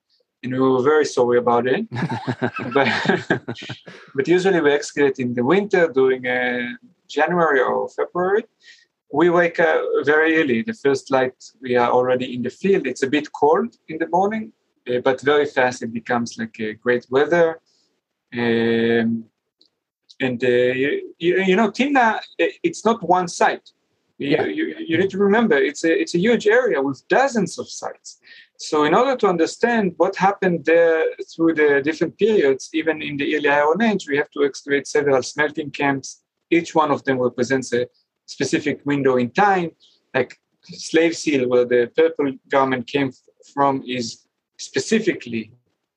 and 0.44 0.53
we 0.53 0.60
were 0.60 0.84
very 0.84 1.06
sorry 1.06 1.39
about 1.39 1.65
it. 1.68 1.88
but, 2.73 2.88
but 4.15 4.27
usually 4.27 4.61
we 4.61 4.72
excavate 4.72 5.19
in 5.19 5.34
the 5.34 5.44
winter 5.44 5.88
during 5.88 6.27
uh, 6.27 6.68
January 7.07 7.61
or 7.61 7.89
February. 7.89 8.44
We 9.11 9.30
wake 9.30 9.60
up 9.60 9.81
very 10.03 10.38
early. 10.39 10.64
The 10.64 10.73
first 10.73 11.10
light, 11.11 11.34
we 11.61 11.77
are 11.77 11.89
already 11.89 12.35
in 12.35 12.44
the 12.44 12.49
field. 12.49 12.85
It's 12.85 13.03
a 13.03 13.10
bit 13.10 13.31
cold 13.31 13.76
in 13.88 13.98
the 13.98 14.07
morning, 14.07 14.52
uh, 14.89 14.99
but 15.03 15.22
very 15.22 15.45
fast 15.45 15.84
it 15.84 15.93
becomes 15.93 16.38
like 16.38 16.59
a 16.59 16.73
great 16.73 17.05
weather. 17.09 17.59
Um, 18.34 19.26
and 20.19 20.43
uh, 20.43 20.47
you, 20.47 21.14
you, 21.19 21.55
know, 21.55 21.72
Timna, 21.72 22.19
it's 22.38 22.84
not 22.84 23.07
one 23.07 23.27
site. 23.27 23.69
Yeah. 24.18 24.45
You, 24.45 24.76
you, 24.80 24.97
need 24.97 25.11
to 25.11 25.19
remember 25.19 25.55
it's 25.55 25.84
a, 25.84 26.01
it's 26.01 26.15
a 26.15 26.19
huge 26.19 26.47
area 26.47 26.81
with 26.81 27.07
dozens 27.07 27.59
of 27.59 27.69
sites. 27.69 28.19
So, 28.57 28.85
in 28.85 28.95
order 28.95 29.15
to 29.15 29.27
understand 29.27 29.93
what 29.97 30.15
happened 30.15 30.65
there 30.65 31.05
through 31.35 31.53
the 31.53 31.81
different 31.84 32.18
periods, 32.18 32.69
even 32.73 33.03
in 33.03 33.18
the 33.18 33.35
early 33.35 33.49
Iron 33.49 33.81
Age, 33.84 34.07
we 34.09 34.18
have 34.18 34.31
to 34.31 34.43
excavate 34.43 34.88
several 34.88 35.22
smelting 35.22 35.69
camps. 35.69 36.23
Each 36.49 36.73
one 36.73 36.89
of 36.89 37.03
them 37.03 37.19
represents 37.19 37.72
a 37.73 37.88
specific 38.26 38.81
window 38.84 39.18
in 39.18 39.30
time. 39.30 39.72
Like 40.15 40.39
Slaves' 40.64 41.23
Hill, 41.23 41.47
where 41.47 41.65
the 41.65 41.91
purple 41.95 42.34
garment 42.49 42.88
came 42.88 43.11
from, 43.53 43.84
is 43.85 44.27
specifically 44.57 45.51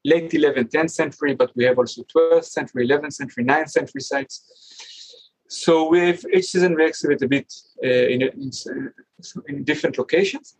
late 0.05 0.31
11th, 0.31 0.71
10th 0.71 0.91
century, 0.91 1.35
but 1.35 1.51
we 1.57 1.65
have 1.65 1.79
also 1.79 2.03
12th 2.03 2.45
century, 2.45 2.87
11th 2.87 3.13
century, 3.13 3.45
9th 3.45 3.71
century 3.71 4.01
sites. 4.01 5.31
So 5.49 5.89
we 5.89 5.99
have 6.01 6.25
each 6.33 6.47
season 6.47 6.75
we 6.75 6.85
excavate 6.85 7.23
a 7.23 7.29
bit 7.29 7.53
uh, 7.85 7.89
in, 7.89 8.23
in, 8.23 8.51
in, 9.49 9.65
different 9.65 9.99
locations. 9.99 10.57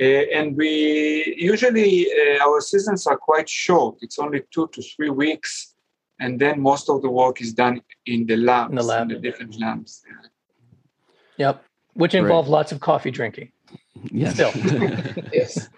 Uh, 0.00 0.04
and 0.04 0.56
we 0.56 1.36
usually, 1.38 2.08
uh, 2.10 2.44
our 2.44 2.60
seasons 2.60 3.06
are 3.06 3.16
quite 3.16 3.48
short. 3.48 3.96
It's 4.00 4.18
only 4.18 4.42
two 4.52 4.68
to 4.72 4.82
three 4.82 5.10
weeks. 5.10 5.74
And 6.20 6.40
then 6.40 6.60
most 6.60 6.90
of 6.90 7.00
the 7.02 7.08
work 7.08 7.40
is 7.40 7.52
done 7.52 7.80
in 8.06 8.26
the 8.26 8.36
labs, 8.36 8.70
in 8.70 8.76
the, 8.76 8.82
lab. 8.82 9.02
in 9.02 9.08
the 9.08 9.20
different 9.20 9.58
labs. 9.60 10.02
Yep. 11.36 11.62
Which 11.94 12.14
involve 12.14 12.46
right. 12.46 12.52
lots 12.52 12.72
of 12.72 12.80
coffee 12.80 13.12
drinking. 13.12 13.52
Yes. 14.04 14.38
Yes. 15.32 15.68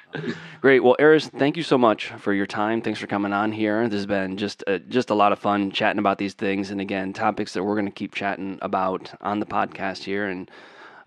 Great. 0.61 0.81
Well, 0.81 0.97
Erez, 0.99 1.31
thank 1.31 1.57
you 1.57 1.63
so 1.63 1.79
much 1.79 2.09
for 2.19 2.33
your 2.33 2.47
time. 2.47 2.83
Thanks 2.83 3.01
for 3.01 3.07
coming 3.07 3.33
on 3.33 3.53
here. 3.53 3.89
This 3.89 3.99
has 3.99 4.07
been 4.07 4.37
just 4.37 4.63
a, 4.67 4.79
just 4.79 5.11
a 5.11 5.15
lot 5.15 5.33
of 5.33 5.39
fun 5.39 5.71
chatting 5.71 5.99
about 5.99 6.19
these 6.19 6.35
things, 6.35 6.71
and 6.71 6.81
again, 6.81 7.13
topics 7.13 7.53
that 7.55 7.65
we're 7.65 7.75
going 7.75 7.87
to 7.87 7.93
keep 7.93 8.15
chatting 8.15 8.59
about 8.63 9.13
on 9.21 9.41
the 9.41 9.47
podcast 9.47 10.05
here, 10.05 10.27
and 10.27 10.51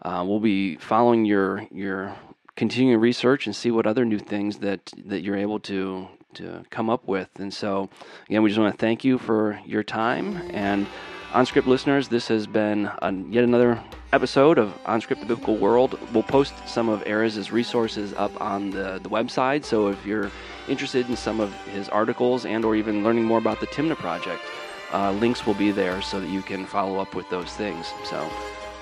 uh, 0.02 0.23
we'll 0.27 0.40
be 0.40 0.77
following 0.77 1.26
your 1.26 1.65
your 1.72 2.15
continuing 2.56 2.99
research 2.99 3.45
and 3.45 3.56
see 3.56 3.72
what 3.72 3.88
other 3.88 4.06
new 4.06 4.19
things 4.19 4.60
that 4.60 4.91
that 5.06 5.22
you're 5.22 5.38
able 5.38 5.60
to 5.61 6.07
to 6.35 6.64
come 6.69 6.90
up 6.90 7.07
with. 7.07 7.30
And 7.35 7.53
so, 7.53 7.90
again, 8.27 8.44
we 8.44 8.49
just 8.49 8.60
want 8.60 8.73
to 8.73 8.77
thank 8.80 9.03
you 9.03 9.18
for 9.18 9.60
your 9.65 9.84
time 9.84 10.38
and. 10.52 10.88
OnScript 11.34 11.65
listeners, 11.65 12.10
this 12.10 12.27
has 12.27 12.45
been 12.45 12.91
yet 13.31 13.43
another 13.43 13.84
episode 14.11 14.60
of 14.60 14.72
OnScript 14.84 15.19
the 15.19 15.26
Biblical 15.26 15.57
World. 15.57 15.97
We'll 16.14 16.22
post 16.22 16.53
some 16.68 16.89
of 16.89 17.01
Erez's 17.07 17.51
resources 17.51 18.14
up 18.14 18.39
on 18.39 18.69
the, 18.69 18.99
the 19.01 19.10
website, 19.10 19.65
so 19.65 19.88
if 19.88 20.05
you're 20.05 20.30
interested 20.68 21.10
in 21.10 21.15
some 21.15 21.39
of 21.39 21.51
his 21.69 21.89
articles 21.89 22.45
and 22.45 22.64
or 22.64 22.76
even 22.76 23.03
learning 23.03 23.23
more 23.23 23.39
about 23.39 23.60
the 23.60 23.65
Timna 23.65 23.95
Project, 23.95 24.43
uh, 24.93 25.11
links 25.14 25.47
will 25.47 25.55
be 25.55 25.72
there 25.72 26.03
so 26.03 26.19
that 26.19 26.30
you 26.30 26.43
can 26.43 26.68
follow 26.68 26.99
up 26.99 27.15
with 27.15 27.27
those 27.31 27.49
things. 27.53 27.91
So 28.03 28.30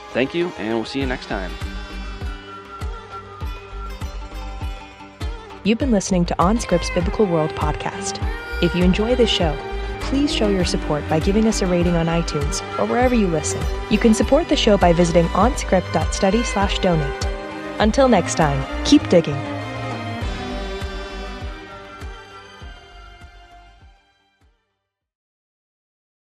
thank 0.10 0.34
you, 0.34 0.52
and 0.57 0.76
we'll 0.76 0.84
see 0.84 0.99
you 0.99 1.06
next 1.06 1.28
time. 1.28 1.52
You've 5.64 5.78
been 5.78 5.91
listening 5.91 6.26
to 6.26 6.36
OnScript's 6.36 6.90
Biblical 6.90 7.28
World 7.28 7.52
podcast. 7.52 8.22
If 8.61 8.76
you 8.76 8.84
enjoy 8.84 9.15
this 9.15 9.30
show, 9.30 9.57
please 10.02 10.34
show 10.34 10.49
your 10.49 10.65
support 10.65 11.07
by 11.10 11.19
giving 11.19 11.48
us 11.48 11.61
a 11.61 11.68
rating 11.68 11.95
on 11.95 12.07
iTunes 12.07 12.61
or 12.78 12.86
wherever 12.86 13.15
you 13.15 13.28
listen. 13.28 13.61
You 13.90 13.98
can 13.98 14.14
support 14.14 14.49
the 14.49 14.56
show 14.56 14.78
by 14.78 14.94
visiting 14.94 15.28
onscript.study/donate. 15.28 17.26
Until 17.80 18.07
next 18.07 18.36
time, 18.36 18.86
keep 18.86 19.07
digging. 19.10 19.51